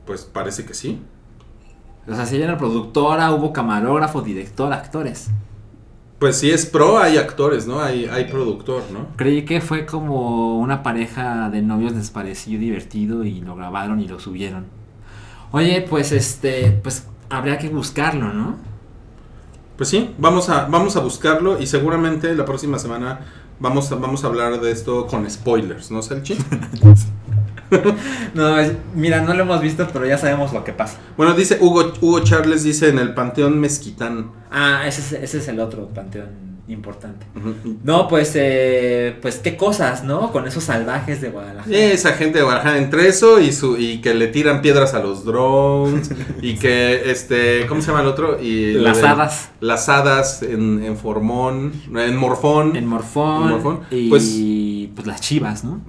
Pues 0.05 0.23
parece 0.23 0.65
que 0.65 0.73
sí. 0.73 1.01
O 2.07 2.15
sea, 2.15 2.25
si 2.25 2.35
hay 2.35 2.43
una 2.43 2.57
productora, 2.57 3.31
hubo 3.31 3.53
camarógrafo, 3.53 4.21
director, 4.21 4.71
actores. 4.73 5.29
Pues 6.19 6.37
si 6.37 6.51
es 6.51 6.65
pro, 6.65 6.99
hay 6.99 7.17
actores, 7.17 7.67
¿no? 7.67 7.81
Hay, 7.81 8.05
hay 8.05 8.25
productor, 8.25 8.83
¿no? 8.91 9.07
Creí 9.15 9.43
que 9.43 9.61
fue 9.61 9.85
como 9.85 10.59
una 10.59 10.83
pareja 10.83 11.49
de 11.49 11.61
novios 11.61 11.93
les 11.93 12.11
pareció 12.11 12.59
divertido 12.59 13.23
y 13.23 13.41
lo 13.41 13.55
grabaron 13.55 13.99
y 13.99 14.07
lo 14.07 14.19
subieron. 14.19 14.65
Oye, 15.51 15.85
pues 15.89 16.11
este, 16.11 16.71
pues 16.83 17.07
habría 17.29 17.57
que 17.57 17.69
buscarlo, 17.69 18.33
¿no? 18.33 18.55
Pues 19.77 19.89
sí, 19.89 20.13
vamos 20.17 20.49
a, 20.49 20.65
vamos 20.65 20.95
a 20.95 20.99
buscarlo 20.99 21.59
y 21.59 21.67
seguramente 21.67 22.33
la 22.35 22.45
próxima 22.45 22.79
semana 22.79 23.21
vamos 23.59 23.91
a, 23.91 23.95
vamos 23.95 24.23
a 24.23 24.27
hablar 24.27 24.59
de 24.61 24.71
esto 24.71 25.07
con 25.07 25.29
spoilers, 25.29 25.91
¿no, 25.91 26.01
Selchi? 26.01 26.37
No, 28.33 28.57
es- 28.59 28.73
mira, 28.95 29.21
no 29.21 29.33
lo 29.33 29.43
hemos 29.43 29.61
visto, 29.61 29.87
pero 29.93 30.05
ya 30.05 30.17
sabemos 30.17 30.53
lo 30.53 30.63
que 30.63 30.73
pasa. 30.73 30.97
bueno, 31.17 31.33
dice 31.33 31.57
Hugo, 31.61 31.93
Hugo 32.01 32.19
Charles, 32.21 32.63
dice 32.63 32.89
en 32.89 32.99
el 32.99 33.13
Panteón 33.13 33.59
Mezquitán. 33.59 34.31
Ah, 34.51 34.83
ese 34.87 35.01
es, 35.01 35.23
ese 35.23 35.37
es 35.39 35.47
el 35.47 35.59
otro 35.59 35.87
panteón 35.89 36.53
importante. 36.67 37.25
No, 37.83 38.07
pues, 38.07 38.31
eh, 38.35 39.17
pues 39.21 39.37
qué 39.39 39.57
cosas, 39.57 40.05
¿no? 40.05 40.31
Con 40.31 40.47
esos 40.47 40.63
salvajes 40.63 41.19
de 41.21 41.29
Guadalajara. 41.29 41.75
Esa 41.75 42.13
gente 42.13 42.37
de 42.37 42.43
Guadalajara 42.45 42.77
entre 42.77 43.07
eso 43.09 43.39
y 43.41 43.51
su 43.51 43.77
y 43.77 43.99
que 43.99 44.13
le 44.13 44.27
tiran 44.27 44.61
piedras 44.61 44.93
a 44.93 44.99
los 44.99 45.25
drones 45.25 46.09
y 46.41 46.55
que 46.55 47.11
este 47.11 47.65
¿cómo 47.67 47.81
se 47.81 47.87
llama 47.87 48.01
el 48.01 48.07
otro? 48.07 48.39
Y 48.41 48.73
Las 48.75 49.01
de- 49.01 49.07
hadas. 49.07 49.49
Las 49.59 49.89
hadas 49.89 50.41
en, 50.41 50.81
en 50.83 50.95
Formón, 50.97 51.73
en 51.93 52.15
Morfón, 52.15 52.75
En 52.77 52.87
Morfón, 52.87 53.43
En 53.43 53.49
Morfón, 53.49 53.79
y 53.91 54.09
pues- 54.09 54.23
pues 54.95 55.07
las 55.07 55.21
chivas, 55.21 55.63
¿no? 55.63 55.81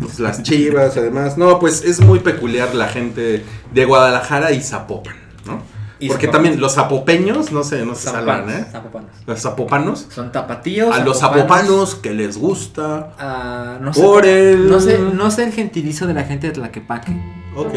pues, 0.00 0.18
las 0.20 0.42
Chivas, 0.42 0.96
además. 0.96 1.36
No, 1.38 1.58
pues 1.58 1.82
es 1.84 2.00
muy 2.00 2.20
peculiar 2.20 2.74
la 2.74 2.88
gente 2.88 3.44
de 3.72 3.84
Guadalajara 3.84 4.52
y 4.52 4.60
Zapopan, 4.62 5.16
¿no? 5.46 5.60
Y 5.98 6.08
Porque 6.08 6.26
Zapopan. 6.26 6.42
también 6.42 6.60
los 6.60 6.74
zapopeños, 6.74 7.52
no 7.52 7.64
sé, 7.64 7.84
no 7.86 7.94
se 7.94 8.10
salvan, 8.10 8.50
¿eh? 8.50 8.66
zapopanos. 8.70 9.10
Los 9.26 9.40
zapopanos. 9.40 10.06
Son 10.10 10.30
tapatíos. 10.30 10.94
A 10.94 11.02
los 11.02 11.20
zapopanos 11.20 11.94
que 11.94 12.12
les 12.12 12.36
gusta. 12.36 13.78
No 13.80 13.94
sé. 13.94 14.02
Por 14.02 14.26
el- 14.26 14.68
No 14.68 14.78
sé, 14.80 14.98
no 14.98 15.30
sé 15.30 15.44
el 15.44 15.52
gentilicio 15.52 16.06
de 16.06 16.12
la 16.14 16.24
gente 16.24 16.48
de 16.48 16.52
Tlaquepaque. 16.52 17.12
Ok. 17.56 17.72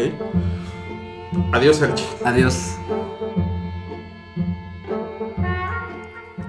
Adiós, 1.52 1.76
Salchi. 1.76 2.04
Adiós. 2.24 2.56